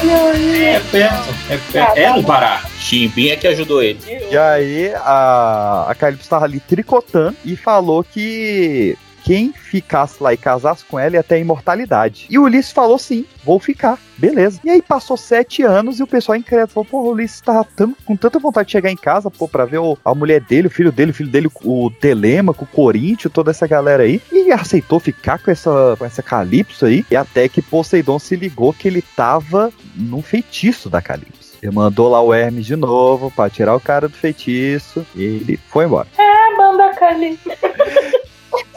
É 0.00 0.80
perto, 0.90 1.34
é 1.50 1.58
perto. 1.72 1.98
É 1.98 2.12
no 2.12 2.24
Pará. 2.24 2.62
Chimbinha 2.78 3.36
que 3.36 3.46
ajudou 3.48 3.82
ele. 3.82 3.98
E 4.30 4.36
aí 4.36 4.92
a, 4.94 5.86
a 5.88 5.94
Calypso 5.94 6.28
tava 6.28 6.44
ali 6.44 6.60
tricotando 6.60 7.36
e 7.44 7.56
falou 7.56 8.04
que 8.04 8.96
quem 9.28 9.52
ficasse 9.52 10.22
lá 10.22 10.32
e 10.32 10.38
casasse 10.38 10.82
com 10.86 10.98
ela 10.98 11.16
ia 11.16 11.22
ter 11.22 11.34
a 11.34 11.38
imortalidade. 11.38 12.26
E 12.30 12.38
o 12.38 12.44
Ulisses 12.44 12.72
falou 12.72 12.98
sim, 12.98 13.26
vou 13.44 13.60
ficar, 13.60 13.98
beleza. 14.16 14.58
E 14.64 14.70
aí 14.70 14.80
passou 14.80 15.18
sete 15.18 15.62
anos 15.62 16.00
e 16.00 16.02
o 16.02 16.06
pessoal 16.06 16.34
incrédulo 16.34 16.68
falou, 16.68 16.84
pô, 16.86 17.00
o 17.02 17.10
Ulisses 17.12 17.42
tava 17.42 17.62
tão- 17.76 17.94
com 18.06 18.16
tanta 18.16 18.38
vontade 18.38 18.68
de 18.68 18.72
chegar 18.72 18.90
em 18.90 18.96
casa, 18.96 19.30
pô, 19.30 19.46
pra 19.46 19.66
ver 19.66 19.80
o- 19.80 19.98
a 20.02 20.14
mulher 20.14 20.40
dele, 20.40 20.68
o 20.68 20.70
filho 20.70 20.90
dele, 20.90 21.10
o 21.10 21.14
filho 21.14 21.28
dele, 21.28 21.50
o 21.62 21.90
Telemaco, 21.90 22.64
o 22.64 22.74
Corinthians, 22.74 23.30
toda 23.30 23.50
essa 23.50 23.66
galera 23.66 24.04
aí. 24.04 24.18
E 24.32 24.50
aceitou 24.50 24.98
ficar 24.98 25.38
com 25.38 25.50
essa, 25.50 25.94
com 25.98 26.06
essa 26.06 26.22
Calypso 26.22 26.86
aí. 26.86 27.04
E 27.10 27.14
até 27.14 27.50
que 27.50 27.60
Poseidon 27.60 28.18
se 28.18 28.34
ligou 28.34 28.72
que 28.72 28.88
ele 28.88 29.02
tava 29.02 29.70
num 29.94 30.22
feitiço 30.22 30.88
da 30.88 31.02
Calypso. 31.02 31.52
Ele 31.62 31.72
mandou 31.72 32.08
lá 32.08 32.22
o 32.22 32.32
Hermes 32.32 32.64
de 32.64 32.76
novo 32.76 33.30
pra 33.30 33.50
tirar 33.50 33.74
o 33.76 33.80
cara 33.80 34.08
do 34.08 34.14
feitiço 34.16 35.04
e 35.14 35.22
ele 35.22 35.60
foi 35.68 35.84
embora. 35.84 36.08
É, 36.16 36.56
banda 36.56 36.94
Cali. 36.94 37.38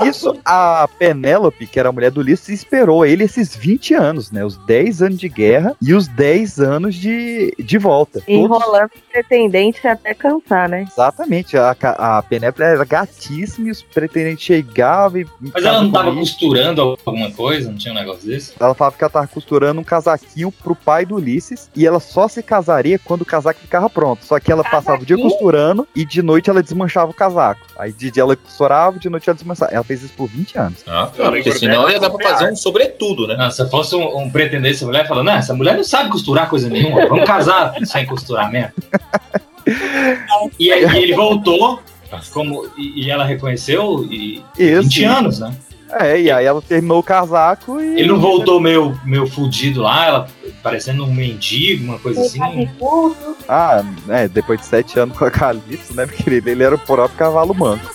Isso, 0.04 0.36
a 0.46 0.88
Penélope, 0.98 1.68
que 1.68 1.80
era 1.80 1.90
a 1.90 1.92
mulher 1.92 2.12
do 2.12 2.20
Ulisses, 2.22 2.50
esperou 2.50 3.06
ele 3.06 3.24
esses 3.24 3.56
20 3.56 3.94
anos, 3.94 4.32
né? 4.32 4.44
Os 4.44 4.58
10 4.66 5.02
anos 5.02 5.20
de 5.20 5.30
guerra 5.30 5.76
e 5.82 5.94
os 5.94 6.08
10 6.08 6.60
anos 6.60 6.96
de, 6.96 7.54
de 7.60 7.78
volta. 7.78 8.20
Todos- 8.22 8.28
Enrolando 8.34 8.92
o 8.96 9.12
pretendente 9.12 9.88
até 9.88 10.14
cansar, 10.14 10.68
né? 10.70 10.86
Exatamente, 10.92 11.58
a, 11.58 11.76
a 11.82 12.22
Penélope 12.24 12.62
era 12.62 12.84
gatíssima 12.86 13.68
e 13.68 13.72
os 13.72 13.82
pretendentes 13.82 14.44
chegavam 14.44 15.22
e. 15.22 15.28
Mas 15.54 15.64
ela 15.64 15.82
não 15.84 15.92
tava 15.92 16.14
costurando 16.14 16.82
alguma 17.06 17.32
coisa? 17.32 17.70
Não 17.70 17.78
tinha 17.78 17.94
um 17.94 17.98
negócio 17.98 18.28
desse? 18.28 18.54
Ela 18.60 18.74
falava 18.74 18.98
que 18.98 19.04
ela 19.04 19.12
tava 19.12 19.28
costurando 19.28 19.80
um 19.82 19.84
casaquinho 19.84 20.52
pro 20.52 20.76
pai 20.76 21.06
do 21.06 21.16
Ulisses 21.16 21.70
e 21.76 21.86
ela 21.86 22.00
só 22.00 22.28
se 22.28 22.42
casaria 22.44 23.00
quando 23.00 23.22
o 23.22 23.26
casaco 23.26 23.60
ficava 23.60 23.90
pronto. 23.90 24.26
Só 24.26 24.40
que 24.40 24.52
ela 24.52 24.64
passava 24.64 25.02
o 25.02 25.06
dia 25.06 25.18
costurando 25.18 25.88
e 25.96 26.06
de 26.06 26.22
noite 26.22 26.50
ela 26.50 26.62
desmanchava 26.64 27.12
o 27.12 27.14
casaco. 27.14 27.62
Aí 27.78 27.92
de 27.92 28.12
dia 28.12 28.24
ela 28.24 28.36
costurava, 28.36 28.98
de 29.00 29.10
noite 29.10 29.30
ela 29.30 29.36
desmanchava. 29.36 29.71
Ela 29.72 29.84
fez 29.84 30.04
isso 30.04 30.14
por 30.16 30.28
20 30.28 30.58
anos. 30.58 30.84
Ah, 30.88 31.10
porque 31.14 31.52
senão 31.52 31.90
ia 31.90 32.00
dar 32.00 32.10
pra 32.10 32.30
fazer 32.30 32.52
um 32.52 32.56
sobretudo, 32.56 33.28
né? 33.28 33.36
Não, 33.36 33.50
se 33.50 33.68
fosse 33.70 33.96
um, 33.96 34.18
um 34.18 34.30
pretendente 34.30 34.74
dessa 34.74 34.86
mulher, 34.86 35.08
falando, 35.08 35.28
não, 35.28 35.34
essa 35.34 35.54
mulher 35.54 35.76
não 35.76 35.84
sabe 35.84 36.10
costurar 36.10 36.50
coisa 36.50 36.70
nenhuma, 36.70 37.08
vamos 37.08 37.26
casar 37.26 37.74
sem 37.86 38.06
costurar 38.06 38.52
mesmo. 38.52 38.74
E 40.60 40.72
aí 40.72 41.04
ele 41.04 41.14
voltou, 41.14 41.80
como, 42.34 42.68
e, 42.78 43.06
e 43.06 43.12
ela 43.12 43.24
reconheceu, 43.24 44.08
e 44.10 44.44
Isso. 44.58 44.84
20 44.84 45.04
anos, 45.04 45.40
né? 45.40 45.56
É, 45.94 46.20
e 46.20 46.32
aí 46.32 46.46
ela 46.46 46.62
terminou 46.62 47.00
o 47.00 47.04
casaco 47.04 47.82
e. 47.82 48.00
Ele 48.00 48.08
não 48.08 48.20
voltou 48.20 48.62
meio, 48.62 48.98
meio 49.04 49.28
fudido 49.28 49.82
lá, 49.82 50.06
ela 50.06 50.28
parecendo 50.64 51.04
um 51.04 51.14
mendigo, 51.14 51.84
uma 51.84 52.00
coisa 52.00 52.22
assim. 52.22 52.40
Ah, 53.48 53.84
é, 54.08 54.28
depois 54.28 54.62
de 54.62 54.66
sete 54.66 54.98
anos 54.98 55.18
com 55.18 55.26
a 55.26 55.32
Calypso, 55.32 55.94
né, 55.94 56.08
querido? 56.08 56.50
Ele 56.50 56.64
era 56.64 56.76
o 56.76 56.80
próprio 56.80 57.18
cavalo 57.18 57.54
manco. 57.54 57.94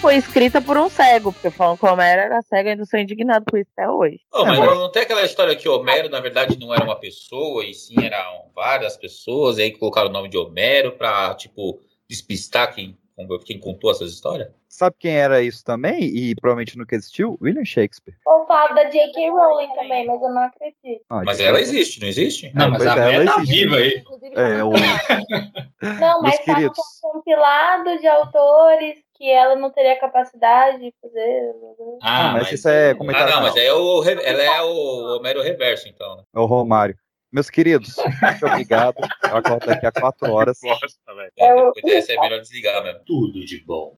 Foi 0.00 0.16
escrita 0.16 0.60
por 0.60 0.76
um 0.76 0.88
cego, 0.88 1.32
porque 1.32 1.50
falam 1.50 1.76
que 1.76 1.84
o 1.84 1.92
Homero 1.92 2.22
era 2.22 2.42
cego 2.42 2.68
e 2.68 2.72
ainda 2.72 2.84
sou 2.84 2.98
indignado 2.98 3.44
com 3.50 3.56
isso 3.56 3.70
até 3.76 3.88
hoje. 3.88 4.18
Ô, 4.32 4.44
mas 4.44 4.58
não 4.58 4.90
tem 4.90 5.02
aquela 5.02 5.22
história 5.24 5.54
que 5.54 5.68
Homero, 5.68 6.08
na 6.08 6.20
verdade, 6.20 6.58
não 6.58 6.74
era 6.74 6.84
uma 6.84 6.98
pessoa, 6.98 7.64
e 7.64 7.72
sim 7.72 7.94
eram 8.02 8.50
várias 8.54 8.96
pessoas, 8.96 9.58
e 9.58 9.62
aí 9.62 9.70
colocaram 9.70 10.08
o 10.08 10.12
nome 10.12 10.28
de 10.28 10.36
Homero 10.36 10.92
pra, 10.92 11.34
tipo, 11.34 11.80
despistar 12.08 12.74
quem, 12.74 12.98
quem 13.44 13.58
contou 13.58 13.90
essas 13.90 14.10
histórias? 14.12 14.50
Sabe 14.72 14.94
quem 15.00 15.16
era 15.18 15.42
isso 15.42 15.64
também? 15.64 16.00
E 16.04 16.32
provavelmente 16.36 16.78
nunca 16.78 16.94
existiu? 16.94 17.36
William 17.42 17.64
Shakespeare. 17.64 18.16
Ou 18.24 18.46
falo 18.46 18.72
da 18.72 18.84
J.K. 18.84 19.28
Rowling 19.30 19.74
também, 19.74 20.06
mas 20.06 20.22
eu 20.22 20.28
não 20.30 20.42
acredito. 20.44 21.02
Ah, 21.10 21.22
Mas 21.24 21.40
ela 21.40 21.60
existe, 21.60 22.00
não 22.00 22.06
existe? 22.06 22.52
Não, 22.54 22.70
mas 22.70 22.78
pois 22.78 22.88
a 22.88 22.92
é, 22.96 23.02
mulher 23.04 23.14
ela 23.22 23.34
tá 23.34 23.40
existe. 23.42 23.52
viva 23.64 23.76
aí. 23.76 24.04
É, 24.36 24.62
o... 24.62 24.70
Não, 25.98 26.22
mas 26.22 26.34
Meus 26.34 26.36
tá 26.36 26.54
queridos. 26.54 26.78
compilado 27.02 27.98
de 27.98 28.06
autores 28.06 28.98
que 29.16 29.28
ela 29.28 29.56
não 29.56 29.70
teria 29.70 29.98
capacidade 29.98 30.78
de 30.78 30.94
fazer. 31.02 31.52
Ah, 32.02 32.32
mas 32.34 32.52
isso 32.52 32.68
é 32.68 32.90
Ah, 32.90 32.94
comentário. 32.94 33.28
não, 33.34 33.36
não. 33.40 33.48
mas 33.48 33.56
é 33.56 33.72
o, 33.72 34.04
ela 34.04 34.42
é 34.42 34.62
o 34.62 35.16
Homero 35.16 35.42
reverso, 35.42 35.88
então. 35.88 36.16
né? 36.16 36.22
É 36.34 36.38
o 36.38 36.44
Romário. 36.46 36.96
Meus 37.32 37.48
queridos, 37.50 37.96
muito 37.96 38.46
obrigado. 38.46 38.96
Eu 39.24 39.36
acordo 39.36 39.66
daqui 39.66 39.86
a 39.86 39.92
quatro 39.92 40.30
horas. 40.32 40.58
É, 41.38 41.54
depois 41.54 41.82
dessa 41.84 42.12
é 42.12 42.20
melhor 42.20 42.40
desligar 42.40 42.82
mesmo. 42.82 43.00
Tudo 43.06 43.44
de 43.44 43.64
bom. 43.64 43.96